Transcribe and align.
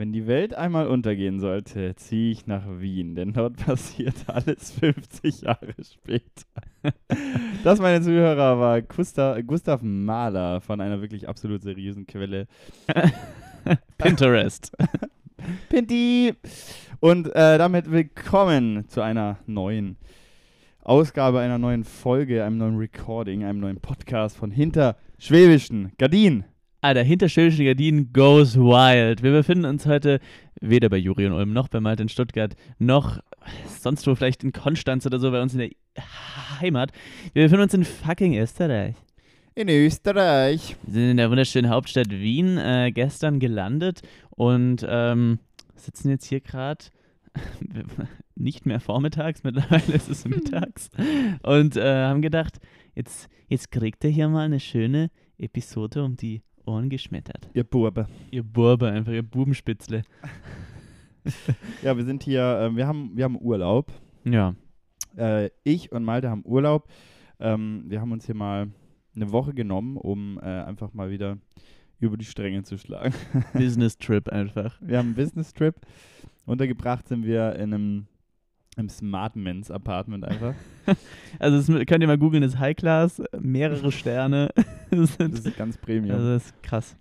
Wenn 0.00 0.14
die 0.14 0.26
Welt 0.26 0.54
einmal 0.54 0.86
untergehen 0.86 1.40
sollte, 1.40 1.94
ziehe 1.94 2.30
ich 2.30 2.46
nach 2.46 2.62
Wien, 2.78 3.14
denn 3.14 3.34
dort 3.34 3.56
passiert 3.66 4.14
alles 4.28 4.70
50 4.70 5.42
Jahre 5.42 5.74
später. 5.78 6.24
Das, 7.64 7.80
meine 7.80 8.00
Zuhörer, 8.00 8.58
war 8.58 8.80
Gustav, 8.80 9.36
Gustav 9.46 9.82
Mahler 9.82 10.62
von 10.62 10.80
einer 10.80 11.02
wirklich 11.02 11.28
absolut 11.28 11.60
seriösen 11.60 12.06
Quelle. 12.06 12.46
Pinterest. 13.98 14.74
Pinti! 15.68 16.32
Und 17.00 17.26
äh, 17.34 17.58
damit 17.58 17.90
willkommen 17.90 18.88
zu 18.88 19.02
einer 19.02 19.36
neuen 19.44 19.98
Ausgabe, 20.82 21.40
einer 21.40 21.58
neuen 21.58 21.84
Folge, 21.84 22.42
einem 22.42 22.56
neuen 22.56 22.78
Recording, 22.78 23.44
einem 23.44 23.60
neuen 23.60 23.80
Podcast 23.80 24.38
von 24.38 24.50
Hinter 24.50 24.96
Schwäbischen 25.18 25.92
Gardinen. 25.98 26.44
Alter, 26.82 27.02
hinter 27.02 27.28
schwäbischen 27.28 27.66
Gardinen 27.66 28.12
goes 28.12 28.56
wild. 28.56 29.22
Wir 29.22 29.32
befinden 29.32 29.66
uns 29.66 29.84
heute 29.84 30.18
weder 30.62 30.88
bei 30.88 30.96
Juri 30.96 31.26
und 31.26 31.32
Ulm 31.32 31.52
noch 31.52 31.68
bei 31.68 31.78
Malte 31.78 32.02
in 32.02 32.08
Stuttgart 32.08 32.54
noch 32.78 33.20
sonst 33.66 34.06
wo 34.06 34.14
vielleicht 34.14 34.44
in 34.44 34.52
Konstanz 34.52 35.06
oder 35.06 35.18
so 35.18 35.30
bei 35.30 35.42
uns 35.42 35.54
in 35.54 35.58
der 35.60 35.70
Heimat. 36.60 36.92
Wir 37.32 37.44
befinden 37.44 37.64
uns 37.64 37.74
in 37.74 37.84
fucking 37.84 38.36
Österreich. 38.36 38.94
In 39.54 39.68
Österreich. 39.68 40.76
Wir 40.84 40.94
sind 40.94 41.10
in 41.10 41.16
der 41.16 41.30
wunderschönen 41.30 41.70
Hauptstadt 41.70 42.10
Wien 42.10 42.56
äh, 42.56 42.92
gestern 42.92 43.40
gelandet 43.40 44.00
und 44.30 44.86
ähm, 44.88 45.38
sitzen 45.74 46.10
jetzt 46.10 46.26
hier 46.26 46.40
gerade 46.40 46.86
nicht 48.34 48.64
mehr 48.64 48.80
vormittags, 48.80 49.42
mittlerweile 49.42 49.92
ist 49.92 50.08
es 50.08 50.24
mittags 50.28 50.88
und 51.42 51.76
äh, 51.76 52.04
haben 52.04 52.22
gedacht, 52.22 52.58
jetzt, 52.94 53.28
jetzt 53.48 53.70
kriegt 53.70 54.02
ihr 54.04 54.10
hier 54.10 54.28
mal 54.28 54.46
eine 54.46 54.60
schöne 54.60 55.10
Episode 55.36 56.04
um 56.04 56.16
die 56.16 56.42
Ohren 56.70 56.88
geschmettert. 56.88 57.50
Ihr 57.52 57.64
Burbe. 57.64 58.06
Ihr 58.30 58.44
Burbe, 58.44 58.88
einfach 58.88 59.12
ihr 59.12 59.22
Bubenspitzle. 59.22 60.02
Ja, 61.82 61.94
wir 61.98 62.04
sind 62.06 62.22
hier, 62.22 62.40
äh, 62.40 62.74
wir, 62.74 62.86
haben, 62.86 63.14
wir 63.14 63.24
haben 63.24 63.38
Urlaub. 63.38 63.92
Ja. 64.24 64.54
Äh, 65.18 65.50
ich 65.64 65.92
und 65.92 66.02
Malte 66.02 66.30
haben 66.30 66.42
Urlaub. 66.46 66.88
Ähm, 67.38 67.84
wir 67.88 68.00
haben 68.00 68.10
uns 68.12 68.24
hier 68.24 68.34
mal 68.34 68.70
eine 69.14 69.30
Woche 69.30 69.52
genommen, 69.52 69.98
um 69.98 70.38
äh, 70.38 70.46
einfach 70.46 70.94
mal 70.94 71.10
wieder 71.10 71.36
über 71.98 72.16
die 72.16 72.24
Stränge 72.24 72.62
zu 72.62 72.78
schlagen. 72.78 73.12
Business 73.52 73.98
Trip 73.98 74.30
einfach. 74.30 74.78
Wir 74.80 74.96
haben 74.96 75.08
einen 75.08 75.14
Business-Trip. 75.14 75.74
Untergebracht 76.46 77.06
sind 77.06 77.26
wir 77.26 77.54
in 77.56 77.74
einem 77.74 78.06
im 78.76 78.88
Smartmans 78.88 79.70
Apartment 79.70 80.24
einfach. 80.24 80.54
Also 81.38 81.56
das 81.58 81.86
könnt 81.86 82.02
ihr 82.02 82.08
mal 82.08 82.18
googeln, 82.18 82.42
ist 82.42 82.58
High 82.58 82.74
Class, 82.74 83.22
mehrere 83.38 83.92
Sterne. 83.92 84.48
das, 84.90 85.16
Das 85.18 85.44
ist 85.44 85.56
ganz 85.56 85.76
Premium. 85.76 86.16
also 86.16 86.30
das 86.32 86.46
ist 86.46 86.62
krass. 86.64 86.96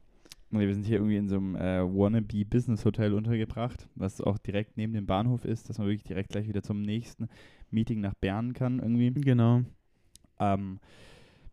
Nee, 0.52 0.68
wir 0.68 0.74
sind 0.74 0.86
hier 0.86 0.98
irgendwie 0.98 1.18
in 1.18 1.28
so 1.28 1.38
einem 1.38 1.56
äh, 1.56 1.82
Wannabe 1.82 2.46
Business 2.46 2.86
Hotel 2.86 3.14
untergebracht, 3.14 3.88
was 3.96 4.22
auch 4.22 4.38
direkt 4.38 4.78
neben 4.78 4.94
dem 4.94 5.06
Bahnhof 5.08 5.44
ist, 5.46 5.70
dass 5.70 5.80
man 5.80 5.88
wirklich 5.88 6.04
direkt 6.04 6.30
gleich 6.30 6.48
wieder 6.48 6.62
zum 6.62 6.82
nächsten 6.82 7.30
Meeting 7.72 8.00
nach 8.02 8.14
Bern 8.16 8.54
kann 8.54 8.80
irgendwie. 8.80 9.12
Genau. 9.12 9.62
Ähm, 10.40 10.80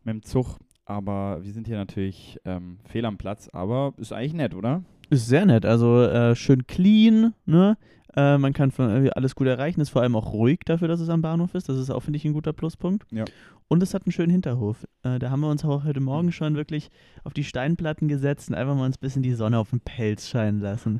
mit 0.03 0.13
dem 0.13 0.23
Zug. 0.23 0.57
Aber 0.85 1.43
wir 1.43 1.51
sind 1.51 1.67
hier 1.67 1.77
natürlich 1.77 2.39
ähm, 2.45 2.77
fehl 2.85 3.05
am 3.05 3.17
Platz, 3.17 3.49
aber 3.51 3.93
ist 3.97 4.13
eigentlich 4.13 4.33
nett, 4.33 4.53
oder? 4.53 4.83
Ist 5.09 5.27
sehr 5.27 5.45
nett, 5.45 5.65
also 5.65 6.01
äh, 6.03 6.35
schön 6.35 6.65
clean, 6.67 7.33
ne? 7.45 7.77
Äh, 8.17 8.37
man 8.39 8.51
kann 8.51 8.71
von, 8.71 8.89
irgendwie 8.89 9.13
alles 9.13 9.35
gut 9.35 9.47
erreichen, 9.47 9.79
ist 9.79 9.89
vor 9.91 10.01
allem 10.01 10.15
auch 10.15 10.33
ruhig 10.33 10.59
dafür, 10.65 10.87
dass 10.87 10.99
es 10.99 11.07
am 11.09 11.21
Bahnhof 11.21 11.53
ist. 11.53 11.69
Das 11.69 11.77
ist 11.77 11.89
auch, 11.91 12.01
finde 12.01 12.17
ich, 12.17 12.25
ein 12.25 12.33
guter 12.33 12.51
Pluspunkt. 12.51 13.05
Ja. 13.11 13.25
Und 13.67 13.83
es 13.83 13.93
hat 13.93 14.05
einen 14.05 14.11
schönen 14.11 14.31
Hinterhof. 14.31 14.85
Äh, 15.03 15.19
da 15.19 15.29
haben 15.29 15.41
wir 15.41 15.49
uns 15.49 15.63
auch 15.63 15.83
heute 15.83 15.99
Morgen 15.99 16.31
schon 16.31 16.55
wirklich 16.55 16.89
auf 17.23 17.33
die 17.33 17.43
Steinplatten 17.43 18.07
gesetzt 18.07 18.49
und 18.49 18.55
einfach 18.55 18.75
mal 18.75 18.85
uns 18.85 18.97
ein 18.97 19.01
bisschen 19.01 19.21
die 19.23 19.33
Sonne 19.33 19.59
auf 19.59 19.69
den 19.69 19.81
Pelz 19.81 20.27
scheinen 20.27 20.59
lassen. 20.61 20.99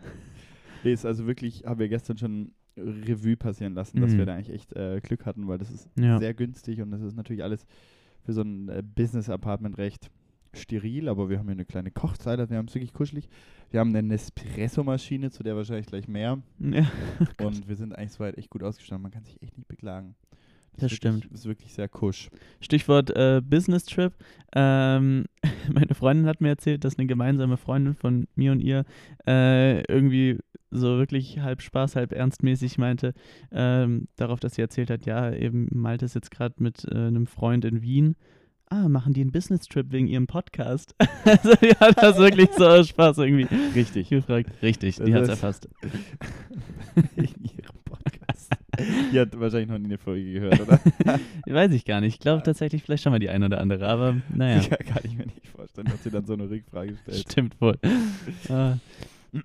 Nee, 0.83 0.93
ist 0.93 1.05
also 1.05 1.25
wirklich, 1.25 1.65
haben 1.65 1.79
wir 1.79 1.89
gestern 1.89 2.17
schon 2.17 2.51
Revue 2.77 3.35
passieren 3.35 3.73
lassen, 3.73 3.99
dass 4.01 4.11
Mhm. 4.13 4.17
wir 4.19 4.25
da 4.27 4.35
eigentlich 4.35 4.51
echt 4.53 4.73
äh, 4.75 4.99
Glück 5.01 5.25
hatten, 5.25 5.47
weil 5.47 5.57
das 5.57 5.71
ist 5.71 5.89
Ja. 5.97 6.19
sehr 6.19 6.35
günstig 6.35 6.79
und 6.81 6.91
das 6.91 7.01
ist 7.01 7.15
natürlich 7.17 7.41
alles 7.43 7.65
für 8.23 8.33
so 8.33 8.41
ein 8.41 8.69
äh, 8.69 8.83
Business-Apartment 8.83 9.79
recht 9.79 10.11
steril, 10.57 11.09
aber 11.09 11.29
wir 11.29 11.39
haben 11.39 11.45
hier 11.45 11.53
eine 11.53 11.65
kleine 11.65 11.91
Kochzeit, 11.91 12.39
also 12.39 12.49
wir 12.49 12.57
haben 12.57 12.67
es 12.67 12.75
wirklich 12.75 12.93
kuschelig. 12.93 13.29
Wir 13.69 13.79
haben 13.79 13.89
eine 13.89 14.03
Nespresso-Maschine, 14.03 15.31
zu 15.31 15.43
der 15.43 15.55
wahrscheinlich 15.55 15.87
gleich 15.87 16.07
mehr. 16.07 16.39
Ja. 16.59 16.89
Und 17.45 17.67
wir 17.67 17.75
sind 17.75 17.95
eigentlich 17.97 18.13
soweit 18.13 18.37
echt 18.37 18.49
gut 18.49 18.63
ausgestattet. 18.63 19.01
Man 19.01 19.11
kann 19.11 19.23
sich 19.23 19.41
echt 19.41 19.57
nicht 19.57 19.67
beklagen. 19.67 20.15
Das 20.77 20.91
ist 20.91 20.91
wirklich, 20.91 20.97
stimmt. 20.97 21.31
Das 21.31 21.39
ist 21.41 21.45
wirklich 21.47 21.73
sehr 21.73 21.89
kusch. 21.89 22.29
Stichwort 22.61 23.09
äh, 23.15 23.41
Business 23.43 23.85
Trip. 23.85 24.13
Ähm, 24.55 25.25
meine 25.73 25.95
Freundin 25.95 26.27
hat 26.27 26.39
mir 26.39 26.49
erzählt, 26.49 26.83
dass 26.83 26.97
eine 26.97 27.07
gemeinsame 27.07 27.57
Freundin 27.57 27.95
von 27.95 28.27
mir 28.35 28.51
und 28.51 28.59
ihr 28.59 28.85
äh, 29.27 29.81
irgendwie 29.91 30.37
so 30.69 30.97
wirklich 30.97 31.39
halb 31.39 31.61
Spaß, 31.61 31.95
halb 31.95 32.11
ernstmäßig 32.11 32.77
meinte, 32.77 33.13
ähm, 33.51 34.07
darauf, 34.17 34.39
dass 34.39 34.55
sie 34.55 34.61
erzählt 34.61 34.89
hat, 34.89 35.05
ja, 35.05 35.31
eben 35.31 35.67
Malte 35.71 36.05
ist 36.05 36.15
jetzt 36.15 36.31
gerade 36.31 36.55
mit 36.59 36.85
äh, 36.91 36.95
einem 36.95 37.25
Freund 37.25 37.65
in 37.65 37.81
Wien. 37.81 38.15
Ah, 38.69 38.89
machen 38.89 39.13
die 39.13 39.21
einen 39.21 39.31
Business 39.31 39.65
Trip 39.67 39.89
wegen 39.91 40.07
ihrem 40.07 40.27
Podcast? 40.27 40.93
also, 41.25 41.53
die 41.55 41.69
hat 41.79 42.01
das 42.03 42.17
wirklich 42.17 42.49
so 42.51 42.83
Spaß 42.83 43.19
irgendwie 43.19 43.47
Richtig. 43.73 44.09
gefragt. 44.09 44.51
Richtig, 44.61 44.97
die 44.97 45.11
Das 45.11 45.13
hat 45.13 45.23
es 45.23 45.29
erfasst. 45.29 45.69
In 47.15 47.23
ihrem 47.23 47.77
Podcast. 47.85 48.51
Die 49.13 49.19
hat 49.19 49.39
wahrscheinlich 49.39 49.69
noch 49.69 49.77
nie 49.77 49.85
eine 49.85 49.97
Folge 49.97 50.33
gehört, 50.33 50.59
oder? 50.59 50.79
Weiß 51.47 51.71
ich 51.71 51.85
gar 51.85 52.01
nicht. 52.01 52.15
Ich 52.15 52.19
glaube 52.19 52.43
tatsächlich 52.43 52.83
vielleicht 52.83 53.03
schon 53.03 53.13
mal 53.13 53.19
die 53.19 53.29
eine 53.29 53.45
oder 53.45 53.61
andere, 53.61 53.87
aber 53.87 54.17
naja, 54.35 54.61
Ja, 54.69 54.77
kann 54.77 55.01
ich 55.03 55.17
mir 55.17 55.25
nicht 55.27 55.47
vorstellen, 55.47 55.87
dass 55.87 56.03
sie 56.03 56.11
dann 56.11 56.25
so 56.25 56.33
eine 56.33 56.49
Rückfrage 56.49 56.95
stellt. 56.97 57.17
stimmt 57.31 57.61
wohl. 57.61 57.77
Ah, 58.49 58.75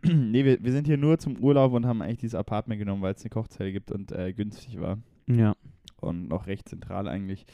nee, 0.05 0.44
wir, 0.44 0.62
wir 0.62 0.72
sind 0.72 0.87
hier 0.88 0.97
nur 0.97 1.19
zum 1.19 1.37
Urlaub 1.38 1.72
und 1.75 1.87
haben 1.87 2.03
eigentlich 2.03 2.19
dieses 2.19 2.34
Apartment 2.34 2.81
genommen, 2.81 3.03
weil 3.03 3.15
es 3.15 3.22
eine 3.22 3.31
Kochzelle 3.31 3.71
gibt 3.72 3.93
und 3.93 4.11
äh, 4.12 4.32
günstig 4.32 4.81
war. 4.81 4.99
ja. 5.28 5.55
Und 6.00 6.27
noch 6.28 6.49
recht 6.49 6.69
zentral 6.69 7.06
eigentlich. 7.06 7.47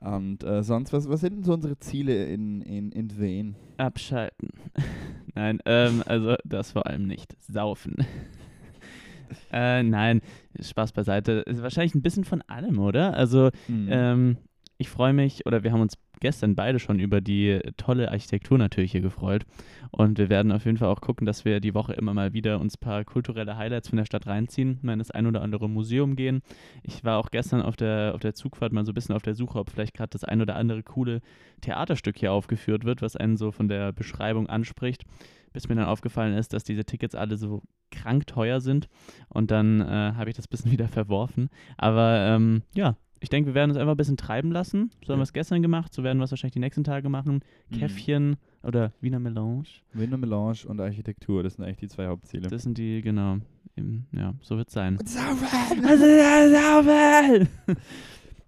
Und 0.00 0.42
äh, 0.44 0.62
sonst, 0.62 0.92
was, 0.92 1.08
was 1.08 1.20
sind 1.20 1.34
denn 1.36 1.42
so 1.44 1.52
unsere 1.52 1.78
Ziele 1.78 2.24
in, 2.24 2.62
in, 2.62 2.90
in 2.92 3.20
Wien? 3.20 3.56
Abschalten. 3.76 4.48
nein, 5.34 5.60
ähm, 5.66 6.02
also 6.06 6.36
das 6.44 6.72
vor 6.72 6.86
allem 6.86 7.06
nicht. 7.06 7.36
Saufen. 7.42 7.96
äh, 9.52 9.82
nein, 9.82 10.22
Spaß 10.58 10.92
beiseite. 10.92 11.32
Ist 11.46 11.62
wahrscheinlich 11.62 11.94
ein 11.94 12.02
bisschen 12.02 12.24
von 12.24 12.42
allem, 12.42 12.78
oder? 12.78 13.14
Also, 13.14 13.50
Hm. 13.66 13.88
ähm, 13.90 14.36
ich 14.78 14.88
freue 14.88 15.12
mich, 15.12 15.44
oder 15.44 15.62
wir 15.62 15.72
haben 15.72 15.82
uns 15.82 15.98
gestern 16.20 16.54
beide 16.54 16.78
schon 16.78 16.98
über 16.98 17.20
die 17.20 17.60
tolle 17.76 18.10
Architektur 18.10 18.58
natürlich 18.58 18.92
hier 18.92 19.00
gefreut. 19.00 19.44
Und 19.90 20.18
wir 20.18 20.28
werden 20.28 20.52
auf 20.52 20.64
jeden 20.64 20.76
Fall 20.76 20.88
auch 20.88 21.00
gucken, 21.00 21.26
dass 21.26 21.44
wir 21.44 21.60
die 21.60 21.74
Woche 21.74 21.94
immer 21.94 22.14
mal 22.14 22.32
wieder 22.32 22.60
uns 22.60 22.76
ein 22.76 22.80
paar 22.80 23.04
kulturelle 23.04 23.56
Highlights 23.56 23.88
von 23.88 23.96
der 23.96 24.04
Stadt 24.04 24.26
reinziehen, 24.26 24.78
mal 24.82 24.92
in 24.92 24.98
das 24.98 25.10
ein 25.10 25.26
oder 25.26 25.42
andere 25.42 25.68
Museum 25.68 26.16
gehen. 26.16 26.42
Ich 26.82 27.04
war 27.04 27.18
auch 27.18 27.30
gestern 27.30 27.62
auf 27.62 27.76
der, 27.76 28.12
auf 28.14 28.20
der 28.20 28.34
Zugfahrt 28.34 28.72
mal 28.72 28.84
so 28.84 28.92
ein 28.92 28.94
bisschen 28.94 29.14
auf 29.14 29.22
der 29.22 29.34
Suche, 29.34 29.58
ob 29.58 29.70
vielleicht 29.70 29.94
gerade 29.94 30.10
das 30.10 30.24
ein 30.24 30.40
oder 30.40 30.56
andere 30.56 30.82
coole 30.82 31.20
Theaterstück 31.60 32.18
hier 32.18 32.32
aufgeführt 32.32 32.84
wird, 32.84 33.02
was 33.02 33.16
einen 33.16 33.36
so 33.36 33.50
von 33.50 33.68
der 33.68 33.92
Beschreibung 33.92 34.48
anspricht. 34.48 35.04
Bis 35.52 35.68
mir 35.68 35.74
dann 35.74 35.86
aufgefallen 35.86 36.36
ist, 36.36 36.52
dass 36.52 36.62
diese 36.62 36.84
Tickets 36.84 37.16
alle 37.16 37.36
so 37.36 37.62
krank 37.90 38.26
teuer 38.26 38.60
sind. 38.60 38.88
Und 39.28 39.50
dann 39.50 39.80
äh, 39.80 40.12
habe 40.14 40.30
ich 40.30 40.36
das 40.36 40.46
bisschen 40.46 40.70
wieder 40.72 40.88
verworfen. 40.88 41.48
Aber 41.76 42.20
ähm, 42.20 42.62
ja, 42.74 42.96
ich 43.20 43.28
denke, 43.28 43.48
wir 43.48 43.54
werden 43.54 43.70
uns 43.70 43.78
einfach 43.78 43.92
ein 43.92 43.98
bisschen 43.98 44.16
treiben 44.16 44.50
lassen. 44.50 44.90
So 45.04 45.12
haben 45.12 45.20
wir 45.20 45.24
es 45.24 45.32
gestern 45.32 45.62
gemacht, 45.62 45.92
so 45.92 46.02
werden 46.02 46.18
wir 46.18 46.24
es 46.24 46.30
wahrscheinlich 46.32 46.54
die 46.54 46.60
nächsten 46.60 46.84
Tage 46.84 47.08
machen. 47.08 47.44
Mhm. 47.68 47.78
Käffchen 47.78 48.36
oder 48.62 48.92
Wiener 49.00 49.18
Melange. 49.18 49.68
Wiener 49.92 50.16
Melange 50.16 50.66
und 50.66 50.80
Architektur, 50.80 51.42
das 51.42 51.54
sind 51.54 51.64
eigentlich 51.64 51.78
die 51.78 51.88
zwei 51.88 52.06
Hauptziele. 52.06 52.48
Das 52.48 52.62
sind 52.62 52.78
die, 52.78 53.02
genau. 53.02 53.38
Eben, 53.76 54.06
ja, 54.12 54.34
so 54.40 54.56
wird 54.56 54.68
es 54.68 54.74
sein. 54.74 54.98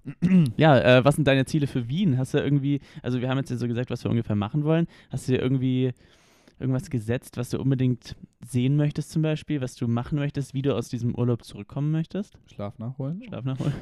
Ja, 0.57 0.79
äh, 0.81 1.05
was 1.05 1.15
sind 1.15 1.29
deine 1.29 1.45
Ziele 1.45 1.69
für 1.69 1.89
Wien? 1.89 2.19
Hast 2.19 2.35
du 2.35 2.39
irgendwie, 2.39 2.81
also 3.03 3.21
wir 3.21 3.29
haben 3.29 3.39
jetzt 3.39 3.51
ja 3.51 3.57
so 3.57 3.69
gesagt, 3.69 3.91
was 3.91 4.03
wir 4.03 4.11
ungefähr 4.11 4.37
machen 4.37 4.65
wollen. 4.65 4.89
Hast 5.11 5.29
du 5.29 5.33
dir 5.33 5.41
irgendwie 5.41 5.93
irgendwas 6.63 6.89
gesetzt, 6.91 7.37
was 7.37 7.51
du 7.51 7.61
unbedingt 7.61 8.17
sehen 8.45 8.77
möchtest 8.77 9.11
zum 9.11 9.23
Beispiel, 9.23 9.61
was 9.61 9.75
du 9.75 9.87
machen 9.89 10.19
möchtest, 10.19 10.55
wie 10.55 10.63
du 10.63 10.75
aus 10.75 10.89
diesem 10.89 11.15
Urlaub 11.15 11.45
zurückkommen 11.45 11.91
möchtest? 11.91 12.39
Schlaf 12.53 12.79
nachholen? 12.79 13.23
Schlaf 13.25 13.45
nachholen. 13.45 13.75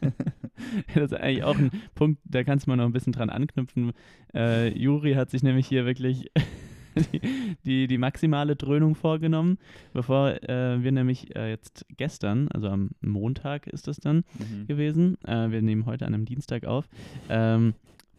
das 0.94 1.04
ist 1.12 1.14
eigentlich 1.14 1.44
auch 1.44 1.56
ein 1.56 1.70
Punkt, 1.94 2.20
da 2.24 2.44
kannst 2.44 2.66
du 2.66 2.70
mal 2.70 2.76
noch 2.76 2.84
ein 2.84 2.92
bisschen 2.92 3.12
dran 3.12 3.30
anknüpfen. 3.30 3.92
Äh, 4.34 4.76
Juri 4.78 5.14
hat 5.14 5.30
sich 5.30 5.42
nämlich 5.42 5.66
hier 5.66 5.84
wirklich 5.86 6.30
die, 7.12 7.20
die, 7.64 7.86
die 7.88 7.98
maximale 7.98 8.54
Dröhnung 8.56 8.94
vorgenommen, 8.94 9.58
bevor 9.92 10.30
äh, 10.48 10.82
wir 10.82 10.92
nämlich 10.92 11.34
äh, 11.34 11.50
jetzt 11.50 11.86
gestern, 11.96 12.48
also 12.48 12.68
am 12.68 12.90
Montag 13.00 13.66
ist 13.66 13.88
das 13.88 13.96
dann, 13.96 14.24
Mhm. 14.38 14.66
gewesen. 14.66 15.16
Äh, 15.24 15.50
wir 15.50 15.62
nehmen 15.62 15.86
heute 15.86 16.06
an 16.06 16.14
einem 16.14 16.24
Dienstag 16.24 16.66
auf. 16.66 16.88
Ähm, 17.28 17.74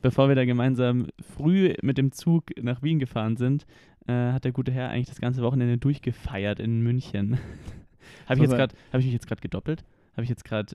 bevor 0.06 0.28
wir 0.28 0.36
da 0.36 0.46
gemeinsam 0.46 1.08
früh 1.20 1.74
mit 1.82 1.98
dem 1.98 2.12
Zug 2.12 2.44
nach 2.62 2.84
Wien 2.84 3.00
gefahren 3.00 3.38
sind, 3.38 3.66
äh, 4.08 4.14
hat 4.34 4.44
der 4.44 4.52
gute 4.52 4.72
Herr 4.72 4.90
eigentlich 4.90 5.08
das 5.08 5.20
ganze 5.20 5.42
Wochenende 5.42 5.80
durchgefeiert 5.80 6.60
in 6.60 6.82
München. 6.82 7.40
Habe 8.28 8.36
ich, 8.36 8.42
jetzt 8.44 8.52
Aber- 8.54 8.58
grad- 8.68 8.76
hab 8.94 9.00
ich 9.00 9.06
mich 9.06 9.14
jetzt 9.14 9.26
gerade 9.28 9.42
gedoppelt? 9.42 9.84
Habe 10.14 10.24
ich 10.24 10.30
jetzt 10.30 10.46
gerade 10.46 10.74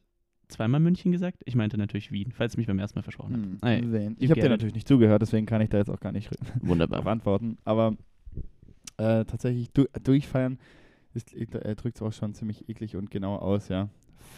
zweimal 0.48 0.80
München 0.80 1.12
gesagt? 1.12 1.42
Ich 1.44 1.54
meinte 1.54 1.78
natürlich 1.78 2.10
Wien, 2.10 2.32
falls 2.32 2.54
ich 2.54 2.58
mich 2.58 2.66
beim 2.66 2.80
ersten 2.80 2.98
Mal 2.98 3.04
versprochen 3.04 3.34
habe. 3.34 3.44
Hm, 3.44 3.58
Ah, 3.92 4.14
Ich 4.18 4.30
habe 4.32 4.40
dir 4.40 4.48
natürlich 4.48 4.74
nicht 4.74 4.88
zugehört, 4.88 5.22
deswegen 5.22 5.46
kann 5.46 5.60
ich 5.60 5.68
da 5.68 5.78
jetzt 5.78 5.90
auch 5.90 6.00
gar 6.00 6.10
nicht 6.10 6.28
Wunderbar. 6.60 7.06
antworten. 7.06 7.56
Aber 7.64 7.94
äh, 8.96 9.24
tatsächlich 9.26 9.70
du 9.72 9.84
durchfeiern 10.02 10.58
ist, 11.14 11.32
er 11.34 11.76
drückt 11.76 11.96
es 11.98 12.02
auch 12.02 12.12
schon 12.12 12.34
ziemlich 12.34 12.68
eklig 12.68 12.96
und 12.96 13.12
genau 13.12 13.36
aus, 13.36 13.68
ja. 13.68 13.88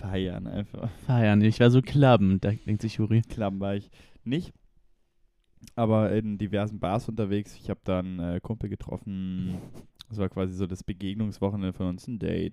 Feiern 0.01 0.47
einfach. 0.47 0.91
Feiern. 1.07 1.41
Ich 1.41 1.61
war 1.61 1.71
so 1.71 1.81
klappen, 1.81 2.41
da 2.43 2.51
denkt 2.67 2.83
sich 2.83 2.97
Juri. 2.97 3.23
Klappen 3.23 3.59
war 3.61 3.75
ich 3.75 3.91
nicht. 4.25 4.53
Aber 5.77 6.13
in 6.13 6.39
diversen 6.39 6.79
Bars 6.81 7.09
unterwegs. 7.09 7.57
Ich 7.57 7.71
habe 7.71 7.81
dann 7.85 8.19
äh, 8.19 8.41
Kumpel 8.43 8.69
getroffen. 8.69 9.55
Das 10.09 10.19
war 10.19 10.29
quasi 10.29 10.53
so 10.53 10.67
das 10.67 10.83
Begegnungswochenende 10.85 11.73
von 11.73 11.87
uns, 11.87 12.07
ein 12.07 12.19
Date. 12.19 12.53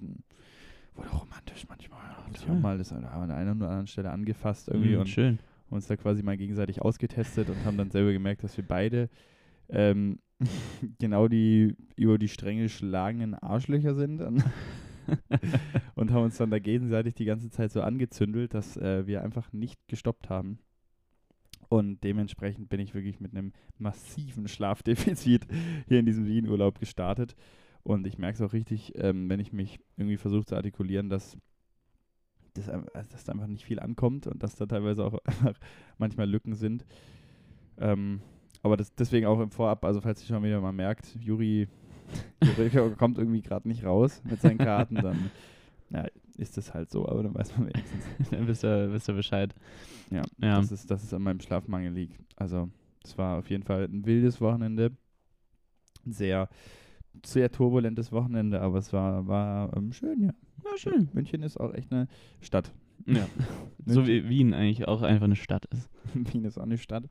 Wurde 0.96 1.12
auch 1.12 1.24
romantisch 1.26 1.66
manchmal. 1.68 2.00
Haben 2.00 2.34
sich 2.34 2.50
auch 2.50 2.58
mal 2.58 2.78
das 2.78 2.94
an 2.94 3.04
einer 3.04 3.52
oder 3.54 3.70
anderen 3.70 3.88
Stelle 3.88 4.12
angefasst 4.12 4.70
irgendwie 4.70 4.94
Mhm, 4.94 5.02
und 5.02 5.10
schön. 5.10 5.40
uns 5.70 5.86
da 5.88 5.98
quasi 5.98 6.24
mal 6.24 6.38
gegenseitig 6.38 6.82
ausgetestet 6.82 7.50
und 7.50 7.66
haben 7.66 7.76
dann 7.78 7.92
selber 7.92 8.14
gemerkt, 8.14 8.46
dass 8.46 8.56
wir 8.56 8.64
beide 8.66 9.10
ähm, 9.68 10.20
genau 11.00 11.28
die 11.28 11.76
über 11.98 12.18
die 12.18 12.30
Stränge 12.30 12.70
schlagenden 12.70 13.34
Arschlöcher 13.36 13.94
sind 13.94 14.22
und, 14.22 14.42
und 15.96 16.12
haben 16.12 16.24
uns 16.24 16.38
dann 16.38 16.52
da 16.52 16.60
gegenseitig 16.60 17.16
die 17.16 17.26
ganze 17.26 17.50
Zeit 17.50 17.74
so 17.74 17.82
angezündelt, 17.82 18.54
dass 18.54 18.78
äh, 18.78 19.06
wir 19.06 19.22
einfach 19.22 19.52
nicht 19.52 19.78
gestoppt 19.90 20.30
haben. 20.30 20.60
Und 21.70 22.04
dementsprechend 22.04 22.70
bin 22.70 22.80
ich 22.80 22.96
wirklich 22.96 23.20
mit 23.20 23.32
einem 23.32 23.54
massiven 23.78 24.48
Schlafdefizit 24.48 25.48
hier 25.88 26.00
in 26.00 26.06
diesem 26.06 26.26
Wien-Urlaub 26.26 26.80
gestartet. 26.80 27.36
Und 27.84 28.08
ich 28.08 28.18
merke 28.18 28.36
es 28.36 28.42
auch 28.42 28.54
richtig, 28.54 28.94
ähm, 28.96 29.30
wenn 29.30 29.40
ich 29.40 29.54
mich 29.54 29.80
irgendwie 29.96 30.18
versuche 30.18 30.46
zu 30.46 30.56
artikulieren, 30.56 31.10
dass, 31.10 31.38
das, 32.56 32.70
also 32.70 33.10
dass 33.12 33.24
da 33.24 33.34
einfach 33.34 33.48
nicht 33.48 33.66
viel 33.66 33.80
ankommt 33.80 34.26
und 34.26 34.42
dass 34.42 34.56
da 34.56 34.66
teilweise 34.66 35.06
auch 35.06 35.20
manchmal 36.00 36.28
Lücken 36.28 36.56
sind. 36.56 36.86
Ähm, 37.78 38.22
aber 38.64 38.76
das, 38.76 38.94
deswegen 38.96 39.28
auch 39.28 39.40
im 39.40 39.52
Vorab, 39.52 39.86
also 39.86 40.02
falls 40.02 40.22
ihr 40.22 40.28
schon 40.28 40.44
wieder 40.44 40.60
mal 40.60 40.74
merkt, 40.74 41.16
Juri, 41.16 41.68
Juri 42.58 42.96
kommt 42.96 43.20
irgendwie 43.20 43.44
gerade 43.44 43.68
nicht 43.68 43.86
raus 43.86 44.22
mit 44.26 44.42
seinen 44.42 44.58
Karten, 44.58 44.96
dann 44.96 45.30
ist 46.40 46.58
das 46.58 46.74
halt 46.74 46.90
so, 46.90 47.08
aber 47.08 47.24
dann 47.24 47.36
weiß 47.36 47.58
man 47.58 47.68
wenigstens. 47.68 48.06
Dann 48.32 48.48
wisst 48.48 48.64
ihr, 48.64 48.92
wisst 48.92 49.10
ihr 49.10 49.14
Bescheid. 49.14 49.54
Ja, 50.10 50.24
Ja. 50.40 50.56
Dass, 50.58 50.72
es, 50.72 50.86
dass 50.86 51.04
es 51.04 51.14
an 51.14 51.22
meinem 51.22 51.40
Schlafmangel 51.40 51.92
liegt. 51.92 52.20
Also, 52.36 52.70
es 53.04 53.18
war 53.18 53.40
auf 53.40 53.50
jeden 53.50 53.64
Fall 53.64 53.86
ein 53.86 54.06
wildes 54.06 54.42
Wochenende. 54.42 54.92
Ein 56.06 56.12
sehr, 56.12 56.50
sehr 57.26 57.52
turbulentes 57.52 58.12
Wochenende, 58.12 58.62
aber 58.62 58.78
es 58.78 58.94
war, 58.94 59.28
war 59.28 59.76
ähm, 59.76 59.92
schön, 59.92 60.22
ja. 60.22 60.34
Ja, 60.64 60.78
schön. 60.78 61.10
München 61.14 61.44
ist 61.44 61.60
auch 61.60 61.74
echt 61.74 61.92
eine 61.92 62.08
Stadt. 62.42 62.72
Ja. 63.06 63.28
so 63.86 64.08
wie 64.08 64.28
Wien 64.30 64.54
eigentlich 64.54 64.88
auch 64.88 65.02
einfach 65.02 65.26
eine 65.26 65.36
Stadt 65.36 65.66
ist. 65.66 65.90
Wien 66.14 66.46
ist 66.46 66.58
auch 66.58 66.64
eine 66.64 66.78
Stadt. 66.78 67.06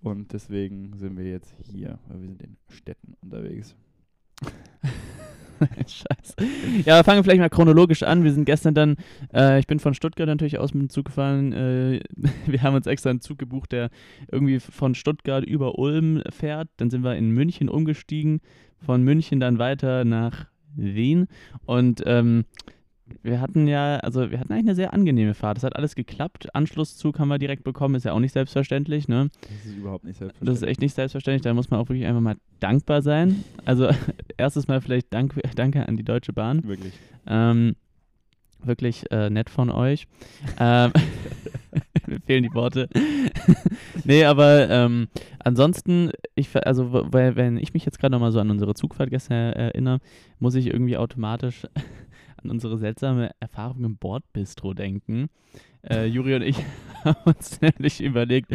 Und 0.00 0.32
deswegen 0.32 0.96
sind 0.98 1.16
wir 1.16 1.24
jetzt 1.24 1.54
hier, 1.62 1.98
weil 2.08 2.20
wir 2.20 2.28
sind 2.28 2.42
in 2.42 2.56
Städten 2.68 3.14
unterwegs. 3.22 3.74
Scheiße. 5.86 6.34
Ja, 6.84 7.02
fangen 7.02 7.18
wir 7.18 7.24
vielleicht 7.24 7.40
mal 7.40 7.50
chronologisch 7.50 8.02
an. 8.02 8.24
Wir 8.24 8.32
sind 8.32 8.44
gestern 8.44 8.74
dann, 8.74 8.96
äh, 9.32 9.58
ich 9.58 9.66
bin 9.66 9.78
von 9.78 9.94
Stuttgart 9.94 10.26
natürlich 10.26 10.58
aus 10.58 10.74
mit 10.74 10.82
dem 10.82 10.88
Zug 10.90 11.06
gefahren. 11.06 11.52
Äh, 11.52 12.00
wir 12.46 12.62
haben 12.62 12.74
uns 12.74 12.86
extra 12.86 13.10
einen 13.10 13.20
Zug 13.20 13.38
gebucht, 13.38 13.72
der 13.72 13.90
irgendwie 14.30 14.60
von 14.60 14.94
Stuttgart 14.94 15.44
über 15.44 15.78
Ulm 15.78 16.22
fährt. 16.30 16.68
Dann 16.76 16.90
sind 16.90 17.04
wir 17.04 17.16
in 17.16 17.30
München 17.30 17.68
umgestiegen, 17.68 18.40
von 18.78 19.02
München 19.02 19.40
dann 19.40 19.58
weiter 19.58 20.04
nach 20.04 20.46
Wien. 20.76 21.26
Und 21.66 22.02
ähm, 22.06 22.44
wir 23.22 23.40
hatten 23.40 23.66
ja, 23.66 23.96
also 23.98 24.30
wir 24.30 24.40
hatten 24.40 24.52
eigentlich 24.52 24.66
eine 24.66 24.74
sehr 24.74 24.94
angenehme 24.94 25.34
Fahrt. 25.34 25.58
Es 25.58 25.64
hat 25.64 25.76
alles 25.76 25.94
geklappt. 25.94 26.54
Anschlusszug 26.54 27.18
haben 27.18 27.28
wir 27.28 27.38
direkt 27.38 27.62
bekommen, 27.64 27.94
ist 27.94 28.04
ja 28.04 28.12
auch 28.12 28.20
nicht 28.20 28.32
selbstverständlich, 28.32 29.08
ne? 29.08 29.28
Das 29.42 29.66
ist 29.66 29.76
überhaupt 29.76 30.04
nicht 30.04 30.16
Das 30.20 30.28
selbstverständlich. 30.28 30.62
ist 30.62 30.68
echt 30.68 30.80
nicht 30.80 30.94
selbstverständlich, 30.94 31.42
da 31.42 31.54
muss 31.54 31.70
man 31.70 31.80
auch 31.80 31.88
wirklich 31.88 32.06
einfach 32.06 32.22
mal 32.22 32.36
dankbar 32.60 33.02
sein. 33.02 33.44
Also 33.64 33.88
erstes 34.38 34.68
Mal 34.68 34.80
vielleicht 34.80 35.12
Dank, 35.12 35.38
Danke 35.54 35.86
an 35.86 35.96
die 35.96 36.02
Deutsche 36.02 36.32
Bahn. 36.32 36.64
Wirklich. 36.64 36.94
Ähm, 37.26 37.76
wirklich 38.62 39.10
äh, 39.10 39.28
nett 39.28 39.50
von 39.50 39.70
euch. 39.70 40.06
ähm, 40.58 40.92
mir 42.06 42.20
fehlen 42.20 42.42
die 42.42 42.54
Worte. 42.54 42.88
nee, 44.04 44.24
aber 44.24 44.70
ähm, 44.70 45.08
ansonsten, 45.40 46.10
ich, 46.34 46.48
also 46.66 46.88
weil, 47.12 47.36
wenn 47.36 47.58
ich 47.58 47.74
mich 47.74 47.84
jetzt 47.84 47.98
gerade 47.98 48.12
nochmal 48.12 48.32
so 48.32 48.40
an 48.40 48.50
unsere 48.50 48.72
Zugfahrt 48.74 49.10
gestern 49.10 49.52
erinnere, 49.52 49.98
muss 50.38 50.54
ich 50.54 50.68
irgendwie 50.68 50.96
automatisch 50.96 51.66
an 52.44 52.50
unsere 52.50 52.78
seltsame 52.78 53.30
Erfahrung 53.40 53.84
im 53.84 53.96
Bordbistro 53.96 54.74
denken. 54.74 55.28
Äh, 55.82 56.06
Juri 56.06 56.34
und 56.34 56.42
ich 56.42 56.56
haben 57.04 57.20
uns 57.24 57.60
nämlich 57.60 58.02
überlegt, 58.02 58.52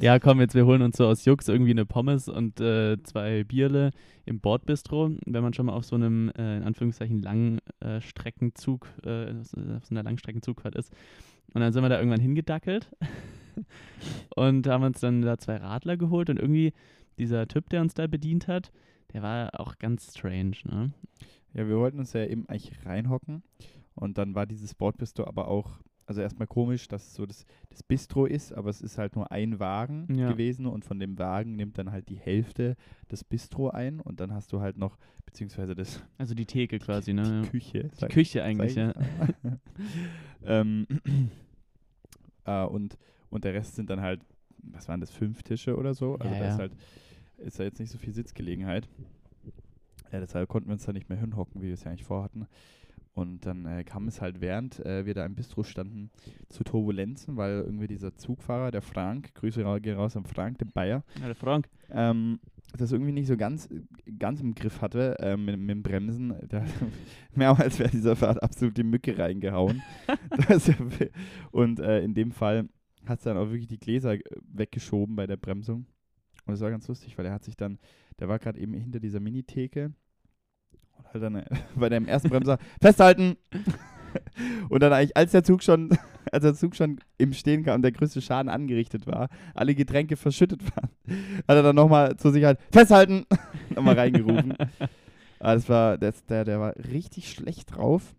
ja 0.00 0.18
komm, 0.18 0.40
jetzt 0.40 0.54
wir 0.54 0.66
holen 0.66 0.82
uns 0.82 0.96
so 0.96 1.06
aus 1.06 1.24
Jux 1.24 1.48
irgendwie 1.48 1.72
eine 1.72 1.86
Pommes 1.86 2.28
und 2.28 2.60
äh, 2.60 3.02
zwei 3.02 3.44
Bierle 3.44 3.90
im 4.24 4.40
Bordbistro, 4.40 5.10
wenn 5.26 5.42
man 5.42 5.52
schon 5.52 5.66
mal 5.66 5.74
auf 5.74 5.84
so 5.84 5.96
einem, 5.96 6.30
äh, 6.36 6.56
in 6.56 6.62
Anführungszeichen, 6.62 7.20
langen 7.20 7.60
äh, 7.82 7.98
äh, 7.98 8.00
so 8.52 8.72
auf 8.72 9.84
so 9.84 9.90
einer 9.90 10.02
Langstreckenzugfahrt 10.02 10.74
ist. 10.74 10.92
Und 11.52 11.60
dann 11.60 11.72
sind 11.72 11.82
wir 11.82 11.88
da 11.88 11.98
irgendwann 11.98 12.20
hingedackelt 12.20 12.90
und 14.36 14.66
haben 14.66 14.84
uns 14.84 15.00
dann 15.00 15.22
da 15.22 15.38
zwei 15.38 15.56
Radler 15.56 15.96
geholt 15.96 16.30
und 16.30 16.38
irgendwie 16.38 16.72
dieser 17.18 17.46
Typ, 17.46 17.68
der 17.70 17.82
uns 17.82 17.94
da 17.94 18.06
bedient 18.06 18.48
hat, 18.48 18.72
der 19.12 19.22
war 19.22 19.60
auch 19.60 19.78
ganz 19.78 20.16
strange, 20.16 20.56
ne? 20.64 20.90
Ja, 21.54 21.66
wir 21.68 21.78
wollten 21.78 21.98
uns 22.00 22.12
ja 22.12 22.24
eben 22.26 22.48
eigentlich 22.48 22.84
reinhocken 22.84 23.42
und 23.94 24.18
dann 24.18 24.34
war 24.34 24.44
dieses 24.46 24.74
Bordbistro 24.74 25.24
aber 25.24 25.48
auch, 25.48 25.78
also 26.06 26.20
erstmal 26.20 26.48
komisch, 26.48 26.88
dass 26.88 27.06
es 27.06 27.14
so 27.14 27.26
das, 27.26 27.46
das 27.70 27.82
Bistro 27.82 28.26
ist, 28.26 28.52
aber 28.52 28.68
es 28.70 28.82
ist 28.82 28.98
halt 28.98 29.14
nur 29.14 29.30
ein 29.30 29.60
Wagen 29.60 30.06
Ja. 30.14 30.30
gewesen 30.32 30.66
und 30.66 30.84
von 30.84 30.98
dem 30.98 31.18
Wagen 31.18 31.54
nimmt 31.56 31.78
dann 31.78 31.92
halt 31.92 32.08
die 32.08 32.18
Hälfte 32.18 32.76
das 33.08 33.22
Bistro 33.24 33.70
ein 33.70 34.00
und 34.00 34.20
dann 34.20 34.32
hast 34.32 34.52
du 34.52 34.60
halt 34.60 34.76
noch, 34.76 34.98
beziehungsweise 35.24 35.74
das 35.74 36.02
Also 36.18 36.34
die 36.34 36.44
Theke 36.44 36.78
quasi, 36.78 37.12
die 37.12 37.16
ne? 37.16 37.42
Küche. 37.48 37.90
Die 38.00 38.08
Küche 38.08 38.42
eigentlich, 38.42 38.74
ja. 38.74 38.92
ähm, 40.44 40.86
äh, 42.44 42.64
und, 42.64 42.98
und 43.30 43.44
der 43.44 43.54
Rest 43.54 43.76
sind 43.76 43.90
dann 43.90 44.00
halt, 44.00 44.20
was 44.58 44.88
waren 44.88 45.00
das, 45.00 45.10
fünf 45.10 45.42
Tische 45.42 45.76
oder 45.76 45.94
so? 45.94 46.16
Also 46.16 46.34
Ja, 46.34 46.40
da 46.40 46.48
ist 46.48 46.58
halt, 46.58 46.72
ist 47.38 47.58
da 47.60 47.64
jetzt 47.64 47.78
nicht 47.78 47.90
so 47.90 47.98
viel 47.98 48.12
Sitzgelegenheit. 48.12 48.88
Ja, 50.14 50.20
deshalb 50.20 50.48
konnten 50.48 50.68
wir 50.68 50.74
uns 50.74 50.84
da 50.84 50.92
nicht 50.92 51.08
mehr 51.08 51.18
hinhocken, 51.18 51.60
wie 51.60 51.66
wir 51.66 51.74
es 51.74 51.82
ja 51.82 51.90
eigentlich 51.90 52.04
vorhatten. 52.04 52.46
Und 53.14 53.46
dann 53.46 53.66
äh, 53.66 53.82
kam 53.82 54.06
es 54.06 54.20
halt, 54.20 54.40
während 54.40 54.78
äh, 54.86 55.06
wir 55.06 55.14
da 55.14 55.26
im 55.26 55.34
Bistro 55.34 55.64
standen, 55.64 56.12
zu 56.48 56.62
Turbulenzen, 56.62 57.36
weil 57.36 57.62
irgendwie 57.62 57.88
dieser 57.88 58.14
Zugfahrer, 58.14 58.70
der 58.70 58.80
Frank, 58.80 59.34
Grüße 59.34 59.64
gehen 59.80 59.96
raus 59.96 60.16
an 60.16 60.24
Frank, 60.24 60.58
den 60.58 60.70
Bayer, 60.70 61.02
Ja, 61.20 61.26
der 61.26 61.34
Frank. 61.34 61.68
ähm, 61.90 62.38
das 62.76 62.92
irgendwie 62.92 63.10
nicht 63.10 63.26
so 63.26 63.36
ganz, 63.36 63.68
ganz 64.20 64.40
im 64.40 64.54
Griff 64.54 64.80
hatte 64.80 65.16
ähm, 65.18 65.46
mit, 65.46 65.58
mit 65.58 65.70
dem 65.70 65.82
Bremsen. 65.82 66.32
Der 66.48 66.62
hat 66.62 66.70
mehrmals 67.34 67.80
während 67.80 67.94
dieser 67.94 68.14
Fahrt 68.14 68.40
absolut 68.40 68.76
die 68.76 68.84
Mücke 68.84 69.18
reingehauen. 69.18 69.82
Und 71.50 71.80
äh, 71.80 72.02
in 72.04 72.14
dem 72.14 72.30
Fall 72.30 72.68
hat 73.04 73.18
es 73.18 73.24
dann 73.24 73.36
auch 73.36 73.46
wirklich 73.46 73.66
die 73.66 73.80
Gläser 73.80 74.14
äh, 74.14 74.22
weggeschoben 74.52 75.16
bei 75.16 75.26
der 75.26 75.36
Bremsung. 75.36 75.86
Und 76.46 76.52
das 76.52 76.60
war 76.60 76.70
ganz 76.70 76.86
lustig, 76.88 77.16
weil 77.18 77.26
er 77.26 77.32
hat 77.32 77.44
sich 77.44 77.56
dann, 77.56 77.78
der 78.18 78.28
war 78.28 78.38
gerade 78.38 78.58
eben 78.60 78.74
hinter 78.74 79.00
dieser 79.00 79.20
Minitheke 79.20 79.92
hat 81.12 81.22
dann 81.22 81.36
äh, 81.36 81.44
bei 81.76 81.88
dem 81.88 82.06
ersten 82.06 82.28
Bremser 82.28 82.58
festhalten. 82.80 83.36
Und 84.68 84.80
dann 84.82 84.92
eigentlich, 84.92 85.16
als 85.16 85.32
der 85.32 85.42
Zug 85.42 85.62
schon, 85.62 85.90
als 86.32 86.42
der 86.42 86.54
Zug 86.54 86.76
schon 86.76 87.00
im 87.18 87.32
Stehen 87.32 87.64
kam 87.64 87.76
und 87.76 87.82
der 87.82 87.90
größte 87.90 88.22
Schaden 88.22 88.48
angerichtet 88.48 89.08
war, 89.08 89.28
alle 89.54 89.74
Getränke 89.74 90.16
verschüttet 90.16 90.62
waren, 90.62 90.90
hat 91.48 91.56
er 91.56 91.62
dann 91.64 91.74
nochmal 91.74 92.16
zur 92.16 92.30
Sicherheit 92.30 92.60
festhalten, 92.70 93.26
nochmal 93.74 93.98
reingerufen. 93.98 94.54
Aber 95.40 95.54
das 95.54 95.68
war, 95.68 95.98
das, 95.98 96.24
der, 96.26 96.44
der 96.44 96.60
war 96.60 96.74
richtig 96.76 97.30
schlecht 97.30 97.74
drauf. 97.74 98.14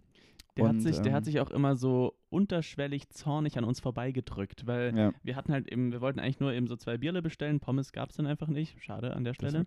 Der, 0.57 0.65
hat 0.65 0.75
Und, 0.75 0.81
sich, 0.81 0.97
der 0.97 1.07
ähm, 1.07 1.13
hat 1.13 1.25
sich 1.25 1.39
auch 1.39 1.51
immer 1.51 1.75
so 1.75 2.13
unterschwellig 2.35 3.09
zornig 3.09 3.57
an 3.57 3.63
uns 3.63 3.79
vorbeigedrückt, 3.79 4.67
weil 4.67 4.95
Ja, 4.95 5.13
wir 5.23 5.35
hatten 5.35 5.53
halt 5.53 5.71
eben, 5.71 5.91
wir 5.91 6.01
wollten 6.01 6.19
eigentlich 6.19 6.39
nur 6.41 6.51
eben 6.53 6.67
so 6.67 6.75
zwei 6.75 6.97
Bierle 6.97 7.21
bestellen, 7.21 7.59
Pommes 7.61 7.93
gab 7.93 8.09
es 8.09 8.17
dann 8.17 8.27
einfach 8.27 8.47
nicht, 8.49 8.83
schade 8.83 9.15
an 9.15 9.23
der 9.23 9.33
Stelle. 9.33 9.65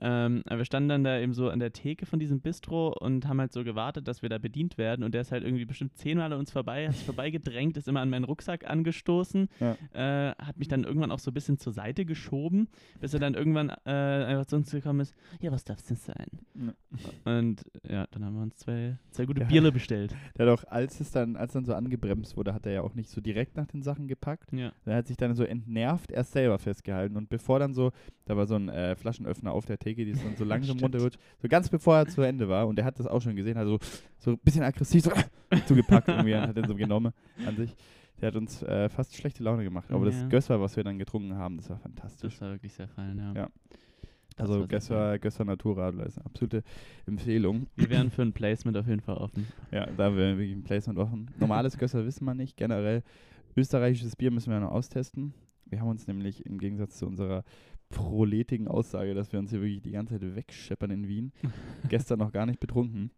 Ähm, 0.00 0.42
aber 0.46 0.58
wir 0.58 0.64
standen 0.64 0.88
dann 0.88 1.04
da 1.04 1.18
eben 1.18 1.32
so 1.34 1.50
an 1.50 1.58
der 1.58 1.72
Theke 1.72 2.06
von 2.06 2.18
diesem 2.18 2.40
Bistro 2.40 2.88
und 2.98 3.26
haben 3.26 3.40
halt 3.40 3.52
so 3.52 3.64
gewartet, 3.64 4.06
dass 4.08 4.22
wir 4.22 4.28
da 4.28 4.38
bedient 4.38 4.78
werden 4.78 5.02
und 5.04 5.12
der 5.14 5.22
ist 5.22 5.32
halt 5.32 5.42
irgendwie 5.42 5.64
bestimmt 5.64 5.96
zehnmal 5.96 6.32
an 6.32 6.38
uns 6.38 6.50
vorbei, 6.52 6.86
hat 6.88 6.94
sich 6.94 7.04
vorbeigedrängt, 7.04 7.76
ist 7.76 7.88
immer 7.88 8.00
an 8.00 8.10
meinen 8.10 8.24
Rucksack 8.24 8.68
angestoßen, 8.70 9.48
Ja. 9.60 9.76
äh, 10.30 10.34
hat 10.36 10.58
mich 10.58 10.68
dann 10.68 10.84
irgendwann 10.84 11.10
auch 11.10 11.18
so 11.18 11.30
ein 11.30 11.34
bisschen 11.34 11.58
zur 11.58 11.72
Seite 11.72 12.04
geschoben, 12.04 12.68
bis 13.00 13.14
er 13.14 13.20
dann 13.20 13.34
irgendwann 13.34 13.70
äh, 13.84 13.90
einfach 13.90 14.46
zu 14.46 14.56
uns 14.56 14.70
gekommen 14.70 15.00
ist, 15.00 15.14
ja, 15.40 15.50
was 15.50 15.64
darf 15.64 15.78
es 15.78 15.86
denn 15.86 15.96
sein? 15.96 16.26
Ja. 16.54 16.74
Und 17.38 17.64
ja, 17.88 18.06
dann 18.10 18.24
haben 18.24 18.34
wir 18.36 18.42
uns 18.42 18.56
zwei, 18.56 18.98
zwei 19.10 19.24
gute 19.24 19.40
Ja. 19.42 19.46
Bierle 19.48 19.72
bestellt. 19.72 20.14
Der 20.38 20.46
hat 20.46 20.58
auch, 20.60 20.64
als 20.70 21.00
es 21.00 21.10
dann, 21.10 21.36
als 21.36 21.52
dann 21.52 21.64
so 21.64 21.72
angebremst 21.96 22.36
wurde, 22.36 22.54
hat 22.54 22.66
er 22.66 22.72
ja 22.72 22.82
auch 22.82 22.94
nicht 22.94 23.08
so 23.10 23.20
direkt 23.20 23.56
nach 23.56 23.66
den 23.66 23.82
Sachen 23.82 24.06
gepackt. 24.08 24.52
Ja. 24.52 24.72
Er 24.84 24.96
hat 24.96 25.06
sich 25.06 25.16
dann 25.16 25.34
so 25.34 25.44
entnervt 25.44 26.12
erst 26.12 26.32
selber 26.32 26.58
festgehalten 26.58 27.16
und 27.16 27.28
bevor 27.28 27.58
dann 27.58 27.74
so, 27.74 27.90
da 28.26 28.36
war 28.36 28.46
so 28.46 28.54
ein 28.54 28.68
äh, 28.68 28.94
Flaschenöffner 28.96 29.52
auf 29.52 29.64
der 29.66 29.78
Theke, 29.78 30.04
die 30.04 30.12
ist 30.12 30.24
dann 30.24 30.36
so 30.36 30.44
langsam 30.44 30.76
Stimmt. 30.76 30.82
runtergerutscht, 30.84 31.18
so 31.40 31.48
ganz 31.48 31.68
bevor 31.68 31.96
er 31.96 32.06
zu 32.06 32.22
Ende 32.22 32.48
war 32.48 32.66
und 32.66 32.78
er 32.78 32.84
hat 32.84 32.98
das 32.98 33.06
auch 33.06 33.20
schon 33.22 33.36
gesehen, 33.36 33.56
also 33.56 33.78
so 34.18 34.32
ein 34.32 34.38
bisschen 34.38 34.62
aggressiv 34.62 35.02
so 35.04 35.10
zugepackt 35.66 36.08
irgendwie 36.08 36.34
und 36.34 36.42
hat 36.42 36.56
den 36.56 36.66
so 36.68 36.74
genommen 36.74 37.12
an 37.46 37.56
sich. 37.56 37.74
Der 38.20 38.28
hat 38.28 38.36
uns 38.36 38.62
äh, 38.62 38.88
fast 38.88 39.14
schlechte 39.14 39.42
Laune 39.42 39.62
gemacht, 39.62 39.90
aber 39.90 40.06
Ja. 40.06 40.10
das 40.10 40.28
Gösser, 40.30 40.58
was 40.60 40.74
wir 40.76 40.84
dann 40.84 40.98
getrunken 40.98 41.34
haben, 41.36 41.58
das 41.58 41.68
war 41.68 41.78
fantastisch. 41.78 42.34
Das 42.34 42.40
war 42.40 42.52
wirklich 42.52 42.72
sehr 42.72 42.88
fein, 42.88 43.18
ja. 43.18 43.32
Ja. 43.34 43.48
Also 44.36 44.66
Gösser, 44.66 45.18
Gösser 45.18 45.44
Naturradler 45.44 46.06
ist 46.06 46.18
eine 46.18 46.26
absolute 46.26 46.62
Empfehlung. 47.06 47.68
Wir 47.74 47.88
wären 47.88 48.10
für 48.10 48.22
ein 48.22 48.32
Placement 48.32 48.76
auf 48.76 48.86
jeden 48.86 49.00
Fall 49.00 49.16
offen. 49.16 49.46
Ja, 49.72 49.86
da 49.86 50.14
wäre 50.14 50.36
wirklich 50.36 50.56
ein 50.56 50.62
Placement 50.62 50.98
offen. 50.98 51.30
Normales 51.38 51.78
Gösser 51.78 52.04
wissen 52.04 52.24
wir 52.24 52.34
nicht. 52.34 52.56
Generell 52.56 53.02
österreichisches 53.56 54.14
Bier 54.16 54.30
müssen 54.30 54.50
wir 54.52 54.60
noch 54.60 54.70
austesten. 54.72 55.32
Wir 55.64 55.80
haben 55.80 55.88
uns 55.88 56.06
nämlich 56.06 56.44
im 56.46 56.58
Gegensatz 56.58 56.98
zu 56.98 57.06
unserer 57.06 57.44
proletigen 57.88 58.68
Aussage, 58.68 59.14
dass 59.14 59.32
wir 59.32 59.38
uns 59.38 59.50
hier 59.50 59.60
wirklich 59.60 59.80
die 59.82 59.92
ganze 59.92 60.18
Zeit 60.18 60.34
wegscheppern 60.36 60.90
in 60.90 61.08
Wien, 61.08 61.32
gestern 61.88 62.18
noch 62.18 62.32
gar 62.32 62.46
nicht 62.46 62.60
betrunken. 62.60 63.10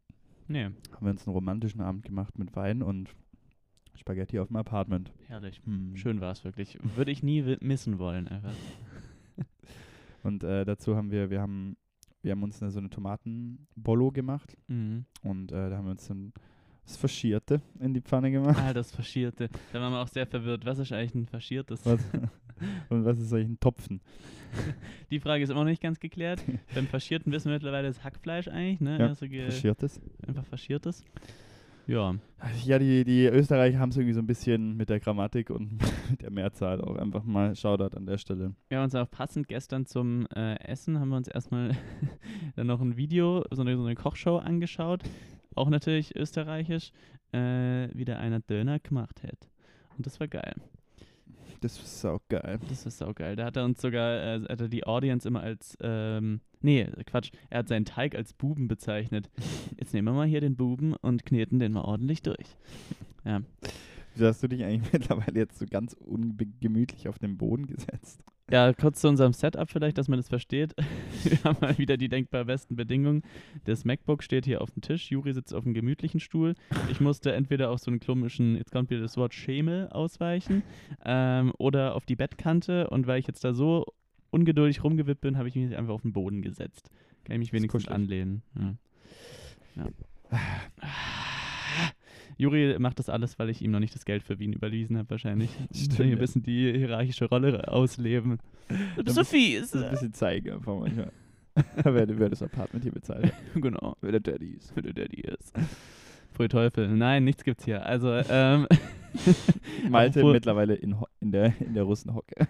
Nee, 0.46 0.64
Haben 0.64 0.76
wir 1.00 1.10
uns 1.10 1.26
einen 1.26 1.34
romantischen 1.34 1.80
Abend 1.80 2.04
gemacht 2.04 2.38
mit 2.38 2.54
Wein 2.56 2.82
und 2.82 3.10
Spaghetti 3.94 4.38
auf 4.38 4.48
dem 4.48 4.56
Apartment. 4.56 5.12
herrlich. 5.26 5.60
Hm. 5.64 5.96
Schön 5.96 6.20
war 6.20 6.32
es 6.32 6.44
wirklich. 6.44 6.78
Würde 6.96 7.10
ich 7.10 7.22
nie 7.22 7.56
missen 7.60 7.98
wollen, 7.98 8.28
einfach. 8.28 8.52
Und 10.22 10.42
äh, 10.44 10.64
dazu 10.64 10.96
haben 10.96 11.10
wir, 11.10 11.30
wir 11.30 11.40
haben, 11.40 11.76
wir 12.22 12.32
haben 12.32 12.42
uns 12.42 12.60
eine, 12.62 12.70
so 12.70 12.78
eine 12.78 12.90
Tomatenbollo 12.90 14.10
gemacht 14.10 14.56
Mhm. 14.68 15.04
und 15.22 15.52
äh, 15.52 15.70
da 15.70 15.76
haben 15.76 15.84
wir 15.86 15.92
uns 15.92 16.06
dann 16.08 16.32
das 16.84 16.96
Faschierte 16.96 17.60
in 17.80 17.92
die 17.94 18.00
Pfanne 18.00 18.30
gemacht. 18.30 18.58
Ah, 18.58 18.72
das 18.72 18.90
Faschierte. 18.90 19.48
Da 19.72 19.80
waren 19.80 19.92
wir 19.92 20.00
auch 20.00 20.08
sehr 20.08 20.26
verwirrt. 20.26 20.64
Was 20.64 20.78
ist 20.78 20.90
eigentlich 20.92 21.14
ein 21.14 21.26
Faschiertes? 21.26 21.84
Was, 21.84 22.00
und 22.88 23.04
was 23.04 23.18
ist 23.20 23.32
eigentlich 23.32 23.48
ein 23.50 23.60
Topfen? 23.60 24.00
Die 25.10 25.20
Frage 25.20 25.44
ist 25.44 25.50
immer 25.50 25.60
noch 25.60 25.68
nicht 25.70 25.82
ganz 25.82 26.00
geklärt. 26.00 26.42
Beim 26.74 26.86
Faschierten 26.86 27.30
wissen 27.30 27.48
wir 27.48 27.54
mittlerweile, 27.56 27.88
das 27.88 27.98
ist 27.98 28.04
Hackfleisch 28.04 28.48
eigentlich, 28.48 28.80
ne? 28.80 28.98
Ja, 28.98 29.06
Also 29.08 29.26
Faschiertes? 29.26 30.00
einfach 30.26 30.46
Faschiertes. 30.46 31.04
Ja, 31.88 32.14
Ja, 32.66 32.78
die, 32.78 33.02
die 33.02 33.24
Österreicher 33.24 33.78
haben 33.78 33.88
es 33.88 33.96
irgendwie 33.96 34.12
so 34.12 34.20
ein 34.20 34.26
bisschen 34.26 34.76
mit 34.76 34.90
der 34.90 35.00
Grammatik 35.00 35.48
und 35.48 35.78
mit 36.10 36.20
der 36.20 36.30
Mehrzahl 36.30 36.82
auch 36.82 36.96
einfach 36.96 37.24
mal 37.24 37.56
Shoutout 37.56 37.96
an 37.96 38.04
der 38.04 38.18
Stelle. 38.18 38.54
wir 38.68 38.76
haben 38.76 38.84
uns 38.84 38.94
auch 38.94 39.10
passend 39.10 39.48
gestern 39.48 39.86
zum 39.86 40.26
äh, 40.36 40.56
Essen, 40.60 41.00
haben 41.00 41.08
wir 41.08 41.16
uns 41.16 41.28
erstmal 41.28 41.74
dann 42.56 42.66
noch 42.66 42.82
ein 42.82 42.98
Video, 42.98 43.42
so 43.50 43.62
eine, 43.62 43.74
so 43.74 43.84
eine 43.84 43.94
Kochshow 43.94 44.36
angeschaut. 44.36 45.02
Auch 45.54 45.70
natürlich 45.70 46.14
österreichisch, 46.14 46.92
äh, 47.32 47.88
wie 47.94 48.04
der 48.04 48.18
einer 48.18 48.40
Döner 48.40 48.78
gemacht 48.80 49.22
hat. 49.22 49.48
Und 49.96 50.04
das 50.04 50.20
war 50.20 50.28
geil. 50.28 50.56
Das 51.60 51.78
ist 51.82 52.04
auch 52.04 52.20
geil. 52.28 52.60
Das 52.68 52.86
ist 52.86 52.98
saugeil. 52.98 53.36
Da 53.36 53.44
hat 53.46 53.56
er 53.56 53.64
uns 53.64 53.80
sogar, 53.80 54.22
äh, 54.22 54.40
hat 54.48 54.60
er 54.60 54.68
die 54.68 54.84
Audience 54.84 55.26
immer 55.26 55.40
als, 55.40 55.76
ähm, 55.80 56.40
nee, 56.60 56.86
Quatsch, 57.06 57.30
er 57.50 57.60
hat 57.60 57.68
seinen 57.68 57.84
Teig 57.84 58.14
als 58.14 58.32
Buben 58.32 58.68
bezeichnet. 58.68 59.30
Jetzt 59.78 59.92
nehmen 59.92 60.08
wir 60.08 60.12
mal 60.12 60.26
hier 60.26 60.40
den 60.40 60.56
Buben 60.56 60.94
und 60.94 61.24
kneten 61.24 61.58
den 61.58 61.72
mal 61.72 61.82
ordentlich 61.82 62.22
durch. 62.22 62.56
Ja, 63.24 63.42
Wieso 64.18 64.26
hast 64.26 64.42
du 64.42 64.48
dich 64.48 64.64
eigentlich 64.64 64.92
mittlerweile 64.92 65.38
jetzt 65.38 65.60
so 65.60 65.66
ganz 65.70 65.92
ungemütlich 65.92 67.08
auf 67.08 67.20
den 67.20 67.38
Boden 67.38 67.66
gesetzt? 67.66 68.20
Ja 68.50 68.72
kurz 68.72 69.00
zu 69.00 69.08
unserem 69.08 69.32
Setup 69.32 69.68
vielleicht, 69.70 69.98
dass 69.98 70.08
man 70.08 70.18
das 70.18 70.28
versteht. 70.28 70.74
Wir 71.24 71.42
haben 71.44 71.58
mal 71.60 71.78
wieder 71.78 71.96
die 71.96 72.08
denkbar 72.08 72.44
besten 72.44 72.76
Bedingungen. 72.76 73.22
Das 73.64 73.84
MacBook 73.84 74.22
steht 74.22 74.44
hier 74.44 74.62
auf 74.62 74.70
dem 74.70 74.82
Tisch, 74.82 75.10
Juri 75.10 75.32
sitzt 75.32 75.54
auf 75.54 75.64
einem 75.64 75.74
gemütlichen 75.74 76.20
Stuhl. 76.20 76.54
Ich 76.90 77.00
musste 77.00 77.32
entweder 77.32 77.70
auf 77.70 77.80
so 77.80 77.90
einen 77.90 78.00
komischen, 78.00 78.56
jetzt 78.56 78.72
kommt 78.72 78.90
wieder 78.90 79.00
das 79.00 79.16
Wort 79.16 79.34
Schemel 79.34 79.88
ausweichen, 79.88 80.62
ähm, 81.04 81.52
oder 81.58 81.94
auf 81.94 82.06
die 82.06 82.16
Bettkante 82.16 82.88
und 82.90 83.06
weil 83.06 83.18
ich 83.18 83.26
jetzt 83.26 83.44
da 83.44 83.52
so 83.52 83.86
ungeduldig 84.30 84.84
rumgewippt 84.84 85.20
bin, 85.20 85.38
habe 85.38 85.48
ich 85.48 85.54
mich 85.54 85.76
einfach 85.76 85.94
auf 85.94 86.02
den 86.02 86.12
Boden 86.12 86.42
gesetzt. 86.42 86.90
Kann 87.24 87.34
ich 87.34 87.40
mich 87.40 87.52
wenigstens 87.52 87.88
anlehnen. 87.88 88.42
Ja. 88.56 88.74
Ja. 89.76 91.18
Juri 92.36 92.76
macht 92.78 92.98
das 92.98 93.08
alles, 93.08 93.38
weil 93.38 93.50
ich 93.50 93.62
ihm 93.62 93.70
noch 93.70 93.80
nicht 93.80 93.94
das 93.94 94.04
Geld 94.04 94.22
für 94.22 94.38
Wien 94.38 94.52
überwiesen 94.52 94.96
habe, 94.98 95.10
wahrscheinlich. 95.10 95.50
Stimmt, 95.74 96.12
ein 96.12 96.18
bisschen 96.18 96.42
die 96.42 96.72
hierarchische 96.76 97.24
Rolle 97.26 97.66
ausleben. 97.68 98.38
Du 98.96 99.02
bist 99.04 99.16
so 99.16 99.24
fies. 99.24 99.70
Das 99.70 99.80
ist 99.80 99.84
ein 99.86 99.90
bisschen 99.90 100.12
zeigen 100.12 100.52
einfach 100.52 100.78
manchmal. 100.78 101.10
wer, 101.82 102.18
wer 102.18 102.28
das 102.28 102.42
Apartment 102.42 102.84
hier 102.84 102.92
bezahlt. 102.92 103.32
genau, 103.54 103.96
wer 104.00 104.12
der 104.12 104.20
Daddy 104.20 104.50
ist. 104.58 104.72
für 104.72 104.82
der 104.82 104.92
Daddy 104.92 105.22
ist. 105.22 105.52
Pfui 106.32 106.48
Teufel. 106.48 106.88
Nein, 106.88 107.24
nichts 107.24 107.42
gibt's 107.42 107.64
hier. 107.64 107.84
Also, 107.84 108.12
ähm. 108.28 108.66
Malte 109.88 110.22
mittlerweile 110.24 110.74
in, 110.74 110.94
in 111.20 111.32
der, 111.32 111.54
in 111.60 111.74
der 111.74 111.82
Russenhocke. 111.82 112.46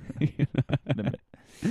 Me- 0.94 1.12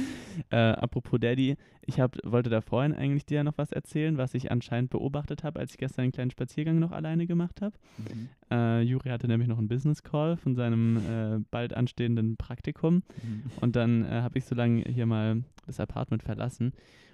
Äh, 0.52 0.56
apropos 0.56 1.20
Daddy, 1.20 1.56
ich 1.88 2.00
hab, 2.00 2.16
wollte 2.24 2.52
da 2.52 2.62
vorhin 2.62 2.94
eigentlich 2.94 3.26
dir 3.26 3.44
noch 3.44 3.58
was 3.58 3.72
erzählen, 3.72 4.18
was 4.18 4.36
ich 4.36 4.52
anscheinend 4.52 4.92
beobachtet 4.92 5.44
habe, 5.44 5.60
als 5.60 5.72
ich 5.72 5.78
gestern 5.80 6.04
einen 6.04 6.12
kleinen 6.12 6.30
Spaziergang 6.30 6.78
noch 6.78 6.92
alleine 6.92 7.26
gemacht 7.26 7.60
habe. 7.60 7.74
Mhm. 7.98 8.30
Äh, 8.52 8.82
Juri 8.84 9.10
hatte 9.10 9.28
nämlich 9.28 9.48
noch 9.48 9.58
einen 9.58 9.68
Business 9.68 10.04
Call 10.04 10.38
von 10.38 10.54
seinem 10.54 10.98
äh, 10.98 11.40
bald 11.50 11.74
anstehenden 11.74 12.38
Praktikum 12.38 13.02
Mhm. 13.24 13.44
und 13.62 13.76
dann 13.76 14.06
äh, 14.06 14.22
habe 14.22 14.38
ich 14.38 14.46
so 14.46 14.54
lange 14.54 14.84
hier 14.84 15.08
mal 15.08 15.44
das 15.66 15.80
Apartment 15.80 16.22
verlassen 16.22 16.72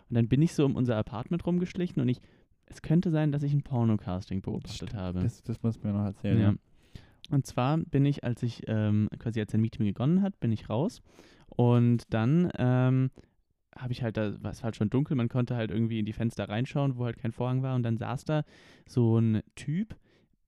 und 0.10 0.16
dann 0.16 0.28
bin 0.28 0.42
ich 0.42 0.54
so 0.54 0.66
um 0.66 0.76
unser 0.76 0.98
Apartment 0.98 1.46
rumgeschlichen 1.48 2.02
und 2.02 2.10
ich, 2.10 2.20
es 2.66 2.82
könnte 2.82 3.10
sein, 3.10 3.32
dass 3.32 3.42
ich 3.44 3.54
ein 3.54 3.64
Pornocasting 3.64 4.42
beobachtet 4.42 4.74
Stimmt. 4.90 4.96
habe. 4.96 5.22
Das, 5.22 5.42
das 5.44 5.64
musst 5.64 5.82
du 5.82 5.88
mir 5.88 5.94
noch 5.94 6.06
erzählen. 6.06 6.40
Ja. 6.42 6.54
Und 7.30 7.46
zwar 7.46 7.78
bin 7.78 8.06
ich, 8.06 8.24
als 8.24 8.44
ich 8.44 8.64
ähm, 8.68 9.10
quasi 9.18 9.40
als 9.40 9.54
ein 9.54 9.62
Meeting 9.62 9.86
begonnen 9.86 10.22
hat, 10.22 10.40
bin 10.40 10.52
ich 10.52 10.70
raus 10.70 11.02
und 11.48 12.04
dann 12.14 12.52
ähm, 12.58 13.12
habe 13.78 13.94
ich 13.94 14.04
halt, 14.04 14.18
da 14.18 14.42
war 14.44 14.52
es 14.52 14.64
halt 14.64 14.76
schon 14.76 14.90
dunkel, 14.90 15.16
man 15.16 15.30
konnte 15.30 15.56
halt 15.56 15.72
irgendwie 15.72 16.00
in 16.00 16.06
die 16.06 16.14
Fenster 16.14 16.50
reinschauen, 16.50 16.98
wo 16.98 17.06
halt 17.06 17.18
kein 17.18 17.32
Vorhang 17.32 17.64
war 17.64 17.76
und 17.76 17.84
dann 17.84 17.98
saß 17.98 18.26
da 18.26 18.44
so 18.88 19.18
ein 19.18 19.42
Typ, 19.56 19.96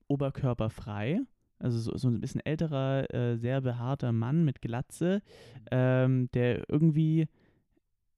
oberkörperfrei, 0.08 1.20
also 1.58 1.78
so, 1.78 1.96
so 1.96 2.08
ein 2.08 2.20
bisschen 2.20 2.44
älterer, 2.44 3.12
äh, 3.12 3.36
sehr 3.36 3.60
behaarter 3.60 4.12
Mann 4.12 4.44
mit 4.44 4.60
Glatze, 4.60 5.22
ähm, 5.70 6.28
der 6.34 6.68
irgendwie 6.68 7.26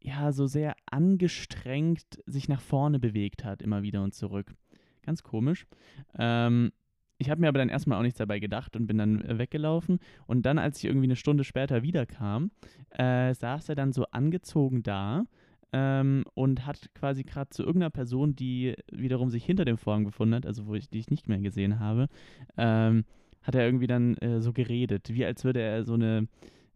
ja 0.02 0.32
so 0.32 0.46
sehr 0.46 0.74
angestrengt 0.90 2.22
sich 2.26 2.48
nach 2.48 2.60
vorne 2.60 2.98
bewegt 2.98 3.44
hat, 3.44 3.62
immer 3.62 3.82
wieder 3.82 4.02
und 4.02 4.14
zurück. 4.14 4.54
Ganz 5.02 5.22
komisch. 5.22 5.66
Ähm, 6.18 6.72
ich 7.18 7.30
habe 7.30 7.40
mir 7.40 7.48
aber 7.48 7.58
dann 7.58 7.68
erstmal 7.68 7.98
auch 7.98 8.02
nichts 8.02 8.18
dabei 8.18 8.38
gedacht 8.38 8.76
und 8.76 8.86
bin 8.86 8.98
dann 8.98 9.22
äh, 9.22 9.38
weggelaufen. 9.38 9.98
Und 10.26 10.46
dann, 10.46 10.58
als 10.58 10.78
ich 10.78 10.84
irgendwie 10.84 11.06
eine 11.06 11.16
Stunde 11.16 11.44
später 11.44 11.82
wiederkam, 11.82 12.50
äh, 12.90 13.34
saß 13.34 13.68
er 13.68 13.74
dann 13.74 13.92
so 13.92 14.06
angezogen 14.12 14.82
da 14.84 15.24
ähm, 15.72 16.24
und 16.34 16.64
hat 16.64 16.90
quasi 16.94 17.24
gerade 17.24 17.50
zu 17.50 17.62
irgendeiner 17.62 17.90
Person, 17.90 18.36
die 18.36 18.74
wiederum 18.92 19.30
sich 19.30 19.44
hinter 19.44 19.64
dem 19.64 19.78
Vorhang 19.78 20.04
befunden 20.04 20.34
hat, 20.34 20.46
also 20.46 20.66
wo 20.66 20.74
ich, 20.74 20.88
die 20.88 20.98
ich 20.98 21.10
nicht 21.10 21.28
mehr 21.28 21.38
gesehen 21.38 21.80
habe, 21.80 22.08
ähm, 22.56 23.04
hat 23.42 23.54
er 23.56 23.64
irgendwie 23.64 23.86
dann 23.88 24.16
äh, 24.18 24.40
so 24.40 24.52
geredet, 24.52 25.12
wie 25.12 25.24
als 25.24 25.42
würde 25.44 25.60
er 25.60 25.84
so 25.84 25.94
eine, 25.94 26.28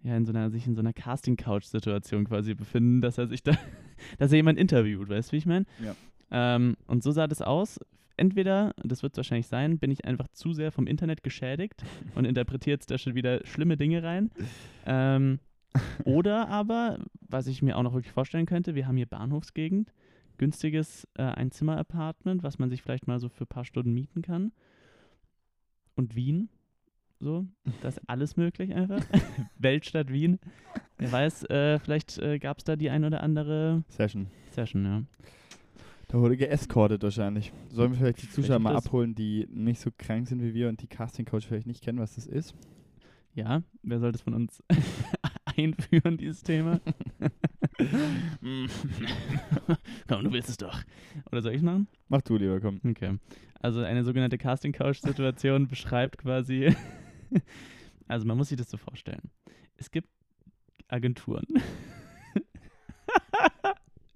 ja, 0.02 0.16
in 0.16 0.24
so 0.24 0.32
einer, 0.32 0.50
sich 0.50 0.66
in 0.66 0.74
so 0.74 0.80
einer 0.80 0.92
Casting-Couch-Situation 0.92 2.24
quasi 2.24 2.54
befinden, 2.54 3.00
dass 3.00 3.16
er 3.16 3.28
sich 3.28 3.44
da, 3.44 3.52
dass 4.18 4.32
er 4.32 4.36
jemand 4.36 4.58
interviewt, 4.58 5.08
weißt 5.08 5.30
du, 5.30 5.32
wie 5.32 5.38
ich 5.38 5.46
meine? 5.46 5.66
Ja. 5.84 5.94
Ähm, 6.32 6.76
und 6.86 7.04
so 7.04 7.12
sah 7.12 7.28
das 7.28 7.42
aus. 7.42 7.78
Entweder, 8.16 8.74
das 8.82 9.02
wird 9.02 9.14
es 9.14 9.16
wahrscheinlich 9.16 9.46
sein, 9.46 9.78
bin 9.78 9.90
ich 9.90 10.04
einfach 10.04 10.28
zu 10.28 10.52
sehr 10.52 10.72
vom 10.72 10.86
Internet 10.86 11.22
geschädigt 11.22 11.82
und 12.14 12.24
interpretiere 12.24 12.74
jetzt 12.74 12.90
da 12.90 12.98
schon 12.98 13.14
wieder 13.14 13.44
schlimme 13.46 13.76
Dinge 13.76 14.02
rein. 14.02 14.30
Ähm, 14.86 15.38
oder 16.04 16.48
aber, 16.48 16.98
was 17.20 17.46
ich 17.46 17.62
mir 17.62 17.76
auch 17.76 17.82
noch 17.82 17.94
wirklich 17.94 18.12
vorstellen 18.12 18.46
könnte, 18.46 18.74
wir 18.74 18.86
haben 18.86 18.96
hier 18.96 19.06
Bahnhofsgegend, 19.06 19.92
günstiges 20.36 21.08
äh, 21.14 21.22
Einzimmer-Apartment, 21.22 22.42
was 22.42 22.58
man 22.58 22.68
sich 22.68 22.82
vielleicht 22.82 23.06
mal 23.06 23.18
so 23.18 23.28
für 23.28 23.44
ein 23.44 23.48
paar 23.48 23.64
Stunden 23.64 23.94
mieten 23.94 24.22
kann. 24.22 24.52
Und 25.94 26.14
Wien, 26.14 26.48
so, 27.20 27.46
da 27.80 27.88
ist 27.88 28.00
alles 28.08 28.36
möglich 28.36 28.74
einfach. 28.74 29.02
Weltstadt 29.58 30.12
Wien. 30.12 30.40
Wer 30.98 31.12
weiß, 31.12 31.44
äh, 31.44 31.78
vielleicht 31.78 32.18
äh, 32.18 32.38
gab 32.38 32.58
es 32.58 32.64
da 32.64 32.76
die 32.76 32.90
ein 32.90 33.04
oder 33.04 33.22
andere 33.22 33.84
Session. 33.88 34.26
Session, 34.50 34.84
ja. 34.84 35.02
Da 36.12 36.20
wurde 36.20 36.36
geescortet 36.36 37.02
wahrscheinlich. 37.02 37.54
Sollen 37.70 37.92
wir 37.92 37.98
vielleicht 37.98 38.20
die 38.20 38.28
Zuschauer 38.28 38.58
Vielleicht 38.58 38.62
mal 38.62 38.76
abholen, 38.76 39.14
die 39.14 39.48
nicht 39.50 39.80
so 39.80 39.90
krank 39.96 40.28
sind 40.28 40.42
wie 40.42 40.52
wir 40.52 40.68
und 40.68 40.82
die 40.82 40.86
Casting 40.86 41.24
Coach 41.24 41.46
vielleicht 41.46 41.66
nicht 41.66 41.82
kennen, 41.82 42.00
was 42.00 42.16
das 42.16 42.26
ist? 42.26 42.54
Ja, 43.32 43.62
wer 43.82 43.98
soll 43.98 44.12
das 44.12 44.20
von 44.20 44.34
uns 44.34 44.62
einführen, 45.56 46.18
dieses 46.18 46.42
Thema? 46.42 46.82
komm, 50.06 50.24
du 50.24 50.32
willst 50.32 50.50
es 50.50 50.58
doch. 50.58 50.82
Oder 51.30 51.40
soll 51.40 51.52
ich 51.52 51.58
es 51.58 51.62
machen? 51.62 51.88
Mach 52.10 52.20
du 52.20 52.36
lieber, 52.36 52.60
komm. 52.60 52.82
Okay. 52.86 53.16
Also 53.60 53.80
eine 53.80 54.04
sogenannte 54.04 54.36
Casting-Couch-Situation 54.36 55.66
beschreibt 55.68 56.18
quasi, 56.18 56.76
also 58.06 58.26
man 58.26 58.36
muss 58.36 58.50
sich 58.50 58.58
das 58.58 58.68
so 58.68 58.76
vorstellen. 58.76 59.30
Es 59.78 59.90
gibt 59.90 60.10
Agenturen. 60.88 61.46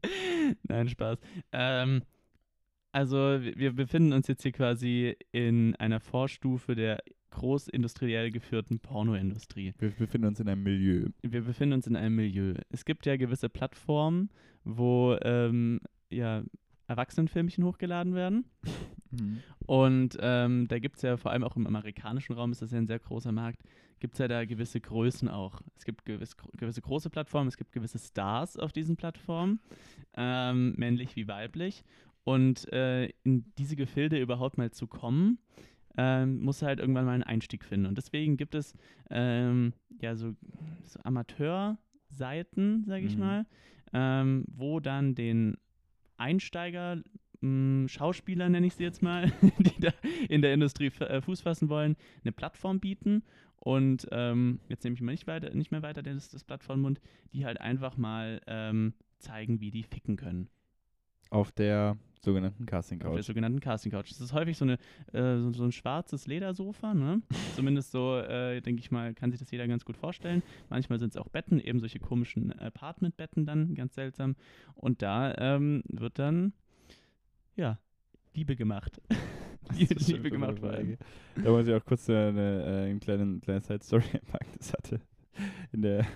Nein, 0.69 0.89
Spaß. 0.89 1.19
Ähm, 1.53 2.03
also 2.93 3.17
wir 3.17 3.75
befinden 3.75 4.13
uns 4.13 4.27
jetzt 4.29 4.43
hier 4.43 4.53
quasi 4.53 5.17
in 5.33 5.77
einer 5.77 6.01
Vorstufe 6.01 6.75
der 6.75 7.03
großindustriell 7.31 8.31
geführten 8.31 8.79
Pornoindustrie. 8.79 9.75
Wir 9.79 9.91
befinden 9.91 10.29
uns 10.29 10.41
in 10.41 10.49
einem 10.49 10.63
Milieu. 10.63 11.09
Wir 11.23 11.43
befinden 11.43 11.75
uns 11.75 11.87
in 11.87 11.97
einem 11.97 12.17
Milieu. 12.17 12.55
Es 12.71 12.85
gibt 12.85 13.05
ja 13.05 13.17
gewisse 13.17 13.49
Plattformen, 13.51 14.31
wo 14.65 15.17
ähm, 15.23 15.81
ja, 16.11 16.43
Erwachsenenfilmchen 16.87 17.65
hochgeladen 17.65 18.15
werden. 18.15 18.45
Mhm. 19.13 19.39
Und 19.67 20.19
ähm, 20.21 20.67
da 20.67 20.81
gibt 20.81 20.97
es 20.97 21.03
ja 21.03 21.17
vor 21.17 21.31
allem 21.31 21.45
auch 21.45 21.55
im 21.55 21.69
amerikanischen 21.69 22.33
Raum, 22.33 22.51
ist 22.51 22.61
das 22.61 22.73
ja 22.73 22.79
ein 22.79 22.89
sehr 22.89 22.99
großer 22.99 23.31
Markt, 23.31 23.63
gibt 24.01 24.15
es 24.15 24.19
ja 24.19 24.29
da 24.29 24.45
gewisse 24.45 24.81
Größen 24.81 25.29
auch. 25.29 25.61
Es 25.77 25.85
gibt 25.85 26.05
gewiss, 26.05 26.37
gewisse 26.57 26.83
große 26.83 27.11
Plattformen, 27.11 27.49
es 27.49 27.57
gibt 27.57 27.73
gewisse 27.73 27.99
Stars 27.99 28.57
auf 28.59 28.73
diesen 28.73 28.97
Plattformen, 28.97 29.61
ähm, 30.17 30.75
männlich 30.77 31.17
wie 31.17 31.29
weiblich. 31.29 31.83
Und 32.25 32.71
äh, 32.73 33.07
in 33.23 33.53
diese 33.57 33.77
Gefilde 33.77 34.19
überhaupt 34.21 34.59
mal 34.59 34.71
zu 34.73 34.87
kommen, 34.87 35.39
ähm, 35.97 36.41
muss 36.41 36.63
halt 36.63 36.81
irgendwann 36.81 37.05
mal 37.07 37.13
einen 37.13 37.23
Einstieg 37.23 37.65
finden. 37.65 37.87
Und 37.87 37.97
deswegen 37.97 38.37
gibt 38.37 38.55
es 38.55 38.75
ähm, 39.11 39.73
ja 40.01 40.15
so, 40.17 40.35
so 40.85 41.01
Amateurseiten, 41.05 42.85
sage 42.87 43.07
ich 43.07 43.15
Mhm. 43.15 43.21
mal, 43.21 43.47
ähm, 43.93 44.45
wo 44.49 44.81
dann 44.81 45.15
den 45.15 45.57
Einsteiger 46.19 47.03
mh, 47.41 47.89
Schauspieler, 47.89 48.49
nenne 48.49 48.67
ich 48.67 48.75
sie 48.75 48.83
jetzt 48.85 49.03
mal, 49.03 49.31
die 49.59 49.81
da 49.81 49.93
in 50.29 50.43
der 50.43 50.55
Industrie 50.55 50.87
äh, 51.01 51.21
Fuß 51.21 51.43
fassen 51.43 51.69
wollen, 51.69 51.97
eine 52.25 52.33
Plattform 52.33 52.81
bieten. 52.81 53.23
Und 53.61 54.07
ähm, 54.13 54.61
jetzt 54.69 54.85
nehme 54.85 54.95
ich 54.95 55.01
mal 55.01 55.13
nicht, 55.13 55.27
weiter, 55.27 55.55
nicht 55.55 55.73
mehr 55.73 55.83
weiter 55.83 56.03
das, 56.03 56.29
das 56.29 56.45
Blatt 56.45 56.63
vor 56.63 56.77
den 56.77 56.83
Mund, 56.83 57.01
die 57.33 57.45
halt 57.45 57.61
einfach 57.61 57.97
mal 57.97 58.41
ähm, 58.47 58.95
zeigen, 59.19 59.61
wie 59.61 59.71
die 59.71 59.83
ficken 59.83 60.17
können. 60.17 60.49
Auf 61.31 61.51
der 61.51 61.97
sogenannten 62.27 62.67
Casting 62.67 63.01
Auf 63.01 63.09
der 63.09 63.17
Couch. 63.17 63.27
sogenannten 63.27 63.61
Casting 63.61 63.93
Couch. 63.93 64.11
Das 64.11 64.21
ist 64.21 64.33
häufig 64.33 64.57
so, 64.57 64.65
eine, 64.65 64.75
äh, 65.13 65.39
so, 65.39 65.53
so 65.53 65.65
ein 65.65 65.73
schwarzes 65.73 66.27
Ledersofa, 66.27 66.95
ne? 66.95 67.23
Zumindest 67.55 67.93
so, 67.93 68.19
äh, 68.19 68.61
denke 68.61 68.81
ich 68.81 68.91
mal, 68.91 69.15
kann 69.15 69.31
sich 69.31 69.41
das 69.41 69.51
jeder 69.51 69.67
ganz 69.67 69.85
gut 69.85 69.97
vorstellen. 69.97 70.43
Manchmal 70.69 70.99
sind 70.99 71.11
es 71.11 71.17
auch 71.17 71.29
Betten, 71.29 71.61
eben 71.61 71.81
solche 71.81 71.99
komischen 71.99 72.53
Apartment-Betten 72.59 73.47
dann, 73.47 73.75
ganz 73.75 73.95
seltsam. 73.95 74.37
Und 74.75 75.03
da 75.03 75.35
ähm, 75.39 75.83
wird 75.89 76.19
dann, 76.19 76.53
ja, 77.55 77.79
Liebe 78.35 78.57
gemacht. 78.57 79.01
Ist 79.79 80.09
Liebe 80.09 80.29
schon 80.29 80.31
gemacht. 80.31 80.59
Frage. 80.59 80.99
Da 81.43 81.51
muss 81.51 81.67
ich 81.67 81.75
auch 81.75 81.85
kurz 81.85 82.09
eine, 82.09 82.65
äh, 82.65 82.91
eine 82.91 82.99
kleine, 83.01 83.41
kleine 83.41 83.61
Side-Story 83.61 84.05
packen. 84.31 84.51
Das 84.59 84.73
hatte 84.73 85.01
in, 85.73 85.83
der, 85.83 86.07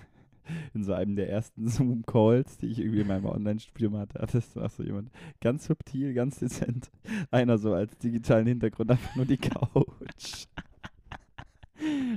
in 0.73 0.83
so 0.83 0.93
einem 0.93 1.15
der 1.15 1.29
ersten 1.29 1.67
Zoom-Calls, 1.67 2.57
die 2.57 2.67
ich 2.67 2.79
irgendwie 2.79 3.01
in 3.01 3.07
meinem 3.07 3.25
Online-Studium 3.25 3.97
hatte, 3.97 4.19
hatte 4.19 4.39
es 4.39 4.57
auch 4.57 4.69
so 4.69 4.83
jemand 4.83 5.11
ganz 5.41 5.65
subtil, 5.65 6.13
ganz 6.13 6.39
dezent. 6.39 6.91
Einer 7.29 7.57
so 7.57 7.73
als 7.73 7.97
digitalen 7.97 8.47
Hintergrund 8.47 8.91
einfach 8.91 9.15
nur 9.15 9.25
die 9.25 9.37
Couch. 9.37 10.47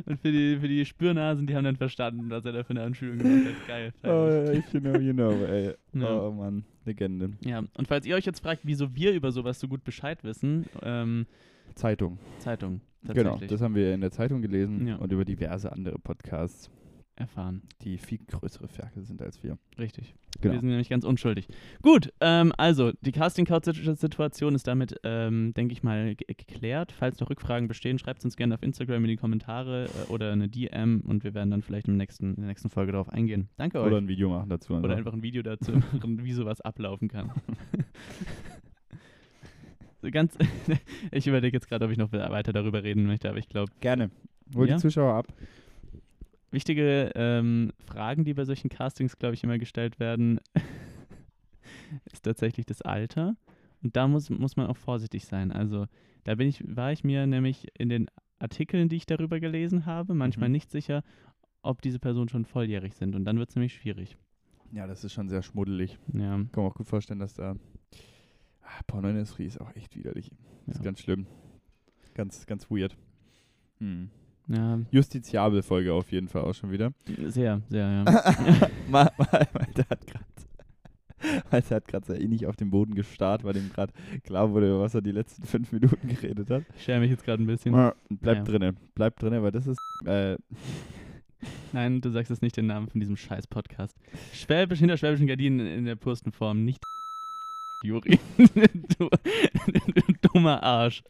Und 0.07 0.21
für 0.21 0.31
die, 0.33 0.57
für 0.59 0.69
die 0.69 0.85
Spürnasen, 0.85 1.47
die 1.47 1.55
haben 1.55 1.65
dann 1.65 1.77
verstanden, 1.77 2.29
was 2.31 2.45
er 2.45 2.53
da 2.53 2.65
für 2.65 2.71
eine 2.71 2.83
Anspielung 2.83 3.19
gemacht 3.19 3.47
hat. 3.47 3.67
Geil. 3.69 3.93
Oh, 4.05 4.51
ich. 4.53 4.73
you 4.73 4.81
know, 4.81 4.99
you 4.99 5.13
know, 5.13 5.31
ey. 5.45 5.75
Ja. 5.95 6.21
Oh 6.23 6.33
Mann, 6.33 6.65
Legende. 6.85 7.31
Ja, 7.45 7.59
und 7.79 7.87
falls 7.89 8.05
ihr 8.07 8.17
euch 8.17 8.25
jetzt 8.27 8.41
fragt, 8.41 8.63
wieso 8.65 8.95
wir 8.95 9.13
über 9.13 9.31
sowas 9.33 9.61
so 9.61 9.69
gut 9.69 9.85
Bescheid 9.85 10.23
wissen, 10.25 10.67
ähm, 10.83 11.27
Zeitung. 11.75 12.19
Zeitung. 12.39 12.81
Genau, 13.05 13.39
das 13.39 13.61
haben 13.61 13.75
wir 13.75 13.93
in 13.95 14.01
der 14.01 14.11
Zeitung 14.11 14.41
gelesen 14.43 14.87
Ja. 14.87 14.97
und 14.97 15.13
über 15.13 15.25
diverse 15.25 15.71
andere 15.71 15.99
Podcasts, 15.99 16.71
erfahren. 17.17 17.63
die 17.83 17.99
viel 17.99 18.19
größere 18.19 18.69
Ferkel 18.69 19.05
sind 19.05 19.21
als 19.23 19.43
wir. 19.43 19.59
Richtig. 19.79 20.15
Genau. 20.41 20.55
Wir 20.55 20.61
sind 20.61 20.69
nämlich 20.71 20.89
ganz 20.89 21.05
unschuldig. 21.05 21.47
Gut, 21.83 22.13
ähm, 22.21 22.53
also 22.57 22.93
die 23.03 23.13
Casting-Couch-Situation 23.13 24.55
ist 24.55 24.67
damit, 24.67 24.97
ähm, 25.05 25.55
denke 25.55 25.73
ich 25.73 25.83
mal, 25.85 26.17
ge- 26.17 26.35
geklärt. 26.37 26.91
Falls 26.93 27.21
noch 27.21 27.31
Rückfragen 27.31 27.69
bestehen, 27.69 27.99
schreibt 27.99 28.19
es 28.19 28.25
uns 28.25 28.37
gerne 28.37 28.55
auf 28.55 28.63
Instagram 28.63 29.05
in 29.05 29.11
die 29.11 29.17
Kommentare 29.17 29.85
äh, 29.85 30.11
oder 30.11 30.33
eine 30.33 30.49
DM 30.49 31.03
und 31.07 31.23
wir 31.25 31.35
werden 31.35 31.51
dann 31.51 31.63
vielleicht 31.63 31.87
im 31.89 31.97
nächsten, 31.97 32.31
in 32.31 32.37
der 32.41 32.47
nächsten 32.47 32.71
Folge 32.71 32.93
darauf 32.93 33.09
eingehen. 33.11 33.49
Danke 33.57 33.81
euch. 33.81 33.87
Oder 33.87 33.99
ein 33.99 34.09
Video 34.09 34.29
machen 34.29 34.49
dazu. 34.49 34.73
Oder 34.75 34.85
einfach. 34.85 34.97
einfach 34.99 35.13
ein 35.13 35.23
Video 35.23 35.43
dazu 35.43 35.73
machen, 35.73 36.25
wie 36.25 36.33
sowas 36.33 36.61
ablaufen 36.63 37.09
kann. 37.09 37.31
so 40.03 40.11
ganz, 40.11 40.37
ich 41.13 41.27
überlege 41.27 41.57
jetzt 41.57 41.69
gerade, 41.69 41.85
ob 41.85 41.91
ich 41.91 41.99
noch 41.99 42.13
weiter 42.13 42.53
darüber 42.53 42.83
reden 42.83 43.07
möchte, 43.07 43.29
aber 43.29 43.39
ich 43.39 43.49
glaube, 43.49 43.71
Gerne. 43.81 44.11
Hol 44.55 44.69
Ja? 44.69 44.77
die 44.77 44.83
Zuschauer 44.83 45.15
ab. 45.15 45.27
Wichtige 46.55 47.11
ähm, 47.15 47.73
Fragen, 47.87 48.25
die 48.25 48.35
bei 48.35 48.45
solchen 48.45 48.71
Castings, 48.71 49.19
glaube 49.19 49.35
ich, 49.35 49.45
immer 49.45 49.59
gestellt 49.59 50.01
werden, 50.01 50.41
ist 52.13 52.23
tatsächlich 52.23 52.67
das 52.67 52.83
Alter. 52.83 53.37
Und 53.83 53.97
da 53.97 54.09
muss, 54.09 54.31
muss 54.31 54.57
man 54.57 54.67
auch 54.69 54.77
vorsichtig 54.77 55.27
sein. 55.27 55.53
Also 55.53 55.87
da 56.25 56.35
bin 56.37 56.49
ich, 56.49 56.65
war 56.67 56.93
ich 56.93 57.05
mir 57.05 57.27
nämlich 57.27 57.67
in 57.79 57.89
den 57.91 58.07
Artikeln, 58.39 58.89
die 58.89 58.97
ich 58.97 59.07
darüber 59.07 59.41
gelesen 59.41 59.85
habe, 59.87 60.15
manchmal 60.15 60.49
Mhm. 60.49 60.53
nicht 60.55 60.71
sicher, 60.71 61.03
ob 61.63 61.83
diese 61.83 61.99
Personen 61.99 62.29
schon 62.29 62.45
volljährig 62.45 62.95
sind. 62.95 63.15
Und 63.15 63.25
dann 63.25 63.39
wird 63.39 63.51
es 63.51 63.57
nämlich 63.57 63.75
schwierig. 63.75 64.17
Ja, 64.73 64.87
das 64.87 65.05
ist 65.05 65.13
schon 65.13 65.29
sehr 65.29 65.43
schmuddelig. 65.43 65.99
Ja, 66.13 66.31
Kann 66.37 66.49
man 66.57 66.67
auch 66.67 66.75
gut 66.75 66.87
vorstellen, 66.89 67.21
dass 67.21 67.35
da. 67.35 67.55
Ah, 68.63 68.81
Pornoindustrie 68.87 69.45
ist 69.45 69.61
auch 69.61 69.75
echt 69.77 69.95
widerlich. 69.97 70.31
Ist 70.67 70.79
ja. 70.79 70.83
ganz 70.83 71.01
schlimm. 71.01 71.27
Ganz, 72.15 72.47
ganz 72.47 72.71
weird. 72.71 72.97
Hm. 73.79 74.11
Ja 74.49 74.81
Justiziabel 74.91 75.63
Folge 75.63 75.93
auf 75.95 76.11
jeden 76.13 76.29
Fall 76.29 76.43
auch 76.43 76.55
schon 76.55 76.71
wieder. 76.71 76.93
sehr, 77.27 77.61
sehr, 77.69 77.89
ja. 77.89 78.05
mal, 78.91 79.11
mal, 79.19 79.49
weil 79.53 79.67
der 79.77 79.87
hat 79.91 80.07
gerade. 80.07 80.25
Der 81.51 81.77
hat 81.77 81.89
gerade 81.89 82.05
sehr 82.05 82.21
innig 82.21 82.47
auf 82.47 82.57
den 82.57 82.71
Boden 82.71 82.95
gestarrt, 82.95 83.45
weil 83.45 83.57
ihm 83.57 83.71
gerade 83.73 83.93
klar 84.25 84.51
wurde, 84.53 84.69
über 84.69 84.81
was 84.81 84.95
er 84.95 85.01
die 85.01 85.13
letzten 85.13 85.45
fünf 85.45 85.73
Minuten 85.73 86.07
geredet 86.09 86.51
hat. 86.51 86.65
Ich 86.77 86.85
schäme 86.85 87.01
mich 87.01 87.11
jetzt 87.11 87.25
gerade 87.25 87.43
ein 87.43 87.47
bisschen. 87.47 87.73
Bleib 88.11 88.37
Ja. 88.39 88.43
drinne, 88.43 88.75
bleib 88.95 89.19
drinne, 89.19 89.43
weil 89.43 89.51
das 89.53 89.67
ist. 89.67 89.79
Äh, 90.05 90.37
Nein, 91.73 92.01
du 92.01 92.11
sagst 92.11 92.31
jetzt 92.31 92.43
nicht 92.43 92.57
den 92.57 92.67
Namen 92.67 92.89
von 92.89 93.01
diesem 93.01 93.17
scheiß 93.17 93.47
Podcast. 93.47 93.97
Schwäbisch 94.35 94.79
hinter 94.81 94.97
schwäbischen 94.97 95.27
Gardinen 95.27 95.67
in 95.67 95.85
der 95.87 95.97
pursten 95.97 96.33
Form, 96.33 96.65
nicht 96.65 96.83
Juri. 97.83 98.19
du, 98.99 99.09
du 99.09 100.29
dummer 100.33 100.63
Arsch. 100.63 101.03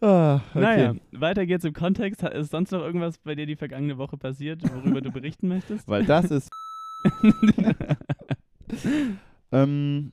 Ah, 0.00 0.36
okay. 0.50 0.60
Naja, 0.60 0.94
weiter 1.12 1.46
geht's 1.46 1.64
im 1.64 1.72
Kontext. 1.72 2.22
Ist 2.22 2.50
sonst 2.50 2.70
noch 2.70 2.80
irgendwas 2.82 3.18
bei 3.18 3.34
dir 3.34 3.46
die 3.46 3.56
vergangene 3.56 3.98
Woche 3.98 4.16
passiert, 4.16 4.62
worüber 4.62 5.00
du 5.00 5.10
berichten 5.10 5.48
möchtest? 5.48 5.86
Weil 5.88 6.04
das 6.04 6.30
ist. 6.30 6.50
ähm, 9.52 10.12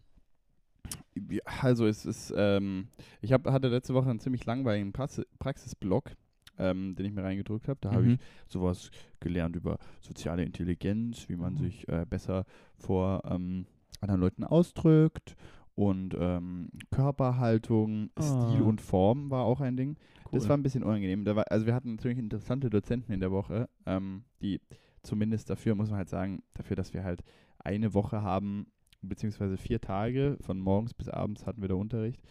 also 1.45 1.87
es 1.87 2.05
ist, 2.05 2.33
ähm, 2.35 2.87
ich 3.21 3.31
hab, 3.33 3.45
hatte 3.47 3.67
letzte 3.69 3.93
Woche 3.93 4.09
einen 4.09 4.19
ziemlich 4.19 4.45
langweiligen 4.45 4.93
Praxi 4.93 5.23
Praxisblog, 5.39 6.11
ähm, 6.57 6.95
den 6.95 7.05
ich 7.05 7.11
mir 7.11 7.23
reingedrückt 7.23 7.67
habe. 7.67 7.79
Da 7.81 7.91
habe 7.91 8.03
Mhm. 8.03 8.11
ich 8.13 8.19
sowas 8.47 8.91
gelernt 9.19 9.55
über 9.55 9.77
soziale 10.01 10.43
Intelligenz, 10.43 11.27
wie 11.29 11.35
man 11.35 11.53
Mhm. 11.53 11.57
sich 11.57 11.87
äh, 11.87 12.05
besser 12.09 12.45
vor 12.77 13.21
ähm, 13.29 13.65
anderen 14.01 14.21
Leuten 14.21 14.43
ausdrückt 14.43 15.35
und 15.75 16.15
ähm, 16.17 16.69
Körperhaltung, 16.91 18.09
Stil 18.19 18.61
Oh. 18.61 18.67
und 18.69 18.81
Form 18.81 19.29
war 19.29 19.43
auch 19.45 19.61
ein 19.61 19.75
Ding. 19.77 19.97
Das 20.31 20.43
Cool. 20.43 20.49
war 20.49 20.57
ein 20.57 20.63
bisschen 20.63 20.83
unangenehm. 20.83 21.25
War, 21.25 21.49
also 21.51 21.65
wir 21.65 21.75
hatten 21.75 21.95
natürlich 21.95 22.17
interessante 22.17 22.69
Dozenten 22.69 23.11
in 23.11 23.19
der 23.19 23.31
Woche, 23.31 23.69
ähm, 23.85 24.23
die 24.41 24.61
zumindest 25.03 25.49
dafür, 25.49 25.75
muss 25.75 25.89
man 25.89 25.97
halt 25.97 26.09
sagen, 26.09 26.41
dafür, 26.53 26.75
dass 26.75 26.93
wir 26.93 27.03
halt 27.03 27.23
eine 27.59 27.93
Woche 27.93 28.21
haben, 28.21 28.67
beziehungsweise 29.01 29.57
vier 29.57 29.79
Tage, 29.81 30.37
von 30.41 30.59
morgens 30.59 30.93
bis 30.93 31.09
abends 31.09 31.45
hatten 31.45 31.61
wir 31.61 31.69
da 31.69 31.75
Unterricht 31.75 32.21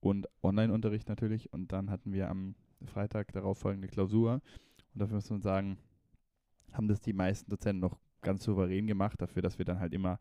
und 0.00 0.26
Online-Unterricht 0.42 1.08
natürlich 1.08 1.52
und 1.52 1.72
dann 1.72 1.90
hatten 1.90 2.12
wir 2.12 2.30
am 2.30 2.54
Freitag 2.86 3.32
darauf 3.32 3.58
folgende 3.58 3.88
Klausur 3.88 4.34
und 4.94 5.00
dafür 5.00 5.16
muss 5.16 5.30
man 5.30 5.42
sagen, 5.42 5.76
haben 6.72 6.88
das 6.88 7.00
die 7.00 7.12
meisten 7.12 7.50
Dozenten 7.50 7.80
noch 7.80 7.98
ganz 8.22 8.42
souverän 8.44 8.86
gemacht, 8.86 9.20
dafür, 9.20 9.42
dass 9.42 9.58
wir 9.58 9.64
dann 9.66 9.80
halt 9.80 9.92
immer 9.92 10.18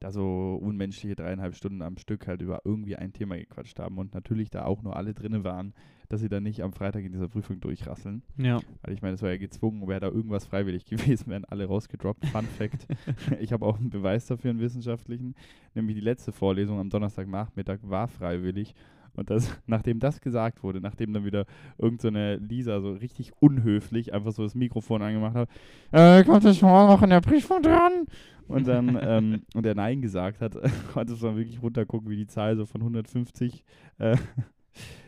da 0.00 0.10
so 0.10 0.58
unmenschliche 0.60 1.14
dreieinhalb 1.14 1.54
Stunden 1.54 1.82
am 1.82 1.98
Stück 1.98 2.26
halt 2.26 2.40
über 2.40 2.62
irgendwie 2.64 2.96
ein 2.96 3.12
Thema 3.12 3.36
gequatscht 3.36 3.78
haben 3.78 3.98
und 3.98 4.14
natürlich 4.14 4.50
da 4.50 4.64
auch 4.64 4.82
nur 4.82 4.96
alle 4.96 5.12
drinne 5.12 5.44
waren, 5.44 5.74
dass 6.08 6.22
sie 6.22 6.28
dann 6.28 6.42
nicht 6.42 6.62
am 6.62 6.72
Freitag 6.72 7.04
in 7.04 7.12
dieser 7.12 7.28
Prüfung 7.28 7.60
durchrasseln. 7.60 8.22
Ja. 8.38 8.60
Weil 8.82 8.94
ich 8.94 9.02
meine, 9.02 9.14
es 9.14 9.22
war 9.22 9.30
ja 9.30 9.36
gezwungen, 9.36 9.86
wäre 9.86 10.00
da 10.00 10.08
irgendwas 10.08 10.46
freiwillig 10.46 10.84
gewesen, 10.86 11.28
wären 11.28 11.44
alle 11.44 11.66
rausgedroppt. 11.66 12.26
Fun 12.26 12.46
Fact. 12.46 12.86
ich 13.40 13.52
habe 13.52 13.66
auch 13.66 13.78
einen 13.78 13.90
Beweis 13.90 14.26
dafür, 14.26 14.50
einen 14.50 14.60
wissenschaftlichen. 14.60 15.34
Nämlich 15.74 15.96
die 15.96 16.02
letzte 16.02 16.32
Vorlesung 16.32 16.80
am 16.80 16.88
Donnerstagnachmittag 16.88 17.78
war 17.82 18.08
freiwillig. 18.08 18.74
Und 19.20 19.28
das, 19.28 19.54
nachdem 19.66 20.00
das 20.00 20.22
gesagt 20.22 20.62
wurde, 20.62 20.80
nachdem 20.80 21.12
dann 21.12 21.26
wieder 21.26 21.44
irgendeine 21.76 22.38
so 22.38 22.44
Lisa 22.44 22.80
so 22.80 22.92
richtig 22.92 23.32
unhöflich 23.38 24.14
einfach 24.14 24.32
so 24.32 24.42
das 24.42 24.54
Mikrofon 24.54 25.02
angemacht 25.02 25.34
hat, 25.34 25.48
äh, 25.92 26.24
kommt 26.24 26.44
das 26.44 26.62
mal 26.62 26.86
noch 26.86 27.02
in 27.02 27.10
der 27.10 27.20
Prüfung 27.20 27.62
dran? 27.62 28.06
Und 28.48 28.66
dann, 28.66 28.98
ähm, 29.02 29.42
und 29.54 29.66
er 29.66 29.74
Nein 29.74 30.00
gesagt 30.00 30.40
hat, 30.40 30.56
konnte 30.94 31.12
man 31.20 31.36
wirklich 31.36 31.62
runtergucken, 31.62 32.08
wie 32.08 32.16
die 32.16 32.26
Zahl 32.26 32.56
so 32.56 32.64
von 32.64 32.80
150 32.80 33.62
äh, 33.98 34.16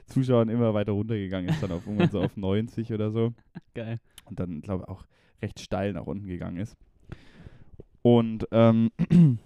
Zuschauern 0.05 0.51
immer 0.51 0.75
weiter 0.75 0.92
runtergegangen 0.92 1.48
ist, 1.48 1.62
dann 1.62 1.72
auf 1.72 1.87
irgendwann 1.87 2.11
so 2.11 2.20
auf 2.20 2.37
90 2.37 2.92
oder 2.92 3.11
so 3.11 3.33
Geil. 3.72 3.98
und 4.27 4.38
dann, 4.38 4.61
glaube 4.61 4.85
ich, 4.85 4.90
auch 4.90 5.07
recht 5.40 5.59
steil 5.59 5.94
nach 5.94 6.07
unten 6.07 6.27
gegangen 6.27 6.59
ist. 6.59 6.77
Und 8.03 8.46
ähm, 8.53 8.90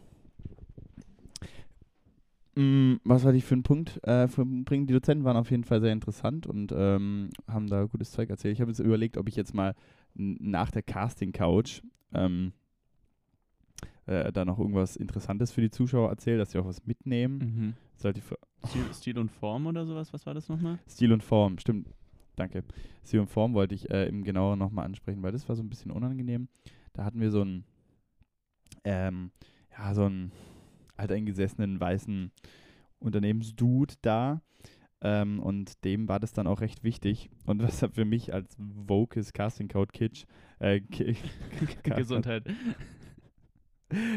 was 2.56 3.22
war 3.24 3.32
die 3.32 3.42
für 3.42 3.54
ein 3.54 3.62
Punkt 3.62 4.02
äh, 4.04 4.28
für 4.28 4.42
ein 4.42 4.64
bringen? 4.64 4.86
Die 4.86 4.94
Dozenten 4.94 5.24
waren 5.24 5.36
auf 5.36 5.50
jeden 5.50 5.64
Fall 5.64 5.82
sehr 5.82 5.92
interessant 5.92 6.46
und 6.46 6.72
ähm, 6.74 7.28
haben 7.46 7.66
da 7.66 7.84
gutes 7.84 8.12
Zeug 8.12 8.30
erzählt. 8.30 8.54
Ich 8.54 8.60
habe 8.62 8.70
jetzt 8.70 8.80
überlegt, 8.80 9.18
ob 9.18 9.28
ich 9.28 9.36
jetzt 9.36 9.54
mal 9.54 9.74
nach 10.14 10.70
der 10.70 10.82
Casting-Couch 10.82 11.82
ähm, 12.14 12.52
äh, 14.06 14.32
da 14.32 14.46
noch 14.46 14.58
irgendwas 14.58 14.96
Interessantes 14.96 15.52
für 15.52 15.60
die 15.60 15.70
Zuschauer 15.70 16.08
erzähle, 16.08 16.38
dass 16.38 16.52
sie 16.52 16.58
auch 16.58 16.64
was 16.64 16.86
mitnehmen. 16.86 17.38
Mhm. 17.38 17.74
Fra- 18.22 18.38
Stil, 18.66 18.84
Stil 18.94 19.18
und 19.18 19.30
Form 19.30 19.66
oder 19.66 19.84
sowas, 19.84 20.12
was 20.14 20.24
war 20.24 20.32
das 20.32 20.48
nochmal? 20.48 20.78
Stil 20.88 21.12
und 21.12 21.22
Form, 21.22 21.58
stimmt. 21.58 21.90
Danke. 22.36 22.64
Stil 23.04 23.20
und 23.20 23.28
Form 23.28 23.52
wollte 23.52 23.74
ich 23.74 23.90
äh, 23.90 24.08
im 24.08 24.24
genauer 24.24 24.56
nochmal 24.56 24.86
ansprechen, 24.86 25.22
weil 25.22 25.32
das 25.32 25.46
war 25.48 25.56
so 25.56 25.62
ein 25.62 25.68
bisschen 25.68 25.90
unangenehm. 25.90 26.48
Da 26.94 27.04
hatten 27.04 27.20
wir 27.20 27.30
so 27.30 27.42
einen, 27.42 27.64
ähm, 28.84 29.30
ja, 29.76 29.94
so 29.94 30.10
einen 30.98 31.02
alteingesessenen 31.08 31.80
weißen 31.80 32.30
Unternehmensdude 32.98 33.94
da. 34.02 34.40
Ähm, 35.02 35.40
und 35.40 35.84
dem 35.84 36.08
war 36.08 36.18
das 36.18 36.32
dann 36.32 36.46
auch 36.46 36.60
recht 36.62 36.82
wichtig. 36.82 37.28
Und 37.44 37.62
was 37.62 37.82
hat 37.82 37.94
für 37.94 38.04
mich 38.06 38.32
als 38.32 38.56
Vocus 38.58 39.32
Casting 39.32 39.68
Code 39.68 39.92
Kitsch, 39.92 40.24
äh, 40.58 40.80
Ki 40.80 41.16
Gesundheit. 41.82 42.44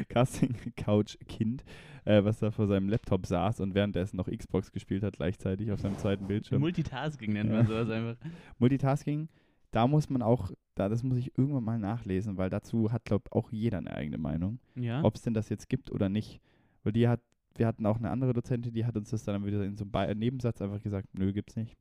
Casting 0.08 0.56
Couch 0.78 1.18
Kind, 1.28 1.64
äh, 2.06 2.24
was 2.24 2.40
da 2.40 2.50
vor 2.50 2.66
seinem 2.66 2.90
Laptop 2.90 3.28
saß 3.28 3.60
und 3.60 3.76
währenddessen 3.76 4.18
noch 4.18 4.28
Xbox 4.28 4.72
gespielt 4.72 5.04
hat, 5.04 5.18
gleichzeitig 5.18 5.72
auf 5.72 5.80
seinem 5.80 5.98
zweiten 5.98 6.26
Bildschirm. 6.28 6.62
Multitasking 6.62 7.34
nennt 7.34 7.52
man 7.52 7.68
sowas 7.68 7.90
einfach. 7.90 8.16
Multitasking, 8.58 9.30
da 9.70 9.86
muss 9.86 10.10
man 10.10 10.24
auch, 10.24 10.50
da 10.74 10.90
das 10.90 11.04
muss 11.04 11.18
ich 11.20 11.38
irgendwann 11.38 11.64
mal 11.66 11.78
nachlesen, 11.78 12.38
weil 12.38 12.50
dazu 12.50 12.92
hat, 12.92 13.06
glaube 13.06 13.32
auch 13.32 13.52
jeder 13.52 13.78
eine 13.78 13.94
eigene 13.94 14.18
Meinung, 14.18 14.60
Ja. 14.76 15.04
ob 15.04 15.16
es 15.16 15.22
denn 15.22 15.36
das 15.36 15.50
jetzt 15.50 15.70
gibt 15.70 15.92
oder 15.92 16.10
nicht. 16.10 16.40
Weil 16.84 16.94
die 16.94 17.08
hat, 17.08 17.22
wir 17.56 17.68
hatten 17.68 17.86
auch 17.86 17.98
eine 17.98 18.10
andere 18.10 18.34
Dozentin, 18.34 18.74
die 18.74 18.86
hat 18.86 18.96
uns 18.96 19.10
das 19.10 19.24
dann 19.24 19.46
wieder 19.46 19.64
in 19.64 19.76
so 19.76 19.84
einem 19.84 19.92
Be- 19.92 20.16
Nebensatz 20.16 20.62
einfach 20.62 20.82
gesagt, 20.82 21.08
nö, 21.18 21.34
gibt's 21.34 21.56
nicht. 21.56 21.76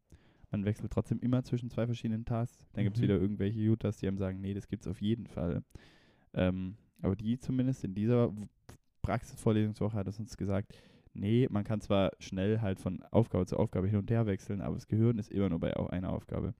Man 0.50 0.64
wechselt 0.64 0.90
trotzdem 0.92 1.20
immer 1.20 1.42
zwischen 1.44 1.68
zwei 1.70 1.86
verschiedenen 1.86 2.24
Tasks. 2.24 2.66
Dann 2.72 2.84
gibt 2.84 2.96
es 2.96 3.02
Mhm. 3.02 3.04
wieder 3.04 3.20
irgendwelche 3.20 3.60
Utas, 3.70 3.98
die 3.98 4.08
einem 4.08 4.18
sagen, 4.18 4.40
nee, 4.40 4.54
das 4.54 4.66
gibt's 4.68 4.86
auf 4.88 5.00
jeden 5.00 5.26
Fall. 5.26 5.62
Ähm, 6.34 6.76
aber 7.02 7.16
die 7.16 7.38
zumindest 7.38 7.84
in 7.84 7.94
dieser 7.94 8.32
Praxisvorlesungswoche 9.02 9.96
hat 9.96 10.08
es 10.08 10.18
uns 10.18 10.36
gesagt, 10.36 10.74
nee, 11.14 11.46
man 11.50 11.64
kann 11.64 11.80
zwar 11.80 12.12
schnell 12.18 12.60
halt 12.60 12.80
von 12.80 13.02
Aufgabe 13.10 13.46
zu 13.46 13.56
Aufgabe 13.56 13.88
hin 13.88 13.98
und 13.98 14.10
her 14.10 14.26
wechseln, 14.26 14.60
aber 14.60 14.74
das 14.74 14.88
Gehirn 14.88 15.18
ist 15.18 15.30
immer 15.30 15.48
nur 15.48 15.60
bei 15.60 15.74
einer 15.90 16.12
Aufgabe. 16.12 16.54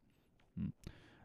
Hm. 0.56 0.72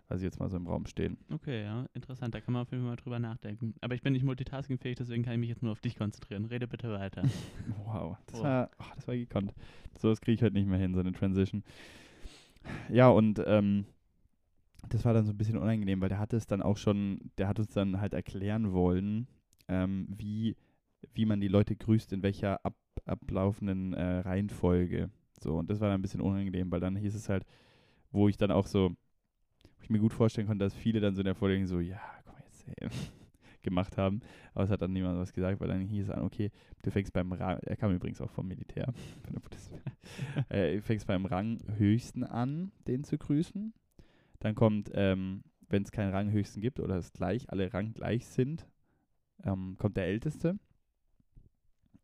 Also 0.09 0.25
jetzt 0.25 0.39
mal 0.39 0.49
so 0.49 0.57
im 0.57 0.67
Raum 0.67 0.85
stehen. 0.85 1.17
Okay, 1.31 1.63
ja, 1.63 1.85
interessant. 1.93 2.35
Da 2.35 2.41
kann 2.41 2.53
man 2.53 2.63
auf 2.63 2.71
jeden 2.71 2.83
Fall 2.83 2.91
mal 2.91 2.95
drüber 2.97 3.19
nachdenken. 3.19 3.73
Aber 3.81 3.95
ich 3.95 4.01
bin 4.01 4.13
nicht 4.13 4.23
multitaskingfähig, 4.25 4.95
deswegen 4.97 5.23
kann 5.23 5.33
ich 5.33 5.39
mich 5.39 5.49
jetzt 5.49 5.63
nur 5.63 5.71
auf 5.71 5.79
dich 5.81 5.95
konzentrieren. 5.95 6.45
Rede 6.45 6.67
bitte 6.67 6.91
weiter. 6.91 7.23
Wow, 7.85 8.17
das 8.27 8.39
Oh. 8.39 8.43
war, 8.43 8.69
ach, 8.79 8.95
das 8.95 9.07
war 9.07 9.15
gekonnt. 9.15 9.53
So 9.99 10.09
das 10.09 10.19
kriege 10.19 10.33
ich 10.35 10.41
halt 10.41 10.53
nicht 10.53 10.67
mehr 10.67 10.79
hin, 10.79 10.93
so 10.93 10.99
eine 10.99 11.11
Transition. 11.11 11.63
Ja, 12.89 13.07
und 13.09 13.41
ähm, 13.45 13.85
das 14.89 15.05
war 15.05 15.13
dann 15.13 15.25
so 15.25 15.31
ein 15.31 15.37
bisschen 15.37 15.57
unangenehm, 15.57 16.01
weil 16.01 16.09
der 16.09 16.19
hat 16.19 16.33
es 16.33 16.47
dann 16.47 16.61
auch 16.61 16.77
schon, 16.77 17.31
der 17.37 17.47
hat 17.47 17.59
uns 17.59 17.69
dann 17.73 18.01
halt 18.01 18.13
erklären 18.13 18.73
wollen, 18.73 19.27
ähm, 19.67 20.07
wie, 20.09 20.55
wie 21.13 21.25
man 21.25 21.39
die 21.39 21.47
Leute 21.47 21.75
grüßt, 21.75 22.13
in 22.13 22.23
welcher 22.23 22.65
ab, 22.65 22.75
ablaufenden 23.05 23.93
äh, 23.93 24.19
Reihenfolge. 24.19 25.09
So, 25.39 25.55
und 25.57 25.69
das 25.69 25.79
war 25.79 25.89
dann 25.89 25.99
ein 25.99 26.01
bisschen 26.01 26.21
unangenehm, 26.21 26.71
weil 26.71 26.79
dann 26.79 26.95
hieß 26.95 27.15
es 27.15 27.29
halt, 27.29 27.45
wo 28.11 28.27
ich 28.27 28.37
dann 28.37 28.51
auch 28.51 28.65
so, 28.67 28.95
ich 29.83 29.89
mir 29.89 29.99
gut 29.99 30.13
vorstellen 30.13 30.47
konnte, 30.47 30.65
dass 30.65 30.73
viele 30.73 30.99
dann 30.99 31.15
so 31.15 31.21
in 31.21 31.25
der 31.25 31.35
Vorlesung 31.35 31.67
so, 31.67 31.79
ja, 31.79 32.01
komm 32.25 32.35
jetzt, 32.45 32.65
ey, 32.67 32.87
gemacht 33.63 33.97
haben. 33.97 34.21
Aber 34.53 34.63
es 34.65 34.69
hat 34.69 34.81
dann 34.81 34.93
niemand 34.93 35.17
was 35.17 35.33
gesagt, 35.33 35.59
weil 35.59 35.67
dann 35.67 35.81
hieß 35.81 36.05
es 36.05 36.09
an, 36.09 36.23
okay, 36.23 36.51
du 36.81 36.91
fängst 36.91 37.13
beim 37.13 37.31
Rang, 37.31 37.59
er 37.59 37.75
kam 37.75 37.93
übrigens 37.93 38.21
auch 38.21 38.29
vom 38.29 38.47
Militär, 38.47 38.85
von 39.23 39.33
der 39.33 39.39
Bundeswehr, 39.39 39.81
äh, 40.49 40.81
fängst 40.81 41.07
beim 41.07 41.25
Rang 41.25 41.59
höchsten 41.77 42.23
an, 42.23 42.71
den 42.87 43.03
zu 43.03 43.17
grüßen. 43.17 43.73
Dann 44.39 44.55
kommt, 44.55 44.91
ähm, 44.93 45.43
wenn 45.69 45.83
es 45.83 45.91
keinen 45.91 46.11
Rang 46.11 46.31
höchsten 46.31 46.61
gibt 46.61 46.79
oder 46.79 46.97
es 46.97 47.13
gleich, 47.13 47.49
alle 47.49 47.73
Rang 47.73 47.93
gleich 47.93 48.25
sind, 48.25 48.67
ähm, 49.43 49.75
kommt 49.77 49.97
der 49.97 50.05
Älteste. 50.05 50.59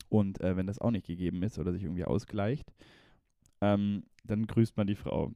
Und 0.08 0.42
äh, 0.42 0.58
wenn 0.58 0.66
das 0.66 0.80
auch 0.80 0.92
nicht 0.92 1.06
gegeben 1.06 1.44
ist 1.44 1.60
oder 1.60 1.72
sich 1.72 1.84
irgendwie 1.84 2.06
ausgleicht, 2.06 2.74
ähm, 3.62 4.04
dann 4.24 4.48
grüßt 4.48 4.76
man 4.78 4.88
die 4.88 4.96
Frau. 4.96 5.34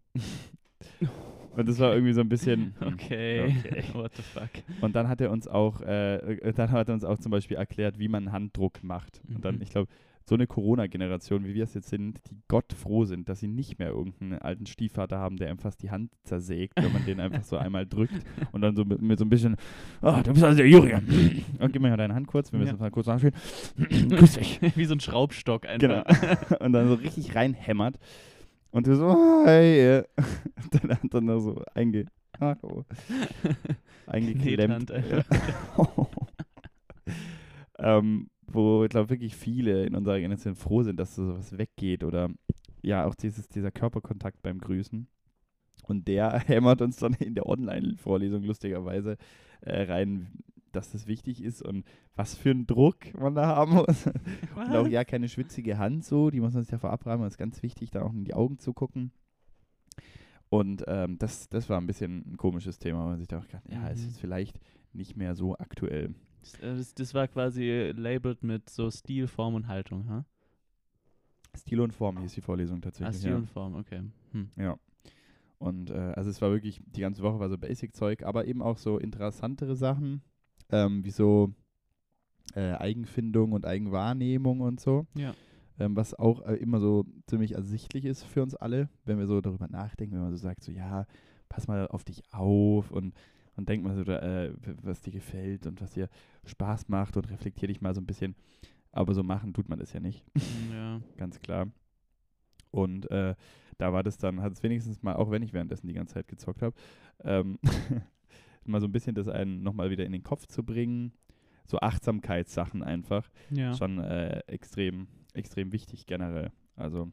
Und 1.56 1.68
das 1.70 1.80
war 1.80 1.94
irgendwie 1.94 2.14
so 2.14 2.22
ein 2.22 2.30
bisschen. 2.30 2.74
hm, 2.80 2.94
Okay. 2.94 3.56
okay. 3.66 3.84
What 3.94 4.12
the 4.16 4.22
fuck? 4.24 4.50
Und 4.82 4.96
dann 4.96 5.08
hat 5.08 5.22
er 5.22 5.32
uns 5.32 5.48
auch, 5.48 5.82
äh, 5.82 6.16
äh, 6.16 6.54
dann 6.54 6.72
hat 6.72 6.88
er 6.90 6.94
uns 6.96 7.04
auch 7.04 7.18
zum 7.20 7.32
Beispiel 7.32 7.58
erklärt, 7.58 8.00
wie 8.00 8.08
man 8.08 8.32
Handdruck 8.32 8.84
macht. 8.84 9.22
Und 9.34 9.44
dann, 9.46 9.56
Mhm. 9.56 9.62
ich 9.62 9.70
glaube, 9.70 9.90
so 10.26 10.36
eine 10.36 10.48
Corona-Generation, 10.48 11.44
wie 11.46 11.54
wir 11.54 11.66
es 11.66 11.74
jetzt 11.74 11.90
sind, 11.90 12.22
die 12.32 12.38
Gott 12.48 12.72
froh 12.72 13.04
sind, 13.04 13.28
dass 13.28 13.42
sie 13.42 13.50
nicht 13.50 13.78
mehr 13.78 13.90
irgendeinen 13.90 14.40
alten 14.40 14.66
Stiefvater 14.66 15.18
haben, 15.20 15.36
der 15.36 15.50
ihm 15.52 15.58
fast 15.58 15.84
die 15.84 15.92
Hand 15.92 16.12
zersägt, 16.24 16.82
wenn 16.82 16.94
man 16.94 17.04
den 17.06 17.20
einfach 17.20 17.44
so 17.44 17.58
einmal 17.58 17.86
drückt 17.86 18.14
und 18.54 18.62
dann 18.62 18.74
so 18.74 18.86
mit, 18.86 19.02
mit 19.02 19.20
so 19.20 19.26
ein 19.26 19.30
bisschen, 19.30 19.58
oh, 20.02 20.16
du 20.24 20.32
bist 20.32 20.46
also 20.46 20.56
der 20.58 20.68
Julian. 20.70 21.06
Und 21.60 21.74
gib 21.74 21.82
mir 21.82 21.90
mal 21.90 21.98
deine 21.98 22.16
Hand 22.16 22.28
kurz, 22.28 22.54
wir 22.54 22.58
müssen 22.60 22.68
Ja. 22.70 22.74
uns 22.76 22.82
mal 22.82 22.92
kurz 22.92 23.08
nachspielen. 23.08 23.36
Grüß 24.10 24.34
dich. 24.36 24.60
Wie 24.78 24.86
so 24.86 24.96
ein 24.96 25.02
Schraubstock 25.02 25.64
Genau. 25.78 26.04
einfach. 26.04 26.60
und 26.62 26.72
dann 26.74 26.88
so 26.88 26.94
richtig 26.96 27.36
reinhämmert. 27.36 28.00
Und 28.74 28.88
du 28.88 28.96
so, 28.96 29.46
hey. 29.46 30.02
dann 30.72 30.90
hat 30.90 31.04
er 31.04 31.22
dann 31.22 31.40
so 31.40 31.62
einge, 31.76 32.08
ach, 32.40 32.58
oh, 32.64 32.84
eingeklemmt. 34.08 34.92
Ähm, 37.80 38.30
wo 38.48 38.84
ich 38.86 38.90
glaube 38.90 39.10
wirklich 39.10 39.36
viele 39.36 39.84
in 39.84 39.96
unserer 39.96 40.18
Generation 40.18 40.56
froh 40.56 40.84
sind, 40.84 40.98
dass 41.00 41.16
so 41.16 41.26
sowas 41.26 41.58
weggeht 41.58 42.04
oder 42.06 42.30
ja 42.82 43.06
auch 43.06 43.16
dieses, 43.16 43.50
dieser 43.50 43.72
Körperkontakt 43.72 44.42
beim 44.42 44.60
Grüßen. 44.60 45.08
Und 45.86 46.08
der 46.08 46.40
hämmert 46.40 46.82
uns 46.82 46.98
dann 46.98 47.14
in 47.16 47.36
der 47.36 47.46
Online-Vorlesung 47.46 48.44
lustigerweise 48.44 49.18
äh, 49.62 49.82
rein, 49.84 50.44
dass 50.76 50.92
das 50.92 51.08
wichtig 51.08 51.42
ist 51.44 51.62
und 51.62 51.86
was 52.16 52.36
für 52.36 52.52
einen 52.52 52.68
Druck 52.68 53.14
man 53.20 53.36
da 53.36 53.48
haben 53.48 53.74
muss. 53.76 54.06
Und 54.56 54.76
auch 54.76 54.88
ja 54.88 55.04
keine 55.04 55.30
schwitzige 55.30 55.78
Hand 55.78 56.04
so, 56.06 56.30
die 56.30 56.40
muss 56.42 56.54
man 56.54 56.64
sich 56.64 56.72
ja 56.72 56.78
vorab 56.78 57.06
reiben, 57.06 57.24
das 57.24 57.34
ist 57.34 57.38
ganz 57.38 57.64
wichtig, 57.64 57.92
da 57.92 58.02
auch 58.04 58.14
in 58.14 58.24
die 58.26 58.34
Augen 58.34 58.60
zu 58.60 58.74
gucken. 58.74 59.12
Und 60.50 60.84
ähm, 60.88 61.18
das, 61.18 61.50
das 61.50 61.68
war 61.70 61.80
ein 61.80 61.88
bisschen 61.88 62.34
ein 62.34 62.38
komisches 62.38 62.78
Thema, 62.78 63.00
weil 63.00 63.10
man 63.12 63.18
sich 63.20 63.28
da 63.28 63.40
auch 63.40 63.46
gedacht, 63.48 63.64
ja, 63.70 63.88
ist 63.88 64.02
Mhm. 64.02 64.08
jetzt 64.08 64.20
vielleicht 64.20 64.60
nicht 64.94 65.18
mehr 65.18 65.34
so 65.36 65.58
aktuell. 65.58 66.14
Das, 66.42 66.54
äh, 66.60 66.76
das, 66.76 66.94
das 66.94 67.14
war 67.14 67.28
quasi 67.28 67.92
labeled 67.96 68.44
mit 68.44 68.70
so 68.70 68.92
Stil, 68.92 69.28
Form 69.28 69.56
und 69.56 69.68
Haltung, 69.68 70.08
ha? 70.10 70.26
Stil 71.56 71.80
und 71.82 71.94
Form 71.94 72.18
hieß 72.20 72.34
die 72.34 72.42
Vorlesung 72.42 72.78
Ah, 72.80 72.82
tatsächlich. 72.86 73.18
Stil 73.18 73.32
ja. 73.32 73.38
und 73.38 73.48
Form, 73.50 73.76
okay. 73.76 74.02
Hm. 74.32 74.50
Ja. 74.58 74.78
Und 75.60 75.90
äh, 75.92 75.94
also 76.16 76.30
es 76.30 76.42
war 76.42 76.52
wirklich, 76.52 76.82
die 76.86 77.02
ganze 77.02 77.24
Woche 77.24 77.40
war 77.40 77.50
so 77.50 77.58
Basic-Zeug, 77.58 78.24
aber 78.24 78.46
eben 78.46 78.62
auch 78.62 78.78
so 78.78 78.98
interessantere 79.00 79.76
Sachen, 79.76 80.22
ähm, 80.74 81.06
wie 81.06 81.12
so 81.12 81.54
äh, 82.56 82.74
Eigenfindung 82.74 83.52
und 83.54 83.66
Eigenwahrnehmung 83.66 84.60
und 84.62 84.80
so, 84.80 85.06
Ja. 85.16 85.34
ähm, 85.80 85.96
was 85.96 86.14
auch 86.14 86.42
äh, 86.46 86.56
immer 86.56 86.80
so 86.80 87.06
ziemlich 87.28 87.54
ersichtlich 87.54 88.06
ist 88.06 88.24
für 88.24 88.44
uns 88.44 88.56
alle, 88.56 88.90
wenn 89.06 89.18
wir 89.18 89.28
so 89.28 89.40
darüber 89.42 89.68
nachdenken, 89.68 90.16
wenn 90.16 90.24
man 90.24 90.32
so 90.36 90.38
sagt, 90.38 90.64
so 90.64 90.72
ja, 90.72 91.06
pass 91.50 91.68
mal 91.68 91.88
auf 91.88 92.04
dich 92.04 92.22
auf 92.32 92.92
und, 92.92 93.14
und 93.56 93.70
denk 93.70 93.84
mal 93.84 93.96
so, 93.96 94.02
äh, 94.12 94.54
was 94.82 95.02
dir 95.02 95.12
gefällt 95.12 95.66
und 95.68 95.82
was 95.82 95.92
dir 95.92 96.10
Spaß 96.46 96.90
macht 96.90 97.16
und 97.18 97.30
reflektier 97.30 97.68
dich 97.68 97.82
mal 97.82 97.94
so 97.94 98.02
ein 98.02 98.06
bisschen. 98.08 98.36
Aber 98.92 99.14
so 99.14 99.24
machen 99.24 99.54
tut 99.54 99.70
man 99.70 99.80
das 99.80 99.94
ja 99.94 100.00
nicht 100.00 100.24
ja. 100.72 101.00
ganz 101.18 101.40
klar. 101.40 101.68
Und 102.72 103.10
äh, 103.12 103.36
da 103.78 103.94
war 103.94 104.04
das 104.04 104.18
dann, 104.18 104.42
hat 104.42 104.54
es 104.54 104.64
wenigstens 104.64 105.02
mal, 105.04 105.16
auch 105.16 105.30
wenn 105.32 105.44
ich 105.44 105.54
währenddessen 105.54 105.88
die 105.88 105.94
ganze 105.94 106.16
Zeit 106.16 106.28
gezockt 106.28 106.62
habe, 106.62 106.76
ähm, 107.24 107.60
mal 108.68 108.82
so 108.82 108.88
ein 108.88 108.92
bisschen 108.92 109.16
das 109.16 109.28
einen 109.28 109.64
nochmal 109.64 109.90
wieder 109.90 110.06
in 110.06 110.12
den 110.12 110.24
Kopf 110.24 110.48
zu 110.48 110.64
bringen. 110.64 111.14
So 111.66 111.80
Achtsamkeitssachen 111.80 112.84
einfach. 112.84 113.30
Ja. 113.50 113.74
Schon 113.74 114.00
äh, 114.00 114.40
extrem, 114.48 115.08
extrem 115.34 115.72
wichtig 115.72 116.06
generell. 116.06 116.52
Also 116.76 117.12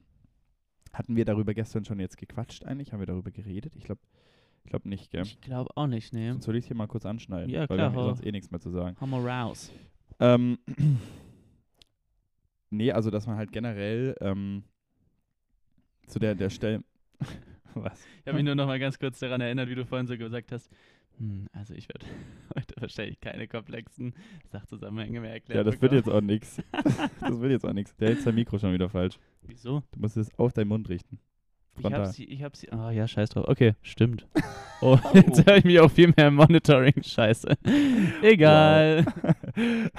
hatten 0.93 1.17
wir 1.17 1.25
darüber 1.25 1.55
gestern 1.55 1.85
schon 1.85 2.01
jetzt 2.01 2.17
gequatscht 2.17 2.65
eigentlich? 2.65 2.93
Haben 2.93 3.01
wir 3.01 3.07
darüber 3.07 3.31
geredet? 3.31 3.77
Ich 3.77 3.85
glaube 3.85 4.01
ich 4.65 4.71
glaub 4.71 4.85
nicht, 4.85 5.11
gell? 5.11 5.23
Ich 5.23 5.41
glaube 5.41 5.71
auch 5.75 5.87
nicht, 5.87 6.13
nee. 6.13 6.31
Sonst 6.31 6.45
soll 6.45 6.57
ich 6.57 6.65
es 6.65 6.69
hier 6.69 6.77
mal 6.77 6.87
kurz 6.87 7.07
anschneiden, 7.07 7.51
Ja, 7.51 7.61
weil 7.61 7.79
klar, 7.79 7.93
wir 7.93 7.99
haben 7.99 8.07
sonst 8.09 8.27
eh 8.27 8.31
nichts 8.31 8.51
mehr 8.51 8.61
zu 8.61 8.71
sagen. 8.71 8.97
Mal 9.09 9.27
raus. 9.27 9.73
Ähm, 10.19 10.59
nee, 12.71 12.93
also 12.93 13.11
dass 13.11 13.27
man 13.27 13.37
halt 13.37 13.53
generell 13.53 14.15
ähm, 14.21 14.65
zu 16.07 16.19
der, 16.19 16.35
der 16.35 16.51
Stelle. 16.51 16.85
Was? 17.75 18.07
Ich 18.21 18.27
habe 18.27 18.37
mich 18.37 18.45
nur 18.45 18.55
noch 18.55 18.67
mal 18.67 18.79
ganz 18.79 18.99
kurz 18.99 19.19
daran 19.19 19.41
erinnert, 19.41 19.69
wie 19.71 19.75
du 19.75 19.87
vorhin 19.87 20.07
so 20.07 20.17
gesagt 20.17 20.53
hast. 20.53 20.71
Hm, 21.21 21.47
also 21.53 21.75
ich 21.75 21.89
werde 21.89 22.07
heute 22.57 22.75
wahrscheinlich 22.81 23.21
keine 23.21 23.47
komplexen 23.47 24.15
Sachzusammenhänge 24.51 25.21
mehr 25.21 25.33
erklären. 25.35 25.59
Ja, 25.59 25.65
das 25.65 25.81
wird 25.81 25.93
bekommen. 25.93 25.99
jetzt 25.99 26.09
auch 26.09 26.21
nichts. 26.23 26.63
Das 27.21 27.39
wird 27.41 27.53
jetzt 27.53 27.67
auch 27.67 27.73
nichts. 27.75 27.95
Der 27.97 28.09
hält 28.09 28.23
sein 28.23 28.35
Mikro 28.35 28.59
schon 28.59 28.73
wieder 28.73 28.89
falsch. 28.89 29.19
Wieso? 29.43 29.83
Du 29.93 30.01
musst 30.01 30.17
es 30.17 30.37
auf 30.39 30.53
deinen 30.55 30.69
Mund 30.69 30.89
richten. 30.89 31.19
Ich 31.77 31.83
Frontal. 31.83 32.07
hab 32.07 32.13
sie, 32.15 32.25
ich 32.25 32.43
hab 32.43 32.57
sie. 32.57 32.69
Oh 32.73 32.91
ja, 32.91 33.07
scheiß 33.07 33.31
drauf. 33.31 33.47
Okay, 33.47 33.75
stimmt. 33.83 34.27
Oh, 34.83 34.99
jetzt 35.13 35.47
höre 35.47 35.59
ich 35.59 35.65
mich 35.65 35.79
auch 35.79 35.91
viel 35.91 36.11
mehr 36.17 36.29
im 36.29 36.37
Monitoring. 36.37 37.03
Scheiße. 37.03 37.55
Egal. 38.23 39.05
Bitte 39.55 39.91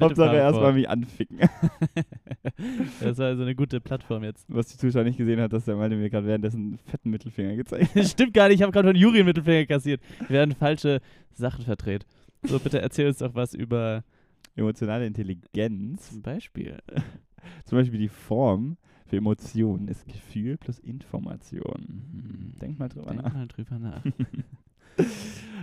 Hauptsache 0.00 0.36
erstmal 0.36 0.72
mich 0.72 0.88
anficken. 0.88 1.38
Das 3.00 3.18
war 3.18 3.26
also 3.26 3.42
eine 3.42 3.54
gute 3.54 3.80
Plattform 3.80 4.22
jetzt. 4.24 4.46
Was 4.48 4.68
die 4.68 4.76
Zuschauer 4.76 5.04
nicht 5.04 5.18
gesehen 5.18 5.40
hat, 5.40 5.52
dass 5.52 5.64
der 5.64 5.76
Malte 5.76 5.96
mir 5.96 6.10
gerade 6.10 6.26
währenddessen 6.26 6.60
einen 6.60 6.78
fetten 6.78 7.10
Mittelfinger 7.10 7.56
gezeigt 7.56 7.94
hat. 7.94 8.04
Stimmt 8.08 8.34
gar 8.34 8.48
nicht. 8.48 8.56
Ich 8.56 8.62
habe 8.62 8.72
gerade 8.72 8.88
von 8.88 8.96
Juri 8.96 9.18
einen 9.18 9.26
Mittelfinger 9.26 9.66
kassiert. 9.66 10.00
Wir 10.20 10.30
werden 10.30 10.54
falsche 10.54 11.00
Sachen 11.32 11.64
verdreht. 11.64 12.06
So, 12.42 12.58
bitte 12.58 12.80
erzähl 12.80 13.08
uns 13.08 13.18
doch 13.18 13.34
was 13.34 13.54
über 13.54 14.04
Emotionale 14.54 15.06
Intelligenz, 15.06 16.10
zum 16.10 16.22
Beispiel. 16.22 16.78
zum 17.64 17.78
Beispiel 17.78 17.98
die 17.98 18.08
Form 18.08 18.76
für 19.06 19.16
Emotionen, 19.16 19.88
ist 19.88 20.06
Gefühl 20.06 20.56
plus 20.58 20.78
Information. 20.78 21.86
Hm, 21.86 22.52
Denk 22.60 22.78
mal 22.78 22.88
drüber 22.88 23.10
Denk 23.10 23.22
nach. 23.22 23.34
mal 23.34 23.48
drüber 23.48 23.78
nach. 23.78 24.02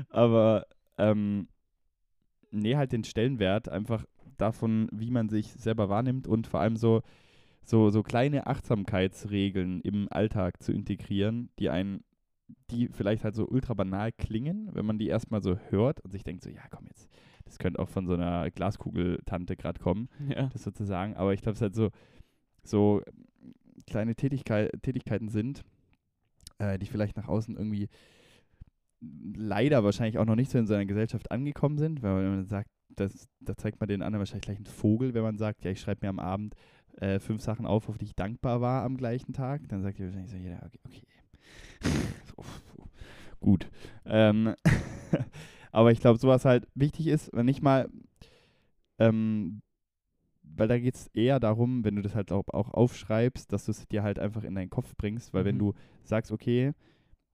Aber 0.09 0.65
ähm, 0.97 1.47
nee, 2.51 2.75
halt 2.75 2.91
den 2.91 3.03
Stellenwert 3.03 3.69
einfach 3.69 4.05
davon, 4.37 4.87
wie 4.91 5.11
man 5.11 5.29
sich 5.29 5.53
selber 5.53 5.89
wahrnimmt 5.89 6.27
und 6.27 6.47
vor 6.47 6.59
allem 6.59 6.77
so, 6.77 7.01
so, 7.63 7.89
so 7.89 8.03
kleine 8.03 8.47
Achtsamkeitsregeln 8.47 9.81
im 9.81 10.07
Alltag 10.11 10.61
zu 10.63 10.71
integrieren, 10.71 11.49
die 11.59 11.69
einen, 11.69 12.03
die 12.71 12.87
vielleicht 12.87 13.23
halt 13.23 13.35
so 13.35 13.47
ultra 13.47 13.73
banal 13.73 14.11
klingen, 14.11 14.69
wenn 14.73 14.85
man 14.85 14.97
die 14.97 15.07
erstmal 15.07 15.41
so 15.41 15.57
hört 15.69 16.01
und 16.01 16.11
sich 16.11 16.23
denkt 16.23 16.43
so, 16.43 16.49
ja 16.49 16.63
komm 16.69 16.87
jetzt, 16.87 17.09
das 17.45 17.59
könnte 17.59 17.79
auch 17.79 17.89
von 17.89 18.07
so 18.07 18.13
einer 18.13 18.49
Glaskugeltante 18.51 19.55
gerade 19.55 19.79
kommen 19.79 20.09
ja. 20.29 20.47
das 20.53 20.63
sozusagen. 20.63 21.15
Aber 21.15 21.33
ich 21.33 21.41
glaube, 21.41 21.55
es 21.55 21.61
halt 21.61 21.75
so, 21.75 21.89
so 22.63 23.01
kleine 23.87 24.15
Tätigkeit, 24.15 24.71
Tätigkeiten 24.81 25.29
sind, 25.29 25.63
äh, 26.59 26.77
die 26.79 26.85
vielleicht 26.85 27.17
nach 27.17 27.27
außen 27.27 27.57
irgendwie 27.57 27.89
leider 29.01 29.83
wahrscheinlich 29.83 30.17
auch 30.17 30.25
noch 30.25 30.35
nicht 30.35 30.51
so 30.51 30.57
in 30.57 30.67
seiner 30.67 30.85
Gesellschaft 30.85 31.31
angekommen 31.31 31.77
sind, 31.77 32.01
weil 32.03 32.23
wenn 32.23 32.35
man 32.35 32.45
sagt, 32.45 32.69
das, 32.89 33.29
da 33.39 33.55
zeigt 33.55 33.79
man 33.79 33.87
den 33.87 34.01
anderen 34.01 34.19
wahrscheinlich 34.19 34.45
gleich 34.45 34.57
einen 34.57 34.65
Vogel, 34.65 35.13
wenn 35.13 35.23
man 35.23 35.37
sagt, 35.37 35.63
ja, 35.63 35.71
ich 35.71 35.79
schreibe 35.79 36.05
mir 36.05 36.09
am 36.09 36.19
Abend 36.19 36.55
äh, 36.97 37.19
fünf 37.19 37.41
Sachen 37.41 37.65
auf, 37.65 37.87
auf 37.87 37.97
die 37.97 38.05
ich 38.05 38.15
dankbar 38.15 38.61
war 38.61 38.83
am 38.83 38.97
gleichen 38.97 39.31
Tag, 39.33 39.67
dann 39.69 39.81
sagt 39.81 39.99
ihr 39.99 40.07
wahrscheinlich 40.07 40.31
so, 40.31 40.37
ja, 40.37 40.57
okay, 40.65 40.79
okay. 40.85 41.03
so, 42.25 42.43
gut. 43.39 43.69
Ähm, 44.05 44.53
aber 45.71 45.91
ich 45.91 46.01
glaube, 46.01 46.19
sowas 46.19 46.43
halt 46.45 46.67
wichtig 46.75 47.07
ist, 47.07 47.29
wenn 47.33 47.45
nicht 47.45 47.61
mal, 47.61 47.89
ähm, 48.97 49.61
weil 50.43 50.67
da 50.67 50.77
geht 50.77 50.95
es 50.95 51.07
eher 51.13 51.39
darum, 51.39 51.85
wenn 51.85 51.95
du 51.95 52.01
das 52.01 52.15
halt 52.15 52.31
auch, 52.31 52.43
auch 52.49 52.71
aufschreibst, 52.73 53.53
dass 53.53 53.65
du 53.65 53.71
es 53.71 53.87
dir 53.87 54.03
halt 54.03 54.19
einfach 54.19 54.43
in 54.43 54.55
deinen 54.55 54.69
Kopf 54.69 54.95
bringst, 54.97 55.33
weil 55.33 55.45
wenn 55.45 55.55
Mhm. 55.55 55.59
du 55.59 55.73
sagst, 56.03 56.31
okay, 56.31 56.73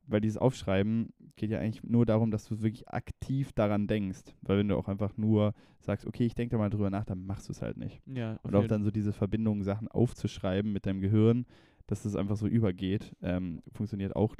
weil 0.07 0.21
dieses 0.21 0.37
Aufschreiben 0.37 1.13
geht 1.35 1.51
ja 1.51 1.59
eigentlich 1.59 1.83
nur 1.83 2.05
darum, 2.05 2.31
dass 2.31 2.45
du 2.45 2.61
wirklich 2.61 2.87
aktiv 2.89 3.51
daran 3.53 3.87
denkst, 3.87 4.35
weil 4.41 4.59
wenn 4.59 4.67
du 4.67 4.77
auch 4.77 4.87
einfach 4.87 5.17
nur 5.17 5.53
sagst, 5.79 6.05
okay, 6.05 6.25
ich 6.25 6.35
denke 6.35 6.53
da 6.53 6.57
mal 6.57 6.69
drüber 6.69 6.89
nach, 6.89 7.05
dann 7.05 7.25
machst 7.25 7.47
du 7.47 7.51
es 7.51 7.61
halt 7.61 7.77
nicht. 7.77 8.01
Ja, 8.05 8.39
Und 8.43 8.55
auch 8.55 8.67
dann 8.67 8.83
so 8.83 8.91
diese 8.91 9.13
Verbindungen, 9.13 9.63
Sachen 9.63 9.87
aufzuschreiben 9.87 10.71
mit 10.71 10.85
deinem 10.85 11.01
Gehirn, 11.01 11.45
dass 11.87 12.03
das 12.03 12.15
einfach 12.15 12.37
so 12.37 12.47
übergeht, 12.47 13.15
ähm, 13.21 13.61
funktioniert 13.71 14.15
auch. 14.15 14.35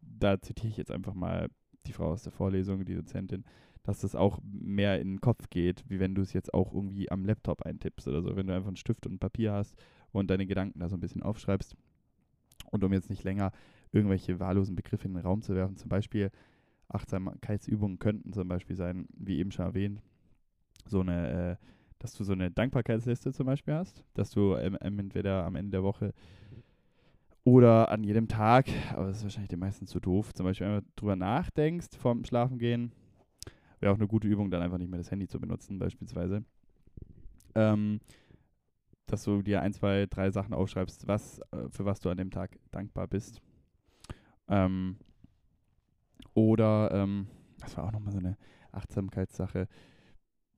Da 0.00 0.40
zitiere 0.40 0.68
ich 0.68 0.76
jetzt 0.76 0.90
einfach 0.90 1.14
mal 1.14 1.48
die 1.86 1.92
Frau 1.92 2.10
aus 2.10 2.22
der 2.22 2.32
Vorlesung, 2.32 2.84
die 2.84 2.94
Dozentin, 2.94 3.44
dass 3.82 4.00
das 4.00 4.16
auch 4.16 4.40
mehr 4.42 5.00
in 5.00 5.14
den 5.14 5.20
Kopf 5.20 5.48
geht, 5.50 5.84
wie 5.88 6.00
wenn 6.00 6.14
du 6.14 6.22
es 6.22 6.32
jetzt 6.32 6.52
auch 6.52 6.72
irgendwie 6.72 7.10
am 7.10 7.24
Laptop 7.24 7.62
eintippst 7.62 8.08
oder 8.08 8.22
so. 8.22 8.34
Wenn 8.34 8.48
du 8.48 8.54
einfach 8.54 8.68
einen 8.68 8.76
Stift 8.76 9.06
und 9.06 9.14
ein 9.14 9.18
Papier 9.18 9.52
hast 9.52 9.76
und 10.10 10.28
deine 10.28 10.46
Gedanken 10.46 10.80
da 10.80 10.88
so 10.88 10.96
ein 10.96 11.00
bisschen 11.00 11.22
aufschreibst. 11.22 11.76
Und 12.72 12.82
um 12.82 12.92
jetzt 12.92 13.10
nicht 13.10 13.22
länger 13.22 13.52
irgendwelche 13.96 14.38
wahllosen 14.40 14.76
Begriffe 14.76 15.08
in 15.08 15.14
den 15.14 15.22
Raum 15.22 15.42
zu 15.42 15.54
werfen, 15.54 15.76
zum 15.76 15.88
Beispiel 15.88 16.30
Achtsamkeitsübungen 16.88 17.98
könnten 17.98 18.32
zum 18.32 18.48
Beispiel 18.48 18.76
sein, 18.76 19.06
wie 19.16 19.38
eben 19.38 19.50
schon 19.50 19.66
erwähnt, 19.66 20.00
so 20.86 21.00
eine, 21.00 21.58
äh, 21.58 21.66
dass 21.98 22.14
du 22.14 22.24
so 22.24 22.32
eine 22.32 22.50
Dankbarkeitsliste 22.50 23.32
zum 23.32 23.46
Beispiel 23.46 23.74
hast, 23.74 24.04
dass 24.14 24.30
du 24.30 24.54
ähm, 24.54 24.76
ähm, 24.80 24.98
entweder 24.98 25.44
am 25.44 25.56
Ende 25.56 25.72
der 25.72 25.82
Woche 25.82 26.12
oder 27.44 27.90
an 27.90 28.04
jedem 28.04 28.28
Tag, 28.28 28.66
aber 28.92 29.06
das 29.06 29.18
ist 29.18 29.22
wahrscheinlich 29.24 29.50
den 29.50 29.60
meisten 29.60 29.86
zu 29.86 30.00
doof, 30.00 30.34
zum 30.34 30.44
Beispiel 30.44 30.66
einfach 30.66 30.88
drüber 30.96 31.16
nachdenkst 31.16 31.96
vorm 31.96 32.24
Schlafengehen. 32.24 32.92
Wäre 33.78 33.92
auch 33.92 33.98
eine 33.98 34.08
gute 34.08 34.26
Übung, 34.26 34.50
dann 34.50 34.62
einfach 34.62 34.78
nicht 34.78 34.90
mehr 34.90 34.98
das 34.98 35.10
Handy 35.10 35.28
zu 35.28 35.38
benutzen, 35.38 35.78
beispielsweise. 35.78 36.44
Ähm, 37.54 38.00
dass 39.06 39.22
du 39.22 39.42
dir 39.42 39.62
ein, 39.62 39.72
zwei, 39.72 40.06
drei 40.06 40.30
Sachen 40.30 40.54
aufschreibst, 40.54 41.06
was, 41.06 41.40
äh, 41.52 41.68
für 41.70 41.84
was 41.84 42.00
du 42.00 42.10
an 42.10 42.16
dem 42.16 42.30
Tag 42.30 42.58
dankbar 42.72 43.06
bist. 43.06 43.40
Ähm, 44.48 44.96
oder, 46.34 46.90
ähm, 46.92 47.28
das 47.60 47.76
war 47.76 47.84
auch 47.84 47.92
nochmal 47.92 48.12
so 48.12 48.18
eine 48.18 48.36
Achtsamkeitssache. 48.72 49.68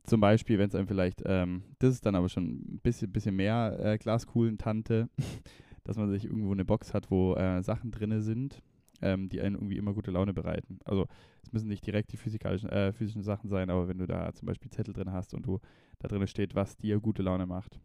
Zum 0.05 0.21
Beispiel, 0.21 0.59
wenn 0.59 0.69
es 0.69 0.75
einem 0.75 0.89
vielleicht, 0.89 1.23
ähm, 1.27 1.63
das 1.79 1.95
ist 1.95 2.07
dann 2.07 2.15
aber 2.15 2.29
schon 2.29 2.45
ein 2.45 2.81
bisschen, 2.83 3.13
bisschen 3.13 3.37
mehr 3.37 3.79
äh, 3.81 3.99
Glaskulen-Tante, 3.99 5.09
dass 5.85 5.97
man 5.97 6.09
sich 6.11 6.25
irgendwo 6.25 6.53
eine 6.53 6.65
Box 6.65 6.95
hat, 6.95 7.11
wo 7.11 7.35
äh, 7.35 7.63
Sachen 7.63 7.91
drin 7.91 8.21
sind, 8.23 8.63
ähm, 9.03 9.29
die 9.29 9.41
einen 9.41 9.55
irgendwie 9.55 9.77
immer 9.77 9.95
gute 9.95 10.11
Laune 10.11 10.33
bereiten. 10.35 10.79
Also 10.85 11.07
es 11.43 11.53
müssen 11.53 11.69
nicht 11.69 11.87
direkt 11.87 12.11
die 12.13 12.17
physikalischen, 12.17 12.69
äh, 12.71 12.93
physischen 12.93 13.23
Sachen 13.23 13.49
sein, 13.49 13.71
aber 13.71 13.87
wenn 13.89 13.99
du 13.99 14.07
da 14.07 14.33
zum 14.33 14.47
Beispiel 14.47 14.71
Zettel 14.71 14.95
drin 14.95 15.13
hast 15.13 15.35
und 15.35 15.47
du 15.47 15.61
da 15.99 16.09
drin 16.09 16.27
steht, 16.27 16.55
was 16.55 16.77
dir 16.77 17.01
gute 17.01 17.23
Laune 17.23 17.47
macht. 17.47 17.79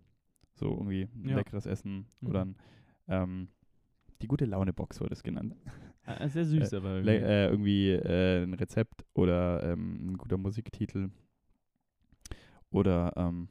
So 0.55 0.69
irgendwie 0.71 1.09
ein 1.15 1.29
Ja. 1.29 1.35
leckeres 1.37 1.65
Essen 1.65 2.07
Mhm. 2.21 2.27
oder 2.27 2.45
ein, 2.45 2.55
ähm, 3.07 3.47
die 4.21 4.27
gute 4.27 4.45
Laune-Box 4.45 5.01
wurde 5.01 5.13
es 5.13 5.23
genannt. 5.23 5.55
Ah, 6.05 6.27
sehr 6.27 6.45
süß, 6.45 6.73
äh, 6.73 6.75
aber 6.77 6.95
irgendwie. 6.95 7.11
äh, 7.11 7.47
irgendwie 7.47 7.91
äh, 7.91 8.43
ein 8.43 8.53
Rezept 8.53 9.05
oder 9.13 9.63
ähm, 9.63 10.11
ein 10.11 10.17
guter 10.17 10.37
Musiktitel 10.37 11.09
oder 12.71 13.13
ähm, 13.15 13.47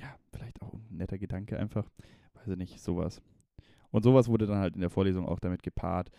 ja, 0.00 0.14
vielleicht 0.32 0.62
auch 0.62 0.74
ein 0.74 0.86
netter 0.90 1.18
Gedanke 1.18 1.58
einfach, 1.58 1.88
weiß 2.34 2.48
ich 2.48 2.56
nicht, 2.56 2.80
sowas. 2.80 3.22
Und 3.90 4.02
sowas 4.02 4.28
wurde 4.28 4.46
dann 4.46 4.58
halt 4.58 4.74
in 4.74 4.82
der 4.82 4.90
Vorlesung 4.90 5.26
auch 5.26 5.40
damit 5.40 5.62
gepaart, 5.62 6.10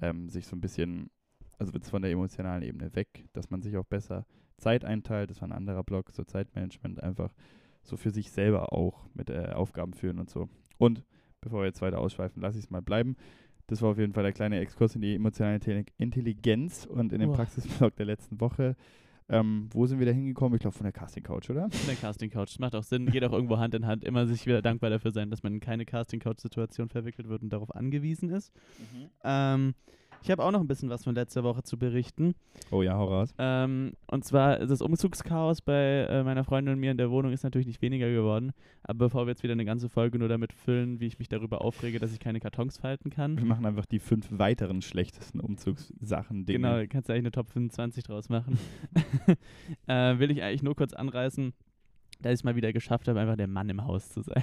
ähm, 0.00 0.28
sich 0.28 0.46
so 0.46 0.56
ein 0.56 0.60
bisschen, 0.60 1.10
also 1.58 1.72
jetzt 1.72 1.90
von 1.90 2.02
der 2.02 2.10
emotionalen 2.10 2.62
Ebene 2.62 2.94
weg, 2.94 3.26
dass 3.32 3.50
man 3.50 3.62
sich 3.62 3.76
auch 3.76 3.84
besser 3.84 4.26
Zeit 4.56 4.84
einteilt, 4.84 5.30
das 5.30 5.40
war 5.42 5.48
ein 5.48 5.52
anderer 5.52 5.84
Block, 5.84 6.10
so 6.10 6.24
Zeitmanagement 6.24 7.02
einfach 7.02 7.34
so 7.82 7.96
für 7.96 8.10
sich 8.10 8.30
selber 8.30 8.72
auch 8.72 9.06
mit 9.14 9.30
äh, 9.30 9.52
Aufgaben 9.54 9.92
führen 9.94 10.18
und 10.18 10.30
so. 10.30 10.48
Und 10.78 11.04
bevor 11.40 11.60
wir 11.60 11.66
jetzt 11.66 11.82
weiter 11.82 11.98
ausschweifen, 11.98 12.42
lasse 12.42 12.58
ich 12.58 12.64
es 12.64 12.70
mal 12.70 12.82
bleiben. 12.82 13.16
Das 13.68 13.82
war 13.82 13.90
auf 13.90 13.98
jeden 13.98 14.12
Fall 14.12 14.22
der 14.22 14.32
kleine 14.32 14.60
Exkurs 14.60 14.94
in 14.94 15.00
die 15.00 15.14
emotionale 15.14 15.58
Intelli- 15.58 15.86
Intelligenz 15.98 16.86
und 16.86 17.12
in 17.12 17.20
den 17.20 17.30
Uah. 17.30 17.36
Praxisblock 17.36 17.96
der 17.96 18.06
letzten 18.06 18.40
Woche. 18.40 18.76
Ähm, 19.28 19.68
wo 19.72 19.86
sind 19.86 19.98
wir 19.98 20.06
da 20.06 20.12
hingekommen? 20.12 20.54
Ich 20.54 20.60
glaube 20.60 20.76
von 20.76 20.84
der 20.84 20.92
Casting 20.92 21.24
Couch, 21.24 21.50
oder? 21.50 21.68
Von 21.68 21.86
der 21.88 21.96
Casting 21.96 22.30
Couch. 22.30 22.50
Das 22.50 22.58
macht 22.60 22.76
auch 22.76 22.84
Sinn. 22.84 23.06
Geht 23.06 23.24
auch 23.24 23.32
irgendwo 23.32 23.58
Hand 23.58 23.74
in 23.74 23.84
Hand. 23.84 24.04
Immer 24.04 24.24
sich 24.26 24.46
wieder 24.46 24.62
dankbar 24.62 24.88
dafür 24.88 25.10
sein, 25.10 25.30
dass 25.30 25.42
man 25.42 25.54
in 25.54 25.60
keine 25.60 25.84
Casting 25.84 26.20
Couch 26.20 26.38
Situation 26.38 26.88
verwickelt 26.88 27.28
wird 27.28 27.42
und 27.42 27.48
darauf 27.52 27.74
angewiesen 27.74 28.30
ist. 28.30 28.52
Ähm, 29.24 29.74
ich 30.22 30.30
habe 30.30 30.42
auch 30.42 30.50
noch 30.50 30.60
ein 30.60 30.66
bisschen 30.66 30.90
was 30.90 31.04
von 31.04 31.14
letzter 31.14 31.44
Woche 31.44 31.62
zu 31.62 31.78
berichten. 31.78 32.34
Oh 32.70 32.82
ja, 32.82 32.94
hau 32.94 33.06
raus. 33.06 33.34
Ähm, 33.38 33.92
und 34.06 34.24
zwar 34.24 34.58
das 34.58 34.80
Umzugschaos 34.80 35.60
bei 35.60 36.06
äh, 36.08 36.22
meiner 36.22 36.44
Freundin 36.44 36.74
und 36.74 36.80
mir 36.80 36.90
in 36.90 36.96
der 36.96 37.10
Wohnung 37.10 37.32
ist 37.32 37.44
natürlich 37.44 37.66
nicht 37.66 37.82
weniger 37.82 38.10
geworden. 38.10 38.52
Aber 38.82 39.06
bevor 39.06 39.26
wir 39.26 39.30
jetzt 39.30 39.42
wieder 39.42 39.52
eine 39.52 39.64
ganze 39.64 39.88
Folge 39.88 40.18
nur 40.18 40.28
damit 40.28 40.52
füllen, 40.52 41.00
wie 41.00 41.06
ich 41.06 41.18
mich 41.18 41.28
darüber 41.28 41.62
aufrege, 41.62 41.98
dass 41.98 42.12
ich 42.12 42.20
keine 42.20 42.40
Kartons 42.40 42.78
falten 42.78 43.10
kann. 43.10 43.36
Wir 43.38 43.44
machen 43.44 43.66
einfach 43.66 43.86
die 43.86 43.98
fünf 43.98 44.26
weiteren 44.30 44.82
schlechtesten 44.82 45.40
Umzugssachen, 45.40 46.46
Dinge. 46.46 46.58
Genau, 46.58 46.86
kannst 46.88 47.08
du 47.08 47.12
eigentlich 47.12 47.24
eine 47.24 47.32
Top 47.32 47.50
25 47.50 48.04
draus 48.04 48.28
machen. 48.28 48.58
äh, 49.86 50.18
will 50.18 50.30
ich 50.30 50.42
eigentlich 50.42 50.62
nur 50.62 50.74
kurz 50.74 50.92
anreißen, 50.92 51.52
dass 52.20 52.32
ich 52.32 52.40
es 52.40 52.44
mal 52.44 52.56
wieder 52.56 52.72
geschafft 52.72 53.08
habe, 53.08 53.20
einfach 53.20 53.36
der 53.36 53.48
Mann 53.48 53.68
im 53.68 53.84
Haus 53.84 54.10
zu 54.10 54.22
sein. 54.22 54.42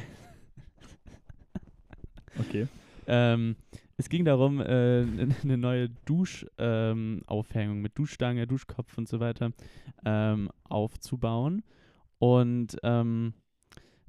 Okay. 2.40 2.68
Ähm, 3.06 3.58
es 3.98 4.10
ging 4.10 4.26
darum, 4.26 4.60
äh, 4.60 5.06
eine 5.44 5.58
neue 5.58 5.90
Duschaufhängung 6.06 7.78
ähm, 7.78 7.82
mit 7.82 7.98
Duschstange, 7.98 8.48
Duschkopf 8.48 8.98
und 8.98 9.08
so 9.08 9.20
weiter 9.20 9.52
ähm, 10.06 10.50
aufzubauen. 10.64 11.64
Und 12.18 12.78
ähm, 12.84 13.34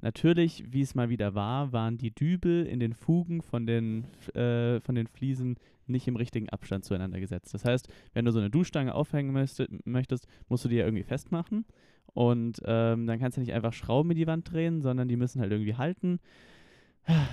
natürlich, 0.01 0.63
wie 0.71 0.81
es 0.81 0.95
mal 0.95 1.09
wieder 1.09 1.35
war, 1.35 1.71
waren 1.71 1.97
die 1.97 2.13
Dübel 2.13 2.65
in 2.65 2.79
den 2.79 2.93
Fugen 2.93 3.41
von 3.41 3.65
den, 3.65 4.05
äh, 4.33 4.79
von 4.79 4.95
den 4.95 5.07
Fliesen 5.07 5.57
nicht 5.87 6.07
im 6.07 6.15
richtigen 6.15 6.49
Abstand 6.49 6.83
zueinander 6.83 7.19
gesetzt. 7.19 7.53
Das 7.53 7.63
heißt, 7.63 7.87
wenn 8.13 8.25
du 8.25 8.31
so 8.31 8.39
eine 8.39 8.49
Duschstange 8.49 8.95
aufhängen 8.95 9.33
möchte, 9.33 9.67
möchtest, 9.83 10.27
musst 10.49 10.65
du 10.65 10.69
die 10.69 10.77
ja 10.77 10.85
irgendwie 10.85 11.03
festmachen. 11.03 11.65
Und 12.07 12.61
ähm, 12.65 13.07
dann 13.07 13.19
kannst 13.19 13.37
du 13.37 13.41
nicht 13.41 13.53
einfach 13.53 13.73
Schrauben 13.73 14.11
in 14.11 14.17
die 14.17 14.27
Wand 14.27 14.51
drehen, 14.51 14.81
sondern 14.81 15.07
die 15.07 15.17
müssen 15.17 15.41
halt 15.41 15.51
irgendwie 15.51 15.75
halten. 15.75 16.19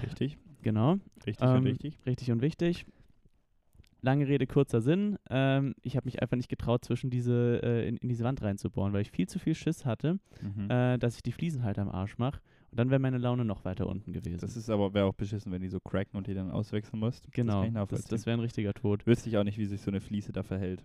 Richtig. 0.02 0.36
Genau. 0.62 0.98
Richtig 1.27 1.48
und 1.48 1.57
Ähm, 1.57 1.64
richtig. 1.64 1.98
Richtig 2.07 2.31
und 2.31 2.40
wichtig. 2.40 2.87
Lange 4.05 4.27
Rede, 4.27 4.46
kurzer 4.48 4.81
Sinn. 4.81 5.16
Ähm, 5.31 5.75
ich 5.83 5.96
habe 5.96 6.07
mich 6.07 6.20
einfach 6.22 6.37
nicht 6.37 6.48
getraut, 6.48 6.85
zwischen 6.85 7.09
diese, 7.11 7.61
äh, 7.62 7.87
in, 7.87 7.96
in 7.98 8.09
diese 8.09 8.25
Wand 8.25 8.42
reinzubohren, 8.42 8.92
weil 8.92 9.03
ich 9.03 9.12
viel 9.12 9.29
zu 9.29 9.38
viel 9.38 9.55
Schiss 9.55 9.85
hatte, 9.85 10.18
Mhm. 10.40 10.70
äh, 10.70 10.98
dass 10.98 11.14
ich 11.16 11.22
die 11.22 11.31
Fliesen 11.33 11.62
halt 11.62 11.79
am 11.79 11.88
Arsch 11.88 12.18
mache. 12.18 12.40
Und 12.72 12.78
dann 12.78 12.88
wäre 12.88 13.00
meine 13.00 13.18
Laune 13.18 13.44
noch 13.44 13.66
weiter 13.66 13.87
unten 13.87 14.14
gewesen. 14.14 14.40
das 14.40 14.56
ist 14.56 14.70
aber, 14.70 14.94
wäre 14.94 15.04
auch 15.04 15.12
beschissen, 15.12 15.52
wenn 15.52 15.61
die 15.61 15.68
so 15.68 15.78
cracken 15.78 16.16
und 16.16 16.26
die 16.26 16.32
dann 16.32 16.50
auswechseln 16.50 17.00
musst. 17.00 17.26
Das 17.26 17.32
genau. 17.32 17.64
Das, 17.64 17.72
nachvollziehen. 17.72 18.06
das 18.08 18.24
wäre 18.24 18.38
ein 18.38 18.40
richtiger 18.40 18.72
Tod. 18.72 19.06
Wüsste 19.06 19.28
ich 19.28 19.37
auch 19.37 19.44
nicht, 19.44 19.58
wie 19.58 19.66
sich 19.66 19.82
so 19.82 19.90
eine 19.90 20.00
Fliese 20.00 20.32
da 20.32 20.42
verhält. 20.42 20.82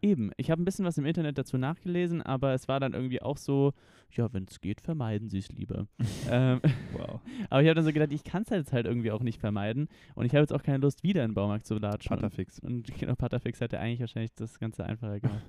Eben. 0.00 0.30
Ich 0.38 0.50
habe 0.50 0.62
ein 0.62 0.64
bisschen 0.64 0.86
was 0.86 0.96
im 0.96 1.04
Internet 1.04 1.36
dazu 1.36 1.58
nachgelesen, 1.58 2.22
aber 2.22 2.54
es 2.54 2.68
war 2.68 2.80
dann 2.80 2.94
irgendwie 2.94 3.20
auch 3.20 3.36
so, 3.36 3.74
ja, 4.12 4.32
wenn 4.32 4.46
es 4.48 4.62
geht, 4.62 4.80
vermeiden 4.80 5.28
Sie 5.28 5.40
es 5.40 5.50
lieber. 5.50 5.86
ähm, 6.30 6.62
Wow. 6.92 7.20
aber 7.50 7.60
ich 7.60 7.68
habe 7.68 7.74
dann 7.74 7.84
so 7.84 7.92
gedacht, 7.92 8.12
ich 8.12 8.24
kann 8.24 8.42
es 8.44 8.48
jetzt 8.48 8.72
halt 8.72 8.86
irgendwie 8.86 9.10
auch 9.10 9.22
nicht 9.22 9.38
vermeiden. 9.38 9.88
Und 10.14 10.24
ich 10.24 10.32
habe 10.32 10.40
jetzt 10.40 10.54
auch 10.54 10.62
keine 10.62 10.78
Lust, 10.78 11.02
wieder 11.02 11.22
in 11.22 11.32
den 11.32 11.34
Baumarkt 11.34 11.66
zu 11.66 11.76
latschen. 11.76 12.14
und 12.14 12.20
Patterfix. 12.20 12.58
Und 12.60 12.86
genau, 12.98 13.14
Patterfix 13.14 13.60
hätte 13.60 13.78
eigentlich 13.78 14.00
wahrscheinlich 14.00 14.34
das 14.36 14.58
Ganze 14.58 14.86
einfacher 14.86 15.20
gemacht. 15.20 15.44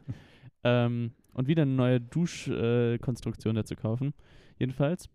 ähm, 0.66 1.12
und 1.34 1.48
wieder 1.48 1.62
eine 1.62 1.72
neue 1.72 2.02
Duschkonstruktion 2.02 3.56
dazu 3.56 3.76
kaufen. 3.76 4.14
Jedenfalls 4.60 5.08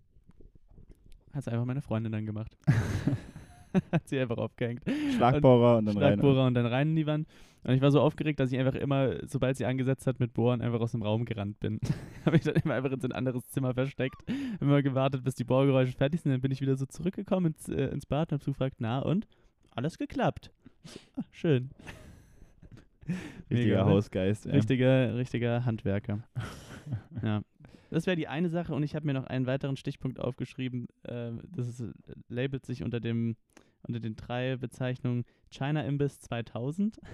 hat 1.33 1.43
es 1.43 1.49
einfach 1.49 1.65
meine 1.65 1.83
Freundin 1.83 2.13
dann 2.13 2.27
gemacht. 2.27 2.57
hat 3.93 4.09
sie 4.09 4.19
einfach 4.21 4.37
aufgehängt. 4.37 4.83
Schlagbohrer 5.17 5.79
und, 5.79 5.89
und 5.89 5.95
dann 5.95 5.97
Schlagbohrer 5.97 6.41
rein. 6.41 6.47
und 6.49 6.55
dann 6.55 6.67
rein 6.67 6.91
in 6.91 6.97
die 6.97 7.07
Wand. 7.07 7.29
Und 7.65 7.75
ich 7.75 7.81
war 7.81 7.93
so 7.93 8.01
aufgeregt, 8.01 8.41
dass 8.41 8.51
ich 8.51 8.59
einfach 8.59 8.75
immer, 8.75 9.15
sobald 9.27 9.57
sie 9.57 9.65
angesetzt 9.65 10.07
hat 10.07 10.19
mit 10.19 10.33
Bohren, 10.35 10.61
einfach 10.61 10.81
aus 10.81 10.93
dem 10.93 11.03
Raum 11.03 11.25
gerannt 11.25 11.61
bin. 11.61 11.79
habe 12.27 12.37
ich 12.37 12.43
dann 12.43 12.57
immer 12.57 12.75
einfach 12.75 12.93
in 12.93 13.01
so 13.01 13.09
ein 13.09 13.13
anderes 13.13 13.47
Zimmer 13.49 13.75
versteckt, 13.75 14.23
immer 14.61 14.83
gewartet, 14.83 15.25
bis 15.25 15.35
die 15.35 15.45
Bohrgeräusche 15.45 15.93
fertig 15.93 16.21
sind. 16.21 16.33
Dann 16.33 16.41
bin 16.41 16.51
ich 16.51 16.61
wieder 16.61 16.77
so 16.77 16.87
zurückgekommen 16.87 17.55
ins, 17.55 17.69
äh, 17.69 17.87
ins 17.87 18.07
Bad 18.07 18.33
und 18.33 18.41
habe 18.41 18.51
gefragt, 18.51 18.77
na 18.79 18.99
und? 19.01 19.27
Alles 19.75 19.97
geklappt. 19.97 20.51
Ah, 21.17 21.23
schön. 21.31 21.71
Richtiger 23.51 23.77
Mega, 23.77 23.85
ne? 23.85 23.91
Hausgeist. 23.91 24.47
ey. 24.47 24.53
Richtiger, 24.53 25.17
richtiger 25.17 25.65
Handwerker. 25.65 26.25
ja. 27.23 27.43
Das 27.93 28.07
wäre 28.07 28.17
die 28.17 28.29
eine 28.29 28.49
Sache 28.49 28.75
und 28.75 28.83
ich 28.83 28.95
habe 28.95 29.07
mir 29.07 29.13
noch 29.13 29.27
einen 29.27 29.47
weiteren 29.47 29.77
Stichpunkt 29.77 30.19
aufgeschrieben. 30.19 30.87
Äh, 31.03 31.33
das 31.55 31.69
ist, 31.69 31.81
äh, 31.81 31.93
labelt 32.29 32.65
sich 32.65 32.83
unter 32.83 33.01
dem 33.01 33.37
unter 33.83 34.01
den 34.01 34.17
drei 34.17 34.57
Bezeichnungen 34.57 35.25
China 35.51 35.83
Imbiss 35.83 36.21
2000. 36.21 36.99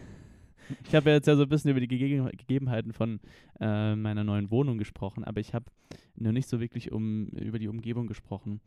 Ich 0.85 0.95
habe 0.95 1.09
ja 1.09 1.17
jetzt 1.17 1.27
ja 1.27 1.35
so 1.35 1.45
ein 1.45 1.49
bisschen 1.49 1.71
über 1.71 1.81
die 1.81 1.88
Gege 1.88 2.31
Gegebenheiten 2.37 2.93
von 2.93 3.21
äh, 3.59 3.97
meiner 3.97 4.23
neuen 4.23 4.51
Wohnung 4.51 4.77
gesprochen, 4.77 5.25
aber 5.25 5.41
ich 5.41 5.55
habe 5.55 5.64
noch 6.17 6.33
nicht 6.33 6.47
so 6.47 6.61
wirklich 6.61 6.93
um, 6.93 7.29
über 7.29 7.59
die 7.59 7.69
Umgebung 7.69 8.07
gesprochen. 8.07 8.61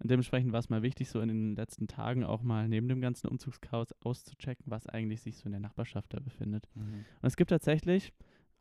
Und 0.00 0.10
dementsprechend 0.10 0.52
war 0.52 0.58
es 0.58 0.68
mal 0.68 0.82
wichtig, 0.82 1.08
so 1.08 1.20
in 1.20 1.28
den 1.28 1.56
letzten 1.56 1.86
Tagen 1.86 2.24
auch 2.24 2.42
mal 2.42 2.68
neben 2.68 2.88
dem 2.88 3.00
ganzen 3.00 3.28
Umzugschaos 3.28 3.94
auszuchecken, 4.02 4.66
was 4.66 4.86
eigentlich 4.86 5.22
sich 5.22 5.38
so 5.38 5.46
in 5.46 5.52
der 5.52 5.60
Nachbarschaft 5.60 6.12
da 6.12 6.20
befindet. 6.20 6.68
Mhm. 6.74 7.06
Und 7.22 7.26
es 7.26 7.36
gibt 7.36 7.48
tatsächlich, 7.48 8.12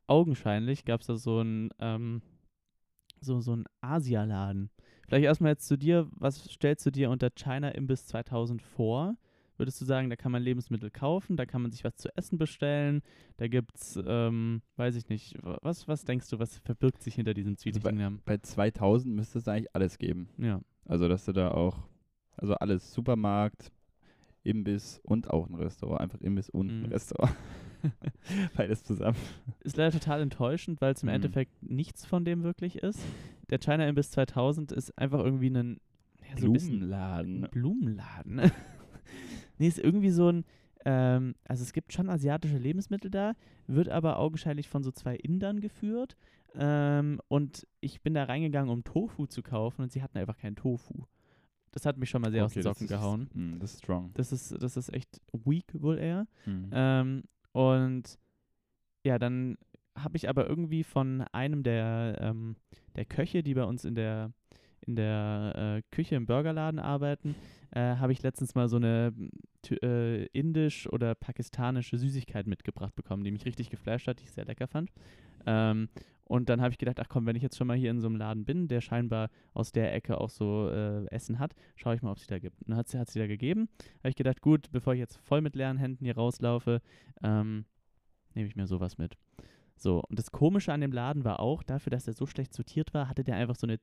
augenscheinlich, 0.08 0.86
gab 0.86 1.02
es 1.02 1.08
da 1.08 1.18
so 1.18 1.42
ein, 1.42 1.72
ähm, 1.80 2.22
so, 3.22 3.40
so 3.42 3.56
ein 3.56 3.66
Asialaden. 3.82 4.70
Vielleicht 5.08 5.26
erstmal 5.26 5.52
jetzt 5.52 5.68
zu 5.68 5.78
dir, 5.78 6.08
was 6.12 6.44
stellst 6.46 6.86
du 6.86 6.92
dir 6.92 7.10
unter 7.10 7.30
China 7.32 7.70
Imbiss 7.70 8.06
2000 8.08 8.62
vor? 8.62 9.16
Würdest 9.58 9.82
du 9.82 9.86
sagen, 9.86 10.10
da 10.10 10.16
kann 10.16 10.32
man 10.32 10.42
Lebensmittel 10.42 10.90
kaufen, 10.90 11.36
da 11.36 11.46
kann 11.46 11.62
man 11.62 11.72
sich 11.72 11.84
was 11.84 11.96
zu 11.98 12.08
essen 12.16 12.38
bestellen, 12.38 13.02
da 13.38 13.48
gibt's, 13.50 14.00
ähm, 14.06 14.62
weiß 14.78 14.96
ich 14.96 15.10
nicht, 15.10 15.36
wa- 15.44 15.58
was, 15.62 15.86
was 15.88 16.06
denkst 16.06 16.30
du, 16.30 16.40
was 16.40 16.60
verbirgt 16.60 17.02
sich 17.04 17.16
hinter 17.16 17.34
diesem 17.34 17.58
zwielichtigen 17.58 17.98
Namen? 17.98 18.22
Bei 18.24 18.38
2000 18.38 19.14
müsste 19.14 19.40
es 19.40 19.48
eigentlich 19.50 19.76
alles 19.76 19.98
geben. 19.98 20.30
Ja. 20.38 20.62
Also, 20.86 21.10
dass 21.10 21.26
du 21.26 21.34
da 21.34 21.52
auch, 21.52 21.78
also 22.38 22.54
alles, 22.56 22.94
Supermarkt, 22.94 23.72
Imbiss 24.44 25.02
und 25.04 25.30
auch 25.30 25.50
ein 25.50 25.56
Restaurant. 25.56 26.00
Einfach 26.00 26.22
Imbiss 26.22 26.50
und 26.50 26.70
ein 26.70 26.80
Mhm. 26.84 26.86
Restaurant. 26.94 27.36
Beides 28.56 28.84
zusammen. 28.84 29.18
Ist 29.62 29.78
leider 29.78 29.92
total 30.00 30.22
enttäuschend, 30.22 30.82
weil 30.82 30.94
es 30.94 31.04
im 31.04 31.10
Mhm. 31.10 31.16
Endeffekt 31.16 31.64
nichts 31.64 32.06
von 32.06 32.26
dem 32.26 32.44
wirklich 32.44 32.78
ist. 32.78 33.00
Der 33.50 33.60
China 33.60 33.88
Imbiss 33.88 34.12
2000 34.12 34.72
ist 34.72 34.98
einfach 34.98 35.20
irgendwie 35.20 35.50
ein, 35.50 35.80
ja, 36.30 36.38
so 36.38 36.52
Blumenladen. 36.52 37.44
Ein 37.46 37.50
Blumenladen. 37.52 38.42
nee, 39.58 39.68
ist 39.68 39.80
irgendwie 39.80 40.12
so 40.12 40.30
ein. 40.32 40.46
Ähm, 40.86 41.36
also 41.46 41.64
es 41.64 41.74
gibt 41.74 41.92
schon 41.92 42.10
asiatische 42.10 42.58
Lebensmittel 42.58 43.12
da, 43.12 43.34
wird 43.68 43.90
aber 43.90 44.18
augenscheinlich 44.18 44.70
von 44.70 44.82
so 44.84 44.92
zwei 44.92 45.16
Indern 45.16 45.60
geführt. 45.60 46.16
Ähm, 46.56 47.20
und 47.28 47.68
ich 47.82 48.02
bin 48.02 48.14
da 48.14 48.24
reingegangen, 48.24 48.72
um 48.72 48.84
Tofu 48.84 49.26
zu 49.28 49.42
kaufen 49.44 49.82
und 49.84 49.92
sie 49.92 50.02
hatten 50.02 50.18
einfach 50.18 50.38
keinen 50.38 50.56
Tofu. 50.56 51.04
Das 51.72 51.86
hat 51.86 51.98
mich 51.98 52.10
schon 52.10 52.22
mal 52.22 52.32
sehr 52.32 52.46
aus 52.46 52.54
den 52.54 52.62
Okay, 52.62 52.70
Socken 52.70 52.86
ist- 52.86 52.90
gehauen. 52.90 53.30
mm, 53.34 53.60
das 53.60 53.74
ist 53.74 53.80
strong. 53.84 54.12
Das 54.16 54.32
ist, 54.32 54.56
das 54.64 54.76
ist 54.78 54.92
echt 54.94 55.22
weak 55.46 55.66
wohl 55.80 56.00
eher. 56.00 56.26
Mhm. 56.46 56.70
Ähm, 56.72 57.24
und 57.52 58.20
ja, 59.04 59.20
dann 59.20 59.58
habe 59.96 60.18
ich 60.18 60.30
aber 60.30 60.48
irgendwie 60.48 60.84
von 60.84 61.22
einem 61.32 61.64
der, 61.64 62.18
ähm, 62.22 62.56
der 62.96 63.06
Köche, 63.06 63.44
die 63.44 63.54
bei 63.54 63.64
uns 63.64 63.86
in 63.86 63.96
der, 63.96 64.34
in 64.86 64.96
der 64.96 65.78
äh, 65.78 65.96
Küche 65.96 66.16
im 66.16 66.26
Burgerladen 66.26 66.80
arbeiten, 66.80 67.36
äh, 67.72 67.96
habe 67.96 68.12
ich 68.12 68.22
letztens 68.22 68.56
mal 68.56 68.68
so 68.68 68.78
eine 68.78 69.14
äh, 69.82 70.26
indisch 70.28 70.88
oder 70.92 71.16
pakistanische 71.16 71.98
Süßigkeit 71.98 72.48
mitgebracht 72.48 72.96
bekommen, 72.96 73.24
die 73.24 73.32
mich 73.32 73.46
richtig 73.46 73.70
geflasht 73.70 74.08
hat, 74.08 74.20
die 74.20 74.26
ich 74.26 74.32
sehr 74.32 74.46
lecker 74.46 74.68
fand. 74.68 74.92
Ähm, 75.46 75.90
und 76.30 76.48
dann 76.48 76.62
habe 76.62 76.72
ich 76.72 76.78
gedacht, 76.78 77.00
ach 77.00 77.10
komm, 77.10 77.26
wenn 77.26 77.36
ich 77.36 77.42
jetzt 77.42 77.58
schon 77.58 77.66
mal 77.66 77.76
hier 77.76 77.90
in 77.90 78.02
so 78.02 78.08
einem 78.08 78.16
Laden 78.16 78.46
bin, 78.46 78.68
der 78.68 78.82
scheinbar 78.82 79.30
aus 79.54 79.72
der 79.72 79.94
Ecke 79.96 80.22
auch 80.22 80.30
so 80.30 80.70
äh, 80.70 81.08
Essen 81.08 81.40
hat, 81.40 81.56
schaue 81.76 81.96
ich 81.96 82.04
mal, 82.04 82.12
ob 82.12 82.18
es 82.18 82.28
die 82.28 82.30
da 82.30 82.38
gibt. 82.38 82.62
Und 82.62 82.70
dann 82.70 82.78
hat 82.78 82.88
sie, 82.88 83.00
hat 83.00 83.10
sie 83.10 83.18
da 83.18 83.26
gegeben. 83.26 83.68
Habe 84.00 84.10
ich 84.10 84.16
gedacht, 84.16 84.40
gut, 84.40 84.70
bevor 84.72 84.94
ich 84.94 85.00
jetzt 85.00 85.18
voll 85.18 85.42
mit 85.42 85.56
leeren 85.56 85.78
Händen 85.78 86.06
hier 86.06 86.16
rauslaufe, 86.16 86.82
ähm, 87.24 87.66
nehme 88.36 88.48
ich 88.48 88.56
mir 88.56 88.68
sowas 88.68 89.00
mit. 89.00 89.18
So, 89.80 90.02
und 90.10 90.20
das 90.20 90.32
Komische 90.32 90.74
an 90.74 90.82
dem 90.82 90.92
Laden 90.92 91.24
war 91.24 91.40
auch, 91.40 91.64
dafür, 91.64 91.90
dass 91.92 92.06
er 92.08 92.14
so 92.14 92.26
schlecht 92.26 92.54
sortiert 92.54 92.94
war, 92.94 93.08
hatte 93.08 93.24
der 93.24 93.36
einfach 93.38 93.56
so 93.56 93.66
eine 93.66 93.80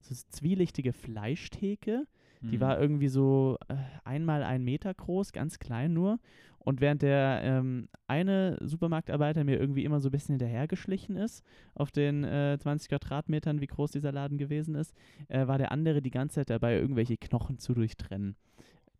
so 0.00 0.14
zwielichtige 0.28 0.92
Fleischtheke. 0.92 2.06
Die 2.42 2.56
Mhm. 2.56 2.60
war 2.60 2.80
irgendwie 2.80 3.08
so 3.08 3.58
äh, 3.68 3.74
einmal 4.04 4.42
ein 4.42 4.64
Meter 4.64 4.94
groß, 4.94 5.32
ganz 5.32 5.58
klein 5.58 5.92
nur. 5.92 6.18
Und 6.58 6.80
während 6.80 7.02
der 7.02 7.40
ähm, 7.42 7.88
eine 8.06 8.58
Supermarktarbeiter 8.62 9.44
mir 9.44 9.58
irgendwie 9.58 9.84
immer 9.84 10.00
so 10.00 10.08
ein 10.08 10.12
bisschen 10.12 10.34
hinterhergeschlichen 10.34 11.16
ist, 11.16 11.42
auf 11.74 11.90
den 11.90 12.24
äh, 12.24 12.58
20 12.58 12.88
Quadratmetern, 12.90 13.60
wie 13.60 13.66
groß 13.66 13.90
dieser 13.92 14.12
Laden 14.12 14.38
gewesen 14.38 14.74
ist, 14.74 14.94
äh, 15.28 15.46
war 15.46 15.58
der 15.58 15.72
andere 15.72 16.00
die 16.02 16.10
ganze 16.10 16.36
Zeit 16.36 16.50
dabei, 16.50 16.76
irgendwelche 16.78 17.16
Knochen 17.18 17.58
zu 17.58 17.74
durchtrennen. 17.74 18.36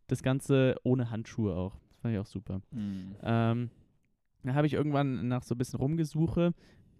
Das 0.06 0.22
Ganze 0.22 0.76
ohne 0.84 1.10
Handschuhe 1.10 1.54
auch. 1.54 1.76
Das 1.90 2.00
fand 2.00 2.14
ich 2.14 2.20
auch 2.20 2.26
super. 2.26 2.60
Mhm. 2.72 3.16
Ähm, 3.22 3.70
da 4.42 4.54
habe 4.54 4.66
ich 4.66 4.74
irgendwann 4.74 5.28
nach 5.28 5.42
so 5.42 5.54
ein 5.54 5.58
bisschen 5.58 5.78
Rumgesuche 5.78 6.54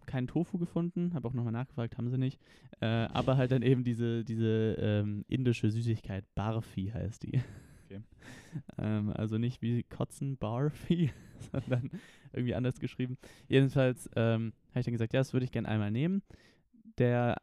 keinen 0.06 0.26
Tofu 0.26 0.58
gefunden, 0.58 1.14
habe 1.14 1.28
auch 1.28 1.34
nochmal 1.34 1.52
nachgefragt, 1.52 1.96
haben 1.96 2.10
sie 2.10 2.18
nicht. 2.18 2.40
Äh, 2.80 2.86
aber 2.86 3.36
halt 3.36 3.52
dann 3.52 3.62
eben 3.62 3.84
diese, 3.84 4.24
diese 4.24 4.76
ähm, 4.80 5.24
indische 5.28 5.70
Süßigkeit, 5.70 6.24
Barfi 6.34 6.90
heißt 6.92 7.22
die. 7.22 7.40
Okay. 7.84 8.00
ähm, 8.78 9.10
also 9.10 9.38
nicht 9.38 9.62
wie 9.62 9.84
Kotzen, 9.84 10.36
Barfi, 10.36 11.12
sondern 11.52 11.90
irgendwie 12.32 12.54
anders 12.54 12.80
geschrieben. 12.80 13.18
Jedenfalls 13.48 14.10
ähm, 14.16 14.52
habe 14.70 14.80
ich 14.80 14.84
dann 14.84 14.92
gesagt, 14.92 15.12
ja, 15.12 15.20
das 15.20 15.32
würde 15.32 15.44
ich 15.44 15.52
gerne 15.52 15.68
einmal 15.68 15.90
nehmen. 15.90 16.22
Der 16.98 17.36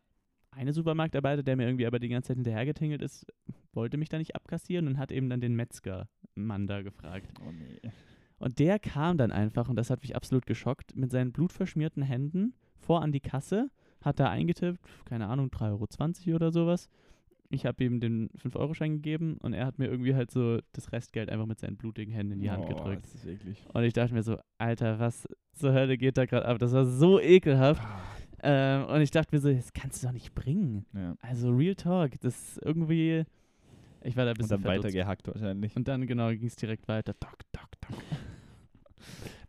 eine 0.52 0.74
Supermarktarbeiter, 0.74 1.44
der 1.44 1.56
mir 1.56 1.68
irgendwie 1.68 1.86
aber 1.86 2.00
die 2.00 2.10
ganze 2.10 2.30
Zeit 2.30 2.38
hinterhergetingelt 2.38 3.02
ist, 3.02 3.26
wollte 3.74 3.98
mich 3.98 4.10
da 4.10 4.18
nicht 4.18 4.36
abkassieren 4.36 4.88
und 4.88 4.98
hat 4.98 5.12
eben 5.12 5.30
dann 5.30 5.40
den 5.40 5.56
Metzger-Mann 5.56 6.68
da 6.68 6.82
gefragt. 6.82 7.28
Oh 7.42 7.52
nee. 7.52 7.80
Und 8.40 8.60
der 8.60 8.80
kam 8.80 9.18
dann 9.18 9.32
einfach, 9.32 9.70
und 9.70 9.76
das 9.76 9.90
hat 9.90 10.02
mich 10.02 10.16
absolut 10.16 10.46
geschockt, 10.46 10.96
mit 10.96 11.12
seinen 11.12 11.32
blutverschmierten 11.32 12.04
Händen 12.04 12.54
vor 12.80 13.02
an 13.02 13.12
die 13.12 13.20
Kasse, 13.20 13.70
hat 14.02 14.20
da 14.20 14.30
eingetippt, 14.30 14.80
keine 15.06 15.28
Ahnung, 15.28 15.48
3,20 15.48 16.28
Euro 16.28 16.36
oder 16.36 16.52
sowas. 16.52 16.90
Ich 17.50 17.66
habe 17.66 17.84
ihm 17.84 18.00
den 18.00 18.30
5-Euro-Schein 18.30 18.96
gegeben 18.96 19.38
und 19.42 19.54
er 19.54 19.66
hat 19.66 19.80
mir 19.80 19.88
irgendwie 19.88 20.14
halt 20.14 20.32
so 20.32 20.60
das 20.74 20.92
Restgeld 20.92 21.30
einfach 21.30 21.46
mit 21.46 21.60
seinen 21.60 21.78
blutigen 21.78 22.14
Händen 22.14 22.34
in 22.34 22.40
die 22.42 22.52
Hand 22.52 22.66
oh, 22.66 22.68
gedrückt. 22.68 23.06
Das 23.06 23.16
ist 23.16 23.26
eklig. 23.26 23.64
Und 23.74 23.84
ich 23.84 23.94
dachte 23.94 24.14
mir 24.14 24.24
so, 24.24 24.38
Alter, 24.58 25.00
was 25.00 25.28
zur 25.54 25.74
Hölle 25.74 25.98
geht 25.98 26.18
da 26.18 26.26
gerade 26.26 26.46
ab? 26.46 26.60
Das 26.60 26.74
war 26.74 26.86
so 26.86 27.20
ekelhaft. 27.20 27.82
Ähm, 28.44 28.86
und 28.86 29.02
ich 29.02 29.12
dachte 29.12 29.34
mir 29.34 29.42
so, 29.42 29.52
das 29.52 29.74
kannst 29.74 30.04
du 30.04 30.08
doch 30.08 30.14
nicht 30.14 30.36
bringen. 30.36 30.86
Ja. 30.94 31.16
Also 31.22 31.50
Real 31.50 31.76
Talk, 31.76 32.20
das 32.20 32.36
ist 32.36 32.62
irgendwie. 32.64 33.24
Ich 34.04 34.16
war 34.16 34.26
da 34.26 34.32
ein 34.32 34.34
Und 34.34 34.38
bisschen 34.38 34.50
dann 34.50 34.62
verdutzt. 34.62 34.86
weitergehackt 34.86 35.28
wahrscheinlich. 35.28 35.76
Und 35.76 35.88
dann, 35.88 36.06
genau, 36.06 36.30
ging 36.30 36.46
es 36.46 36.56
direkt 36.56 36.88
weiter. 36.88 37.14
Dock, 37.14 37.40
dock, 37.52 37.72
dock. 37.82 37.98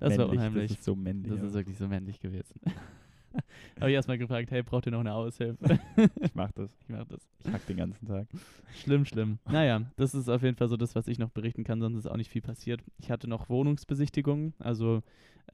Das 0.01 0.17
war 0.19 0.29
unheimlich. 0.29 0.71
Das 0.71 0.79
ist 0.79 0.85
so 0.85 0.95
männlich. 0.95 1.31
Das 1.31 1.41
ja. 1.41 1.47
ist 1.47 1.55
wirklich 1.55 1.79
so 1.79 1.89
männlich 1.89 2.21
gewesen. 2.21 2.61
Habe 3.81 3.91
ich 3.91 3.95
erstmal 3.95 4.19
gefragt, 4.19 4.51
hey, 4.51 4.63
braucht 4.63 4.87
ihr 4.87 4.93
noch 4.93 5.01
eine 5.01 5.13
Aushilfe? 5.13 5.79
ich 6.21 6.35
mach 6.35 6.51
das. 6.53 6.71
ich 6.83 6.89
mach 6.89 7.05
das. 7.05 7.21
Ich 7.45 7.53
hack 7.53 7.67
den 7.67 7.77
ganzen 7.77 8.07
Tag. 8.07 8.27
Schlimm, 8.75 9.05
schlimm. 9.05 9.39
Naja, 9.49 9.83
das 9.97 10.15
ist 10.15 10.29
auf 10.29 10.43
jeden 10.43 10.57
Fall 10.57 10.69
so 10.69 10.77
das, 10.77 10.95
was 10.95 11.07
ich 11.09 11.19
noch 11.19 11.31
berichten 11.31 11.63
kann, 11.63 11.81
sonst 11.81 11.99
ist 11.99 12.11
auch 12.11 12.17
nicht 12.17 12.31
viel 12.31 12.43
passiert. 12.43 12.83
Ich 12.99 13.11
hatte 13.11 13.29
noch 13.29 13.49
Wohnungsbesichtigungen, 13.49 14.55
also 14.59 15.03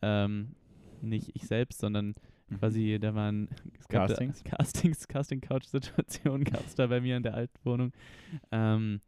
ähm, 0.02 0.54
nicht 1.02 1.32
ich 1.34 1.46
selbst, 1.46 1.80
sondern 1.80 2.14
Mhm. 2.48 2.58
quasi, 2.58 2.98
da 3.00 3.14
waren 3.14 3.48
es 3.78 3.88
gab 3.88 4.08
Castings? 4.08 4.42
Da, 4.42 4.56
Castings, 4.56 5.08
Casting-Couch-Situationen 5.08 6.44
gab 6.44 6.66
es 6.66 6.74
da 6.74 6.86
bei 6.86 7.00
mir 7.00 7.16
in 7.16 7.22
der 7.22 7.34
alten 7.34 7.58
Wohnung. 7.64 7.92
Ähm, 8.52 9.00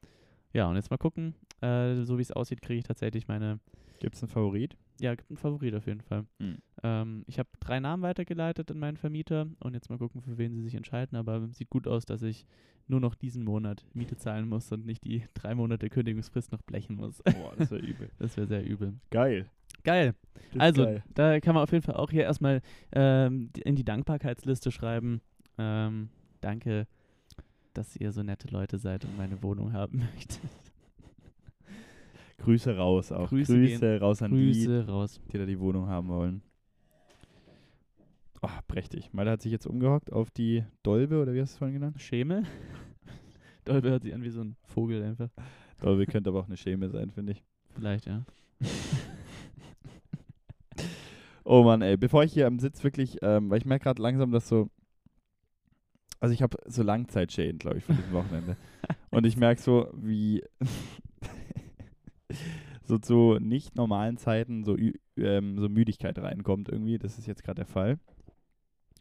ja, 0.53 0.68
und 0.68 0.77
jetzt 0.77 0.90
mal 0.90 0.96
gucken. 0.96 1.35
Äh, 1.61 2.03
so 2.03 2.18
wie 2.18 2.22
es 2.22 2.33
aussieht, 2.33 2.62
kriege 2.62 2.79
ich 2.79 2.85
tatsächlich 2.85 3.29
meine, 3.29 3.61
Gibt's 4.01 4.23
einen 4.23 4.31
Favorit? 4.31 4.77
ja, 5.01 5.15
gibt 5.15 5.31
einen 5.31 5.37
Favorit 5.37 5.75
auf 5.75 5.87
jeden 5.87 6.01
Fall. 6.01 6.25
Mhm. 6.39 6.59
Ähm, 6.83 7.25
ich 7.27 7.39
habe 7.39 7.49
drei 7.61 7.81
Namen 7.81 8.03
weitergeleitet 8.03 8.70
an 8.70 8.79
meinen 8.79 8.97
Vermieter 8.97 9.47
und 9.61 9.75
jetzt 9.75 9.91
mal 9.91 9.99
gucken, 9.99 10.23
für 10.23 10.39
wen 10.39 10.55
sie 10.55 10.62
sich 10.62 10.75
entscheiden. 10.75 11.16
Aber 11.16 11.47
sieht 11.53 11.70
gut 11.70 11.87
aus, 11.87 12.07
dass 12.07 12.23
ich 12.23 12.47
nur 12.87 13.01
noch 13.01 13.14
diesen 13.14 13.45
Monat 13.45 13.85
Miete 13.95 14.16
zahlen 14.16 14.49
muss 14.49 14.70
und 14.73 14.87
nicht 14.87 15.05
die 15.05 15.25
drei 15.35 15.55
Monate 15.55 15.89
Kündigungsfrist 15.89 16.53
noch 16.53 16.62
blechen 16.62 16.97
muss. 16.97 17.23
Boah, 17.23 17.55
das 17.57 17.70
wäre 17.70 17.81
übel. 17.85 18.11
Das 18.18 18.37
wäre 18.37 18.47
sehr 18.47 18.64
übel. 18.64 18.95
Geil. 19.11 19.51
Geil. 19.83 20.14
Also, 20.59 20.85
geil. 20.85 21.05
da 21.14 21.41
kann 21.41 21.55
man 21.55 21.64
auf 21.64 21.73
jeden 21.73 21.83
Fall 21.83 21.97
auch 21.97 22.11
hier 22.11 22.23
erstmal 22.23 22.62
ähm, 22.93 23.51
in 23.64 23.77
die 23.77 23.85
Dankbarkeitsliste 23.85 24.70
schreiben. 24.70 25.20
Ähm, 25.59 26.09
danke, 26.41 26.87
dass 27.75 27.97
ihr 27.97 28.12
so 28.12 28.23
nette 28.23 28.49
Leute 28.49 28.79
seid 28.79 29.05
und 29.05 29.16
meine 29.16 29.43
Wohnung 29.43 29.73
haben 29.73 29.99
möchtet. 30.14 30.41
Grüße 32.39 32.76
raus 32.76 33.12
auch. 33.12 33.28
Grüße 33.28 33.55
Grüße, 33.55 34.01
raus 34.01 34.22
an 34.22 34.30
Grüße 34.30 34.87
raus. 34.87 35.20
die, 35.26 35.32
die 35.32 35.39
da 35.39 35.47
die 35.47 35.59
Wohnung 35.59 35.89
haben 35.89 36.09
wollen. 36.09 36.43
Oh, 38.43 38.49
prächtig. 38.68 39.12
Malte 39.12 39.30
hat 39.32 39.43
sich 39.43 39.53
jetzt 39.53 39.66
umgehockt 39.66 40.12
auf 40.12 40.30
die 40.30 40.64
Dolbe, 40.82 41.20
oder 41.20 41.32
wie 41.32 41.41
hast 41.41 41.53
du 41.53 41.55
es 41.55 41.59
vorhin 41.59 41.74
genannt? 41.74 42.01
Schemel? 42.01 42.45
Dolbe 43.64 43.91
hört 43.91 44.03
sich 44.03 44.14
an 44.14 44.22
wie 44.22 44.30
so 44.30 44.43
ein 44.43 44.57
Vogel 44.64 45.03
einfach. 45.03 45.30
Dolbe 45.80 46.07
könnte 46.07 46.30
aber 46.30 46.41
auch 46.41 46.47
eine 46.47 46.57
Scheme 46.57 46.89
sein, 46.89 47.11
finde 47.11 47.32
ich. 47.32 47.43
Vielleicht, 47.74 48.07
ja. 48.07 48.24
Oh 51.49 51.62
Mann, 51.62 51.80
ey, 51.80 51.97
bevor 51.97 52.24
ich 52.24 52.32
hier 52.32 52.49
am 52.49 52.59
Sitz 52.59 52.82
wirklich, 52.82 53.18
ähm, 53.22 53.49
weil 53.51 53.59
ich 53.59 53.64
merke 53.64 53.84
gerade 53.84 54.03
langsam, 54.03 54.32
dass 54.32 54.49
so, 54.49 54.68
also 56.18 56.34
ich 56.34 56.43
habe 56.43 56.59
so 56.66 56.82
Langzeitschäden, 56.82 57.61
glaube 57.61 57.78
ich, 57.78 57.84
von 57.84 57.97
diesem 57.97 58.12
Wochenende. 58.14 58.57
Und 59.11 59.24
ich 59.26 59.37
merke 59.37 59.62
so, 59.62 59.89
wie 59.95 60.43
so 62.87 62.99
zu 62.99 63.39
nicht 63.41 63.74
normalen 63.76 64.16
Zeiten 64.16 64.64
so, 64.64 64.76
ähm, 65.16 65.59
so 65.59 65.68
Müdigkeit 65.68 66.18
reinkommt 66.18 66.68
irgendwie. 66.68 66.99
Das 66.99 67.18
ist 67.18 67.26
jetzt 67.26 67.43
gerade 67.43 67.57
der 67.57 67.66
Fall. 67.66 67.99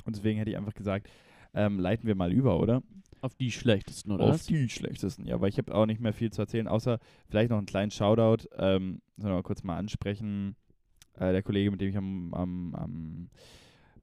Und 0.06 0.16
deswegen 0.16 0.38
hätte 0.40 0.52
ich 0.52 0.58
einfach 0.58 0.74
gesagt, 0.74 1.10
ähm, 1.54 1.80
leiten 1.80 2.08
wir 2.08 2.16
mal 2.16 2.32
über, 2.32 2.60
oder? 2.60 2.82
Auf 3.22 3.34
die 3.36 3.52
schlechtesten, 3.52 4.12
oder? 4.12 4.26
Auf 4.26 4.34
was? 4.36 4.46
die 4.46 4.70
schlechtesten, 4.70 5.26
ja, 5.26 5.40
weil 5.42 5.50
ich 5.50 5.58
habe 5.58 5.74
auch 5.74 5.86
nicht 5.86 6.00
mehr 6.02 6.14
viel 6.14 6.32
zu 6.32 6.42
erzählen, 6.42 6.68
außer 6.68 7.00
vielleicht 7.28 7.50
noch 7.50 7.58
einen 7.58 7.66
kleinen 7.66 7.90
Shoutout, 7.92 8.48
ähm, 8.58 9.02
sollen 9.18 9.32
wir 9.32 9.38
mal 9.38 9.44
kurz 9.44 9.64
mal 9.64 9.78
ansprechen. 9.78 10.56
Äh, 11.14 11.32
der 11.32 11.42
Kollege, 11.42 11.72
mit 11.72 11.82
dem 11.82 11.90
ich 11.90 11.98
am, 11.98 12.34
am, 12.34 12.76
am 12.76 13.30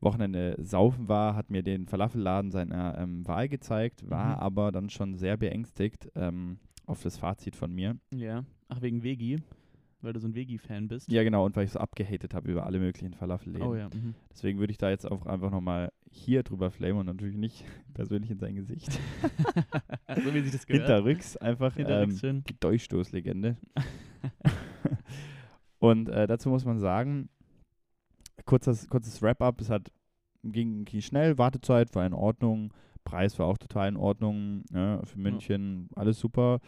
Wochenende 0.01 0.57
saufen 0.59 1.09
war, 1.09 1.37
hat 1.37 1.51
mir 1.51 1.63
den 1.63 1.87
Falafelladen 1.87 2.51
seiner 2.51 2.99
ähm, 2.99 3.27
Wahl 3.29 3.49
gezeigt, 3.49 4.09
war 4.11 4.37
Mhm. 4.37 4.43
aber 4.43 4.73
dann 4.73 4.91
schon 4.91 5.15
sehr 5.15 5.37
beängstigt 5.37 6.11
ähm, 6.17 6.59
auf 6.87 7.03
das 7.03 7.19
Fazit 7.19 7.55
von 7.55 7.73
mir. 7.73 7.97
Ja. 8.13 8.45
Ach, 8.69 8.81
wegen 8.83 9.05
Vegi? 9.05 9.37
Weil 10.03 10.13
du 10.13 10.21
so 10.21 10.27
ein 10.27 10.35
Vegi-Fan 10.35 10.89
bist? 10.89 11.11
Ja, 11.11 11.23
genau, 11.23 11.47
und 11.47 11.55
weil 11.55 11.65
ich 11.65 11.71
so 11.71 11.79
abgehatet 11.79 12.35
habe 12.35 12.51
über 12.51 12.67
alle 12.67 12.81
möglichen 12.81 13.15
Falafelläden. 13.15 13.67
Oh 13.67 13.77
ja. 13.77 13.89
Mhm. 13.95 14.15
Deswegen 14.33 14.59
würde 14.59 14.73
ich 14.73 14.79
da 14.79 14.91
jetzt 14.91 15.09
auch 15.09 15.27
einfach 15.27 15.53
nochmal 15.53 15.93
hier 16.11 16.43
drüber 16.43 16.73
flamen 16.73 16.99
und 16.99 17.07
natürlich 17.07 17.37
nicht 17.37 17.65
persönlich 17.95 18.31
in 18.33 18.39
sein 18.39 18.57
Gesicht. 18.57 18.91
so 20.25 20.35
wie 20.35 20.41
sich 20.41 20.51
das 20.51 20.67
gehört. 20.67 20.89
Hinterrücks 20.89 21.37
einfach. 21.37 21.77
Hinterrücks 21.77 22.21
ähm, 22.25 22.43
die 22.43 22.59
Durchstoßlegende. 22.59 23.57
und 25.79 26.09
äh, 26.09 26.27
dazu 26.27 26.49
muss 26.49 26.65
man 26.65 26.81
sagen, 26.81 27.29
kurzes, 28.45 28.89
kurzes 28.89 29.23
Wrap-up, 29.23 29.61
es 29.61 29.71
hat, 29.71 29.93
ging, 30.43 30.85
ging 30.85 31.01
schnell, 31.01 31.39
Wartezeit 31.39 31.95
war 31.95 32.05
in 32.05 32.13
Ordnung, 32.13 32.75
Preis 33.05 33.39
war 33.39 33.47
auch 33.47 33.59
total 33.59 33.89
in 33.89 33.97
Ordnung, 33.97 34.65
ja, 34.73 35.01
für 35.05 35.19
München 35.19 35.89
alles 35.95 36.19
super, 36.19 36.59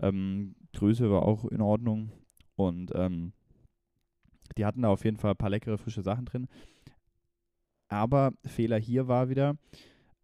ähm, 0.00 0.56
Größe 0.74 1.10
war 1.10 1.22
auch 1.22 1.44
in 1.44 1.60
Ordnung 1.60 2.10
und 2.56 2.92
ähm, 2.94 3.32
die 4.56 4.64
hatten 4.64 4.82
da 4.82 4.88
auf 4.88 5.04
jeden 5.04 5.16
Fall 5.16 5.32
ein 5.32 5.36
paar 5.36 5.50
leckere, 5.50 5.78
frische 5.78 6.02
Sachen 6.02 6.26
drin. 6.26 6.48
Aber 7.88 8.32
Fehler 8.44 8.78
hier 8.78 9.08
war 9.08 9.28
wieder, 9.28 9.56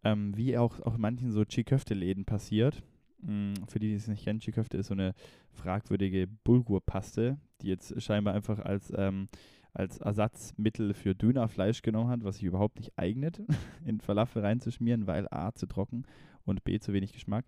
ähm, 0.03 0.35
wie 0.35 0.57
auch, 0.57 0.79
auch 0.81 0.95
in 0.95 1.01
manchen 1.01 1.31
so 1.31 1.45
Chiköfte-Läden 1.45 2.25
passiert. 2.25 2.81
Mm, 3.21 3.53
Für 3.67 3.79
die, 3.79 3.89
die 3.89 3.95
es 3.95 4.07
nicht 4.07 4.23
kennen, 4.23 4.39
Chiköfte 4.39 4.77
ist 4.77 4.87
so 4.87 4.93
eine 4.93 5.13
fragwürdige 5.51 6.27
Bulgurpaste, 6.43 7.37
die 7.61 7.67
jetzt 7.67 8.01
scheinbar 8.01 8.33
einfach 8.33 8.59
als, 8.59 8.91
ähm, 8.95 9.29
als 9.73 9.99
Ersatzmittel 9.99 10.93
für 10.93 11.13
Dönerfleisch 11.13 11.81
genommen 11.81 12.09
hat, 12.09 12.23
was 12.23 12.37
sich 12.37 12.45
überhaupt 12.45 12.77
nicht 12.77 12.93
eignet, 12.97 13.41
in 13.85 13.99
Falafel 13.99 14.41
reinzuschmieren, 14.41 15.05
weil 15.05 15.27
A, 15.29 15.51
zu 15.53 15.67
trocken 15.67 16.05
und 16.45 16.63
B, 16.63 16.79
zu 16.79 16.93
wenig 16.93 17.13
Geschmack. 17.13 17.45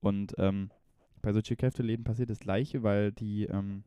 Und 0.00 0.34
ähm, 0.38 0.70
bei 1.20 1.32
so 1.32 1.40
Chiköfte-Läden 1.40 2.04
passiert 2.04 2.30
das 2.30 2.38
Gleiche, 2.38 2.82
weil 2.82 3.10
die 3.10 3.46
ähm, 3.46 3.82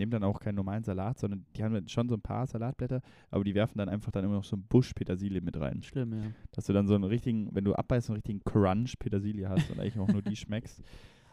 nehmen 0.00 0.10
dann 0.10 0.24
auch 0.24 0.40
keinen 0.40 0.56
normalen 0.56 0.82
Salat, 0.82 1.18
sondern 1.18 1.46
die 1.54 1.62
haben 1.62 1.86
schon 1.88 2.08
so 2.08 2.16
ein 2.16 2.22
paar 2.22 2.46
Salatblätter, 2.46 3.02
aber 3.30 3.44
die 3.44 3.54
werfen 3.54 3.78
dann 3.78 3.88
einfach 3.88 4.10
dann 4.10 4.24
immer 4.24 4.34
noch 4.34 4.44
so 4.44 4.56
einen 4.56 4.64
Busch 4.64 4.92
Petersilie 4.94 5.40
mit 5.40 5.60
rein. 5.60 5.82
Schlimm, 5.82 6.12
ja. 6.12 6.22
Dass 6.52 6.64
du 6.64 6.72
dann 6.72 6.88
so 6.88 6.94
einen 6.94 7.04
richtigen, 7.04 7.54
wenn 7.54 7.64
du 7.64 7.74
abbeißt, 7.74 8.08
so 8.08 8.12
einen 8.12 8.16
richtigen 8.16 8.42
Crunch 8.42 8.98
Petersilie 8.98 9.48
hast 9.48 9.70
und 9.70 9.78
eigentlich 9.78 9.98
auch 9.98 10.08
nur 10.08 10.22
die 10.22 10.36
schmeckst. 10.36 10.82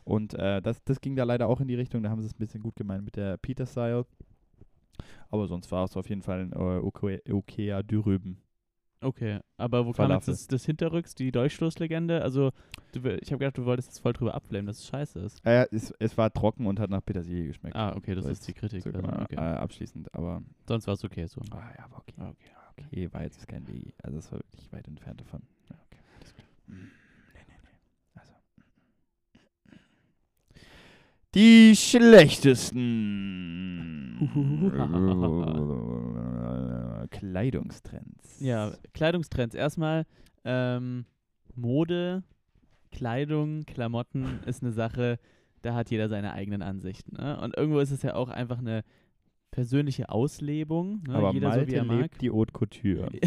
Und 0.03 0.34
äh, 0.36 0.61
das, 0.61 0.84
das 0.84 1.01
ging 1.01 1.15
da 1.15 1.24
leider 1.24 1.47
auch 1.47 1.59
in 1.59 1.68
die 1.68 1.76
Richtung, 1.76 2.03
da 2.03 2.09
haben 2.09 2.22
sie 2.22 2.28
es 2.28 2.34
ein 2.34 2.39
bisschen 2.39 2.61
gut 2.61 2.76
gemeint 2.76 3.03
mit 3.03 3.15
der 3.15 3.38
Peter-Style. 3.38 4.05
Aber 5.30 5.47
sonst 5.47 5.72
war 5.72 5.86
es 5.86 5.97
auf 5.97 6.09
jeden 6.09 6.22
Fall 6.22 6.41
ein 6.41 6.51
äh, 6.51 6.55
okay, 6.55 7.22
okayer 7.32 7.84
Dürüben. 7.84 8.41
Okay, 8.99 9.39
aber 9.57 9.85
wo 9.85 9.91
kam 9.91 10.09
jetzt 10.11 10.25
Falafel. 10.25 10.33
das, 10.33 10.47
das 10.47 10.65
Hinterrücks, 10.65 11.13
die 11.13 11.31
Durchstoßlegende? 11.31 12.23
Also, 12.23 12.49
du, 12.93 12.99
ich 13.21 13.31
habe 13.31 13.37
gedacht, 13.39 13.55
du 13.57 13.65
wolltest 13.65 13.89
jetzt 13.89 13.99
voll 13.99 14.13
drüber 14.13 14.33
abflamen, 14.33 14.65
dass 14.65 14.79
es 14.79 14.87
scheiße 14.87 15.19
ist. 15.19 15.39
Äh, 15.45 15.67
es, 15.71 15.93
es 15.99 16.17
war 16.17 16.33
trocken 16.33 16.65
und 16.65 16.79
hat 16.79 16.89
nach 16.89 17.05
Petersilie 17.05 17.45
geschmeckt. 17.47 17.75
Ah, 17.75 17.93
okay, 17.95 18.15
das 18.15 18.23
So 18.25 18.31
ist 18.31 18.47
die 18.47 18.53
Kritik. 18.53 18.81
So 18.83 18.89
also, 18.89 19.07
okay. 19.07 19.35
äh, 19.35 19.39
abschließend, 19.39 20.11
aber 20.15 20.41
Sonst 20.67 20.87
war 20.87 20.95
es 20.95 21.03
okay 21.03 21.27
so. 21.27 21.41
ah, 21.51 21.61
ja, 21.77 21.85
war 21.91 21.99
okay. 21.99 22.15
Okay. 22.17 22.33
Okay, 22.91 23.11
war 23.13 23.21
jetzt 23.23 23.47
kein 23.47 23.67
Wegi. 23.67 23.93
Also 24.03 24.17
es 24.19 24.31
war 24.31 24.39
wirklich 24.39 24.71
weit 24.71 24.87
entfernt 24.87 25.19
davon. 25.21 25.41
Ja, 25.69 25.75
okay, 25.85 25.99
alles 26.15 26.33
klar. 26.33 26.47
Mm, 26.67 26.73
Nee, 27.33 27.41
nee, 27.47 27.53
nee. 27.63 27.69
Also. 28.15 28.33
Die 31.35 31.75
schlechtesten 31.75 34.17
Kleidungstrends. 37.20 38.39
Ja, 38.39 38.74
Kleidungstrends. 38.93 39.55
Erstmal 39.55 40.05
ähm, 40.45 41.05
Mode, 41.55 42.24
Kleidung, 42.91 43.65
Klamotten 43.65 44.39
ist 44.45 44.63
eine 44.63 44.72
Sache, 44.72 45.20
da 45.61 45.74
hat 45.74 45.89
jeder 45.89 46.09
seine 46.09 46.34
eigenen 46.34 46.61
Ansichten. 46.61 47.15
Ne? 47.18 47.39
Und 47.39 47.57
irgendwo 47.57 47.80
ist 47.80 47.91
es 47.91 48.03
ja 48.03 48.15
auch 48.15 48.30
einfach 48.30 48.59
eine 48.59 48.84
persönliche 49.51 50.09
Auslebung. 50.09 51.03
Ne? 51.07 51.15
Aber 51.15 51.34
jeder 51.34 51.49
Malte 51.49 51.65
so, 51.65 51.72
wie 51.72 51.76
er 51.76 51.86
mag. 51.86 52.01
lebt 52.01 52.22
die 52.22 52.30
Haute 52.30 52.53
Couture. 52.53 53.09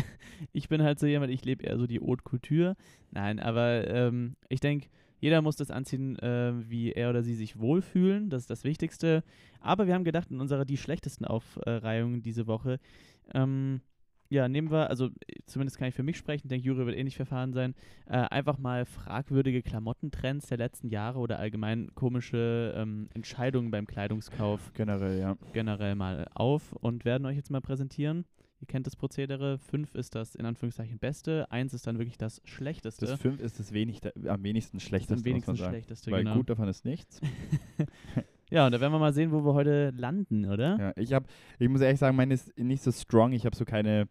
Ich 0.52 0.70
bin 0.70 0.82
halt 0.82 0.98
so 0.98 1.06
jemand, 1.06 1.30
ich 1.32 1.44
lebe 1.44 1.64
eher 1.64 1.76
so 1.76 1.86
die 1.86 2.00
Haute 2.00 2.22
Couture. 2.22 2.74
Nein, 3.10 3.40
aber 3.40 3.86
ähm, 3.88 4.36
ich 4.48 4.60
denke, 4.60 4.88
jeder 5.20 5.42
muss 5.42 5.56
das 5.56 5.70
anziehen, 5.70 6.18
äh, 6.18 6.52
wie 6.68 6.92
er 6.92 7.10
oder 7.10 7.22
sie 7.22 7.34
sich 7.34 7.58
wohlfühlen. 7.58 8.30
Das 8.30 8.42
ist 8.42 8.50
das 8.50 8.64
Wichtigste. 8.64 9.22
Aber 9.60 9.86
wir 9.86 9.94
haben 9.94 10.04
gedacht, 10.04 10.30
in 10.30 10.40
unserer 10.40 10.64
die 10.64 10.76
schlechtesten 10.76 11.24
Aufreihung 11.24 12.22
diese 12.22 12.46
Woche, 12.46 12.80
ähm, 13.34 13.80
ja, 14.30 14.48
nehmen 14.48 14.70
wir, 14.70 14.88
also 14.88 15.06
äh, 15.06 15.10
zumindest 15.46 15.76
kann 15.76 15.88
ich 15.88 15.94
für 15.94 16.04
mich 16.04 16.16
sprechen, 16.16 16.48
denke, 16.48 16.64
Juri 16.64 16.86
wird 16.86 16.96
ähnlich 16.96 17.16
verfahren 17.16 17.52
sein, 17.52 17.74
äh, 18.06 18.16
einfach 18.16 18.58
mal 18.58 18.86
fragwürdige 18.86 19.60
Klamottentrends 19.60 20.46
der 20.46 20.58
letzten 20.58 20.88
Jahre 20.88 21.18
oder 21.18 21.38
allgemein 21.38 21.90
komische 21.94 22.72
ähm, 22.76 23.08
Entscheidungen 23.12 23.70
beim 23.70 23.86
Kleidungskauf 23.86 24.72
Generell, 24.74 25.18
ja. 25.18 25.36
generell 25.52 25.96
mal 25.96 26.28
auf 26.32 26.72
und 26.74 27.04
werden 27.04 27.26
euch 27.26 27.36
jetzt 27.36 27.50
mal 27.50 27.60
präsentieren. 27.60 28.24
Ihr 28.60 28.66
kennt 28.66 28.86
das 28.86 28.94
Prozedere. 28.94 29.58
Fünf 29.58 29.94
ist 29.94 30.14
das 30.14 30.34
in 30.34 30.44
Anführungszeichen 30.44 30.98
Beste. 30.98 31.50
Eins 31.50 31.72
ist 31.72 31.86
dann 31.86 31.98
wirklich 31.98 32.18
das 32.18 32.42
Schlechteste. 32.44 33.06
Das 33.06 33.18
5 33.18 33.40
ist 33.40 33.58
das 33.58 33.72
wenig, 33.72 34.00
am 34.28 34.42
wenigsten 34.42 34.80
schlechteste, 34.80 35.14
am 35.14 35.24
wenigsten. 35.24 35.56
Schlechteste, 35.56 36.10
Weil 36.10 36.24
genau. 36.24 36.36
gut 36.36 36.50
davon 36.50 36.68
ist 36.68 36.84
nichts. 36.84 37.20
ja, 38.50 38.66
und 38.66 38.72
da 38.72 38.80
werden 38.80 38.92
wir 38.92 38.98
mal 38.98 39.14
sehen, 39.14 39.32
wo 39.32 39.42
wir 39.44 39.54
heute 39.54 39.90
landen, 39.96 40.44
oder? 40.44 40.78
Ja, 40.78 40.92
ich 40.96 41.14
habe, 41.14 41.26
ich 41.58 41.68
muss 41.70 41.80
ehrlich 41.80 41.98
sagen, 41.98 42.16
meine 42.16 42.34
ist 42.34 42.56
nicht 42.58 42.82
so 42.82 42.92
strong. 42.92 43.32
Ich 43.32 43.46
habe 43.46 43.56
so 43.56 43.64
keine, 43.64 44.08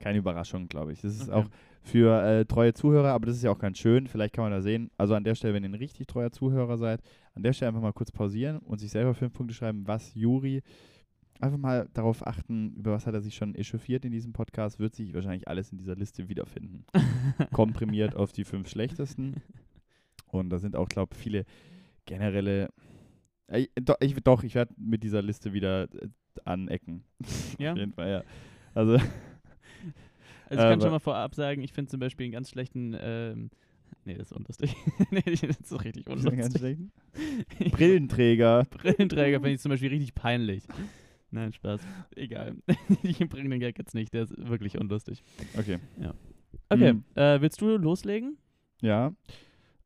keine 0.00 0.18
Überraschung, 0.18 0.66
glaube 0.66 0.92
ich. 0.92 1.02
Das 1.02 1.14
ist 1.14 1.28
Okay. 1.28 1.38
auch 1.38 1.46
für 1.82 2.20
äh, 2.24 2.44
treue 2.44 2.74
Zuhörer, 2.74 3.12
aber 3.12 3.26
das 3.26 3.36
ist 3.36 3.44
ja 3.44 3.52
auch 3.52 3.58
ganz 3.60 3.78
schön. 3.78 4.08
Vielleicht 4.08 4.34
kann 4.34 4.42
man 4.42 4.50
da 4.50 4.60
sehen. 4.62 4.90
Also 4.96 5.14
an 5.14 5.22
der 5.22 5.36
Stelle, 5.36 5.54
wenn 5.54 5.62
ihr 5.62 5.68
ein 5.70 5.74
richtig 5.74 6.08
treuer 6.08 6.32
Zuhörer 6.32 6.76
seid, 6.76 7.00
an 7.34 7.44
der 7.44 7.52
Stelle 7.52 7.68
einfach 7.68 7.82
mal 7.82 7.92
kurz 7.92 8.10
pausieren 8.10 8.58
und 8.58 8.78
sich 8.80 8.90
selber 8.90 9.14
fünf 9.14 9.32
Punkte 9.32 9.54
schreiben, 9.54 9.86
was 9.86 10.12
Juri. 10.16 10.64
Einfach 11.40 11.58
mal 11.58 11.88
darauf 11.92 12.26
achten, 12.26 12.74
über 12.76 12.92
was 12.92 13.06
hat 13.06 13.14
er 13.14 13.20
sich 13.20 13.34
schon 13.34 13.54
echauffiert 13.54 14.04
in 14.04 14.12
diesem 14.12 14.32
Podcast, 14.32 14.78
wird 14.78 14.94
sich 14.94 15.12
wahrscheinlich 15.12 15.48
alles 15.48 15.70
in 15.70 15.78
dieser 15.78 15.94
Liste 15.94 16.28
wiederfinden. 16.28 16.84
Komprimiert 17.52 18.16
auf 18.16 18.32
die 18.32 18.44
fünf 18.44 18.68
schlechtesten. 18.68 19.42
Und 20.28 20.50
da 20.50 20.58
sind 20.58 20.76
auch, 20.76 20.88
glaube 20.88 21.14
ich, 21.14 21.22
viele 21.22 21.44
generelle. 22.06 22.70
Äh, 23.48 23.66
doch, 23.80 23.96
ich, 24.00 24.14
doch, 24.22 24.42
ich 24.44 24.54
werde 24.54 24.74
mit 24.78 25.02
dieser 25.02 25.22
Liste 25.22 25.52
wieder 25.52 25.84
äh, 25.94 26.08
anecken. 26.44 27.04
Ja? 27.58 27.72
Auf 27.72 27.78
jeden 27.78 27.92
Fall, 27.92 28.10
ja. 28.10 28.22
Also, 28.74 28.92
Also 28.92 29.04
ich 30.50 30.56
kann 30.58 30.80
schon 30.80 30.90
mal 30.90 30.98
vorab 30.98 31.34
sagen, 31.34 31.62
ich 31.62 31.72
finde 31.72 31.90
zum 31.90 32.00
Beispiel 32.00 32.24
einen 32.24 32.32
ganz 32.32 32.50
schlechten, 32.50 32.94
ähm, 33.00 33.50
nee, 34.04 34.14
das 34.14 34.30
ist 34.30 34.36
unlustig. 34.36 34.74
nee, 35.10 35.22
das 35.24 35.42
ist 35.42 35.84
richtig 35.84 36.04
schon 36.04 36.36
ganz 36.36 36.54
unlustig. 36.54 36.78
schlecht. 37.58 37.72
Brillenträger. 37.72 38.64
Brillenträger 38.70 39.38
finde 39.38 39.52
ich 39.54 39.60
zum 39.60 39.70
Beispiel 39.70 39.88
richtig 39.88 40.14
peinlich. 40.14 40.64
Nein, 41.30 41.52
Spaß. 41.52 41.80
Egal. 42.14 42.56
ich 43.02 43.18
bringe 43.28 43.50
den 43.50 43.60
Gag 43.60 43.78
jetzt 43.78 43.94
nicht, 43.94 44.14
der 44.14 44.22
ist 44.24 44.36
wirklich 44.36 44.78
unlustig. 44.78 45.22
Okay. 45.58 45.78
Okay, 46.68 46.92
Mhm. 46.94 47.04
äh, 47.14 47.40
willst 47.40 47.60
du 47.60 47.76
loslegen? 47.76 48.38
Ja. 48.80 49.12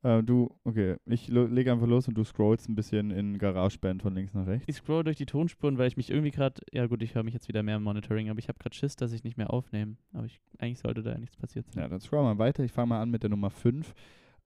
Äh, 0.02 0.22
du, 0.22 0.56
okay. 0.64 0.96
Ich 1.04 1.28
lege 1.28 1.72
einfach 1.72 1.86
los 1.86 2.08
und 2.08 2.14
du 2.14 2.24
scrollst 2.24 2.68
ein 2.68 2.74
bisschen 2.74 3.10
in 3.10 3.36
GarageBand 3.38 4.00
von 4.02 4.14
links 4.14 4.32
nach 4.32 4.46
rechts. 4.46 4.64
Ich 4.68 4.76
scroll 4.76 5.04
durch 5.04 5.16
die 5.18 5.26
Tonspuren, 5.26 5.76
weil 5.76 5.88
ich 5.88 5.96
mich 5.98 6.10
irgendwie 6.10 6.30
gerade, 6.30 6.60
ja 6.72 6.86
gut, 6.86 7.02
ich 7.02 7.14
höre 7.14 7.22
mich 7.22 7.34
jetzt 7.34 7.48
wieder 7.48 7.62
mehr 7.62 7.76
im 7.76 7.82
Monitoring, 7.82 8.30
aber 8.30 8.38
ich 8.38 8.48
habe 8.48 8.58
gerade 8.58 8.74
Schiss, 8.74 8.96
dass 8.96 9.12
ich 9.12 9.24
nicht 9.24 9.36
mehr 9.36 9.52
aufnehme. 9.52 9.96
Aber 10.14 10.24
ich, 10.24 10.40
eigentlich 10.58 10.78
sollte 10.78 11.02
da 11.02 11.12
ja 11.12 11.18
nichts 11.18 11.36
passiert 11.36 11.66
sein. 11.70 11.82
Ja, 11.82 11.88
dann 11.88 12.00
scroll 12.00 12.22
mal 12.22 12.38
weiter. 12.38 12.64
Ich 12.64 12.72
fange 12.72 12.88
mal 12.88 13.02
an 13.02 13.10
mit 13.10 13.22
der 13.22 13.30
Nummer 13.30 13.50
5. 13.50 13.92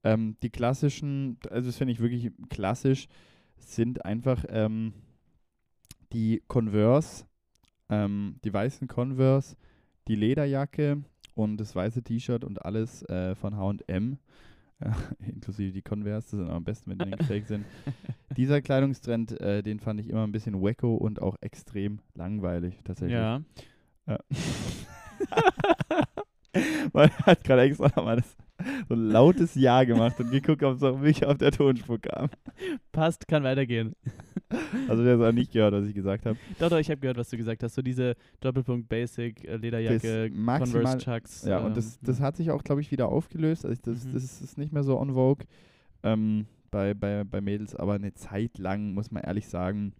Ähm, 0.03 0.37
die 0.43 0.51
klassischen, 0.51 1.39
also 1.51 1.69
das 1.69 1.77
finde 1.77 1.93
ich 1.93 2.01
wirklich 2.01 2.33
klassisch, 2.51 3.07
sind 3.57 4.05
einfach 4.05 4.45
ähm, 4.49 4.93
die 6.15 6.43
Converse, 6.47 7.25
ähm, 7.91 8.37
die 8.45 8.53
weißen 8.53 8.89
Converse, 8.89 9.57
die 10.09 10.15
Lederjacke 10.15 11.03
und 11.35 11.57
das 11.59 11.75
weiße 11.75 12.03
T-Shirt 12.03 12.45
und 12.45 12.65
alles 12.65 13.03
äh, 13.09 13.35
von 13.35 13.57
H&M, 13.57 14.19
äh, 14.81 14.91
inklusive 15.27 15.73
die 15.73 15.83
Converse, 15.83 16.31
das 16.31 16.47
sind 16.47 16.51
am 16.51 16.65
besten, 16.65 16.91
wenn 16.91 17.11
die 17.11 17.25
fake 17.25 17.47
sind. 17.47 17.65
Dieser 18.37 18.63
Kleidungstrend, 18.63 19.41
äh, 19.41 19.63
den 19.63 19.81
fand 19.81 20.01
ich 20.01 20.09
immer 20.09 20.25
ein 20.25 20.33
bisschen 20.33 20.63
wacko 20.63 20.95
und 20.95 21.21
auch 21.21 21.37
extrem 21.41 21.99
langweilig 22.15 22.81
tatsächlich. 22.85 23.19
Ja. 23.19 23.43
Ja. 24.07 24.19
Man 26.93 27.11
hat 27.11 27.43
gerade 27.43 27.63
extra 27.63 27.87
nochmal 27.97 28.17
das, 28.17 28.37
so 28.87 28.95
ein 28.95 29.09
lautes 29.09 29.55
Ja 29.55 29.85
gemacht 29.85 30.21
und 30.21 30.31
geguckt, 30.31 30.63
ob 30.63 30.77
es 30.77 30.83
auch 30.83 31.01
wirklich 31.01 31.25
auf 31.25 31.39
der 31.39 31.53
Tonspur 31.53 31.99
kam. 31.99 32.29
Passt, 32.93 33.27
kann 33.27 33.45
weitergehen. 33.45 33.97
Also 34.89 35.03
der 35.05 35.19
hat 35.19 35.27
auch 35.27 35.33
nicht 35.33 35.53
gehört, 35.53 35.73
was 35.73 35.87
ich 35.87 35.95
gesagt 35.95 36.27
habe. 36.27 36.39
Doch, 36.59 36.69
doch, 36.69 36.79
ich 36.79 36.91
habe 36.91 37.01
gehört, 37.01 37.17
was 37.17 37.31
du 37.31 37.37
gesagt 37.37 37.63
hast. 37.63 37.75
So 37.75 37.83
diese 37.83 38.15
Doppelpunkt 38.41 38.89
Basic, 38.89 39.43
äh, 39.45 39.57
Lederjacke, 39.57 40.31
Converse 40.31 40.99
Chucks. 40.99 41.45
Ja, 41.45 41.59
und 41.61 41.69
ähm, 41.69 41.75
das, 41.75 41.99
das 42.01 42.21
hat 42.21 42.37
sich 42.37 42.51
auch, 42.51 42.63
glaube 42.63 42.81
ich, 42.81 42.91
wieder 42.91 43.09
aufgelöst. 43.09 43.65
Also 43.65 43.81
das, 43.85 44.05
Mhm. 44.05 44.13
das 44.13 44.41
ist- 44.43 44.59
nicht 44.59 44.73
mehr 44.73 44.83
so 44.85 44.99
on 44.99 45.15
vogue 45.15 45.47
ähm, 46.03 46.47
bei, 46.71 46.93
bei, 46.95 47.25
bei 47.25 47.41
Mädels, 47.41 47.75
aber 47.75 47.95
eine 47.95 48.13
Zeit 48.15 48.59
lang, 48.59 48.93
muss 48.95 49.11
man 49.11 49.23
ehrlich 49.23 49.49
sagen, 49.49 49.93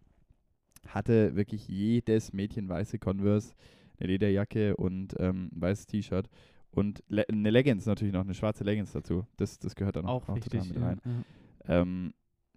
hatte 0.87 1.35
wirklich 1.35 1.67
jedes 1.69 2.33
Mädchen 2.33 2.69
weiße 2.69 2.99
Converse, 2.99 3.55
eine 3.99 4.09
Lederjacke 4.09 4.77
und 4.77 5.15
ähm, 5.19 5.51
ein 5.55 5.61
weißes 5.63 5.87
T-Shirt 5.87 6.29
und 6.73 7.03
Le 7.09 7.25
eine 7.29 7.51
Leggings 7.51 7.87
natürlich 7.87 8.13
noch, 8.13 8.23
eine 8.25 8.35
schwarze 8.35 8.65
Leggings 8.65 8.93
dazu. 8.93 9.25
Das, 9.37 9.59
das 9.59 9.75
gehört 9.75 9.97
dann 9.97 10.05
auch, 10.05 10.29
auch 10.29 10.39
total 10.39 10.61
wichtig. 10.61 10.75
mit 10.75 10.81
Ja, 10.83 10.87
rein. 10.89 11.01
ja. 11.05 11.81
Ähm, 11.81 12.13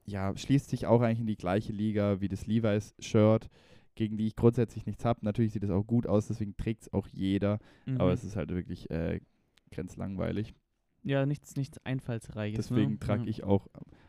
ja, 0.07 0.35
schließt 0.35 0.69
sich 0.69 0.85
auch 0.87 1.01
eigentlich 1.01 1.19
in 1.19 1.27
die 1.27 1.35
gleiche 1.37 1.73
Liga 1.73 2.21
wie 2.21 2.27
das 2.29 2.47
Levi's-Shirt, 2.47 3.49
gegen 3.95 4.17
die 4.17 4.27
ich 4.27 4.35
grundsätzlich 4.35 4.85
nichts 4.85 5.03
habe. 5.05 5.19
Natürlich 5.23 5.53
sieht 5.53 5.63
es 5.63 5.69
auch 5.69 5.83
gut 5.85 6.07
aus, 6.07 6.27
deswegen 6.27 6.55
trägt 6.55 6.83
es 6.83 6.93
auch 6.93 7.07
jeder, 7.07 7.59
aber 7.97 8.05
Mhm. 8.07 8.13
es 8.13 8.23
ist 8.23 8.35
halt 8.35 8.49
wirklich 8.49 8.89
äh, 8.89 9.19
grenzlangweilig. 9.71 10.53
ja, 11.03 11.25
nichts, 11.25 11.55
nichts 11.55 11.77
Einfallsreiches. 11.85 12.67
Deswegen 12.69 12.93
ne? 12.93 12.99
trage 12.99 13.23
ja. 13.23 13.29
ich 13.29 13.43
auch 13.43 13.67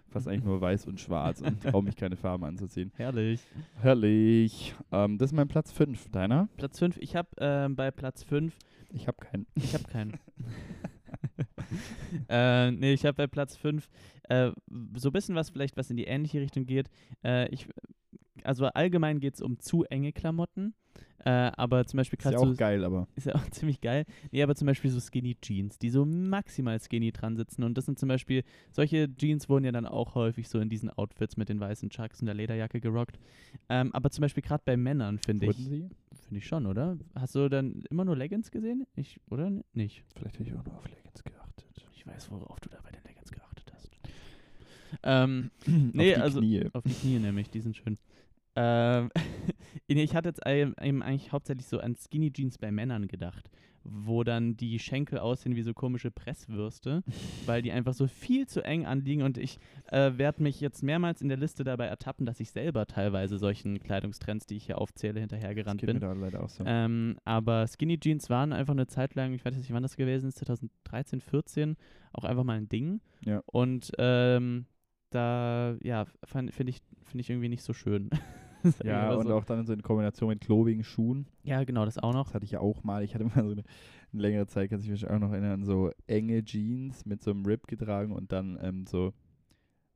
fast 0.09 0.27
eigentlich 0.29 0.45
nur 0.45 0.61
weiß 0.61 0.87
und 0.87 1.01
schwarz 1.01 1.41
und 1.41 1.63
traue 1.63 1.83
mich 1.83 1.97
keine 1.97 2.17
Farben 2.17 2.45
anzuziehen. 2.45 2.93
Herrlich. 2.97 3.41
Herrlich. 3.81 4.75
Ähm, 4.93 5.19
das 5.19 5.31
ist 5.31 5.37
mein 5.37 5.49
Platz 5.49 5.71
5. 5.73 6.11
Deiner? 6.11 6.49
Platz 6.57 6.79
5. 6.79 6.97
Ich 6.99 7.15
habe 7.17 7.29
ähm, 7.39 7.77
bei 7.77 7.91
Platz 7.91 8.23
5 8.23 8.57
Ich 8.93 9.07
habe 9.09 9.19
keinen. 9.19 9.47
Ich 9.55 9.75
habe 9.75 9.85
keinen. 9.85 10.19
äh, 12.29 12.71
nee, 12.71 12.93
ich 12.93 13.05
habe 13.05 13.15
bei 13.15 13.27
Platz 13.27 13.57
5 13.57 13.89
äh, 14.25 14.51
so 14.97 15.09
ein 15.09 15.13
bisschen 15.13 15.35
was 15.35 15.51
vielleicht, 15.51 15.77
was 15.77 15.91
in 15.91 15.97
die 15.97 16.05
ähnliche 16.05 16.41
Richtung 16.41 16.67
geht. 16.67 16.91
Äh, 17.25 17.49
ich, 17.49 17.67
also 18.45 18.67
allgemein 18.67 19.21
geht 19.21 19.35
es 19.35 19.43
um 19.43 19.59
zu 19.59 19.85
enge 19.85 20.13
Klamotten, 20.13 20.75
äh, 21.25 21.51
aber 21.57 21.85
zum 21.85 21.99
Beispiel 21.99 22.19
Ist 22.19 22.25
ja 22.25 22.31
gerade 22.31 22.43
auch 22.43 22.51
so, 22.51 22.57
geil, 22.57 22.85
aber. 22.85 23.09
ist 23.17 23.27
ja 23.27 23.35
auch 23.37 23.51
ziemlich 23.51 23.81
geil. 23.81 24.05
Nee, 24.31 24.43
aber 24.43 24.55
zum 24.55 24.67
Beispiel 24.67 24.91
so 24.91 25.01
Skinny 25.01 25.37
Jeans, 25.41 25.79
die 25.79 25.91
so 25.91 26.05
maximal 26.05 26.79
skinny 26.81 27.11
dran 27.13 27.37
sitzen. 27.37 27.65
Und 27.65 27.77
das 27.77 27.87
sind 27.87 27.99
zum 27.99 28.09
Beispiel, 28.09 28.45
solche 28.71 29.15
Jeans 29.17 29.49
wurden 29.49 29.65
ja 29.65 29.73
dann 29.73 29.87
auch 29.87 30.15
häufig 30.15 30.49
so 30.49 30.61
in 30.61 30.69
diesen 30.69 30.91
Outfits 30.91 31.37
mit 31.37 31.49
den 31.49 31.59
weißen 31.61 31.91
Chucks 31.91 32.21
und 32.21 32.27
der 32.27 32.35
Lederjacke 32.35 32.81
gerockt. 32.81 33.19
Ähm, 33.69 33.93
aber 33.95 34.11
zum 34.11 34.23
Beispiel 34.23 34.43
gerade 34.43 34.63
bei 34.65 34.77
Männern, 34.77 35.19
finde 35.19 35.47
Wurden 35.47 35.61
ich, 35.61 35.69
sie? 35.69 35.89
finde 36.23 36.39
ich 36.39 36.47
schon, 36.47 36.67
oder? 36.67 36.97
Hast 37.15 37.35
du 37.35 37.49
dann 37.49 37.83
immer 37.91 38.05
nur 38.05 38.17
Leggings 38.17 38.51
gesehen? 38.51 38.87
Ich, 38.95 39.21
oder 39.29 39.51
nicht? 39.73 40.05
Vielleicht 40.15 40.39
habe 40.39 40.49
ich 40.49 40.55
auch 40.55 40.65
nur 40.65 40.77
auf 40.77 40.89
Leggings 40.89 41.25
geachtet. 41.25 41.38
Weiß, 42.09 42.31
worauf 42.31 42.61
du 42.61 42.69
da 42.71 42.79
bei 42.83 42.91
den 42.91 43.03
Leggings 43.05 43.31
geachtet 43.31 43.73
hast. 43.75 43.91
Ähm, 45.03 45.51
nee, 45.67 46.13
auf 46.15 46.17
die 46.17 46.23
also 46.23 46.41
Knie. 46.41 46.67
auf 46.73 46.83
die 46.85 46.95
Knie 46.95 47.19
nämlich, 47.19 47.51
die 47.51 47.61
sind 47.61 47.77
schön. 47.77 47.99
Ähm, 48.57 49.11
ich 49.87 50.15
hatte 50.15 50.29
jetzt 50.29 50.47
eben 50.47 51.03
eigentlich 51.03 51.33
hauptsächlich 51.33 51.67
so 51.67 51.81
an 51.81 51.97
Skinny 51.97 52.33
Jeans 52.33 52.59
bei 52.59 52.71
Männern 52.71 53.09
gedacht, 53.09 53.51
wo 53.85 54.25
dann 54.25 54.57
die 54.57 54.79
Schenkel 54.79 55.19
aussehen 55.19 55.57
wie 55.57 55.63
so 55.63 55.73
komische 55.73 56.11
Presswürste, 56.11 57.03
weil 57.47 57.63
die 57.63 57.73
einfach 57.73 57.95
so 57.95 58.07
viel 58.07 58.47
zu 58.47 58.63
eng 58.63 58.87
anliegen 58.87 59.23
und 59.23 59.39
ich 59.39 59.59
äh, 59.91 60.13
werde 60.17 60.43
mich 60.43 60.61
jetzt 60.61 60.83
mehrmals 60.83 61.23
in 61.23 61.29
der 61.29 61.39
Liste 61.39 61.65
dabei 61.65 61.87
ertappen, 61.87 62.27
dass 62.27 62.41
ich 62.41 62.51
selber 62.51 62.87
teilweise 62.87 63.39
solchen 63.39 63.81
Kleidungstrends, 63.81 64.47
die 64.47 64.57
ich 64.57 64.67
hier 64.67 64.79
aufzähle, 64.79 65.21
hinterhergerannt 65.21 65.81
bin. 65.81 66.01
da 66.01 66.13
leider 66.13 66.43
auch 66.43 66.51
so. 66.51 66.65
Ähm, 66.67 67.19
aber 67.25 67.67
Skinny 67.67 67.99
Jeans 67.99 68.31
waren 68.31 68.53
einfach 68.53 68.75
eine 68.75 68.87
Zeit 68.87 69.15
lang, 69.15 69.33
ich 69.33 69.45
weiß 69.45 69.57
nicht, 69.57 69.73
wann 69.73 69.83
das 69.83 69.97
gewesen 69.97 70.29
ist, 70.29 70.39
2013, 70.39 71.21
14, 71.21 71.77
auch 72.13 72.25
einfach 72.25 72.45
mal 72.45 72.57
ein 72.57 72.69
Ding. 72.69 73.01
Ja. 73.25 73.43
Und 73.47 73.93
ähm, 73.99 74.67
da, 75.11 75.77
ja, 75.83 76.07
finde 76.25 76.53
ich, 76.67 76.81
find 77.05 77.21
ich 77.21 77.31
irgendwie 77.31 77.49
nicht 77.49 77.63
so 77.63 77.73
schön. 77.73 78.11
Ich 78.81 78.85
ja, 78.85 79.15
und 79.15 79.27
so. 79.27 79.35
auch 79.35 79.45
dann 79.45 79.65
so 79.67 79.73
in 79.73 79.83
Kombination 79.83 80.29
mit 80.31 80.41
klobigen 80.41 80.83
Schuhen. 80.85 81.27
Ja, 81.45 81.63
genau, 81.65 81.85
das 81.85 81.99
auch 81.99 82.13
noch. 82.13 82.27
Das 82.27 82.35
hatte 82.35 82.45
ich 82.45 82.53
ja 82.53 82.61
auch 82.61 82.83
mal. 82.85 83.03
Ich 83.05 83.15
hatte 83.15 83.25
mal 83.25 83.45
so 83.45 83.53
eine, 83.53 83.63
eine 84.13 84.23
längere 84.23 84.47
Zeit, 84.47 84.71
kann 84.71 84.81
sich 84.81 84.91
mich 84.91 85.09
auch 85.09 85.19
noch 85.19 85.33
erinnern, 85.33 85.65
so 85.65 85.91
enge 86.07 86.45
Jeans 86.45 87.05
mit 87.07 87.23
so 87.23 87.31
einem 87.31 87.45
Rip 87.47 87.67
getragen 87.67 88.13
und 88.13 88.33
dann 88.33 88.59
ähm, 88.63 88.87
so, 88.87 89.13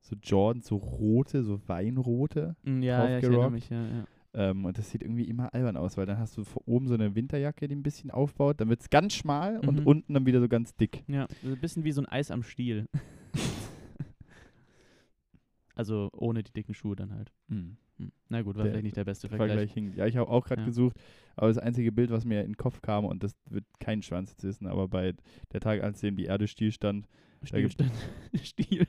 so 0.01 0.15
Jordan, 0.21 0.61
so 0.61 0.75
rote, 0.77 1.43
so 1.43 1.59
Weinrote. 1.67 2.55
Mm, 2.63 2.81
Ja, 2.81 3.09
ja, 3.09 3.17
ich 3.19 3.23
erinnere 3.23 3.51
mich, 3.51 3.69
ja, 3.69 3.85
ja. 3.87 4.03
Ähm, 4.35 4.65
und 4.65 4.77
das 4.79 4.89
sieht 4.89 5.03
irgendwie 5.03 5.25
immer 5.25 5.53
albern 5.53 5.77
aus, 5.77 5.95
weil 5.95 6.07
dann 6.07 6.17
hast 6.17 6.35
du 6.37 6.43
vor- 6.43 6.63
oben 6.65 6.87
so 6.87 6.95
eine 6.95 7.13
Winterjacke, 7.13 7.67
die 7.67 7.75
ein 7.75 7.83
bisschen 7.83 8.09
aufbaut, 8.09 8.59
dann 8.59 8.67
wird 8.69 8.81
es 8.81 8.89
ganz 8.89 9.13
schmal 9.13 9.59
und 9.59 9.81
Mhm. 9.81 9.85
unten 9.87 10.13
dann 10.15 10.25
wieder 10.25 10.39
so 10.39 10.47
ganz 10.47 10.75
dick. 10.75 11.03
Ja, 11.07 11.27
so 11.43 11.51
ein 11.51 11.59
bisschen 11.59 11.83
wie 11.83 11.91
so 11.91 12.01
ein 12.01 12.07
Eis 12.07 12.31
am 12.31 12.41
Stiel. 12.43 12.87
also 15.75 16.09
ohne 16.13 16.43
die 16.43 16.51
dicken 16.53 16.73
Schuhe 16.73 16.95
dann 16.95 17.13
halt. 17.13 17.31
Hm. 17.49 17.77
Na 18.27 18.41
gut, 18.41 18.55
war 18.55 18.63
Der 18.63 18.71
vielleicht 18.73 18.83
nicht 18.85 18.97
der 18.97 19.05
beste 19.05 19.29
Vergleich. 19.29 19.49
Vergleich 19.49 19.73
hinkt. 19.73 19.95
Ja, 19.95 20.05
ich 20.07 20.17
habe 20.17 20.29
auch 20.29 20.45
gerade 20.45 20.61
Ja. 20.61 20.67
gesucht, 20.67 20.97
aber 21.35 21.47
das 21.47 21.57
einzige 21.59 21.91
Bild, 21.91 22.09
was 22.09 22.25
mir 22.25 22.41
in 22.41 22.51
den 22.51 22.57
Kopf 22.57 22.81
kam, 22.81 23.05
und 23.05 23.23
das 23.23 23.35
wird 23.49 23.65
kein 23.79 24.01
Schwanz 24.01 24.31
jetzt 24.31 24.43
wissen, 24.43 24.67
aber 24.67 24.87
bei 24.87 25.13
der 25.51 25.59
Tag, 25.61 25.81
als 25.83 26.01
dem 26.01 26.15
die 26.15 26.25
Erde 26.25 26.47
stillstand, 26.47 27.07
Stillstand. 27.43 27.91
Stiel. 28.41 28.87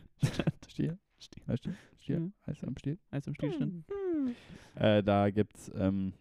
Stiel? 0.68 0.98
Stiel. 1.18 1.46
Ja, 1.46 1.56
Stiel? 1.56 1.74
Stiel? 1.98 2.16
Ja. 2.20 2.30
Heißt 2.46 2.64
am 2.64 2.76
Stiel? 2.78 2.98
Eis 3.10 3.28
am 3.28 3.34
Stillstand. 3.34 3.84
Äh, 4.76 5.02
da 5.02 5.30
gibt's, 5.30 5.70
ähm, 5.76 6.12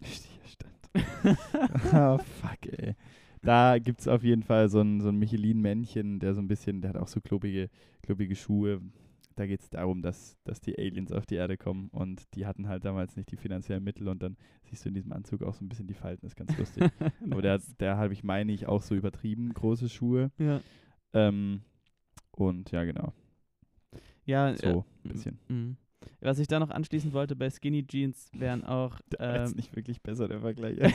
Stillstand. 0.02 0.74
ah, 1.92 2.18
fuck, 2.18 2.66
ey. 2.78 2.94
Da 3.42 3.78
gibt's 3.78 4.08
auf 4.08 4.22
jeden 4.22 4.42
Fall 4.42 4.68
so 4.68 4.80
ein, 4.80 5.00
so 5.00 5.08
ein 5.08 5.16
Michelin-Männchen, 5.18 6.18
der 6.18 6.34
so 6.34 6.40
ein 6.40 6.48
bisschen, 6.48 6.80
der 6.80 6.90
hat 6.90 6.96
auch 6.96 7.08
so 7.08 7.20
klobige, 7.20 7.68
klobige 8.02 8.34
Schuhe. 8.36 8.80
Da 9.36 9.46
geht 9.46 9.60
es 9.60 9.70
darum, 9.70 10.02
dass, 10.02 10.36
dass 10.44 10.60
die 10.60 10.78
Aliens 10.78 11.12
auf 11.12 11.26
die 11.26 11.34
Erde 11.34 11.56
kommen 11.56 11.88
und 11.88 12.22
die 12.34 12.46
hatten 12.46 12.68
halt 12.68 12.84
damals 12.84 13.16
nicht 13.16 13.30
die 13.30 13.36
finanziellen 13.36 13.82
Mittel 13.82 14.08
und 14.08 14.22
dann 14.22 14.36
siehst 14.62 14.84
du 14.84 14.88
in 14.88 14.94
diesem 14.94 15.12
Anzug 15.12 15.42
auch 15.42 15.54
so 15.54 15.64
ein 15.64 15.68
bisschen 15.68 15.86
die 15.86 15.94
Falten, 15.94 16.22
das 16.22 16.32
ist 16.32 16.36
ganz 16.36 16.56
lustig. 16.56 16.84
Aber 17.30 17.42
der, 17.42 17.60
der 17.80 17.96
habe 17.96 18.12
ich, 18.12 18.22
meine 18.22 18.52
ich, 18.52 18.66
auch 18.66 18.82
so 18.82 18.94
übertrieben 18.94 19.52
große 19.52 19.88
Schuhe. 19.88 20.30
Ja. 20.38 20.60
Ähm, 21.12 21.62
und 22.32 22.70
ja, 22.70 22.84
genau, 22.84 23.12
Ja, 24.24 24.56
so 24.56 24.66
äh, 24.66 25.08
ein 25.08 25.12
bisschen. 25.12 25.76
Was 26.20 26.38
ich 26.38 26.48
da 26.48 26.58
noch 26.58 26.70
anschließen 26.70 27.12
wollte 27.12 27.36
bei 27.36 27.50
Skinny 27.50 27.86
Jeans 27.86 28.28
wären 28.32 28.64
auch, 28.64 29.00
Der 29.10 29.20
war 29.20 29.40
jetzt 29.40 29.50
ähm, 29.50 29.56
nicht 29.56 29.74
wirklich 29.76 30.02
besser, 30.02 30.28
der 30.28 30.40
Vergleich. 30.40 30.78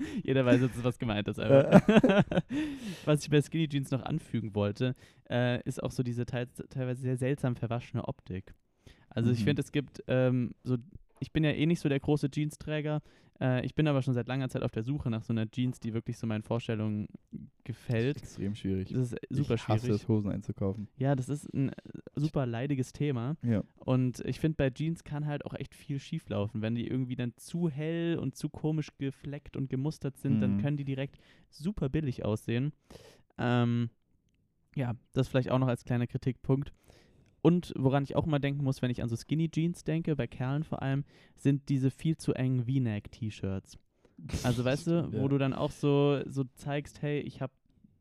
jeder 0.22 0.44
weiß 0.44 0.60
jetzt, 0.62 0.82
was 0.84 0.98
gemeint 0.98 1.28
ist. 1.28 1.38
Aber 1.38 1.70
was 3.04 3.22
ich 3.22 3.30
bei 3.30 3.40
Skinny 3.42 3.68
Jeans 3.68 3.90
noch 3.90 4.02
anfügen 4.02 4.54
wollte, 4.54 4.94
äh, 5.28 5.62
ist 5.62 5.82
auch 5.82 5.90
so 5.90 6.02
diese 6.02 6.26
teils, 6.26 6.62
teilweise 6.70 7.02
sehr 7.02 7.16
seltsam 7.16 7.56
verwaschene 7.56 8.06
Optik. 8.06 8.54
Also 9.08 9.30
ich 9.30 9.40
Mhm. 9.40 9.44
finde, 9.44 9.62
es 9.62 9.72
gibt 9.72 10.02
ähm, 10.08 10.54
so, 10.62 10.76
ich 11.18 11.32
bin 11.32 11.44
ja 11.44 11.50
eh 11.50 11.66
nicht 11.66 11.80
so 11.80 11.88
der 11.88 12.00
große 12.00 12.28
Jeansträger, 12.32 13.02
äh, 13.40 13.64
ich 13.64 13.74
bin 13.74 13.86
aber 13.88 14.02
schon 14.02 14.14
seit 14.14 14.28
langer 14.28 14.48
Zeit 14.48 14.62
auf 14.62 14.70
der 14.70 14.82
Suche 14.82 15.10
nach 15.10 15.22
so 15.24 15.32
einer 15.32 15.50
Jeans, 15.50 15.80
die 15.80 15.94
wirklich 15.94 16.18
so 16.18 16.26
meinen 16.26 16.42
Vorstellungen 16.42 17.08
gefällt. 17.64 18.18
Extrem 18.18 18.54
schwierig. 18.54 18.92
Das 18.92 19.12
ist 19.12 19.16
super 19.30 19.54
ich 19.54 19.68
hasse 19.68 19.86
schwierig. 19.86 20.02
es, 20.02 20.08
Hosen 20.08 20.30
einzukaufen. 20.30 20.88
Ja, 20.96 21.14
das 21.16 21.28
ist 21.28 21.52
ein 21.54 21.70
äh, 21.70 21.72
super 22.16 22.46
leidiges 22.46 22.92
Thema. 22.92 23.36
Ja. 23.42 23.62
Und 23.78 24.20
ich 24.26 24.40
finde, 24.40 24.56
bei 24.56 24.70
Jeans 24.70 25.04
kann 25.04 25.26
halt 25.26 25.44
auch 25.46 25.54
echt 25.54 25.74
viel 25.74 25.98
schieflaufen. 25.98 26.62
Wenn 26.62 26.74
die 26.74 26.86
irgendwie 26.86 27.16
dann 27.16 27.32
zu 27.36 27.68
hell 27.68 28.18
und 28.18 28.36
zu 28.36 28.48
komisch 28.48 28.90
gefleckt 28.98 29.56
und 29.56 29.70
gemustert 29.70 30.16
sind, 30.18 30.40
dann 30.40 30.56
Mhm. 30.56 30.60
können 30.60 30.76
die 30.76 30.84
direkt 30.84 31.18
super 31.48 31.88
billig 31.88 32.24
aussehen. 32.24 32.72
Ähm, 33.38 33.90
ja, 34.76 34.94
das 35.12 35.28
vielleicht 35.28 35.50
auch 35.50 35.58
noch 35.58 35.66
als 35.68 35.84
kleiner 35.84 36.06
Kritikpunkt. 36.06 36.72
Und 37.42 37.72
woran 37.76 38.02
ich 38.02 38.16
auch 38.16 38.26
immer 38.26 38.38
denken 38.38 38.62
muss, 38.64 38.82
wenn 38.82 38.90
ich 38.90 39.02
an 39.02 39.08
so 39.08 39.16
Skinny 39.16 39.48
Jeans 39.50 39.84
denke, 39.84 40.14
bei 40.16 40.26
Kerlen 40.26 40.62
vor 40.64 40.82
allem, 40.82 41.04
sind 41.36 41.68
diese 41.68 41.90
viel 41.90 42.16
zu 42.16 42.34
engen 42.34 42.64
V-Neck-T-Shirts. 42.66 43.78
Also 44.42 44.64
weißt 44.64 44.86
du, 44.88 45.12
wo 45.12 45.16
Ja. 45.22 45.28
du 45.28 45.38
dann 45.38 45.54
auch 45.54 45.70
so, 45.70 46.20
so 46.26 46.44
zeigst, 46.54 47.00
hey, 47.00 47.20
ich 47.20 47.40
hab, 47.40 47.50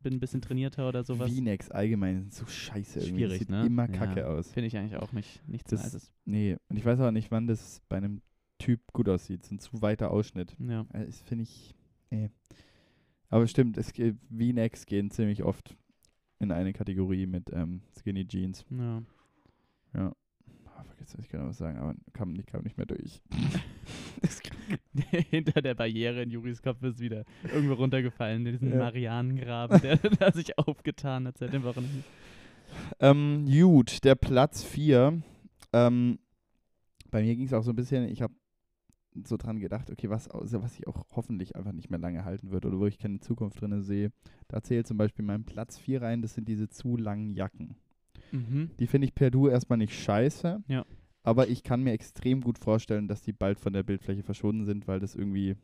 bin 0.01 0.13
ein 0.15 0.19
bisschen 0.19 0.41
trainierter 0.41 0.87
oder 0.89 1.03
sowas. 1.03 1.31
V-Necks 1.31 1.71
allgemein 1.71 2.19
sind 2.23 2.33
so 2.33 2.45
scheiße 2.45 2.99
irgendwie. 2.99 3.15
Schwierig, 3.19 3.31
das 3.31 3.39
sieht 3.39 3.49
ne? 3.49 3.65
immer 3.65 3.83
Ja. 3.89 3.97
kacke 3.97 4.27
aus. 4.27 4.51
Finde 4.51 4.67
ich 4.67 4.75
eigentlich 4.77 4.97
auch 4.97 5.13
nicht, 5.13 5.47
nichts 5.47 5.69
Das- 5.71 5.83
Nices. 5.83 6.11
Nee, 6.25 6.57
und 6.67 6.75
ich 6.77 6.83
weiß 6.85 6.99
auch 6.99 7.11
nicht, 7.11 7.31
wann 7.31 7.47
das 7.47 7.81
bei 7.87 7.97
einem 7.97 8.21
Typ 8.57 8.81
gut 8.91 9.07
aussieht. 9.07 9.45
So 9.45 9.55
ein 9.55 9.59
zu 9.59 9.81
weiter 9.81 10.11
Ausschnitt. 10.11 10.55
Ja. 10.59 10.85
Äh, 10.91 11.05
Das 11.05 11.21
finde 11.21 11.43
ich. 11.43 11.73
Nee. 12.11 12.29
Aber 13.29 13.47
stimmt, 13.47 13.77
es 13.77 13.91
V-Necks 13.91 14.85
gehen 14.85 15.11
ziemlich 15.11 15.43
oft 15.43 15.77
in 16.39 16.51
eine 16.51 16.73
Kategorie 16.73 17.25
mit 17.27 17.49
ähm, 17.53 17.81
Skinny 17.97 18.27
Jeans. 18.27 18.65
Ja. 18.69 19.01
Ja. 19.95 20.13
Fuck, 20.63 20.99
jetzt 20.99 21.17
weiß 21.17 21.25
ich 21.25 21.31
genau 21.31 21.47
was 21.47 21.57
sagen, 21.57 21.77
aber 21.77 21.95
kam, 22.13 22.33
nicht- 22.33 22.47
kam 22.47 22.63
nicht 22.63 22.77
mehr 22.77 22.85
durch. 22.87 23.21
Hinter 25.29 25.61
der 25.61 25.75
Barriere 25.75 26.21
in 26.23 26.29
Juris 26.29 26.61
Kopf 26.61 26.81
ist 26.83 26.99
wieder 26.99 27.23
irgendwo 27.43 27.73
runtergefallen, 27.73 28.45
in 28.45 28.53
diesen 28.53 28.71
Ja. 28.71 28.77
Marianengraben, 28.77 29.81
der, 29.81 29.97
der 29.97 30.33
sich 30.33 30.57
aufgetan 30.57 31.27
hat 31.27 31.37
seit 31.37 31.53
dem 31.53 31.63
Wochenende. 31.63 32.03
Ähm, 32.99 33.45
gut, 33.49 34.03
der 34.03 34.15
Platz 34.15 34.63
4. 34.63 35.21
Ähm, 35.73 36.19
bei 37.09 37.21
mir 37.23 37.35
ging 37.35 37.45
es 37.45 37.53
auch 37.53 37.63
so 37.63 37.71
ein 37.71 37.75
bisschen, 37.75 38.07
ich 38.09 38.21
habe 38.21 38.33
so 39.25 39.37
dran 39.37 39.59
gedacht, 39.59 39.89
okay, 39.89 40.09
was, 40.09 40.27
also 40.29 40.61
was 40.61 40.77
ich 40.77 40.87
auch 40.87 41.03
hoffentlich 41.15 41.55
einfach 41.55 41.71
nicht 41.71 41.89
mehr 41.89 41.99
lange 41.99 42.23
halten 42.25 42.51
wird 42.51 42.65
oder 42.65 42.77
wo 42.79 42.85
ich 42.85 42.99
keine 42.99 43.19
Zukunft 43.19 43.59
drin 43.59 43.81
sehe. 43.81 44.11
Da 44.47 44.61
zählt 44.61 44.85
zum 44.87 44.97
Beispiel 44.97 45.25
mein 45.25 45.45
Platz 45.45 45.77
4 45.79 46.01
rein, 46.03 46.21
das 46.21 46.35
sind 46.35 46.47
diese 46.47 46.69
zu 46.69 46.95
langen 46.95 47.33
Jacken. 47.33 47.75
Mhm. 48.31 48.71
Die 48.79 48.87
finde 48.87 49.07
ich 49.07 49.15
per 49.15 49.31
Du 49.31 49.47
erstmal 49.47 49.77
nicht 49.77 49.93
scheiße. 49.93 50.63
Ja. 50.67 50.85
Aber 51.23 51.47
ich 51.47 51.63
kann 51.63 51.83
mir 51.83 51.91
extrem 51.91 52.41
gut 52.41 52.57
vorstellen, 52.57 53.07
dass 53.07 53.21
die 53.21 53.33
bald 53.33 53.59
von 53.59 53.73
der 53.73 53.83
Bildfläche 53.83 54.23
verschwunden 54.23 54.65
sind, 54.65 54.87
weil 54.87 54.99
das 54.99 55.15
irgendwie, 55.15 55.55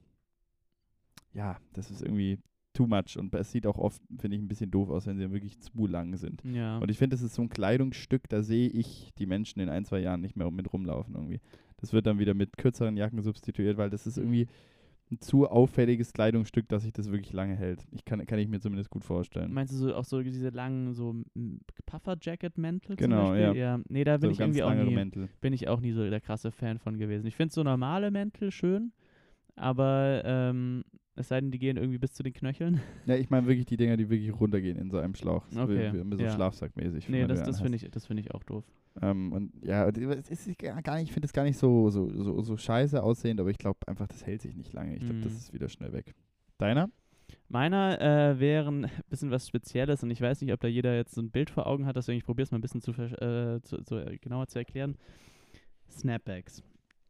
ja, 1.34 1.58
das 1.74 1.92
ist 1.92 2.02
irgendwie 2.02 2.40
too 2.74 2.88
much. 2.88 3.18
Und 3.18 3.34
es 3.34 3.52
sieht 3.52 3.66
auch 3.66 3.78
oft, 3.78 4.02
finde 4.20 4.38
ich, 4.38 4.44
ein 4.44 4.48
bisschen 4.48 4.70
doof 4.70 4.90
aus, 4.90 5.08
wenn 5.08 5.18
sie 5.18 5.32
wirklich 5.32 5.60
zu 5.60 5.88
lang 5.88 6.16
sind. 6.18 6.44
Ja. 6.44 6.78
Und 6.78 6.92
ich 6.92 6.98
finde, 6.98 7.16
das 7.16 7.24
ist 7.24 7.36
so 7.36 7.42
ein 7.42 7.50
Kleidungsstück, 7.50 8.30
da 8.30 8.44
sehe 8.44 8.70
ich 8.70 9.14
die 9.18 9.26
Menschen 9.26 9.60
in 9.62 9.70
ein, 9.70 9.86
zwei 9.86 10.00
Jahren 10.00 10.22
nicht 10.22 10.36
mehr 10.36 10.52
mit 10.52 10.72
rumlaufen 10.72 11.16
irgendwie. 11.16 11.40
Das 11.78 11.94
wird 11.94 12.06
dann 12.06 12.20
wieder 12.20 12.34
mit 12.34 12.58
kürzeren 12.58 12.98
Jacken 12.98 13.22
substituiert, 13.22 13.78
weil 13.78 13.90
das 13.90 14.06
ist 14.06 14.18
irgendwie 14.18 14.48
ein 15.12 15.20
zu 15.20 15.48
auffälliges 15.48 16.14
Kleidungsstück, 16.14 16.68
dass 16.68 16.84
sich 16.84 16.94
das 16.94 17.12
wirklich 17.12 17.32
lange 17.32 17.56
hält. 17.56 17.86
Ich 17.92 18.06
kann, 18.06 18.26
kann 18.26 18.40
ich 18.40 18.48
mir 18.48 18.60
zumindest 18.60 18.90
gut 18.90 19.04
vorstellen. 19.04 19.54
Meinst 19.54 19.74
du 19.74 19.78
so, 19.78 19.96
auch 19.96 20.06
so 20.06 20.22
diese 20.22 20.50
langen 20.50 20.94
so 20.94 21.16
Puffer-Jacket-Mäntel 21.86 22.96
Genau, 22.96 23.26
zum 23.28 23.36
Beispiel? 23.36 23.60
ja. 23.62 23.80
Nee, 23.88 24.04
da 24.04 24.18
bin 24.18 24.30
so 24.30 24.34
ich 24.34 24.40
irgendwie 24.40 24.64
auch 24.64 24.74
nie, 24.74 24.94
Mäntel. 24.96 25.30
bin 25.42 25.54
ich 25.54 25.68
auch 25.68 25.80
nie 25.80 25.92
so 25.92 26.10
der 26.10 26.22
krasse 26.22 26.52
Fan 26.52 26.80
von 26.80 26.98
gewesen. 26.98 27.28
Ich 27.28 27.36
finde 27.36 27.54
so 27.54 27.64
normale 27.64 28.10
Mäntel 28.12 28.52
schön, 28.52 28.92
aber 29.56 30.24
ähm, 30.26 30.84
es 31.16 31.28
sei 31.30 31.40
denn, 31.42 31.52
die 31.52 31.60
gehen 31.60 31.78
irgendwie 31.78 31.98
bis 31.98 32.14
zu 32.14 32.24
den 32.24 32.34
Knöcheln. 32.34 32.80
Ja, 33.06 33.16
ich 33.16 33.30
meine 33.30 33.48
wirklich 33.48 33.66
die 33.66 33.78
Dinger, 33.78 33.98
die 33.98 34.10
wirklich 34.10 34.34
runtergehen 34.40 34.78
in 34.78 34.90
so 34.90 34.98
einem 34.98 35.16
Schlauch. 35.16 35.46
So 35.50 35.62
Okay, 35.64 35.94
wie, 35.94 36.12
wie 36.12 36.16
so 36.18 36.24
ja. 36.24 36.32
Schlafsackmäßig. 36.36 37.08
nee, 37.10 37.26
das, 37.28 37.44
das 37.44 37.62
finde 37.62 37.78
ich, 37.78 37.90
das 37.92 38.06
finde 38.08 38.22
ich 38.22 38.34
auch 38.34 38.44
doof. 38.44 38.64
Ähm, 39.02 39.34
und 39.34 39.52
ja, 39.64 39.86
ist 39.86 40.58
gar 40.84 40.96
nicht, 40.96 41.04
ich 41.08 41.12
finde 41.12 41.26
es 41.26 41.34
gar 41.34 41.44
nicht 41.44 41.58
so, 41.58 41.90
so, 41.90 42.10
so, 42.10 42.42
so 42.42 42.56
scheiße 42.58 43.02
aussehend, 43.04 43.40
aber 43.42 43.50
ich 43.50 43.58
glaube 43.58 43.80
einfach, 43.88 44.08
das 44.08 44.26
hält 44.26 44.42
sich 44.42 44.56
nicht 44.56 44.72
lange. 44.74 44.96
Ich 44.96 45.02
glaube, 45.04 45.20
das 45.22 45.32
Mhm. 45.34 45.38
ist 45.38 45.54
wieder 45.54 45.70
schnell 45.70 45.92
weg. 45.94 46.14
Deiner? 46.58 46.90
Meiner 47.50 48.00
äh, 48.02 48.40
wäre 48.40 48.70
ein 48.72 48.90
bisschen 49.10 49.32
was 49.32 49.48
Spezielles 49.48 50.02
und 50.04 50.12
ich 50.12 50.22
weiß 50.22 50.42
nicht, 50.42 50.54
ob 50.54 50.60
da 50.62 50.68
jeder 50.68 50.96
jetzt 50.96 51.14
so 51.16 51.22
ein 51.22 51.30
Bild 51.32 51.50
vor 51.50 51.68
Augen 51.68 51.86
hat, 51.86 51.96
deswegen 51.96 52.18
ich 52.18 52.26
probiere 52.26 52.44
es 52.46 52.52
mal 52.52 52.58
ein 52.58 52.62
bisschen 52.62 52.82
zu, 52.82 52.92
äh, 52.92 53.62
zu, 53.62 53.82
zu 53.84 53.98
äh, 53.98 54.18
genauer 54.18 54.48
zu 54.48 54.60
erklären. 54.60 54.96
Snapbacks. 55.90 56.64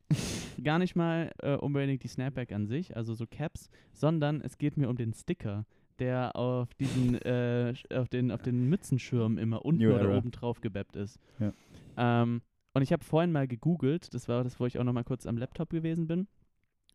Gar 0.63 0.79
nicht 0.79 0.95
mal 0.95 1.31
äh, 1.41 1.55
unbedingt 1.55 2.03
die 2.03 2.07
Snapback 2.07 2.51
an 2.51 2.67
sich, 2.67 2.95
also 2.95 3.13
so 3.13 3.25
Caps, 3.27 3.69
sondern 3.91 4.41
es 4.41 4.57
geht 4.57 4.77
mir 4.77 4.89
um 4.89 4.97
den 4.97 5.13
Sticker, 5.13 5.65
der 5.99 6.35
auf 6.35 6.73
diesen, 6.75 7.15
äh, 7.21 7.73
auf 7.93 8.09
den, 8.09 8.31
auf 8.31 8.41
den 8.41 8.69
Mützenschirm 8.69 9.37
immer 9.37 9.65
unten 9.65 9.83
New 9.83 9.93
oder 9.93 10.09
Era. 10.09 10.17
oben 10.17 10.31
drauf 10.31 10.61
gebappt 10.61 10.95
ist. 10.95 11.19
Ja. 11.39 11.53
Ähm, 11.97 12.41
und 12.73 12.81
ich 12.81 12.91
habe 12.91 13.03
vorhin 13.03 13.31
mal 13.31 13.47
gegoogelt, 13.47 14.13
das 14.13 14.27
war 14.27 14.43
das, 14.43 14.59
wo 14.59 14.65
ich 14.65 14.77
auch 14.77 14.83
noch 14.83 14.93
mal 14.93 15.03
kurz 15.05 15.25
am 15.25 15.37
Laptop 15.37 15.69
gewesen 15.69 16.07
bin, 16.07 16.27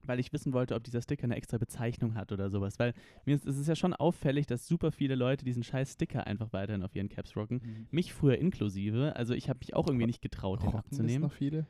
weil 0.04 0.20
ich 0.20 0.32
wissen 0.32 0.52
wollte, 0.52 0.74
ob 0.74 0.84
dieser 0.84 1.00
Sticker 1.00 1.24
eine 1.24 1.36
extra 1.36 1.56
Bezeichnung 1.56 2.14
hat 2.14 2.32
oder 2.32 2.50
sowas, 2.50 2.78
weil 2.78 2.92
mir 3.24 3.34
ist, 3.34 3.46
es 3.46 3.56
ist 3.56 3.66
ja 3.66 3.74
schon 3.74 3.94
auffällig, 3.94 4.46
dass 4.46 4.66
super 4.66 4.92
viele 4.92 5.14
Leute 5.14 5.44
diesen 5.44 5.62
scheiß 5.62 5.94
Sticker 5.94 6.26
einfach 6.26 6.52
weiterhin 6.52 6.82
auf 6.82 6.94
ihren 6.94 7.08
Caps 7.08 7.34
rocken. 7.34 7.86
Mich 7.90 8.12
früher 8.12 8.38
inklusive, 8.38 9.16
also 9.16 9.32
ich 9.34 9.48
habe 9.48 9.61
mich 9.61 9.74
auch 9.74 9.86
irgendwie 9.86 10.06
nicht 10.06 10.20
getraut, 10.20 10.62
den 10.62 10.68
Rocken 10.68 10.82
das 10.90 11.00
abzunehmen. 11.00 11.22
noch 11.22 11.32
viele? 11.32 11.66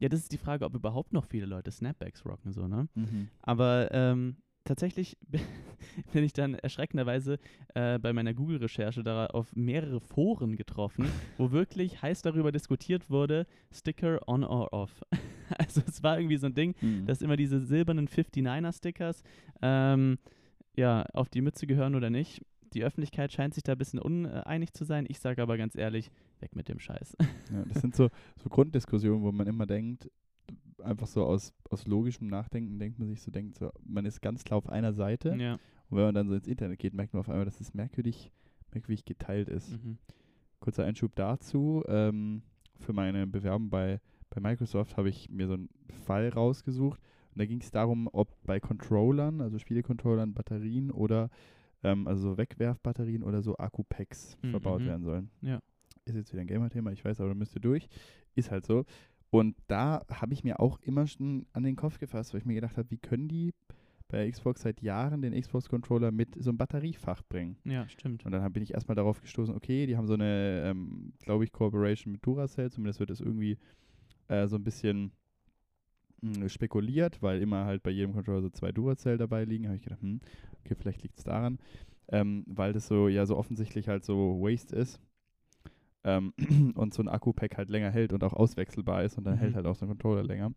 Ja, 0.00 0.08
das 0.08 0.20
ist 0.20 0.32
die 0.32 0.38
Frage, 0.38 0.64
ob 0.64 0.74
überhaupt 0.74 1.12
noch 1.12 1.26
viele 1.26 1.46
Leute 1.46 1.70
Snapbacks 1.70 2.24
rocken, 2.24 2.52
so, 2.52 2.66
ne? 2.66 2.88
Mhm. 2.94 3.28
Aber 3.42 3.88
ähm, 3.92 4.36
tatsächlich 4.64 5.16
bin 6.12 6.24
ich 6.24 6.32
dann 6.32 6.54
erschreckenderweise 6.54 7.38
äh, 7.74 7.98
bei 7.98 8.12
meiner 8.12 8.32
Google-Recherche 8.34 9.02
da 9.02 9.26
auf 9.26 9.54
mehrere 9.54 10.00
Foren 10.00 10.56
getroffen, 10.56 11.06
wo 11.38 11.50
wirklich 11.52 12.00
heiß 12.00 12.22
darüber 12.22 12.50
diskutiert 12.50 13.10
wurde, 13.10 13.46
Sticker 13.72 14.20
on 14.26 14.42
or 14.42 14.72
off. 14.72 15.02
also 15.58 15.82
es 15.86 16.02
war 16.02 16.18
irgendwie 16.18 16.38
so 16.38 16.46
ein 16.46 16.54
Ding, 16.54 16.74
Mhm. 16.80 17.06
dass 17.06 17.20
immer 17.22 17.36
diese 17.36 17.60
silbernen 17.60 18.08
59er-Stickers 18.08 19.22
ähm, 19.60 20.18
ja, 20.76 21.04
auf 21.12 21.28
die 21.28 21.42
Mütze 21.42 21.66
gehören 21.66 21.94
oder 21.94 22.08
nicht. 22.10 22.42
Die 22.72 22.84
Öffentlichkeit 22.84 23.32
scheint 23.32 23.54
sich 23.54 23.62
da 23.62 23.72
ein 23.72 23.78
bisschen 23.78 23.98
uneinig 23.98 24.72
zu 24.72 24.84
sein. 24.84 25.06
Ich 25.08 25.18
sage 25.18 25.42
aber 25.42 25.56
ganz 25.56 25.74
ehrlich, 25.74 26.10
weg 26.40 26.54
mit 26.54 26.68
dem 26.68 26.78
Scheiß. 26.78 27.16
Ja, 27.52 27.64
das 27.64 27.80
sind 27.80 27.96
so, 27.96 28.10
so 28.36 28.48
Grunddiskussionen, 28.48 29.22
wo 29.22 29.32
man 29.32 29.48
immer 29.48 29.66
denkt, 29.66 30.08
einfach 30.82 31.06
so 31.06 31.24
aus, 31.24 31.52
aus 31.68 31.86
logischem 31.86 32.28
Nachdenken 32.28 32.78
denkt 32.78 32.98
man 32.98 33.08
sich 33.08 33.20
so, 33.20 33.30
denkt 33.30 33.56
so, 33.56 33.70
man 33.84 34.04
ist 34.04 34.20
ganz 34.20 34.44
klar 34.44 34.58
auf 34.58 34.68
einer 34.68 34.92
Seite 34.92 35.36
ja. 35.38 35.54
und 35.88 35.96
wenn 35.96 36.04
man 36.04 36.14
dann 36.14 36.28
so 36.28 36.34
ins 36.34 36.46
Internet 36.46 36.78
geht, 36.78 36.94
merkt 36.94 37.12
man 37.12 37.20
auf 37.20 37.28
einmal, 37.28 37.44
dass 37.44 37.60
es 37.60 37.74
merkwürdig, 37.74 38.32
merkwürdig 38.72 39.04
geteilt 39.04 39.48
ist. 39.48 39.70
Mhm. 39.70 39.98
Kurzer 40.60 40.84
Einschub 40.84 41.14
dazu, 41.14 41.82
ähm, 41.88 42.42
für 42.78 42.92
meine 42.92 43.26
Bewerbung 43.26 43.70
bei, 43.70 44.00
bei 44.30 44.40
Microsoft 44.40 44.96
habe 44.96 45.08
ich 45.08 45.28
mir 45.30 45.46
so 45.48 45.54
einen 45.54 45.68
Fall 46.04 46.28
rausgesucht 46.28 47.00
und 47.34 47.38
da 47.38 47.46
ging 47.46 47.60
es 47.60 47.70
darum, 47.70 48.08
ob 48.12 48.34
bei 48.44 48.60
Controllern, 48.60 49.40
also 49.40 49.58
Spielecontrollern, 49.58 50.34
Batterien 50.34 50.90
oder 50.90 51.30
ähm, 51.82 52.06
also 52.06 52.30
so 52.30 52.38
Wegwerfbatterien 52.38 53.22
oder 53.22 53.42
so 53.42 53.56
Akku-Packs 53.56 54.36
Mhm, 54.42 54.50
verbaut 54.50 54.84
werden 54.84 55.02
sollen. 55.04 55.30
Ja. 55.42 55.60
Ist 56.04 56.14
jetzt 56.16 56.32
wieder 56.32 56.40
ein 56.42 56.46
Gamer-Thema, 56.46 56.92
ich 56.92 57.04
weiß, 57.04 57.20
aber 57.20 57.30
da 57.30 57.34
müsst 57.34 57.54
ihr 57.56 57.60
durch. 57.60 57.88
Ist 58.34 58.50
halt 58.50 58.66
so. 58.66 58.84
Und 59.30 59.56
da 59.68 60.04
habe 60.10 60.32
ich 60.34 60.42
mir 60.44 60.58
auch 60.60 60.78
immer 60.82 61.06
schon 61.06 61.46
an 61.52 61.62
den 61.62 61.76
Kopf 61.76 61.98
gefasst, 61.98 62.32
weil 62.32 62.40
ich 62.40 62.46
mir 62.46 62.54
gedacht 62.54 62.76
habe, 62.76 62.90
wie 62.90 62.98
können 62.98 63.28
die 63.28 63.52
bei 64.08 64.28
Xbox 64.28 64.62
seit 64.62 64.82
Jahren 64.82 65.22
den 65.22 65.40
Xbox-Controller 65.40 66.10
mit 66.10 66.34
so 66.42 66.50
einem 66.50 66.58
Batteriefach 66.58 67.22
bringen? 67.28 67.56
Ja, 67.64 67.88
stimmt. 67.88 68.24
Und 68.26 68.32
dann 68.32 68.42
hab- 68.42 68.52
bin 68.52 68.62
ich 68.64 68.74
erstmal 68.74 68.96
darauf 68.96 69.20
gestoßen, 69.20 69.54
okay, 69.54 69.86
die 69.86 69.96
haben 69.96 70.08
so 70.08 70.14
eine, 70.14 70.62
ähm, 70.66 71.12
glaube 71.20 71.44
ich, 71.44 71.52
Cooperation 71.52 72.10
mit 72.12 72.26
Duracell, 72.26 72.72
zumindest 72.72 72.98
wird 72.98 73.10
es 73.10 73.20
irgendwie 73.20 73.56
äh, 74.26 74.48
so 74.48 74.56
ein 74.56 74.64
bisschen 74.64 75.12
spekuliert, 76.48 77.22
weil 77.22 77.40
immer 77.42 77.64
halt 77.64 77.82
bei 77.82 77.90
jedem 77.90 78.12
Controller 78.12 78.42
so 78.42 78.50
zwei 78.50 78.72
Duracell 78.72 79.18
dabei 79.18 79.44
liegen. 79.44 79.66
Habe 79.66 79.76
ich 79.76 79.82
gedacht, 79.82 80.02
hm, 80.02 80.20
okay, 80.64 80.74
vielleicht 80.74 81.02
liegt 81.02 81.18
es 81.18 81.24
daran, 81.24 81.58
ähm, 82.08 82.44
weil 82.46 82.72
das 82.72 82.86
so 82.86 83.08
ja 83.08 83.26
so 83.26 83.36
offensichtlich 83.36 83.88
halt 83.88 84.04
so 84.04 84.40
Waste 84.40 84.76
ist. 84.76 85.00
Ähm, 86.04 86.32
und 86.74 86.94
so 86.94 87.02
ein 87.02 87.08
Akku-Pack 87.08 87.56
halt 87.58 87.68
länger 87.68 87.90
hält 87.90 88.12
und 88.12 88.24
auch 88.24 88.32
auswechselbar 88.32 89.04
ist 89.04 89.18
und 89.18 89.24
dann 89.24 89.34
Mhm. 89.34 89.40
hält 89.40 89.54
halt 89.54 89.66
auch 89.66 89.74
so 89.76 89.84
ein 89.84 89.88
Controller 89.88 90.22
länger. 90.22 90.52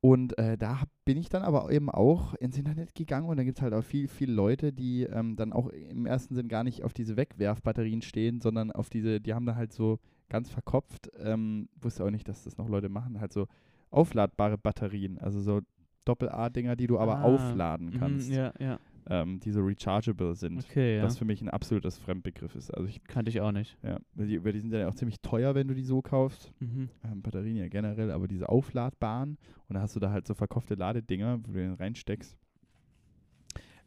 Und 0.00 0.38
äh, 0.38 0.56
da 0.56 0.82
bin 1.04 1.16
ich 1.16 1.28
dann 1.28 1.42
aber 1.42 1.70
eben 1.72 1.90
auch 1.90 2.34
ins 2.34 2.56
Internet 2.56 2.94
gegangen 2.94 3.28
und 3.28 3.36
da 3.36 3.42
gibt 3.42 3.58
es 3.58 3.62
halt 3.62 3.74
auch 3.74 3.82
viel, 3.82 4.06
viele 4.06 4.32
Leute, 4.32 4.72
die 4.72 5.02
ähm, 5.04 5.34
dann 5.34 5.52
auch 5.52 5.68
im 5.68 6.06
ersten 6.06 6.34
Sinn 6.34 6.48
gar 6.48 6.62
nicht 6.62 6.84
auf 6.84 6.92
diese 6.92 7.16
Wegwerfbatterien 7.16 8.02
stehen, 8.02 8.40
sondern 8.40 8.70
auf 8.70 8.90
diese, 8.90 9.20
die 9.20 9.34
haben 9.34 9.46
da 9.46 9.56
halt 9.56 9.72
so 9.72 9.98
ganz 10.28 10.50
verkopft, 10.50 11.10
ähm, 11.18 11.68
wusste 11.80 12.04
auch 12.04 12.10
nicht, 12.10 12.28
dass 12.28 12.44
das 12.44 12.58
noch 12.58 12.68
Leute 12.68 12.88
machen, 12.88 13.18
halt 13.20 13.32
so 13.32 13.48
aufladbare 13.90 14.58
Batterien, 14.58 15.18
also 15.18 15.40
so 15.40 15.60
Doppel-A-Dinger, 16.04 16.76
die 16.76 16.86
du 16.86 16.98
aber 16.98 17.18
Ah, 17.18 17.22
aufladen 17.24 17.88
Mhm, 17.88 17.98
kannst, 17.98 18.30
ja, 18.30 18.52
ja. 18.58 18.78
ähm, 19.10 19.40
die 19.40 19.50
so 19.50 19.60
rechargeable 19.62 20.34
sind. 20.34 20.64
Okay, 20.64 20.96
ja. 20.96 21.02
Was 21.04 21.18
für 21.18 21.24
mich 21.26 21.42
ein 21.42 21.50
absolutes 21.50 21.98
Fremdbegriff 21.98 22.54
ist. 22.54 22.70
Also 22.70 22.88
ich, 22.88 23.02
Kannte 23.04 23.30
ich 23.30 23.40
auch 23.40 23.52
nicht. 23.52 23.76
ja, 23.82 23.98
weil 24.14 24.26
die, 24.26 24.38
die 24.40 24.60
sind 24.60 24.72
ja 24.72 24.88
auch 24.88 24.94
ziemlich 24.94 25.20
teuer, 25.20 25.54
wenn 25.54 25.68
du 25.68 25.74
die 25.74 25.82
so 25.84 26.00
kaufst 26.02 26.52
Mhm. 26.60 26.88
ähm, 27.04 27.22
Batterien 27.22 27.56
ja 27.56 27.68
generell, 27.68 28.10
aber 28.10 28.26
diese 28.28 28.48
aufladbaren 28.48 29.36
und 29.68 29.74
da 29.74 29.80
hast 29.82 29.96
du 29.96 30.00
da 30.00 30.10
halt 30.10 30.26
so 30.26 30.34
verkaufte 30.34 30.74
Ladedinger, 30.74 31.38
wo 31.44 31.52
du 31.52 31.58
den 31.58 31.74
reinsteckst. 31.74 32.36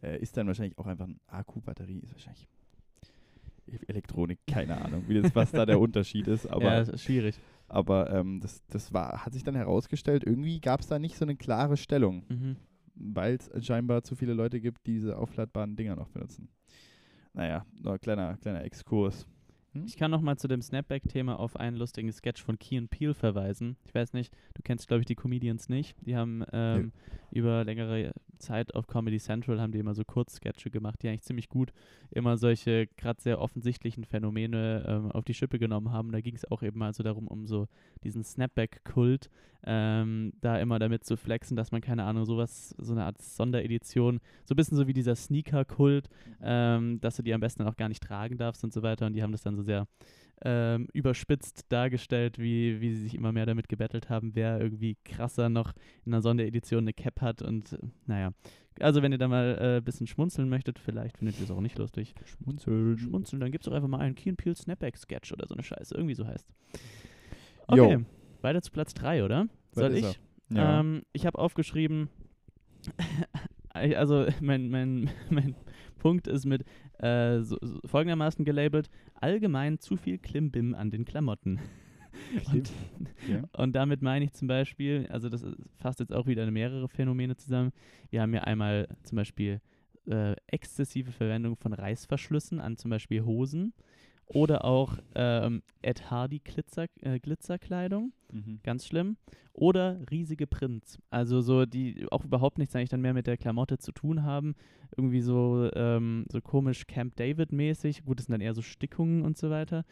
Äh, 0.04 0.20
ist 0.20 0.36
dann 0.38 0.47
wahrscheinlich 0.47 0.78
auch 0.78 0.88
einfach 0.88 1.06
ein 1.08 1.20
Akku-Batterie, 1.28 1.99
ist 1.99 2.12
wahrscheinlich 2.14 2.47
Elektronik, 3.88 4.39
keine 4.47 4.82
Ahnung, 4.84 5.06
wie 5.08 5.22
das, 5.22 5.34
was 5.34 5.52
da 5.52 5.66
der 5.66 5.80
Unterschied 5.80 6.28
ist, 6.28 6.45
aber, 6.47 6.66
ja, 6.66 6.80
das 6.80 6.89
ist 6.89 7.04
schwierig. 7.04 7.39
Aber 7.74 8.11
ähm, 8.11 8.39
das, 8.41 8.63
das 8.67 8.93
war, 8.93 9.26
hat 9.26 9.34
sich 9.34 9.43
dann 9.43 9.55
herausgestellt, 9.55 10.24
irgendwie 10.26 10.59
gab 10.59 10.82
es 10.82 10.88
da 10.88 10.99
nicht 10.99 11.17
so 11.17 11.26
eine 11.26 11.36
klare 11.36 11.78
Stellung, 11.78 12.24
Mhm. 12.30 12.55
weil 12.95 13.36
es 13.36 13.65
scheinbar 13.65 14.03
zu 14.03 14.15
viele 14.15 14.34
Leute 14.34 14.59
gibt, 14.61 14.86
die 14.88 14.93
diese 14.93 15.17
aufladbaren 15.17 15.76
Dinger 15.76 15.95
noch 15.95 16.09
benutzen. 16.09 16.49
Naja, 17.34 17.65
nur 17.82 17.93
ein 17.93 17.99
kleiner, 17.99 18.38
kleiner 18.38 18.63
Exkurs. 18.63 19.26
Ich 19.86 19.95
kann 19.95 20.11
noch 20.11 20.19
mal 20.19 20.36
zu 20.38 20.49
dem 20.49 20.61
Snapback-Thema 20.61 21.39
auf 21.39 21.55
einen 21.55 21.78
lustigen 21.78 22.11
Sketch 22.11 22.43
von 22.43 22.59
Key 22.59 22.82
Peele 22.88 23.13
verweisen. 23.13 23.78
Ich 23.86 23.95
weiß 23.95 24.11
nicht, 24.11 24.34
du 24.53 24.61
kennst, 24.63 24.89
glaube 24.89 24.99
ich, 24.99 25.05
die 25.05 25.15
Comedians 25.15 25.69
nicht. 25.69 25.95
Die 26.05 26.17
haben 26.17 26.43
ähm, 26.51 26.91
über 27.32 27.63
längere 27.63 28.13
Zeit 28.39 28.75
auf 28.75 28.88
Comedy 28.88 29.19
Central 29.19 29.61
haben 29.61 29.71
die 29.71 29.79
immer 29.79 29.93
so 29.93 30.03
Kurzsketche 30.03 30.69
gemacht, 30.69 31.01
die 31.01 31.09
eigentlich 31.09 31.21
ziemlich 31.21 31.49
gut 31.49 31.71
immer 32.09 32.38
solche 32.38 32.88
gerade 32.97 33.21
sehr 33.21 33.39
offensichtlichen 33.39 34.03
Phänomene 34.03 34.84
ähm, 34.88 35.11
auf 35.11 35.23
die 35.23 35.34
Schippe 35.34 35.59
genommen 35.59 35.91
haben. 35.91 36.11
Da 36.11 36.21
ging 36.21 36.36
es 36.36 36.49
auch 36.49 36.63
eben 36.63 36.79
mal 36.79 36.93
so 36.93 37.03
darum, 37.03 37.27
um 37.27 37.47
so 37.47 37.67
diesen 38.03 38.23
Snapback-Kult, 38.23 39.29
ähm, 39.63 40.34
da 40.41 40.57
immer 40.57 40.79
damit 40.79 41.05
zu 41.05 41.17
flexen, 41.17 41.55
dass 41.55 41.71
man, 41.71 41.82
keine 41.82 42.03
Ahnung, 42.03 42.25
sowas, 42.25 42.75
so 42.77 42.93
eine 42.93 43.05
Art 43.05 43.21
Sonderedition, 43.21 44.19
so 44.45 44.53
ein 44.53 44.57
bisschen 44.57 44.77
so 44.77 44.88
wie 44.88 44.93
dieser 44.93 45.15
Sneaker-Kult, 45.15 46.09
ähm, 46.41 46.99
dass 46.99 47.17
du 47.17 47.23
die 47.23 47.34
am 47.34 47.41
besten 47.41 47.63
auch 47.63 47.75
gar 47.75 47.89
nicht 47.89 48.03
tragen 48.03 48.38
darfst 48.38 48.63
und 48.63 48.73
so 48.73 48.82
weiter. 48.82 49.05
Und 49.05 49.13
die 49.13 49.23
haben 49.23 49.32
das 49.32 49.43
dann 49.43 49.55
so 49.55 49.61
sehr 49.61 49.88
ähm, 50.44 50.88
überspitzt 50.94 51.66
dargestellt, 51.70 52.39
wie, 52.39 52.82
wie 52.82 52.94
sie 52.94 53.04
sich 53.04 53.16
immer 53.16 53.32
mehr 53.32 53.46
damit 53.46 53.70
gebettelt 53.70 54.10
haben, 54.10 54.36
wer 54.36 54.60
irgendwie 54.60 54.98
krasser 55.06 55.50
noch 55.50 55.74
in 56.06 56.14
einer 56.14 56.22
Sonderedition 56.22 56.80
eine 56.80 56.94
Cap 56.94 57.22
hat 57.22 57.42
und 57.42 57.74
äh, 57.74 57.78
naja. 58.06 58.32
Also 58.80 59.02
wenn 59.02 59.12
ihr 59.12 59.18
da 59.18 59.28
mal 59.28 59.58
ein 59.60 59.78
äh, 59.78 59.82
bisschen 59.82 60.08
schmunzeln 60.08 60.50
möchtet, 60.50 60.80
vielleicht 60.80 61.18
findet 61.18 61.38
ihr 61.38 61.44
es 61.44 61.52
auch 61.52 61.60
nicht 61.60 61.78
lustig. 61.78 62.16
Schmunzeln. 62.26 62.98
Schmunzeln, 62.98 63.39
dann 63.39 63.52
gibt 63.52 63.66
es 63.66 63.72
auch 63.72 63.76
einfach 63.76 63.89
mal 63.89 64.00
einen 64.00 64.16
Key 64.16 64.32
Peel 64.34 64.56
Snapback 64.56 64.98
Sketch 64.98 65.32
oder 65.32 65.48
so 65.48 65.54
eine 65.54 65.64
Scheiße, 65.64 65.94
irgendwie 65.94 66.16
so 66.16 66.26
heißt. 66.26 66.48
Okay, 67.68 68.06
weiter 68.42 68.62
zu 68.62 68.72
Platz 68.72 68.94
3, 68.94 69.24
oder? 69.24 69.48
Soll 69.74 69.96
ich? 69.96 70.20
Ja. 70.50 70.80
Ähm, 70.80 71.04
ich 71.14 71.26
habe 71.26 71.38
aufgeschrieben, 71.38 72.10
also 73.70 74.28
mein, 74.42 74.70
mein, 74.70 75.10
mein 75.30 75.56
Punkt 76.02 76.28
ist 76.28 76.45
mit 76.47 76.64
äh, 76.97 77.41
so, 77.41 77.58
so 77.62 77.80
folgendermaßen 77.86 78.43
gelabelt, 78.43 78.89
allgemein 79.14 79.78
zu 79.78 79.97
viel 79.97 80.18
Klimbim 80.18 80.74
an 80.74 80.89
den 80.89 81.06
Klamotten. 81.06 81.60
Und, 82.52 82.72
Ja. 83.30 83.43
und 83.54 83.74
damit 83.74 84.02
meine 84.02 84.26
ich 84.26 84.34
zum 84.34 84.47
Beispiel, 84.47 85.06
also 85.10 85.30
das 85.30 85.45
fasst 85.78 85.99
jetzt 85.99 86.12
auch 86.12 86.26
wieder 86.26 86.49
mehrere 86.49 86.89
Phänomene 86.89 87.38
zusammen. 87.38 87.72
Wir 88.10 88.22
haben 88.22 88.34
ja 88.34 88.41
einmal 88.41 88.88
zum 89.04 89.16
Beispiel 89.16 89.62
äh, 90.08 90.36
exzessive 90.47 91.12
Verwendung 91.12 91.56
von 91.56 91.72
Reißverschlüssen 91.72 92.60
an 92.60 92.78
zum 92.78 92.89
Beispiel 92.89 93.24
Hosen 93.24 93.74
oder 94.34 94.65
auch 94.65 94.97
ähm, 95.15 95.61
Ed 95.82 96.09
Hardy 96.09 96.39
Glitzer, 96.39 96.86
äh, 97.01 97.19
Glitzerkleidung 97.19 98.13
Mhm. 98.32 98.59
ganz 98.63 98.86
schlimm. 98.88 99.17
Oder 99.53 99.99
riesige 100.09 100.47
Prints, 100.47 100.97
also 101.09 101.41
so, 101.41 101.65
die 101.65 102.05
auch 102.11 102.23
überhaupt 102.23 102.57
nichts 102.57 102.73
eigentlich 102.75 102.89
dann 102.89 103.01
mehr 103.01 103.13
mit 103.13 103.27
der 103.27 103.36
Klamotte 103.36 103.77
zu 103.77 103.91
tun 103.91 104.23
haben. 104.23 104.55
Irgendwie 104.95 105.19
so, 105.21 105.69
ähm, 105.73 106.25
so 106.32 106.39
komisch 106.39 106.88
Camp 106.88 107.15
David-mäßig. 107.17 108.05
Gut, 108.05 108.19
das 108.19 108.27
sind 108.27 108.34
dann 108.34 108.41
eher 108.41 108.53
so 108.53 108.61
Stickungen 108.61 109.23
und 109.23 109.38
so 109.38 109.49
weiter. 109.49 109.84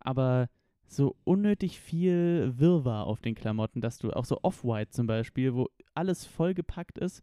Aber 0.00 0.48
so 0.86 1.16
unnötig 1.24 1.78
viel 1.80 2.54
Wirrwarr 2.56 3.06
auf 3.06 3.20
den 3.20 3.34
Klamotten, 3.34 3.80
dass 3.82 3.98
du 3.98 4.10
auch 4.12 4.24
so 4.24 4.38
Off-White 4.42 4.92
zum 4.92 5.06
Beispiel, 5.06 5.54
wo 5.54 5.68
alles 5.94 6.24
vollgepackt 6.24 6.96
ist. 6.98 7.22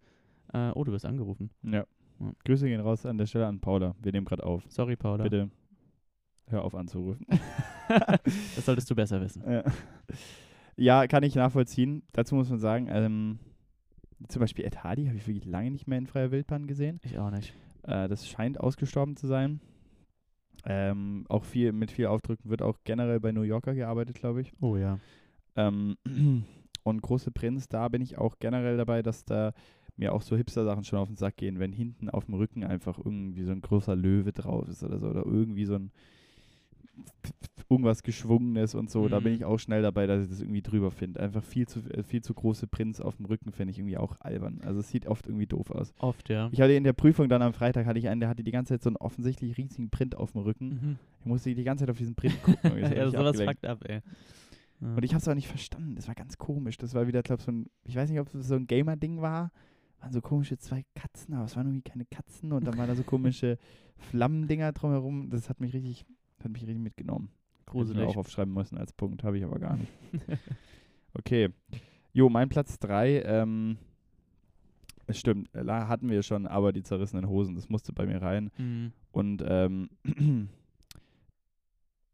Äh, 0.53 0.69
oh, 0.75 0.83
du 0.83 0.91
wirst 0.91 1.05
angerufen. 1.05 1.49
Ja. 1.63 1.85
Ja. 2.19 2.31
Grüße 2.45 2.67
gehen 2.67 2.79
raus 2.81 3.05
an 3.07 3.17
der 3.17 3.25
Stelle 3.25 3.47
an 3.47 3.59
Paula. 3.59 3.95
Wir 4.01 4.11
nehmen 4.11 4.25
gerade 4.25 4.43
auf. 4.45 4.63
Sorry, 4.69 4.95
Paula. 4.95 5.23
Bitte 5.23 5.49
hör 6.53 6.63
auf 6.63 6.75
anzurufen. 6.75 7.25
Das 8.55 8.65
solltest 8.65 8.89
du 8.89 8.95
besser 8.95 9.19
wissen. 9.19 9.43
Ja. 9.45 9.63
ja, 10.77 11.07
kann 11.07 11.21
ich 11.21 11.35
nachvollziehen. 11.35 12.01
Dazu 12.13 12.33
muss 12.33 12.49
man 12.49 12.57
sagen, 12.57 12.87
ähm, 12.89 13.39
zum 14.29 14.39
Beispiel 14.39 14.63
Ed 14.63 14.83
Hardy 14.83 15.07
habe 15.07 15.17
ich 15.17 15.27
wirklich 15.27 15.45
lange 15.45 15.69
nicht 15.69 15.87
mehr 15.87 15.97
in 15.97 16.07
freier 16.07 16.31
Wildbahn 16.31 16.65
gesehen. 16.65 17.01
Ich 17.03 17.19
auch 17.19 17.29
nicht. 17.29 17.53
Äh, 17.83 18.07
das 18.07 18.27
scheint 18.27 18.59
ausgestorben 18.59 19.17
zu 19.17 19.27
sein. 19.27 19.59
Ähm, 20.65 21.25
auch 21.27 21.43
viel 21.43 21.73
mit 21.73 21.91
viel 21.91 22.05
Aufdrücken 22.05 22.49
wird 22.49 22.61
auch 22.61 22.79
generell 22.85 23.19
bei 23.19 23.33
New 23.33 23.41
Yorker 23.41 23.75
gearbeitet, 23.75 24.15
glaube 24.15 24.41
ich. 24.41 24.53
Oh 24.61 24.77
ja. 24.77 24.97
Ähm, 25.55 25.97
und 26.83 27.01
Große 27.01 27.31
Prinz, 27.31 27.67
da 27.67 27.89
bin 27.89 28.01
ich 28.01 28.17
auch 28.17 28.39
generell 28.39 28.77
dabei, 28.77 29.01
dass 29.01 29.25
da 29.25 29.53
mir 29.95 30.13
auch 30.13 30.21
so 30.21 30.35
Hipster-Sachen 30.35 30.83
schon 30.83 30.99
auf 30.99 31.07
den 31.07 31.17
Sack 31.17 31.37
gehen, 31.37 31.59
wenn 31.59 31.71
hinten 31.71 32.09
auf 32.09 32.25
dem 32.25 32.35
Rücken 32.35 32.63
einfach 32.63 32.97
irgendwie 32.97 33.43
so 33.43 33.51
ein 33.51 33.61
großer 33.61 33.95
Löwe 33.95 34.31
drauf 34.31 34.67
ist 34.67 34.83
oder 34.83 34.99
so, 34.99 35.07
oder 35.07 35.25
irgendwie 35.25 35.65
so 35.65 35.75
ein 35.75 35.91
irgendwas 37.69 38.03
Geschwungenes 38.03 38.75
und 38.75 38.91
so, 38.91 39.07
da 39.07 39.19
bin 39.19 39.31
Mhm. 39.31 39.37
ich 39.37 39.45
auch 39.45 39.57
schnell 39.57 39.81
dabei, 39.81 40.05
dass 40.05 40.23
ich 40.23 40.29
das 40.29 40.41
irgendwie 40.41 40.61
drüber 40.61 40.91
finde. 40.91 41.19
Einfach 41.19 41.43
viel 41.43 41.67
zu, 41.67 41.79
äh, 41.89 42.03
viel 42.03 42.21
zu 42.21 42.33
große 42.33 42.67
Prinz 42.67 42.99
auf 42.99 43.15
dem 43.15 43.25
Rücken 43.25 43.51
finde 43.51 43.71
ich 43.71 43.79
irgendwie 43.79 43.97
auch 43.97 44.15
albern. 44.19 44.61
Also 44.63 44.79
es 44.81 44.89
sieht 44.89 45.07
oft 45.07 45.25
irgendwie 45.27 45.47
doof 45.47 45.71
aus. 45.71 45.93
Oft, 45.99 46.29
ja. 46.29 46.49
Ich 46.51 46.61
hatte 46.61 46.73
in 46.73 46.83
der 46.83 46.93
Prüfung 46.93 47.29
dann 47.29 47.41
am 47.41 47.53
Freitag, 47.53 47.85
hatte 47.87 47.97
ich 47.97 48.09
einen, 48.09 48.19
der 48.19 48.29
hatte 48.29 48.43
die 48.43 48.51
ganze 48.51 48.73
Zeit 48.75 48.83
so 48.83 48.89
einen 48.89 48.97
offensichtlich 48.97 49.57
riesigen 49.57 49.89
Print 49.89 50.15
auf 50.15 50.33
dem 50.33 50.41
Rücken. 50.41 50.67
Mhm. 50.69 50.99
Ich 51.21 51.25
musste 51.25 51.55
die 51.55 51.63
ganze 51.63 51.83
Zeit 51.83 51.89
auf 51.89 51.97
diesen 51.97 52.13
Print 52.15 52.41
gucken. 52.43 52.71
und 52.73 52.77
ja, 52.95 53.09
sowas 53.09 53.41
fuckt 53.41 53.65
ab, 53.65 53.79
ey. 53.87 54.01
Ja. 54.81 54.95
Und 54.95 55.03
ich 55.03 55.13
habe 55.13 55.21
es 55.21 55.27
auch 55.27 55.33
nicht 55.35 55.47
verstanden. 55.47 55.95
Das 55.95 56.07
war 56.07 56.15
ganz 56.15 56.37
komisch. 56.37 56.77
Das 56.77 56.93
war 56.93 57.07
wieder, 57.07 57.23
glaube 57.23 57.39
ich, 57.39 57.45
so 57.45 57.51
ein, 57.51 57.67
ich 57.85 57.95
weiß 57.95 58.09
nicht, 58.09 58.19
ob 58.19 58.31
es 58.35 58.47
so 58.47 58.55
ein 58.55 58.67
Gamer-Ding 58.67 59.21
war. 59.21 59.51
Waren 60.01 60.11
so 60.11 60.21
komische 60.21 60.57
zwei 60.57 60.83
Katzen, 60.95 61.33
aber 61.33 61.45
es 61.45 61.55
waren 61.55 61.65
irgendwie 61.67 61.89
keine 61.89 62.05
Katzen 62.05 62.51
und 62.51 62.67
dann 62.67 62.77
waren 62.77 62.89
da 62.89 62.95
so 62.95 63.03
komische 63.03 63.57
Flammendinger 63.97 64.73
drumherum. 64.73 65.29
Das 65.29 65.49
hat 65.49 65.61
mich 65.61 65.73
richtig, 65.73 66.05
hat 66.43 66.51
mich 66.51 66.63
richtig 66.63 66.79
mitgenommen. 66.79 67.29
Hätte 67.29 67.69
ich 67.69 67.73
mir 67.73 67.79
gruselig. 67.79 68.07
auch 68.07 68.17
aufschreiben 68.17 68.53
müssen 68.53 68.77
als 68.77 68.93
Punkt, 68.93 69.23
habe 69.23 69.37
ich 69.37 69.43
aber 69.43 69.59
gar 69.59 69.77
nicht. 69.77 69.91
Okay. 71.15 71.49
Jo, 72.11 72.29
mein 72.29 72.49
Platz 72.49 72.79
3, 72.79 73.21
ähm, 73.23 73.77
es 75.05 75.19
stimmt, 75.19 75.49
hatten 75.53 76.09
wir 76.09 76.23
schon, 76.23 76.47
aber 76.47 76.73
die 76.73 76.83
zerrissenen 76.83 77.27
Hosen, 77.27 77.55
das 77.55 77.69
musste 77.69 77.93
bei 77.93 78.05
mir 78.05 78.21
rein. 78.21 78.51
Mhm. 78.57 78.93
Und 79.11 79.43
ähm, 79.45 79.89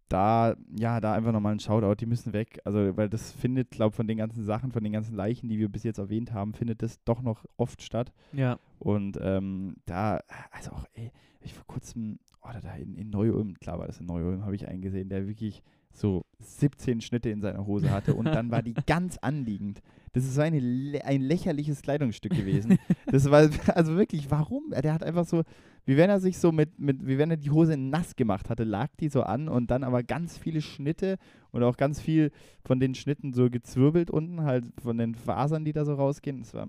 da, 0.10 0.56
ja, 0.78 1.00
da 1.00 1.14
einfach 1.14 1.32
nochmal 1.32 1.54
ein 1.54 1.60
Shoutout, 1.60 1.96
die 1.96 2.06
müssen 2.06 2.34
weg. 2.34 2.60
Also, 2.66 2.98
weil 2.98 3.10
das 3.10 3.32
findet, 3.32 3.72
glaube 3.72 3.96
von 3.96 4.08
den 4.08 4.18
ganzen 4.18 4.44
Sachen, 4.44 4.72
von 4.72 4.84
den 4.84 4.94
ganzen 4.94 5.16
Leichen, 5.16 5.48
die 5.48 5.60
wir 5.60 5.70
bis 5.70 5.84
jetzt 5.84 6.00
erwähnt 6.00 6.34
haben, 6.34 6.54
findet 6.54 6.82
das 6.82 7.02
doch 7.04 7.22
noch 7.22 7.46
oft 7.58 7.82
statt. 7.82 8.12
Ja. 8.34 8.60
Und 8.80 9.18
ähm, 9.22 9.76
da, 9.86 10.20
also 10.52 10.72
auch, 10.72 10.86
ey, 10.94 11.12
ich 11.42 11.54
vor 11.54 11.66
kurzem, 11.68 12.20
oder 12.42 12.62
da 12.62 12.74
in, 12.76 12.96
in 12.96 13.10
Neu-Ulm, 13.10 13.60
klar 13.60 13.80
war 13.80 13.88
das 13.88 14.00
in 14.00 14.08
Neu-Ulm, 14.08 14.44
habe 14.44 14.56
ich 14.56 14.68
einen 14.68 14.82
gesehen, 14.82 15.10
der 15.10 15.28
wirklich 15.28 15.62
so 15.94 16.26
17 16.40 17.02
Schnitte 17.02 17.30
in 17.30 17.42
seiner 17.42 17.66
Hose 17.66 17.92
hatte 17.92 18.14
und 18.14 18.26
dann 18.26 18.52
war 18.52 18.62
die 18.62 18.74
ganz 18.88 19.18
anliegend. 19.18 19.82
Das 20.14 20.24
ist 20.24 20.36
so 20.36 20.42
eine, 20.42 20.58
ein 21.04 21.22
lächerliches 21.22 21.82
Kleidungsstück 21.82 22.36
gewesen. 22.36 22.80
Das 23.06 23.30
war, 23.30 23.50
also 23.76 23.96
wirklich, 23.96 24.32
warum? 24.32 24.72
Der 24.72 24.94
hat 24.94 25.04
einfach 25.04 25.26
so, 25.26 25.44
wie 25.90 25.98
wenn 25.98 26.12
er 26.12 26.20
sich 26.20 26.38
so 26.38 26.52
mit, 26.52 26.78
mit, 26.80 27.08
wie 27.08 27.18
wenn 27.18 27.32
er 27.32 27.38
die 27.38 27.50
Hose 27.50 27.76
nass 27.76 28.16
gemacht 28.16 28.52
hatte, 28.52 28.64
lag 28.64 28.90
die 29.00 29.10
so 29.10 29.24
an 29.24 29.50
und 29.50 29.72
dann 29.72 29.84
aber 29.84 30.04
ganz 30.04 30.38
viele 30.38 30.62
Schnitte 30.62 31.18
und 31.50 31.64
auch 31.64 31.78
ganz 31.78 32.00
viel 32.00 32.30
von 32.64 32.80
den 32.80 32.94
Schnitten 32.94 33.34
so 33.34 33.50
gezwirbelt 33.50 34.12
unten, 34.12 34.44
halt 34.44 34.66
von 34.84 35.00
den 35.00 35.16
Fasern, 35.16 35.66
die 35.66 35.74
da 35.74 35.86
so 35.86 35.96
rausgehen. 35.96 36.42
Das 36.42 36.54
war 36.54 36.68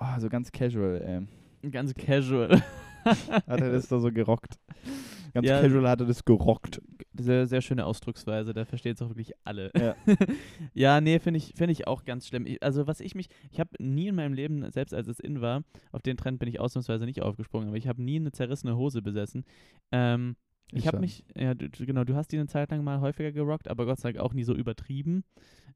oh, 0.00 0.20
so 0.20 0.30
ganz 0.30 0.50
casual, 0.52 1.28
ey. 1.62 1.70
Ganz 1.70 1.92
casual. 1.92 2.62
Hat 3.04 3.60
er 3.60 3.72
das 3.72 3.88
da 3.88 3.98
so 3.98 4.10
gerockt. 4.10 4.58
Ganz 5.34 5.46
Ja. 5.46 5.60
casual 5.60 5.88
hat 5.88 6.00
er 6.00 6.06
das 6.06 6.24
gerockt. 6.24 6.80
Sehr, 7.16 7.46
sehr 7.46 7.60
schöne 7.60 7.84
Ausdrucksweise, 7.86 8.54
da 8.54 8.64
versteht 8.64 8.96
es 8.96 9.02
auch 9.02 9.08
wirklich 9.10 9.32
alle. 9.44 9.70
Ja. 9.76 9.94
ja, 10.74 11.00
nee, 11.00 11.18
finde 11.18 11.38
ich, 11.38 11.52
find 11.56 11.70
ich 11.70 11.86
auch 11.86 12.04
ganz 12.04 12.26
schlimm. 12.26 12.46
Ich, 12.46 12.62
also 12.62 12.86
was 12.86 13.00
ich 13.00 13.14
mich, 13.14 13.28
ich 13.50 13.60
habe 13.60 13.70
nie 13.78 14.08
in 14.08 14.14
meinem 14.14 14.32
Leben, 14.32 14.70
selbst 14.70 14.94
als 14.94 15.08
es 15.08 15.20
in 15.20 15.40
war, 15.40 15.62
auf 15.92 16.02
den 16.02 16.16
Trend 16.16 16.38
bin 16.38 16.48
ich 16.48 16.60
ausnahmsweise 16.60 17.04
nicht 17.04 17.20
aufgesprungen, 17.22 17.68
aber 17.68 17.76
ich 17.76 17.86
habe 17.88 18.02
nie 18.02 18.16
eine 18.16 18.32
zerrissene 18.32 18.76
Hose 18.76 19.02
besessen. 19.02 19.44
Ähm, 19.92 20.36
ich 20.72 20.78
Ich 20.80 20.86
habe 20.86 20.98
mich, 20.98 21.24
ja, 21.36 21.54
du, 21.54 21.68
du- 21.68 21.84
genau, 21.86 22.04
du 22.04 22.14
hast 22.16 22.28
die 22.32 22.38
eine 22.38 22.46
Zeit 22.48 22.70
lang 22.70 22.82
mal 22.82 23.00
häufiger 23.00 23.30
gerockt, 23.32 23.68
aber 23.68 23.86
Gott 23.86 24.00
sei 24.00 24.12
Dank 24.12 24.24
auch 24.24 24.32
nie 24.34 24.44
so 24.44 24.54
übertrieben. 24.54 25.24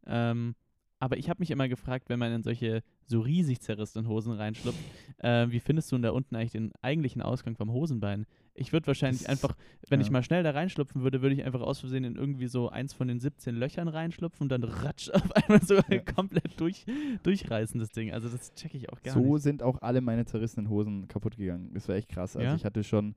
Ähm, 0.07 0.55
aber 1.01 1.17
ich 1.17 1.31
habe 1.31 1.39
mich 1.41 1.53
immer 1.53 1.69
gefragt, 1.69 2.09
wenn 2.09 2.19
man 2.19 2.33
in 2.33 2.43
solche 2.43 2.83
so 3.07 3.21
riesig 3.21 3.61
zerrissenen 3.61 4.09
Hosen 4.09 4.33
reinschlupft, 4.33 4.81
äh, 5.19 5.47
wie 5.51 5.61
findest 5.61 5.93
du 5.93 5.97
denn 5.97 6.03
da 6.03 6.11
unten 6.11 6.35
eigentlich 6.35 6.51
den 6.53 6.73
eigentlichen 6.83 7.23
Ausgang 7.23 7.55
vom 7.57 7.71
Hosenbein? 7.71 8.27
Ich 8.59 8.73
würde 8.73 8.87
wahrscheinlich 8.87 9.23
Das- 9.23 9.29
einfach, 9.31 9.55
wenn 9.89 10.01
ich 10.01 10.09
ja. 10.09 10.13
mal 10.13 10.23
schnell 10.23 10.43
da 10.43 10.51
reinschlupfen 10.51 11.03
würde, 11.03 11.23
würde 11.23 11.35
ich 11.35 11.45
einfach 11.45 11.61
aus 11.61 11.81
Versehen 11.81 12.05
in 12.05 12.17
irgendwie 12.17 12.47
so 12.49 12.69
eins 12.69 12.93
von 12.93 13.09
den 13.09 13.21
17 13.21 13.55
Löchern 13.55 13.89
reinschlupfen 13.89 14.45
und 14.45 14.49
dann 14.51 14.65
ratsch 14.65 15.11
auf 15.15 15.31
einmal 15.37 15.63
so 15.63 15.75
Ja. 15.77 15.99
komplett 16.15 16.59
durch, 16.61 16.85
durchreißen, 17.23 17.79
das 17.81 17.91
Ding. 17.91 18.13
Also 18.13 18.29
das 18.29 18.55
checke 18.55 18.77
ich 18.77 18.91
auch 18.93 19.01
gar 19.03 19.15
so 19.15 19.35
nicht. 19.35 19.43
sind 19.43 19.63
auch 19.63 19.81
alle 19.83 20.01
meine 20.01 20.25
zerrissenen 20.27 20.69
Hosen 20.69 21.09
kaputt 21.09 21.37
gegangen. 21.37 21.71
Das 21.75 21.89
war 21.89 21.97
echt 21.97 22.09
krass. 22.09 22.37
Also 22.37 22.47
Ja? 22.49 22.55
ich 22.55 22.65
hatte 22.65 22.85
schon, 22.85 23.15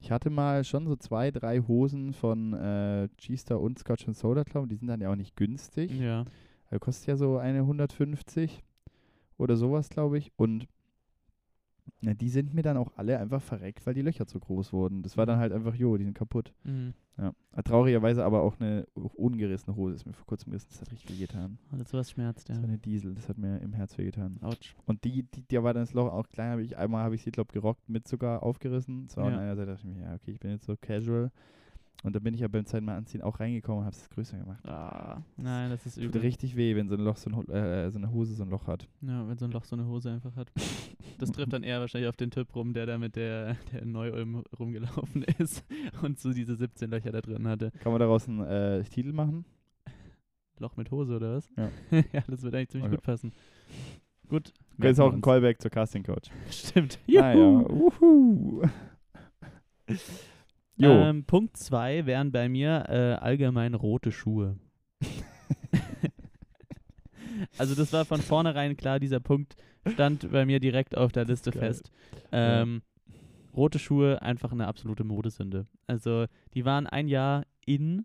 ich 0.00 0.10
hatte 0.10 0.30
mal 0.30 0.64
schon 0.64 0.86
so 0.86 0.96
zwei, 0.96 1.30
drei 1.30 1.60
Hosen 1.60 2.12
von 2.12 2.52
äh, 2.52 3.08
G-Star 3.16 3.60
und 3.60 3.78
Scotch 3.78 4.06
and 4.06 4.16
Soda 4.16 4.44
Club. 4.44 4.68
Die 4.68 4.76
sind 4.76 4.88
dann 4.88 5.00
ja 5.00 5.10
auch 5.10 5.16
nicht 5.16 5.36
günstig. 5.36 5.90
Ja. 5.98 6.24
Also 6.70 6.78
kostet 6.80 7.06
ja 7.08 7.16
so 7.16 7.38
eine 7.38 7.60
150 7.60 8.62
oder 9.38 9.56
sowas, 9.56 9.88
glaube 9.88 10.18
ich. 10.18 10.30
Und 10.36 10.66
na, 12.00 12.14
die 12.14 12.28
sind 12.28 12.54
mir 12.54 12.62
dann 12.62 12.76
auch 12.76 12.92
alle 12.96 13.18
einfach 13.18 13.42
verreckt, 13.42 13.86
weil 13.86 13.94
die 13.94 14.02
Löcher 14.02 14.26
zu 14.26 14.38
groß 14.40 14.72
wurden. 14.72 15.02
Das 15.02 15.16
war 15.16 15.26
dann 15.26 15.36
Mhm. 15.36 15.40
halt 15.42 15.52
einfach, 15.52 15.74
jo, 15.74 15.96
die 15.96 16.04
sind 16.04 16.14
kaputt. 16.16 16.52
Mhm. 16.64 16.94
Ja. 17.16 17.32
Äh, 17.52 17.62
Traurigerweise 17.62 18.24
aber 18.24 18.42
auch 18.42 18.58
eine 18.58 18.86
ungerissene 18.94 19.76
Hose 19.76 19.94
ist 19.94 20.04
mir 20.06 20.12
vor 20.14 20.26
kurzem 20.26 20.50
gerissen. 20.50 20.68
Das 20.70 20.80
hat 20.80 20.90
richtig 20.90 21.10
wehgetan. 21.12 21.58
Also 21.70 21.84
sowas 21.84 22.10
schmerzt, 22.10 22.48
ja. 22.48 22.54
Das 22.54 22.62
war 22.62 22.68
eine 22.68 22.78
Diesel, 22.78 23.14
das 23.14 23.28
hat 23.28 23.38
mir 23.38 23.58
im 23.60 23.72
Herz 23.72 23.96
wehgetan. 23.96 24.38
Autsch. 24.42 24.74
Und 24.86 25.04
die, 25.04 25.22
die, 25.22 25.42
der 25.42 25.62
war 25.62 25.72
dann 25.74 25.82
das 25.84 25.92
Loch 25.94 26.12
auch 26.12 26.28
klein, 26.28 26.50
habe 26.52 26.62
ich 26.62 26.76
einmal 26.76 27.04
habe 27.04 27.14
ich 27.14 27.22
sie, 27.22 27.30
glaube 27.30 27.52
gerockt, 27.52 27.88
mit 27.88 28.08
sogar 28.08 28.42
aufgerissen. 28.42 29.08
So, 29.08 29.20
Ja. 29.20 29.28
an 29.28 29.34
einer 29.34 29.54
Seite 29.56 29.72
dachte 29.72 29.86
ich 29.88 29.94
mir, 29.94 30.02
ja, 30.02 30.14
okay, 30.14 30.32
ich 30.32 30.40
bin 30.40 30.50
jetzt 30.50 30.64
so 30.66 30.74
casual. 30.76 31.30
Und 32.04 32.14
dann 32.14 32.22
bin 32.22 32.34
ich 32.34 32.40
ja 32.40 32.48
beim 32.48 32.66
zweiten 32.66 32.84
Mal 32.84 32.96
anziehen 32.96 33.22
auch 33.22 33.40
reingekommen 33.40 33.80
und 33.80 33.84
habe 33.86 33.96
es 33.96 34.08
größer 34.10 34.36
gemacht. 34.38 34.64
Ah, 34.68 35.22
nein, 35.38 35.70
das 35.70 35.86
ist 35.86 35.94
Tut 35.94 36.04
übel. 36.04 36.20
richtig 36.20 36.54
weh, 36.54 36.76
wenn 36.76 36.86
so 36.88 36.94
ein 36.96 37.00
Loch 37.00 37.16
so, 37.16 37.30
ein, 37.30 37.48
äh, 37.48 37.90
so 37.90 37.98
eine 37.98 38.12
Hose 38.12 38.34
so 38.34 38.42
ein 38.44 38.50
Loch 38.50 38.66
hat. 38.66 38.86
Ja, 39.00 39.26
wenn 39.26 39.38
so 39.38 39.46
ein 39.46 39.50
Loch 39.50 39.64
so 39.64 39.74
eine 39.74 39.86
Hose 39.86 40.10
einfach 40.12 40.36
hat. 40.36 40.52
Das 41.18 41.32
trifft 41.32 41.52
dann 41.54 41.62
eher 41.62 41.80
wahrscheinlich 41.80 42.08
auf 42.08 42.16
den 42.16 42.30
Typ 42.30 42.54
rum, 42.54 42.74
der 42.74 42.84
da 42.86 42.98
mit 42.98 43.16
der, 43.16 43.56
der 43.72 43.82
in 43.82 43.92
Neu-Ulm 43.92 44.44
rumgelaufen 44.58 45.22
ist 45.38 45.64
und 46.02 46.18
so 46.20 46.32
diese 46.32 46.54
17 46.56 46.90
Löcher 46.90 47.10
da 47.10 47.20
drin 47.22 47.48
hatte. 47.48 47.70
Kann 47.80 47.90
man 47.92 48.00
daraus 48.00 48.28
einen 48.28 48.40
äh, 48.44 48.84
Titel 48.84 49.12
machen? 49.12 49.44
Loch 50.58 50.76
mit 50.76 50.90
Hose 50.90 51.16
oder 51.16 51.36
was? 51.36 51.50
Ja. 51.56 51.70
ja, 52.12 52.22
das 52.28 52.42
wird 52.42 52.54
eigentlich 52.54 52.68
ziemlich 52.68 52.86
Okay. 52.88 52.96
gut 52.96 53.04
passen. 53.04 53.32
Gut. 54.28 54.52
Das 54.76 54.92
ist 54.92 55.00
auch 55.00 55.12
ein. 55.12 55.20
Callback 55.22 55.60
zur 55.62 55.70
Casting 55.70 56.02
Coach. 56.02 56.30
Stimmt. 56.50 56.98
Ja, 57.06 57.32
Juhu. 57.34 57.90
uhu. 58.00 58.62
Ähm, 60.78 61.24
Punkt 61.24 61.56
2 61.56 62.06
wären 62.06 62.32
bei 62.32 62.48
mir 62.48 62.84
äh, 62.88 63.14
allgemein 63.14 63.74
rote 63.74 64.10
Schuhe. 64.12 64.58
also 67.58 67.74
das 67.74 67.92
war 67.92 68.04
von 68.04 68.20
vornherein 68.20 68.76
klar, 68.76 69.00
dieser 69.00 69.20
Punkt 69.20 69.56
stand 69.86 70.30
bei 70.30 70.46
mir 70.46 70.60
direkt 70.60 70.96
auf 70.96 71.12
der 71.12 71.24
Liste 71.24 71.52
fest. 71.52 71.90
Ähm, 72.32 72.82
Rote 73.54 73.78
Schuhe 73.78 74.20
einfach 74.20 74.50
eine 74.50 74.66
absolute 74.66 75.04
Modesünde. 75.04 75.66
Also 75.86 76.26
die 76.54 76.64
waren 76.64 76.86
ein 76.88 77.06
Jahr 77.06 77.44
in. 77.64 78.04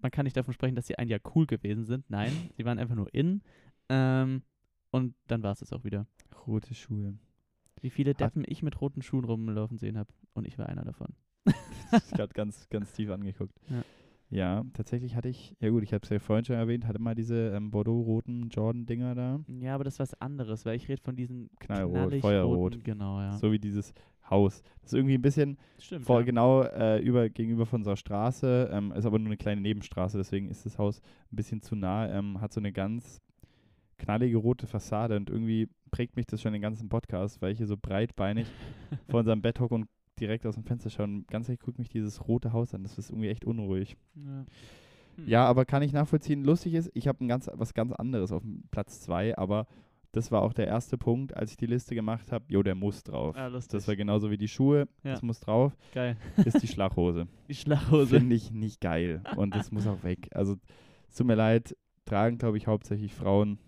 Man 0.00 0.10
kann 0.10 0.24
nicht 0.24 0.36
davon 0.36 0.54
sprechen, 0.54 0.76
dass 0.76 0.86
sie 0.86 0.96
ein 0.96 1.08
Jahr 1.08 1.20
cool 1.34 1.44
gewesen 1.46 1.84
sind. 1.84 2.08
Nein, 2.08 2.32
sie 2.56 2.64
waren 2.64 2.78
einfach 2.78 2.94
nur 2.94 3.12
in. 3.14 3.42
Ähm, 3.90 4.42
und 4.90 5.14
dann 5.26 5.42
war 5.42 5.52
es 5.52 5.60
es 5.60 5.72
auch 5.74 5.84
wieder. 5.84 6.06
Rote 6.46 6.72
Schuhe. 6.74 7.18
Wie 7.82 7.90
viele 7.90 8.12
Hat- 8.12 8.20
Deppen 8.20 8.44
ich 8.46 8.62
mit 8.62 8.80
roten 8.80 9.02
Schuhen 9.02 9.24
rumlaufen 9.24 9.76
sehen 9.76 9.98
habe. 9.98 10.10
Und 10.32 10.46
ich 10.46 10.56
war 10.56 10.66
einer 10.70 10.84
davon. 10.84 11.08
Ich 11.92 12.10
gerade 12.10 12.34
ganz, 12.34 12.68
ganz 12.68 12.92
tief 12.92 13.10
angeguckt. 13.10 13.54
Ja. 13.70 13.82
Ja, 14.30 14.64
tatsächlich 14.74 15.14
hatte 15.16 15.30
ich, 15.30 15.56
ja 15.58 15.70
gut, 15.70 15.82
ich 15.82 15.94
habe 15.94 16.02
es 16.04 16.10
ja 16.10 16.18
vorhin 16.18 16.44
schon 16.44 16.56
erwähnt, 16.56 16.86
hatte 16.86 16.98
mal 16.98 17.14
diese 17.14 17.48
ähm, 17.54 17.70
Bordeaux-roten 17.70 18.50
Jordan-Dinger 18.50 19.14
da. 19.14 19.40
Ja, 19.58 19.74
aber 19.74 19.84
das 19.84 19.94
ist 19.94 20.00
was 20.00 20.20
anderes, 20.20 20.66
weil 20.66 20.76
ich 20.76 20.86
rede 20.86 21.00
von 21.00 21.16
diesen 21.16 21.48
Knallrot, 21.60 22.14
Feuerrot. 22.20 22.56
roten- 22.74 22.82
Genau, 22.82 23.20
ja. 23.22 23.32
So 23.38 23.50
wie 23.52 23.58
dieses 23.58 23.94
Haus. 24.28 24.60
Das 24.82 24.92
ist 24.92 24.98
irgendwie 24.98 25.14
ein 25.14 25.22
bisschen 25.22 25.56
Stimmt. 25.78 26.04
vor, 26.04 26.18
ja. 26.20 26.26
genau 26.26 26.62
äh, 26.62 26.98
über, 27.00 27.30
gegenüber 27.30 27.64
von 27.64 27.80
unserer 27.80 27.96
Straße. 27.96 28.68
Ähm, 28.70 28.92
ist 28.92 29.06
aber 29.06 29.18
nur 29.18 29.28
eine 29.28 29.38
kleine 29.38 29.62
Nebenstraße, 29.62 30.18
deswegen 30.18 30.48
ist 30.50 30.66
das 30.66 30.76
Haus 30.76 31.00
ein 31.32 31.36
bisschen 31.36 31.62
zu 31.62 31.74
nah. 31.74 32.06
Ähm, 32.12 32.38
hat 32.42 32.52
so 32.52 32.60
eine 32.60 32.70
ganz 32.72 33.22
knallige 33.96 34.36
rote 34.36 34.66
Fassade 34.66 35.16
und 35.16 35.30
irgendwie 35.30 35.70
prägt 35.90 36.16
mich 36.16 36.26
das 36.26 36.42
schon 36.42 36.52
den 36.52 36.60
ganzen 36.60 36.90
Podcast, 36.90 37.40
weil 37.40 37.52
ich 37.52 37.58
hier 37.58 37.66
so 37.66 37.78
breitbeinig 37.80 38.46
vor 39.08 39.20
unserem 39.20 39.40
Bett 39.40 39.58
hocke 39.58 39.74
und 39.74 39.86
direkt 40.18 40.46
aus 40.46 40.54
dem 40.54 40.64
Fenster 40.64 40.90
schaue 40.90 41.04
und 41.04 41.28
ganz 41.28 41.48
ehrlich 41.48 41.60
guckt 41.60 41.78
mich 41.78 41.88
dieses 41.88 42.26
rote 42.28 42.52
Haus 42.52 42.74
an. 42.74 42.82
Das 42.82 42.98
ist 42.98 43.10
irgendwie 43.10 43.28
echt 43.28 43.44
unruhig. 43.44 43.96
Ja. 44.14 44.44
Hm. 45.16 45.26
Ja, 45.26 45.44
aber 45.46 45.64
kann 45.64 45.82
ich 45.82 45.92
nachvollziehen. 45.92 46.44
Lustig 46.44 46.74
ist, 46.74 46.90
ich 46.94 47.08
habe 47.08 47.24
ein 47.24 47.28
ganz, 47.28 47.50
was 47.52 47.74
ganz 47.74 47.92
anderes 47.92 48.32
auf 48.32 48.42
Platz 48.70 49.00
2, 49.00 49.36
aber 49.36 49.66
das 50.12 50.30
war 50.32 50.42
auch 50.42 50.52
der 50.52 50.66
erste 50.66 50.96
Punkt, 50.96 51.36
als 51.36 51.50
ich 51.50 51.56
die 51.56 51.66
Liste 51.66 51.94
gemacht 51.94 52.32
habe. 52.32 52.44
Jo, 52.48 52.62
der 52.62 52.74
muss 52.74 53.02
drauf. 53.02 53.36
Ah, 53.36 53.48
lustig. 53.48 53.72
Das 53.72 53.88
war 53.88 53.96
genauso 53.96 54.30
wie 54.30 54.38
die 54.38 54.48
Schuhe. 54.48 54.88
Ja. 55.02 55.12
Das 55.12 55.22
muss 55.22 55.40
drauf. 55.40 55.76
Geil. 55.92 56.16
Ist 56.44 56.62
die 56.62 56.66
Schlachhose. 56.66 57.26
Die 57.48 57.54
Schlachhose. 57.54 58.18
Finde 58.18 58.34
ich 58.34 58.50
nicht 58.50 58.80
geil. 58.80 59.22
Und 59.36 59.54
das 59.54 59.70
muss 59.70 59.86
auch 59.86 60.02
weg. 60.02 60.28
Also, 60.32 60.56
es 61.08 61.16
tut 61.16 61.26
mir 61.26 61.34
leid, 61.34 61.76
tragen, 62.04 62.38
glaube 62.38 62.56
ich, 62.56 62.66
hauptsächlich 62.66 63.14
Frauen. 63.14 63.58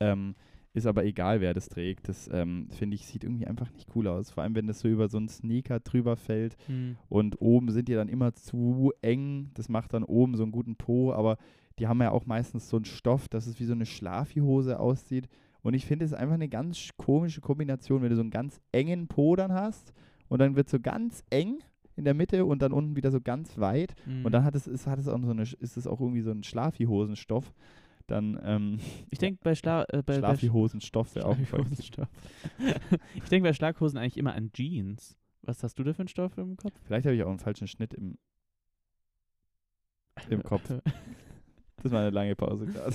Ähm, 0.00 0.34
ist 0.74 0.86
aber 0.86 1.04
egal, 1.04 1.40
wer 1.40 1.52
das 1.52 1.68
trägt. 1.68 2.08
Das, 2.08 2.30
ähm, 2.32 2.68
finde 2.70 2.94
ich, 2.94 3.06
sieht 3.06 3.24
irgendwie 3.24 3.46
einfach 3.46 3.70
nicht 3.72 3.88
cool 3.94 4.08
aus. 4.08 4.30
Vor 4.30 4.42
allem, 4.42 4.54
wenn 4.54 4.66
das 4.66 4.80
so 4.80 4.88
über 4.88 5.08
so 5.08 5.18
einen 5.18 5.28
Sneaker 5.28 5.80
drüber 5.80 6.16
fällt. 6.16 6.56
Hm. 6.66 6.96
Und 7.08 7.40
oben 7.40 7.70
sind 7.70 7.88
die 7.88 7.94
dann 7.94 8.08
immer 8.08 8.34
zu 8.34 8.92
eng. 9.02 9.50
Das 9.54 9.68
macht 9.68 9.92
dann 9.92 10.04
oben 10.04 10.36
so 10.36 10.42
einen 10.42 10.52
guten 10.52 10.76
Po, 10.76 11.12
aber 11.12 11.36
die 11.78 11.86
haben 11.88 12.00
ja 12.00 12.10
auch 12.10 12.26
meistens 12.26 12.68
so 12.68 12.76
einen 12.76 12.84
Stoff, 12.86 13.28
dass 13.28 13.46
es 13.46 13.60
wie 13.60 13.64
so 13.64 13.72
eine 13.72 13.86
Schlafihose 13.86 14.80
aussieht. 14.80 15.28
Und 15.62 15.74
ich 15.74 15.86
finde 15.86 16.04
es 16.04 16.12
einfach 16.12 16.34
eine 16.34 16.48
ganz 16.48 16.76
sch- 16.76 16.90
komische 16.96 17.40
Kombination, 17.40 18.02
wenn 18.02 18.10
du 18.10 18.16
so 18.16 18.22
einen 18.22 18.30
ganz 18.30 18.60
engen 18.72 19.08
Po 19.08 19.36
dann 19.36 19.52
hast 19.52 19.92
und 20.28 20.40
dann 20.40 20.56
wird 20.56 20.68
so 20.68 20.80
ganz 20.80 21.22
eng 21.30 21.58
in 21.94 22.04
der 22.04 22.14
Mitte 22.14 22.46
und 22.46 22.62
dann 22.62 22.72
unten 22.72 22.96
wieder 22.96 23.10
so 23.10 23.20
ganz 23.20 23.58
weit. 23.58 23.94
Hm. 24.04 24.24
Und 24.24 24.32
dann 24.32 24.44
hat 24.44 24.54
es, 24.54 24.66
ist, 24.66 24.86
hat 24.86 24.98
es 24.98 25.06
auch 25.06 25.20
so 25.22 25.30
eine, 25.30 25.42
ist 25.42 25.76
es 25.76 25.86
auch 25.86 26.00
irgendwie 26.00 26.22
so 26.22 26.30
ein 26.30 26.42
Schlafihosenstoff. 26.42 27.52
Dann 28.12 28.38
ähm, 28.44 28.78
ich 29.08 29.18
denke 29.18 29.40
bei, 29.42 29.54
Schla 29.54 29.84
äh, 29.84 30.02
bei, 30.02 30.02
bei 30.02 30.18
Schlafihosenstoff 30.18 31.14
wäre 31.14 31.24
auch. 31.24 31.36
Schlaghosenstoff. 31.48 32.08
ich 33.14 33.24
denke 33.30 33.48
bei 33.48 33.54
Schlaghosen 33.54 33.98
eigentlich 33.98 34.18
immer 34.18 34.34
an 34.34 34.52
Jeans. 34.52 35.16
Was 35.40 35.62
hast 35.62 35.78
du 35.78 35.82
da 35.82 35.94
für 35.94 36.00
einen 36.00 36.08
Stoff 36.08 36.36
im 36.36 36.58
Kopf? 36.58 36.74
Vielleicht 36.84 37.06
habe 37.06 37.16
ich 37.16 37.22
auch 37.22 37.30
einen 37.30 37.38
falschen 37.38 37.66
Schnitt 37.68 37.94
im, 37.94 38.18
im 40.28 40.42
Kopf. 40.44 40.70
Das 41.82 41.90
war 41.90 42.00
eine 42.00 42.10
lange 42.10 42.36
Pause 42.36 42.66
gerade. 42.66 42.94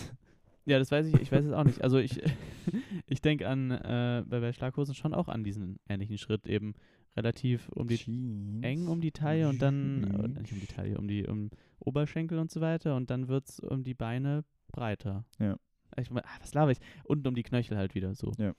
Ja, 0.66 0.78
das 0.78 0.92
weiß 0.92 1.08
ich, 1.08 1.16
ich 1.16 1.32
weiß 1.32 1.46
es 1.46 1.52
auch 1.52 1.64
nicht. 1.64 1.82
Also 1.82 1.98
ich, 1.98 2.22
ich 3.08 3.22
denke 3.22 3.48
an, 3.48 3.72
äh, 3.72 4.24
bei, 4.24 4.40
bei 4.40 4.54
Schlaghosen 4.54 4.94
schon 4.94 5.16
auch 5.16 5.30
an 5.30 5.44
diesen 5.44 5.80
ähnlichen 5.90 6.20
Schritt 6.20 6.46
eben 6.46 6.76
relativ 7.16 7.70
um 7.70 7.88
die 7.88 7.98
Jeans. 7.98 8.64
eng 8.64 8.88
um 8.88 9.02
die 9.02 9.12
Taille 9.12 9.50
und 9.50 9.64
dann, 9.64 10.04
äh, 10.04 10.28
nicht 10.42 10.54
um 10.54 10.60
die 10.60 10.68
Taille, 10.68 10.96
um 11.00 11.08
die 11.08 11.26
um 11.26 11.50
Oberschenkel 11.80 12.38
und 12.38 12.52
so 12.52 12.62
weiter 12.62 12.96
und 12.96 13.10
dann 13.10 13.28
wird 13.28 13.50
es 13.50 13.60
um 13.60 13.84
die 13.84 13.96
Beine 13.96 14.44
breiter. 14.68 15.26
Ja. 15.40 15.58
Ich, 15.98 16.12
mein, 16.12 16.24
ah, 16.26 16.38
was 16.42 16.54
laber 16.54 16.72
ich? 16.72 16.80
Unten 17.04 17.28
um 17.28 17.36
die 17.36 17.44
Knöchel 17.44 17.78
halt 17.78 17.96
wieder 17.96 18.14
so. 18.14 18.32
Ja. 18.38 18.54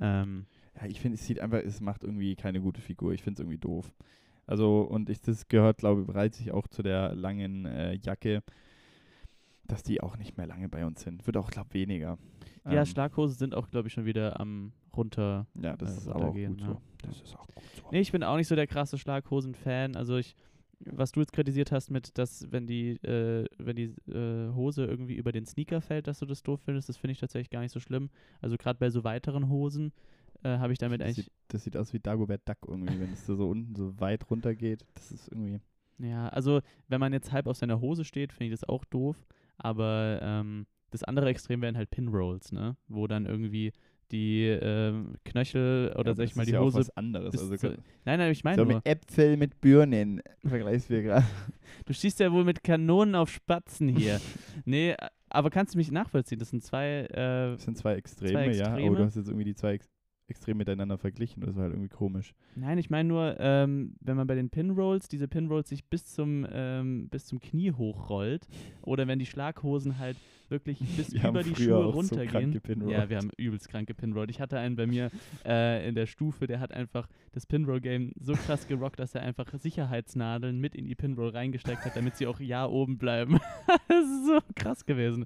Ähm, 0.00 0.46
Ja, 0.76 0.86
ich 0.86 1.00
finde, 1.00 1.16
es 1.16 1.24
sieht 1.26 1.40
einfach, 1.40 1.58
es 1.58 1.80
macht 1.80 2.04
irgendwie 2.04 2.36
keine 2.36 2.60
gute 2.60 2.80
Figur. 2.80 3.12
Ich 3.12 3.22
finde 3.22 3.40
es 3.40 3.40
irgendwie 3.40 3.58
doof. 3.58 3.92
Also, 4.46 4.80
und 4.82 5.10
ich, 5.10 5.20
das 5.20 5.48
gehört, 5.48 5.78
glaube 5.78 6.02
ich, 6.02 6.06
bereits 6.06 6.38
sich 6.38 6.52
auch 6.52 6.66
zu 6.68 6.82
der 6.82 7.14
langen 7.14 7.66
äh, 7.66 7.94
Jacke, 8.02 8.42
dass 9.66 9.82
die 9.82 10.00
auch 10.00 10.16
nicht 10.16 10.36
mehr 10.36 10.46
lange 10.46 10.68
bei 10.68 10.86
uns 10.86 11.02
sind. 11.02 11.26
Wird 11.26 11.36
auch, 11.36 11.50
glaube 11.50 11.68
ich, 11.70 11.74
weniger. 11.74 12.18
ja, 12.64 12.80
Ähm, 12.80 12.86
Schlaghosen 12.86 13.36
sind 13.36 13.54
auch, 13.54 13.68
glaube 13.70 13.88
ich, 13.88 13.94
schon 13.94 14.06
wieder 14.06 14.40
am 14.40 14.72
runter. 14.96 15.46
Ja, 15.60 15.76
das 15.76 15.94
äh, 15.94 15.98
ist 15.98 16.08
auch 16.08 16.14
runtergehen, 16.16 16.52
gut 16.56 16.60
ja. 16.62 16.66
so. 16.68 16.80
Das 17.02 17.20
ist 17.20 17.36
auch 17.36 17.46
gut 17.46 17.62
so. 17.76 17.88
Nee, 17.92 18.00
ich 18.00 18.10
bin 18.12 18.22
auch 18.24 18.36
nicht 18.36 18.48
so 18.48 18.56
der 18.56 18.66
krasse 18.66 18.96
Schlaghosen-Fan. 18.98 19.96
Also 19.96 20.16
ich, 20.16 20.34
was 20.80 21.12
du 21.12 21.20
jetzt 21.20 21.32
kritisiert 21.32 21.72
hast 21.72 21.90
mit, 21.90 22.16
dass 22.18 22.50
wenn 22.50 22.66
die, 22.66 22.90
äh, 23.02 23.46
wenn 23.58 23.76
die 23.76 23.94
äh, 24.10 24.52
Hose 24.54 24.84
irgendwie 24.84 25.16
über 25.16 25.32
den 25.32 25.46
Sneaker 25.46 25.80
fällt, 25.80 26.06
dass 26.06 26.20
du 26.20 26.26
das 26.26 26.42
doof 26.42 26.60
findest, 26.64 26.88
das 26.88 26.96
finde 26.96 27.12
ich 27.12 27.20
tatsächlich 27.20 27.50
gar 27.50 27.60
nicht 27.60 27.72
so 27.72 27.80
schlimm. 27.80 28.10
Also 28.40 28.56
gerade 28.56 28.78
bei 28.78 28.90
so 28.90 29.04
weiteren 29.04 29.48
Hosen 29.48 29.92
äh, 30.42 30.58
habe 30.58 30.72
ich 30.72 30.78
damit 30.78 31.00
das, 31.00 31.06
eigentlich, 31.06 31.24
sieht, 31.26 31.32
das 31.48 31.64
sieht 31.64 31.76
aus 31.76 31.92
wie 31.92 32.00
Dagobert 32.00 32.48
Duck 32.48 32.58
irgendwie, 32.66 33.00
wenn 33.00 33.12
es 33.12 33.26
da 33.26 33.34
so 33.34 33.48
unten 33.48 33.74
so 33.74 33.98
weit 34.00 34.30
runter 34.30 34.54
geht. 34.54 34.86
Das 34.94 35.10
ist 35.10 35.28
irgendwie. 35.28 35.60
ja, 35.98 36.28
also 36.28 36.60
wenn 36.86 37.00
man 37.00 37.12
jetzt 37.12 37.32
halb 37.32 37.46
auf 37.46 37.56
seiner 37.56 37.80
Hose 37.80 38.04
steht, 38.04 38.32
finde 38.32 38.46
ich 38.46 38.60
das 38.60 38.68
auch 38.68 38.84
doof. 38.84 39.16
Aber 39.56 40.20
ähm, 40.22 40.66
das 40.90 41.02
andere 41.02 41.28
Extrem 41.28 41.60
wären 41.60 41.76
halt 41.76 41.90
Pinrolls, 41.90 42.52
ne? 42.52 42.76
Wo 42.86 43.06
dann 43.06 43.26
irgendwie 43.26 43.72
die 44.10 44.44
ähm, 44.46 45.14
Knöchel 45.24 45.94
oder 45.98 46.10
Ja, 46.12 46.16
sag 46.16 46.24
ich 46.24 46.36
mal 46.36 46.46
die 46.46 46.52
ja 46.52 46.60
auch 46.60 46.64
Hose. 46.66 46.78
was 46.78 46.90
anderes. 46.96 47.38
Also, 47.38 47.56
zu- 47.56 47.76
Nein, 48.04 48.18
nein, 48.18 48.32
ich 48.32 48.44
meine 48.44 48.56
so 48.56 48.64
nur, 48.64 48.74
mit 48.76 48.86
Äpfel 48.86 49.36
mit 49.36 49.60
Birnen 49.60 50.22
vergleichst 50.46 50.88
wir 50.90 51.02
gerade. 51.02 51.26
du 51.86 51.92
schießt 51.92 52.20
ja 52.20 52.32
wohl 52.32 52.44
mit 52.44 52.62
Kanonen 52.64 53.14
auf 53.14 53.30
Spatzen 53.30 53.88
hier. 53.88 54.20
nee, 54.64 54.94
aber 55.30 55.50
kannst 55.50 55.74
du 55.74 55.78
mich 55.78 55.90
nachvollziehen? 55.90 56.38
Das 56.38 56.50
sind 56.50 56.62
zwei, 56.64 57.00
äh, 57.10 57.52
Das 57.52 57.64
sind 57.64 57.76
zwei 57.76 57.94
Extreme, 57.94 58.54
ja. 58.56 58.66
Aber 58.68 58.76
Extreme. 58.78 58.96
du 58.96 59.04
hast 59.04 59.16
jetzt 59.16 59.28
irgendwie 59.28 59.44
die 59.44 59.54
zwei 59.54 59.72
Ex 59.74 59.86
Extreme 60.28 60.58
miteinander 60.58 60.98
verglichen. 60.98 61.42
Das 61.42 61.56
war 61.56 61.64
halt 61.64 61.72
irgendwie 61.72 61.88
komisch. 61.88 62.34
nein, 62.54 62.78
ich 62.78 62.90
meine 62.90 63.08
nur, 63.08 63.36
ähm, 63.38 63.94
wenn 64.00 64.16
man 64.16 64.26
bei 64.26 64.34
den 64.34 64.50
Pinrolls, 64.50 65.08
diese 65.08 65.28
Pinrolls 65.28 65.68
sich 65.68 65.84
bis 65.84 66.06
zum, 66.06 66.46
ähm, 66.50 67.08
bis 67.08 67.26
zum 67.26 67.40
Knie 67.40 67.72
hochrollt 67.72 68.46
oder 68.82 69.06
wenn 69.06 69.18
die 69.18 69.26
Schlaghosen 69.26 69.98
halt 69.98 70.16
wirklich 70.48 70.78
bis 70.96 71.12
Wir 71.12 71.28
über 71.28 71.42
die 71.42 71.54
Schuhe 71.54 71.82
so 71.82 71.90
runtergehen. 71.90 72.60
Pinrolls. 72.60 72.92
ja, 72.92 73.08
wir 73.08 73.18
haben 73.18 73.30
übelst 73.36 73.68
kranke 73.68 73.94
Pinroll. 73.94 74.30
Ich 74.30 74.40
hatte 74.40 74.58
einen 74.58 74.76
bei 74.76 74.86
mir 74.86 75.10
äh, 75.44 75.86
in 75.88 75.94
der 75.94 76.06
Stufe, 76.06 76.46
der 76.46 76.60
hat 76.60 76.72
einfach 76.72 77.08
das 77.32 77.46
Pinroll-Game 77.46 78.12
so 78.20 78.34
krass 78.34 78.66
gerockt, 78.68 78.98
dass 78.98 79.14
er 79.14 79.22
einfach 79.22 79.46
Sicherheitsnadeln 79.58 80.58
mit 80.58 80.74
in 80.74 80.86
die 80.86 80.94
Pinroll 80.94 81.30
reingesteckt 81.30 81.84
hat, 81.84 81.96
damit 81.96 82.16
sie 82.16 82.26
auch 82.26 82.40
ja 82.40 82.66
oben 82.66 82.98
bleiben. 82.98 83.38
das 83.88 84.04
ist 84.04 84.26
so 84.26 84.38
krass 84.54 84.84
gewesen. 84.84 85.24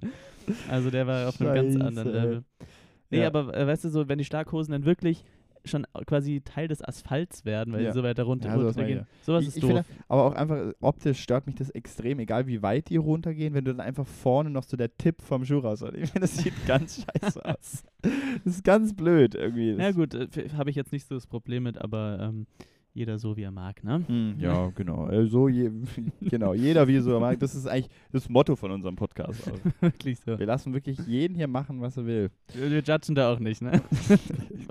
Also 0.69 0.89
der 0.89 1.07
war 1.07 1.29
auf 1.29 1.39
einem 1.39 1.53
ganz 1.53 1.73
Scheiße, 1.73 1.85
anderen 1.85 2.33
ey. 2.33 2.67
Nee, 3.13 3.21
Ja. 3.21 3.27
aber 3.27 3.55
äh, 3.55 3.65
weißt 3.67 3.85
du 3.85 3.89
so, 3.89 4.07
wenn 4.09 4.17
die 4.17 4.25
Schlaghosen 4.25 4.71
dann 4.71 4.85
wirklich 4.85 5.23
schon 5.65 5.87
quasi 6.05 6.41
Teil 6.43 6.67
des 6.67 6.81
Asphalts 6.81 7.45
werden, 7.45 7.73
weil 7.73 7.83
Ja. 7.83 7.93
sie 7.93 7.99
so 7.99 8.03
weiter 8.03 8.23
runter, 8.23 8.49
Ja, 8.49 8.55
sowas 8.59 8.75
runtergehen. 8.75 9.07
Sowas 9.21 9.43
Ich- 9.43 9.47
ist 9.47 9.55
ich 9.55 9.61
doof. 9.61 9.69
finde, 9.69 9.85
Aber 10.09 10.25
auch 10.25 10.33
einfach 10.33 10.73
optisch 10.81 11.21
stört 11.21 11.45
mich 11.47 11.55
das 11.55 11.69
extrem, 11.69 12.19
egal 12.19 12.47
wie 12.47 12.61
weit 12.61 12.89
die 12.89 12.97
runtergehen, 12.97 13.53
wenn 13.53 13.63
du 13.63 13.71
dann 13.73 13.79
einfach 13.79 14.05
vorne 14.05 14.49
noch 14.49 14.63
so 14.63 14.75
der 14.75 14.93
Tipp 14.97 15.21
vom 15.21 15.45
Schuh 15.45 15.59
raus 15.59 15.81
hast. 15.81 15.93
Ich 15.97 16.09
finde, 16.11 16.27
das 16.27 16.35
sieht 16.37 16.53
ganz 16.67 17.05
scheiße 17.21 17.45
aus. 17.45 17.83
Das 18.01 18.55
ist 18.55 18.63
ganz 18.65 18.93
blöd 18.93 19.35
irgendwie. 19.35 19.73
Na 19.77 19.87
Das- 19.87 19.95
gut, 19.95 20.13
äh, 20.13 20.27
habe 20.57 20.69
ich 20.69 20.75
jetzt 20.75 20.91
nicht 20.91 21.07
so 21.07 21.15
das 21.15 21.27
Problem 21.27 21.63
mit, 21.63 21.77
aber 21.77 22.17
ähm, 22.19 22.45
jeder 22.93 23.17
so, 23.17 23.35
wie 23.35 23.41
er 23.41 23.51
mag, 23.51 23.83
ne? 23.83 24.03
Hm, 24.07 24.35
ja, 24.39 24.69
genau. 24.75 25.09
Äh, 25.09 25.25
So 25.25 25.47
je, 25.47 25.71
genau, 26.21 26.53
jeder 26.53 26.87
wie 26.87 26.97
er 26.97 27.01
so 27.01 27.19
mag. 27.19 27.39
Das 27.39 27.55
ist 27.55 27.65
eigentlich 27.67 27.89
das 28.11 28.29
Motto 28.29 28.55
von 28.55 28.71
unserem 28.71 28.95
Podcast. 28.95 29.49
Auch. 29.51 29.71
Wirklich 29.81 30.19
so. 30.19 30.37
Wir 30.37 30.45
lassen 30.45 30.73
wirklich 30.73 30.99
jeden 31.07 31.35
hier 31.35 31.47
machen, 31.47 31.81
was 31.81 31.97
er 31.97 32.05
will. 32.05 32.29
Wir, 32.53 32.69
wir 32.71 32.81
judgen 32.81 33.15
da 33.15 33.33
auch 33.33 33.39
nicht, 33.39 33.61
ne? 33.61 33.81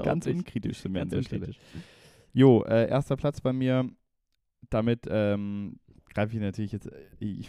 Ganz 0.03 0.27
nicht. 0.27 0.37
unkritisch 0.37 0.79
sind 0.79 0.95
wir 0.95 1.01
Ganz 1.01 1.13
an 1.13 1.19
der 1.19 1.25
Stelle. 1.25 1.51
Jo, 2.33 2.63
äh, 2.63 2.89
erster 2.89 3.17
Platz 3.17 3.41
bei 3.41 3.53
mir. 3.53 3.91
Damit 4.71 5.07
ähm, 5.11 5.81
greife 6.15 6.35
ich 6.37 6.41
natürlich 6.41 6.73
jetzt 6.73 6.87
äh, 6.87 7.43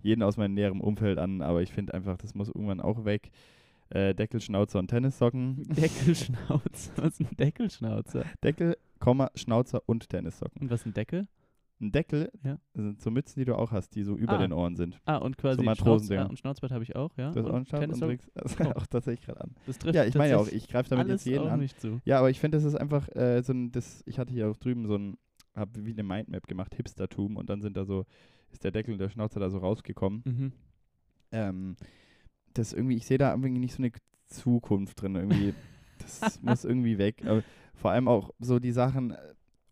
jeden 0.00 0.22
aus 0.22 0.36
meinem 0.36 0.54
näheren 0.54 0.80
Umfeld 0.80 1.18
an, 1.18 1.42
aber 1.42 1.62
ich 1.62 1.72
finde 1.72 1.94
einfach, 1.94 2.16
das 2.16 2.34
muss 2.34 2.48
irgendwann 2.48 2.80
auch 2.80 3.04
weg. 3.04 3.30
Äh, 3.90 4.14
Deckel, 4.14 4.40
Schnauzer 4.40 4.78
und 4.78 4.88
Tennissocken. 4.88 5.62
Deckelschnauzer. 5.68 6.92
Was 6.96 7.20
ist 7.20 7.20
ein 7.20 7.36
Deckelschnauzer? 7.36 8.24
Deckel, 8.42 8.76
Komma, 8.98 9.30
Schnauzer 9.34 9.82
und 9.86 10.08
Tennissocken. 10.08 10.62
Und 10.62 10.70
was 10.70 10.80
ist 10.80 10.86
ein 10.86 10.94
Deckel? 10.94 11.28
Ein 11.78 11.92
Deckel 11.92 12.30
Ja. 12.42 12.58
sind 12.74 13.02
so 13.02 13.10
Mützen, 13.10 13.38
die 13.38 13.44
du 13.44 13.54
auch 13.56 13.70
hast, 13.70 13.94
die 13.94 14.02
so 14.02 14.16
über 14.16 14.34
Ah. 14.34 14.38
den 14.38 14.52
Ohren 14.54 14.76
sind. 14.76 14.98
Ah, 15.04 15.16
und 15.18 15.36
quasi 15.36 15.56
So 15.58 15.62
Schnauz, 15.62 15.78
Matrosendinger. 15.78 16.22
ah, 16.24 16.28
und 16.28 16.38
Schnauzbart 16.38 16.72
habe 16.72 16.84
ich 16.84 16.96
auch, 16.96 17.14
ja. 17.18 17.30
Das 17.32 17.44
ein 17.44 17.52
und 17.52 17.68
Schnauzer 17.68 17.84
und 17.84 17.90
Tennissocken. 18.00 18.18
trägst 18.18 18.30
das 18.34 18.60
Oh. 18.60 18.78
auch 18.80 18.86
tatsächlich 18.86 19.26
gerade 19.26 19.42
an. 19.42 19.54
Das 19.66 19.78
trifft 19.78 19.94
Ja, 19.94 20.04
ich 20.04 20.14
meine 20.14 20.30
ja 20.30 20.38
auch, 20.38 20.48
ich 20.48 20.68
greife 20.68 20.88
damit 20.88 21.08
jetzt 21.08 21.26
jeden 21.26 21.48
an. 21.48 21.58
mich 21.60 21.76
zu. 21.76 22.00
Ja, 22.06 22.18
aber 22.18 22.30
ich 22.30 22.40
finde, 22.40 22.56
das 22.56 22.64
ist 22.64 22.76
einfach 22.76 23.08
äh, 23.14 23.42
so 23.42 23.52
ein, 23.52 23.72
das, 23.72 24.02
ich 24.06 24.18
hatte 24.18 24.32
hier 24.32 24.48
auch 24.50 24.56
drüben 24.56 24.86
so 24.86 24.96
ein 24.96 25.18
habe 25.54 25.84
wie 25.86 25.92
eine 25.92 26.02
Mindmap 26.02 26.46
gemacht, 26.46 26.74
Hipstertum, 26.74 27.36
und 27.36 27.48
dann 27.48 27.62
sind 27.62 27.76
da 27.78 27.86
so, 27.86 28.04
ist 28.52 28.62
der 28.64 28.70
Deckel 28.72 28.92
und 28.92 28.98
der 28.98 29.08
Schnauzer 29.08 29.40
da 29.40 29.48
so 29.48 29.56
rausgekommen. 29.58 30.22
Mhm. 30.26 30.52
Ähm, 31.32 31.76
das 32.54 32.72
irgendwie, 32.72 32.96
ich 32.96 33.06
sehe 33.06 33.18
da 33.18 33.30
irgendwie 33.32 33.58
nicht 33.58 33.74
so 33.74 33.82
eine 33.82 33.92
Zukunft 34.26 35.00
drin. 35.00 35.14
Irgendwie, 35.16 35.54
das 35.98 36.42
muss 36.42 36.64
irgendwie 36.64 36.98
weg. 36.98 37.22
Aber 37.26 37.42
vor 37.76 37.90
allem 37.90 38.08
auch 38.08 38.30
so 38.38 38.58
die 38.58 38.72
Sachen 38.72 39.12
äh, 39.12 39.16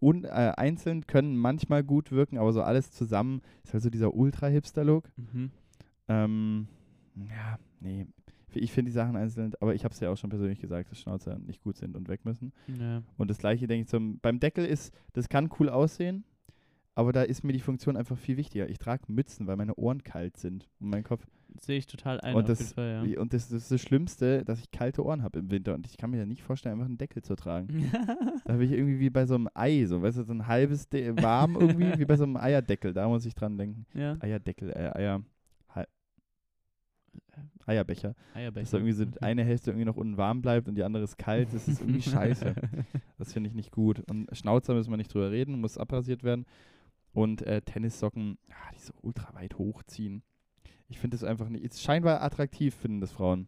un, 0.01 0.25
äh, 0.25 0.53
einzeln 0.57 1.07
können 1.07 1.37
manchmal 1.37 1.83
gut 1.83 2.13
wirken, 2.13 2.39
aber 2.39 2.53
so 2.53 2.63
alles 2.63 2.91
zusammen 2.93 3.41
ist 3.65 3.73
halt 3.73 3.83
so 3.83 3.91
dieser 3.91 4.15
Ultra-Hipster-Look. 4.15 5.11
Mhm. 5.17 5.51
Ähm, 6.09 6.69
ja, 7.17 7.59
nee. 7.81 8.07
Ich 8.57 8.71
finde 8.71 8.91
die 8.91 8.95
Sachen 8.95 9.17
einzeln, 9.17 9.53
aber 9.61 9.75
ich 9.75 9.85
habe 9.85 9.93
es 9.93 10.01
ja 10.01 10.11
auch 10.11 10.17
schon 10.17 10.31
persönlich 10.31 10.61
gesagt, 10.61 10.91
dass 10.91 11.01
Schnauzer 11.01 11.39
nicht 11.41 11.63
gut 11.63 11.77
sind 11.77 11.97
und 11.97 12.09
weg 12.09 12.25
müssen. 12.25 12.53
Ja. 12.69 13.03
Und 13.17 13.29
das 13.29 13.39
gleiche 13.39 13.67
denke 13.67 13.83
ich 13.83 13.89
zum, 13.89 14.21
beim 14.21 14.39
Deckel 14.39 14.65
ist, 14.65 14.95
das 15.13 15.29
kann 15.29 15.51
cool 15.59 15.69
aussehen, 15.69 16.25
aber 16.95 17.13
da 17.13 17.23
ist 17.23 17.43
mir 17.43 17.53
die 17.53 17.61
Funktion 17.61 17.97
einfach 17.97 18.17
viel 18.17 18.37
wichtiger. 18.37 18.69
Ich 18.69 18.79
trage 18.79 19.05
Mützen, 19.09 19.47
weil 19.47 19.57
meine 19.57 19.75
Ohren 19.75 20.03
kalt 20.05 20.37
sind 20.37 20.69
und 20.81 20.91
mein 20.91 21.03
Kopf. 21.03 21.27
Sehe 21.61 21.79
ich 21.79 21.87
total 21.87 22.21
ein. 22.21 22.35
und 22.35 22.49
das, 22.49 22.73
Fall, 22.73 23.07
ja. 23.07 23.21
und 23.21 23.33
das, 23.33 23.49
das 23.49 23.63
ist 23.63 23.71
das 23.71 23.81
Schlimmste, 23.81 24.45
dass 24.45 24.61
ich 24.61 24.71
kalte 24.73 25.05
Ohren 25.05 25.23
habe 25.23 25.39
im 25.39 25.51
Winter 25.51 25.75
und 25.75 25.87
ich 25.87 25.97
kann 25.97 26.11
mir 26.11 26.19
ja 26.19 26.27
nicht 26.27 26.43
vorstellen, 26.43 26.75
einfach 26.75 26.87
einen 26.87 26.99
Deckel 26.99 27.23
zu 27.23 27.37
tragen. 27.37 27.91
Da 28.45 28.53
habe 28.53 28.65
ich 28.65 28.73
irgendwie 28.73 29.01
wie 29.01 29.09
bei 29.09 29.25
so 29.25 29.37
einem 29.37 29.49
Ei, 29.55 29.87
so, 29.87 30.03
weißt 30.03 30.19
du, 30.19 30.23
so 30.25 30.35
ein 30.35 30.47
halbes 30.47 30.89
De 30.89 31.17
warm 31.23 31.57
irgendwie, 31.59 31.99
wie 31.99 32.05
bei 32.05 32.17
so 32.17 32.25
einem 32.25 32.37
Eierdeckel. 32.37 32.93
Da 32.93 33.09
muss 33.09 33.25
ich 33.25 33.35
dran 33.35 33.57
denken. 33.57 33.87
ja. 33.95 34.17
Eierdeckel, 34.21 34.71
äh, 34.71 34.91
Eier. 34.95 35.23
Eierbecher. 37.67 38.15
Eierbecher. 38.35 38.63
Dass 38.63 38.71
da 38.71 38.79
irgendwie 38.79 38.93
so 38.93 39.07
eine 39.21 39.45
Hälfte 39.45 39.71
irgendwie 39.71 39.87
noch 39.87 39.97
unten 39.97 40.17
warm 40.17 40.43
bleibt 40.43 40.69
und 40.69 40.75
die 40.75 40.85
andere 40.85 41.05
ist 41.05 41.17
kalt. 41.17 41.49
Das 41.53 41.67
ist 41.67 41.81
irgendwie 41.81 42.03
scheiße. 42.11 42.55
Das 43.19 43.33
finde 43.33 43.49
ich 43.49 43.55
nicht 43.55 43.71
gut. 43.71 44.01
Und 44.09 44.29
Schnauzer 44.37 44.75
müssen 44.75 44.91
wir 44.91 44.97
nicht 44.97 45.13
drüber 45.13 45.31
reden, 45.31 45.61
muss 45.61 45.79
abrasiert 45.79 46.23
werden. 46.23 46.45
Und 47.15 47.43
äh, 47.43 47.63
Tennissocken, 47.63 48.37
ja, 48.49 48.57
die 48.75 48.81
so 48.81 48.93
ultra 49.03 49.33
weit 49.35 49.57
hochziehen. 49.57 50.23
Ich 50.89 50.99
finde 50.99 51.15
das 51.17 51.25
einfach 51.25 51.49
nicht. 51.49 51.65
Ist 51.65 51.81
scheinbar 51.83 52.23
attraktiv, 52.23 52.75
finden 52.75 53.01
das 53.01 53.13
Frauen. 53.13 53.47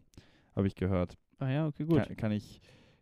Habe 0.55 0.67
ich 0.67 0.75
gehört. 0.75 1.19
Ah 1.39 1.51
ja, 1.51 1.67
okay, 1.67 1.85
gut. 1.85 2.03
Kann, 2.07 2.17
kann 2.17 2.33
ich, 2.33 2.61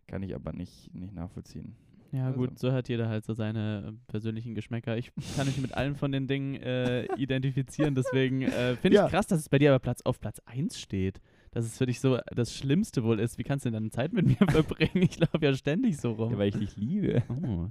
kann 0.09 0.23
ich 0.23 0.35
aber 0.35 0.53
nicht, 0.53 0.93
nicht 0.95 1.15
nachvollziehen. 1.15 1.77
Ja, 2.13 2.27
Also- 2.27 2.39
gut, 2.39 2.59
so 2.59 2.73
hat 2.73 2.89
jeder 2.89 3.09
halt 3.09 3.25
so 3.25 3.33
seine 3.35 3.93
äh, 3.93 4.11
persönlichen 4.11 4.55
Geschmäcker. 4.55 4.97
Ich 4.97 5.13
kann 5.37 5.47
mich 5.47 5.59
mit 5.59 5.75
allen 5.75 5.95
von 5.97 6.11
den 6.13 6.27
Dingen 6.27 6.55
äh, 6.57 7.05
identifizieren, 7.17 7.95
deswegen 7.97 8.43
äh, 8.43 8.77
finde 8.77 8.89
ich 8.97 9.03
Ja. 9.03 9.09
krass, 9.09 9.27
dass 9.27 9.41
es 9.41 9.49
bei 9.49 9.59
dir 9.59 9.71
aber 9.71 9.79
Platz 9.81 10.01
auf 10.03 10.19
Platz 10.21 10.41
1 10.47 10.79
steht. 10.79 11.21
Dass 11.51 11.65
es 11.65 11.79
für 11.79 11.87
dich 11.87 12.01
so 12.01 12.19
das 12.35 12.53
Schlimmste 12.53 13.05
wohl 13.05 13.21
ist. 13.21 13.39
Wie 13.39 13.45
kannst 13.45 13.65
du 13.65 13.71
denn 13.71 13.83
dann 13.85 13.91
Zeit 13.93 14.13
mit 14.13 14.27
mir 14.27 14.37
verbringen? 14.51 15.03
Ich 15.03 15.19
laufe 15.21 15.39
ja 15.41 15.55
ständig 15.55 15.97
so 15.99 16.13
rum. 16.13 16.33
Ja, 16.33 16.39
weil 16.39 16.49
ich 16.49 16.57
dich 16.57 16.77
liebe. 16.77 17.23
Oh. 17.29 17.69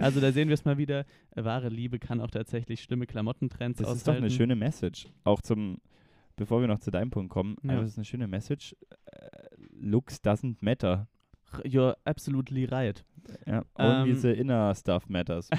Also 0.00 0.20
da 0.20 0.32
sehen 0.32 0.48
wir 0.48 0.54
es 0.54 0.64
mal 0.64 0.78
wieder. 0.78 1.04
Wahre 1.34 1.68
Liebe 1.68 1.98
kann 1.98 2.20
auch 2.20 2.30
tatsächlich 2.30 2.82
schlimme 2.82 3.06
Klamottentrends 3.06 3.78
Das 3.78 3.86
aushalten. 3.86 3.98
ist 3.98 4.06
doch 4.08 4.14
eine 4.16 4.30
schöne 4.30 4.56
Message. 4.56 5.08
Auch 5.24 5.42
zum, 5.42 5.78
bevor 6.36 6.60
wir 6.60 6.68
noch 6.68 6.78
zu 6.80 6.90
deinem 6.90 7.10
Punkt 7.10 7.30
kommen, 7.30 7.56
Ja. 7.62 7.70
einfach 7.70 7.82
das 7.84 7.92
ist 7.92 7.98
eine 7.98 8.04
schöne 8.04 8.28
Message. 8.28 8.76
Äh, 9.06 9.28
looks 9.80 10.22
doesn't 10.22 10.56
matter. 10.60 11.08
You're 11.64 11.96
absolutely 12.04 12.64
right. 12.66 13.04
Ja, 13.46 13.64
only 13.74 14.10
Ähm, 14.10 14.16
the 14.16 14.30
inner 14.30 14.74
stuff 14.74 15.08
matters. 15.08 15.48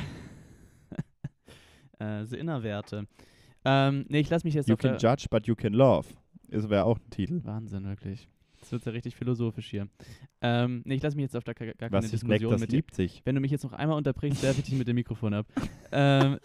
Äh, 1.99 2.23
the 2.25 2.37
Innerwerte. 2.37 3.07
Ähm, 3.65 4.05
nee, 4.07 4.21
ich 4.21 4.29
lasse 4.29 4.47
mich 4.47 4.53
jetzt 4.53 4.69
You 4.69 4.77
can 4.77 4.97
judge, 4.97 5.25
but 5.29 5.47
you 5.47 5.55
can 5.55 5.73
love. 5.73 6.07
Das 6.47 6.69
wäre 6.69 6.85
auch 6.85 6.97
ein 6.97 7.09
Titel. 7.09 7.41
Wahnsinn, 7.43 7.83
wirklich. 7.85 8.29
Das 8.69 8.73
wird 8.73 8.85
ja 8.85 8.91
richtig 8.91 9.15
philosophisch 9.15 9.67
hier. 9.69 9.87
Ähm, 10.41 10.81
nee, 10.85 10.95
ich 10.95 11.01
lasse 11.01 11.15
mich 11.15 11.23
jetzt 11.23 11.35
auf 11.35 11.43
da 11.43 11.53
gar, 11.53 11.67
gar 11.67 11.89
keine 11.89 12.03
Was 12.03 12.11
Diskussion 12.11 12.51
das 12.51 12.61
mit 12.61 12.71
dir. 12.71 12.75
liebt 12.77 12.93
sich. 12.95 13.21
Wenn 13.25 13.35
du 13.35 13.41
mich 13.41 13.51
jetzt 13.51 13.63
noch 13.63 13.73
einmal 13.73 13.97
unterbrichst, 13.97 14.43
werfe 14.43 14.59
ich 14.59 14.65
dich 14.65 14.75
mit 14.77 14.87
dem 14.87 14.95
Mikrofon 14.95 15.33
ab. 15.33 15.47
ähm, 15.91 16.37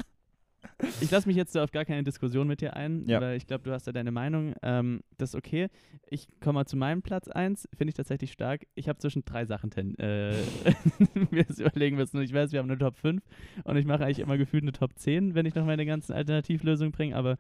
ich 1.03 1.11
lasse 1.11 1.29
mich 1.29 1.37
jetzt 1.37 1.57
auf 1.59 1.71
gar 1.73 1.85
keine 1.85 2.03
Diskussion 2.03 2.49
mit 2.49 2.61
dir 2.63 2.75
ein, 2.75 3.05
Ja. 3.07 3.21
weil 3.21 3.37
ich 3.37 3.47
glaube, 3.47 3.63
du 3.65 3.73
hast 3.73 3.87
da 3.87 3.93
deine 3.93 4.11
Meinung. 4.11 4.55
Ähm, 4.63 5.03
das 5.19 5.31
ist 5.31 5.35
okay. 5.35 5.69
Ich 6.09 6.27
komme 6.41 6.55
mal 6.55 6.65
zu 6.67 6.77
meinem 6.77 7.03
Platz 7.03 7.29
1. 7.29 7.69
Finde 7.77 7.91
ich 7.91 7.95
tatsächlich 7.95 8.33
stark. 8.33 8.67
Ich 8.75 8.89
habe 8.89 8.99
zwischen 8.99 9.25
drei 9.27 9.45
Sachen 9.45 9.71
ten, 9.71 9.95
äh, 9.99 10.35
mir 11.31 11.45
das 11.45 11.59
überlegen 11.61 11.97
müssen. 11.97 12.17
Und 12.17 12.23
ich 12.25 12.33
weiß, 12.33 12.53
wir 12.53 12.59
haben 12.61 12.71
eine 12.71 12.79
Top 12.79 12.97
5 12.97 13.23
und 13.65 13.77
ich 13.77 13.85
mache 13.85 14.05
eigentlich 14.05 14.21
immer 14.21 14.39
gefühlt 14.39 14.65
eine 14.65 14.73
Top 14.73 14.99
10, 14.99 15.35
wenn 15.35 15.45
ich 15.47 15.55
noch 15.55 15.67
meine 15.67 15.85
ganzen 15.85 16.13
Alternativlösungen 16.15 16.93
bringe, 16.93 17.15
aber 17.15 17.37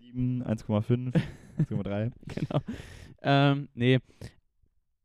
7, 0.00 0.42
1,5, 0.42 1.12
1,3. 1.58 2.12
genau. 2.28 2.60
Ähm, 3.22 3.68
nee. 3.74 3.98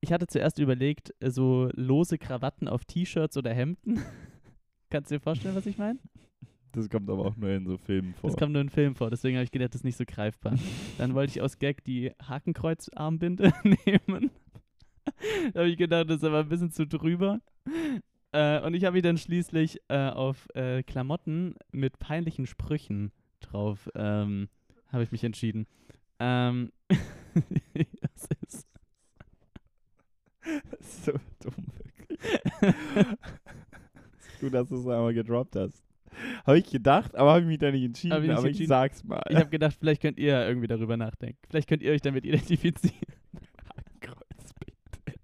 Ich 0.01 0.11
hatte 0.11 0.27
zuerst 0.27 0.59
überlegt, 0.59 1.13
äh, 1.19 1.29
so 1.29 1.69
lose 1.73 2.17
Krawatten 2.17 2.67
auf 2.67 2.85
T-Shirts 2.85 3.37
oder 3.37 3.53
Hemden. 3.53 4.01
Kannst 4.89 5.11
du 5.11 5.15
dir 5.15 5.21
vorstellen, 5.21 5.55
was 5.55 5.65
ich 5.65 5.77
meine? 5.77 5.99
Das 6.73 6.89
kommt 6.89 7.09
aber 7.09 7.25
auch 7.25 7.37
nur 7.37 7.49
in 7.51 7.65
so 7.65 7.77
Filmen 7.77 8.13
vor. 8.15 8.29
Das 8.29 8.37
kommt 8.37 8.53
nur 8.53 8.61
in 8.61 8.69
Film 8.69 8.95
vor, 8.95 9.11
deswegen 9.11 9.37
habe 9.37 9.43
ich 9.43 9.51
gedacht, 9.51 9.69
das 9.69 9.81
ist 9.81 9.85
nicht 9.85 9.97
so 9.97 10.05
greifbar. 10.05 10.55
Dann 10.97 11.13
wollte 11.13 11.31
ich 11.31 11.41
aus 11.41 11.59
Gag 11.59 11.83
die 11.83 12.11
Hakenkreuzarmbinde 12.21 13.53
nehmen. 13.85 14.31
da 15.53 15.59
habe 15.59 15.69
ich 15.69 15.77
gedacht, 15.77 16.09
das 16.09 16.17
ist 16.17 16.23
aber 16.23 16.39
ein 16.39 16.49
bisschen 16.49 16.71
zu 16.71 16.87
drüber. 16.87 17.39
Äh, 18.31 18.59
und 18.61 18.73
ich 18.73 18.85
habe 18.85 18.95
mich 18.95 19.03
dann 19.03 19.17
schließlich 19.17 19.79
äh, 19.87 20.09
auf 20.09 20.47
äh, 20.55 20.81
Klamotten 20.81 21.55
mit 21.71 21.99
peinlichen 21.99 22.47
Sprüchen 22.47 23.11
drauf, 23.39 23.89
ähm, 23.95 24.49
habe 24.91 25.03
ich 25.03 25.11
mich 25.11 25.23
entschieden. 25.23 25.67
Ähm, 26.25 26.71
das 26.89 28.27
ist 28.47 28.67
Das 30.71 30.79
ist 30.79 31.05
so 31.05 31.11
dumm, 31.41 31.65
wirklich. 31.75 32.19
Gut, 34.39 34.53
dass 34.53 34.69
du 34.69 34.75
es 34.75 34.87
einmal 34.87 35.13
gedroppt 35.13 35.55
hast. 35.55 35.83
Habe 36.45 36.59
ich 36.59 36.69
gedacht, 36.69 37.15
aber 37.15 37.31
habe 37.31 37.41
ich 37.41 37.47
mich 37.47 37.57
da 37.57 37.71
nicht 37.71 37.83
entschieden. 37.83 38.13
Hab 38.13 38.21
ich 38.21 38.27
nicht 38.27 38.37
aber 38.37 38.47
entschieden. 38.47 38.63
ich 38.63 38.69
sag's 38.69 39.03
mal. 39.03 39.23
Ich 39.29 39.35
habe 39.35 39.49
gedacht, 39.49 39.75
vielleicht 39.79 40.01
könnt 40.01 40.19
ihr 40.19 40.47
irgendwie 40.47 40.67
darüber 40.67 40.95
nachdenken. 40.95 41.39
Vielleicht 41.49 41.67
könnt 41.67 41.81
ihr 41.81 41.91
euch 41.91 42.01
damit 42.01 42.25
identifizieren. 42.25 42.95
Kreuzbild. 43.99 45.19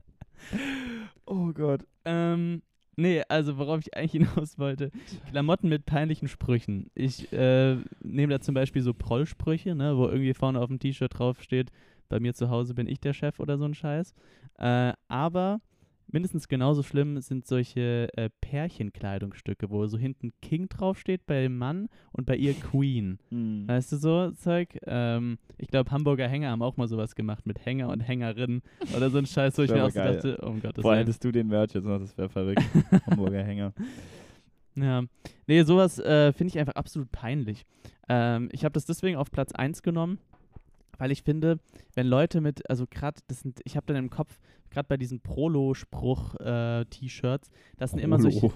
Oh 1.25 1.51
Gott. 1.53 1.85
Ähm, 2.05 2.63
nee, 2.99 3.23
also 3.29 3.57
worauf 3.57 3.79
ich 3.81 3.95
eigentlich 3.95 4.11
hinaus 4.33 4.59
wollte. 4.59 4.91
Klamotten 5.29 5.69
mit 5.69 5.85
peinlichen 5.85 6.27
Sprüchen. 6.27 6.89
Ich 6.95 7.31
äh, 7.33 7.77
nehme 8.01 8.33
da 8.33 8.41
zum 8.41 8.53
Beispiel 8.55 8.81
so 8.81 8.93
Prollsprüche, 8.93 9.75
ne, 9.75 9.97
wo 9.97 10.07
irgendwie 10.07 10.33
vorne 10.33 10.59
auf 10.59 10.67
dem 10.67 10.79
T-Shirt 10.79 11.17
drauf 11.17 11.41
steht, 11.41 11.71
bei 12.09 12.19
mir 12.19 12.33
zu 12.33 12.49
Hause 12.49 12.73
bin 12.73 12.87
ich 12.87 12.99
der 12.99 13.13
Chef 13.13 13.39
oder 13.39 13.57
so 13.57 13.65
ein 13.65 13.73
Scheiß. 13.73 14.13
Äh, 14.57 14.93
aber 15.07 15.61
mindestens 16.11 16.47
genauso 16.47 16.83
schlimm 16.83 17.19
sind 17.21 17.45
solche 17.47 18.09
äh, 18.15 18.29
Pärchenkleidungsstücke, 18.41 19.69
wo 19.69 19.85
so 19.87 19.97
hinten 19.97 20.31
King 20.41 20.69
draufsteht 20.69 21.25
bei 21.25 21.41
dem 21.41 21.57
Mann 21.57 21.89
und 22.11 22.25
bei 22.25 22.35
ihr 22.35 22.53
Queen. 22.53 23.19
Hm. 23.29 23.67
Weißt 23.67 23.91
du 23.91 23.97
so 23.97 24.31
Zeug? 24.31 24.77
Ähm, 24.85 25.37
ich 25.57 25.67
glaube, 25.67 25.91
Hamburger 25.91 26.27
Hänger 26.27 26.49
haben 26.49 26.63
auch 26.63 26.77
mal 26.77 26.87
sowas 26.87 27.15
gemacht 27.15 27.45
mit 27.45 27.63
Hänger 27.63 27.89
und 27.89 27.99
Hängerinnen 27.99 28.61
oder 28.95 29.09
so 29.09 29.19
ein 29.19 29.25
Scheiß, 29.27 29.57
wo 29.57 29.61
ich 29.61 29.71
mir 29.71 29.85
auch 29.85 29.91
so 29.91 29.99
dachte, 29.99 30.37
oh 30.41 30.53
Gott, 30.53 30.77
das 30.77 30.81
Vorher 30.81 31.01
hättest 31.01 31.23
du 31.23 31.31
den 31.31 31.47
Merch 31.47 31.73
jetzt 31.73 31.85
noch, 31.85 31.99
das 31.99 32.17
wäre 32.17 32.29
verrückt. 32.29 32.63
Hamburger 33.05 33.43
Hänger. 33.43 33.73
Ja, 34.75 35.03
nee, 35.47 35.63
sowas 35.63 35.99
äh, 35.99 36.33
finde 36.33 36.53
ich 36.53 36.59
einfach 36.59 36.75
absolut 36.75 37.11
peinlich. 37.11 37.65
Ähm, 38.07 38.49
ich 38.51 38.65
habe 38.65 38.73
das 38.73 38.85
deswegen 38.85 39.17
auf 39.17 39.31
Platz 39.31 39.51
1 39.51 39.83
genommen, 39.83 40.17
weil 40.99 41.11
ich 41.11 41.23
finde, 41.23 41.59
wenn 41.95 42.05
Leute 42.05 42.41
mit, 42.41 42.69
also 42.69 42.85
gerade, 42.85 43.19
das 43.27 43.39
sind, 43.39 43.59
ich 43.63 43.75
habe 43.75 43.87
dann 43.87 43.95
im 43.95 44.11
Kopf, 44.11 44.37
gerade 44.69 44.87
bei 44.87 44.97
diesen 44.97 45.21
Prolo-Spruch-T-Shirts, 45.21 47.49
das 47.77 47.89
sind 47.91 47.99
immer 47.99 48.19
solche, 48.19 48.41
Prolo. 48.41 48.53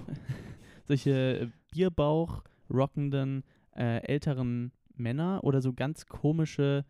solche 0.84 1.50
Bierbauch 1.72 2.44
rockenden 2.72 3.42
äh, 3.74 4.04
älteren 4.04 4.70
Männer 4.94 5.40
oder 5.42 5.60
so 5.60 5.72
ganz 5.72 6.06
komische, 6.06 6.84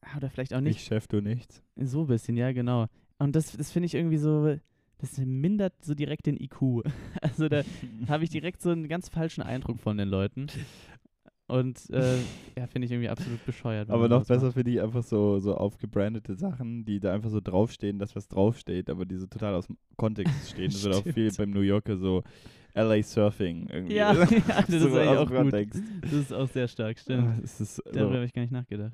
ah, 0.00 0.16
oder 0.16 0.30
vielleicht 0.30 0.54
auch 0.54 0.62
nicht, 0.62 0.76
Ich 0.76 0.84
Chef, 0.84 1.06
du 1.08 1.20
nichts. 1.20 1.62
so 1.76 2.00
ein 2.02 2.06
bisschen, 2.06 2.38
ja, 2.38 2.52
genau. 2.52 2.86
Und 3.18 3.36
das, 3.36 3.52
das 3.52 3.70
finde 3.70 3.84
ich 3.86 3.94
irgendwie 3.94 4.16
so, 4.16 4.56
das 4.98 5.18
mindert 5.18 5.84
so 5.84 5.94
direkt 5.94 6.26
den 6.26 6.40
IQ. 6.40 6.84
Also 7.20 7.48
da 7.48 7.62
habe 8.08 8.24
ich 8.24 8.30
direkt 8.30 8.62
so 8.62 8.70
einen 8.70 8.88
ganz 8.88 9.08
falschen 9.08 9.42
Eindruck 9.42 9.80
von 9.80 9.98
den 9.98 10.08
Leuten. 10.08 10.46
Und 11.50 11.90
äh, 11.90 12.16
ja, 12.56 12.66
finde 12.68 12.86
ich 12.86 12.92
irgendwie 12.92 13.08
absolut 13.08 13.44
bescheuert. 13.44 13.90
Aber 13.90 14.08
noch 14.08 14.24
besser 14.24 14.52
finde 14.52 14.70
ich 14.70 14.80
einfach 14.80 15.02
so, 15.02 15.38
so 15.40 15.56
aufgebrandete 15.56 16.34
Sachen, 16.34 16.84
die 16.84 17.00
da 17.00 17.12
einfach 17.12 17.30
so 17.30 17.40
draufstehen, 17.40 17.98
dass 17.98 18.14
was 18.14 18.28
draufsteht, 18.28 18.88
aber 18.88 19.04
die 19.04 19.16
so 19.16 19.26
total 19.26 19.54
aus 19.54 19.66
dem 19.66 19.76
Kontext 19.96 20.32
stehen. 20.50 20.70
Das 20.70 20.84
wird 20.84 20.94
auch 20.94 21.02
viel 21.04 21.30
beim 21.36 21.50
New 21.50 21.60
Yorker 21.60 21.96
so 21.96 22.22
LA 22.74 23.02
Surfing 23.02 23.68
irgendwie. 23.68 23.94
Ja, 23.96 24.12
ja, 24.14 24.24
das 24.24 24.68
ist 24.68 24.82
So 24.82 24.88
eigentlich 24.96 25.08
aus 25.08 25.18
auch 25.18 25.26
gut. 25.26 25.36
Kontext. 25.36 25.82
macht. 25.82 26.04
Das 26.04 26.12
ist 26.12 26.32
auch 26.32 26.48
sehr 26.48 26.68
stark, 26.68 26.98
stimmt. 26.98 27.42
Es 27.42 27.60
ist 27.60 27.82
Darüber 27.86 28.08
so, 28.10 28.14
habe 28.14 28.24
ich 28.26 28.32
gar 28.32 28.42
nicht 28.42 28.52
nachgedacht. 28.52 28.92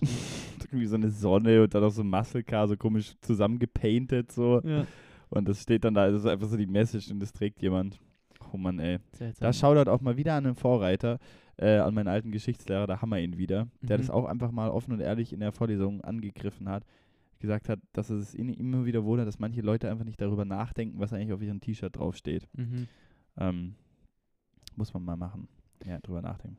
irgendwie 0.64 0.86
so 0.86 0.96
eine 0.96 1.10
Sonne 1.10 1.62
und 1.62 1.74
dann 1.74 1.84
auch 1.84 1.90
so 1.90 2.02
ein 2.02 2.08
Muscle 2.08 2.42
Car, 2.42 2.68
so 2.68 2.76
komisch 2.76 3.12
zusammengepainted 3.20 4.32
so. 4.32 4.62
ja, 4.64 4.86
Und 5.28 5.46
das 5.48 5.62
steht 5.62 5.84
dann 5.84 5.92
da, 5.94 6.10
das 6.10 6.20
ist 6.20 6.26
einfach 6.26 6.48
so 6.48 6.56
die 6.56 6.66
Message 6.66 7.10
und 7.10 7.20
das 7.20 7.32
trägt 7.32 7.60
jemand. 7.60 7.98
Oh 8.56 8.58
Mann, 8.58 8.78
ey. 8.78 8.98
seltsam. 9.12 9.44
Da 9.46 9.52
schaut 9.52 9.86
auch 9.88 10.00
mal 10.00 10.16
wieder 10.16 10.34
an 10.34 10.46
einen 10.46 10.54
Vorreiter, 10.54 11.18
äh, 11.58 11.76
an 11.76 11.92
meinen 11.94 12.08
alten 12.08 12.32
Geschichtslehrer, 12.32 12.86
da 12.86 13.00
haben 13.02 13.10
wir 13.10 13.18
ihn 13.20 13.36
wieder, 13.36 13.68
der 13.82 13.98
Mhm. 13.98 14.00
das 14.02 14.10
auch 14.10 14.24
einfach 14.24 14.50
mal 14.50 14.70
offen 14.70 14.92
und 14.94 15.00
ehrlich 15.00 15.32
in 15.32 15.40
der 15.40 15.52
Vorlesung 15.52 16.00
angegriffen 16.02 16.68
hat. 16.68 16.84
Gesagt 17.38 17.68
hat, 17.68 17.80
dass 17.92 18.08
es 18.08 18.34
immer 18.34 18.86
wieder 18.86 19.04
wundert, 19.04 19.28
dass 19.28 19.38
manche 19.38 19.60
Leute 19.60 19.90
einfach 19.90 20.04
nicht 20.06 20.20
darüber 20.20 20.46
nachdenken, 20.46 20.98
was 20.98 21.12
eigentlich 21.12 21.32
auf 21.34 21.42
ihrem 21.42 21.60
T-Shirt 21.60 21.94
draufsteht. 21.96 22.48
Mhm. 22.54 22.88
Ähm, 23.38 23.74
muss 24.74 24.94
man 24.94 25.04
mal 25.04 25.16
machen. 25.16 25.46
Ja, 25.84 25.98
drüber 26.00 26.22
nachdenken. 26.22 26.58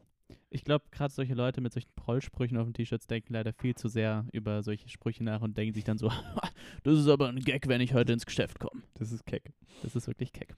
Ich 0.50 0.64
glaube, 0.64 0.86
gerade 0.92 1.12
solche 1.14 1.34
Leute 1.34 1.62
mit 1.62 1.74
solchen 1.74 1.90
Prollsprüchen 1.96 2.58
auf 2.58 2.66
den 2.68 2.74
T-Shirts 2.74 3.08
denken 3.08 3.34
leider 3.34 3.54
viel 3.54 3.76
zu 3.76 3.88
sehr 3.90 4.26
über 4.32 4.62
solche 4.64 4.88
Sprüche 4.88 5.24
nach 5.24 5.42
und 5.42 5.58
denken 5.58 5.74
sich 5.74 5.84
dann 5.84 5.98
so, 5.98 6.10
das 6.84 7.00
ist 7.00 7.08
aber 7.08 7.28
ein 7.30 7.40
Gag, 7.40 7.68
wenn 7.68 7.82
ich 7.82 7.94
heute 7.94 8.14
ins 8.14 8.26
Geschäft 8.26 8.60
komme. 8.60 8.84
Das 8.96 9.12
ist 9.12 9.26
keck. 9.26 9.52
Das 9.84 9.96
ist 9.96 10.08
wirklich 10.08 10.32
keck. 10.32 10.54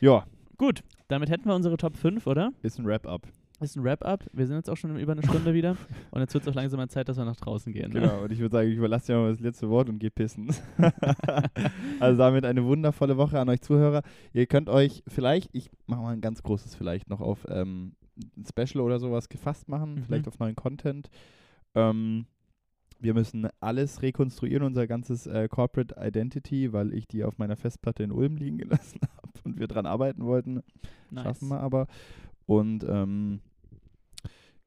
Ja, 0.00 0.24
Gut, 0.58 0.82
damit 1.08 1.30
hätten 1.30 1.46
wir 1.46 1.54
unsere 1.54 1.76
Top 1.76 1.96
5, 1.96 2.26
oder? 2.26 2.52
ist 2.62 2.78
ein 2.78 2.84
Wrap-up. 2.86 3.28
Ist 3.60 3.76
ein 3.76 3.82
Wrap-up. 3.84 4.24
Wir 4.32 4.46
sind 4.46 4.56
jetzt 4.56 4.70
auch 4.70 4.76
schon 4.76 4.96
über 4.98 5.12
eine 5.12 5.22
Stunde 5.22 5.52
wieder. 5.54 5.76
Und 6.10 6.20
jetzt 6.20 6.34
wird 6.34 6.44
es 6.44 6.48
auch 6.50 6.54
langsam 6.54 6.78
mal 6.78 6.88
Zeit, 6.88 7.08
dass 7.08 7.16
wir 7.16 7.24
nach 7.24 7.36
draußen 7.36 7.72
gehen. 7.72 7.92
Ne? 7.92 8.00
Genau, 8.00 8.22
und 8.22 8.30
ich 8.32 8.38
würde 8.38 8.52
sagen, 8.52 8.68
ich 8.68 8.76
überlasse 8.76 9.06
dir 9.12 9.18
mal 9.18 9.30
das 9.30 9.40
letzte 9.40 9.68
Wort 9.68 9.88
und 9.88 9.98
geh 9.98 10.10
pissen. 10.10 10.54
also 12.00 12.18
damit 12.18 12.44
eine 12.44 12.64
wundervolle 12.64 13.16
Woche 13.16 13.38
an 13.40 13.48
euch 13.48 13.60
Zuhörer. 13.62 14.02
Ihr 14.32 14.46
könnt 14.46 14.68
euch 14.68 15.02
vielleicht, 15.08 15.50
ich 15.54 15.70
mache 15.86 16.02
mal 16.02 16.12
ein 16.12 16.20
ganz 16.20 16.42
großes 16.42 16.74
vielleicht 16.76 17.08
noch 17.10 17.20
auf 17.20 17.46
ähm, 17.48 17.94
ein 18.36 18.44
Special 18.46 18.82
oder 18.84 18.98
sowas 19.00 19.28
gefasst 19.28 19.68
machen, 19.68 19.94
Mhm. 19.96 20.02
vielleicht 20.04 20.28
auf 20.28 20.38
neuen 20.38 20.54
Content. 20.56 21.08
Ähm, 21.74 22.26
wir 22.98 23.14
müssen 23.14 23.48
alles 23.60 24.02
rekonstruieren, 24.02 24.64
unser 24.64 24.86
ganzes 24.86 25.26
äh, 25.26 25.48
Corporate 25.48 25.94
Identity, 25.98 26.72
weil 26.72 26.92
ich 26.92 27.06
die 27.06 27.24
auf 27.24 27.38
meiner 27.38 27.56
Festplatte 27.56 28.02
in 28.02 28.12
Ulm 28.12 28.36
liegen 28.36 28.58
gelassen 28.58 29.00
habe 29.16 29.32
und 29.44 29.58
wir 29.58 29.68
dran 29.68 29.86
arbeiten 29.86 30.24
wollten. 30.24 30.62
Nice. 31.10 31.24
Schaffen 31.24 31.48
wir 31.48 31.60
aber. 31.60 31.86
Und 32.46 32.84
ähm, 32.84 33.40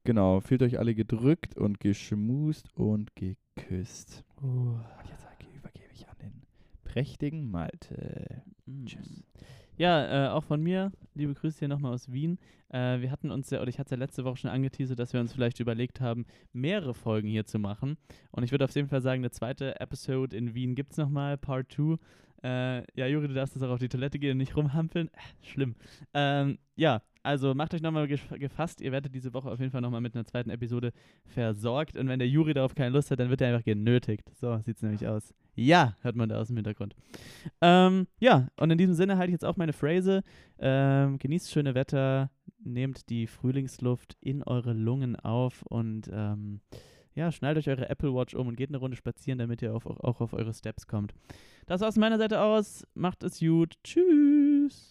genau, 0.04 0.40
fühlt 0.40 0.64
euch 0.64 0.80
alle 0.80 0.96
gedrückt 0.96 1.58
und 1.58 1.80
geschmust 1.80 2.70
und 2.76 3.16
geküsst. 3.16 4.24
Uh, 4.42 4.48
Und 4.48 5.10
jetzt 5.10 5.26
übergebe 5.56 5.90
ich 5.94 6.08
an 6.08 6.18
den 6.22 6.42
prächtigen 6.84 7.50
Malte. 7.50 8.44
mm. 8.66 8.86
Tschüss. 8.86 9.24
Ja, 9.82 10.28
äh, 10.28 10.30
auch 10.30 10.44
von 10.44 10.62
mir, 10.62 10.92
liebe 11.16 11.34
Grüße 11.34 11.58
hier 11.58 11.68
nochmal 11.68 11.92
aus 11.92 12.12
Wien. 12.12 12.38
Äh, 12.70 13.02
wir 13.02 13.10
hatten 13.10 13.32
uns 13.32 13.50
ja, 13.50 13.62
oder 13.62 13.70
ich 13.70 13.80
hatte 13.80 13.96
ja 13.96 13.98
letzte 13.98 14.24
Woche 14.24 14.38
schon 14.38 14.52
angeteasert, 14.52 15.00
dass 15.00 15.12
wir 15.12 15.20
uns 15.20 15.34
vielleicht 15.34 15.60
überlegt 15.60 16.00
haben, 16.00 16.28
mehrere 16.54 16.94
Folgen 16.94 17.28
hier 17.28 17.48
zu 17.48 17.58
machen. 17.58 17.98
Und 18.30 18.44
ich 18.44 18.52
würde 18.52 18.66
auf 18.66 18.76
jeden 18.76 18.90
Fall 18.90 19.02
sagen, 19.02 19.22
eine 19.22 19.32
zweite 19.32 19.80
Episode 19.80 20.38
in 20.38 20.54
Wien 20.54 20.76
gibt 20.76 20.92
es 20.92 21.00
nochmal, 21.00 21.36
Part 21.36 21.72
2. 21.72 21.98
Äh, 22.44 22.84
ja, 22.94 23.08
Juri, 23.08 23.28
du 23.28 23.34
darfst 23.34 23.56
jetzt 23.56 23.64
auch 23.64 23.72
auf 23.72 23.80
die 23.80 23.90
Toilette 23.90 24.20
gehen 24.20 24.34
und 24.34 24.38
nicht 24.38 24.56
rumhampeln. 24.56 25.08
Äh, 25.08 25.20
schlimm. 25.42 25.74
Ähm, 26.14 26.60
ja, 26.76 27.02
also 27.24 27.54
macht 27.54 27.74
euch 27.74 27.82
nochmal 27.82 28.08
gef 28.08 28.28
gefasst. 28.30 28.82
Ihr 28.82 28.92
werdet 28.92 29.14
diese 29.14 29.34
Woche 29.34 29.50
auf 29.50 29.60
jeden 29.60 29.72
Fall 29.72 29.82
nochmal 29.82 30.02
mit 30.02 30.16
einer 30.16 30.26
zweiten 30.26 30.50
Episode 30.50 30.92
versorgt. 31.26 31.98
Und 31.98 32.08
wenn 32.08 32.20
der 32.20 32.28
Juri 32.28 32.54
darauf 32.54 32.76
keine 32.76 32.90
Lust 32.90 33.12
hat, 33.12 33.20
dann 33.20 33.30
wird 33.30 33.42
er 33.42 33.50
einfach 33.50 33.66
genötigt. 33.66 34.30
So 34.40 34.58
sieht 34.60 34.78
es 34.78 34.82
nämlich 34.82 35.08
aus. 35.08 35.34
Ja, 35.56 35.96
hört 36.02 36.16
man 36.16 36.30
da 36.30 36.40
aus 36.40 36.48
dem 36.48 36.58
Hintergrund. 36.58 36.96
Ähm, 37.62 38.08
ja, 38.20 38.48
und 38.58 38.72
in 38.72 38.78
diesem 38.78 38.96
Sinne 38.96 39.18
halte 39.18 39.30
ich 39.30 39.34
jetzt 39.34 39.46
auch 39.46 39.58
meine 39.58 39.74
Phrase. 39.74 40.24
Ähm, 40.60 41.18
genießt 41.20 41.52
schöne 41.52 41.76
Wetter, 41.76 42.32
nehmt 42.64 43.10
die 43.10 43.28
Frühlingsluft 43.28 44.18
in 44.22 44.44
eure 44.44 44.74
Lungen 44.74 45.16
auf 45.16 45.64
und 45.64 46.10
ähm, 46.14 46.62
ja, 47.14 47.32
schnallt 47.32 47.58
euch 47.58 47.68
eure 47.68 47.90
Apple 47.90 48.14
Watch 48.14 48.34
um 48.34 48.48
und 48.48 48.56
geht 48.56 48.70
eine 48.70 48.78
Runde 48.78 48.96
spazieren, 48.96 49.40
damit 49.40 49.62
ihr 49.62 49.76
auf, 49.76 49.86
auch 49.86 50.22
auf 50.22 50.34
eure 50.34 50.54
Steps 50.54 50.88
kommt. 50.88 51.14
Das 51.66 51.82
war's 51.82 51.96
von 51.96 52.02
meiner 52.02 52.18
Seite 52.18 52.42
aus. 52.42 52.88
Macht 52.94 53.24
es 53.24 53.40
gut. 53.40 53.76
Tschüss. 53.84 54.91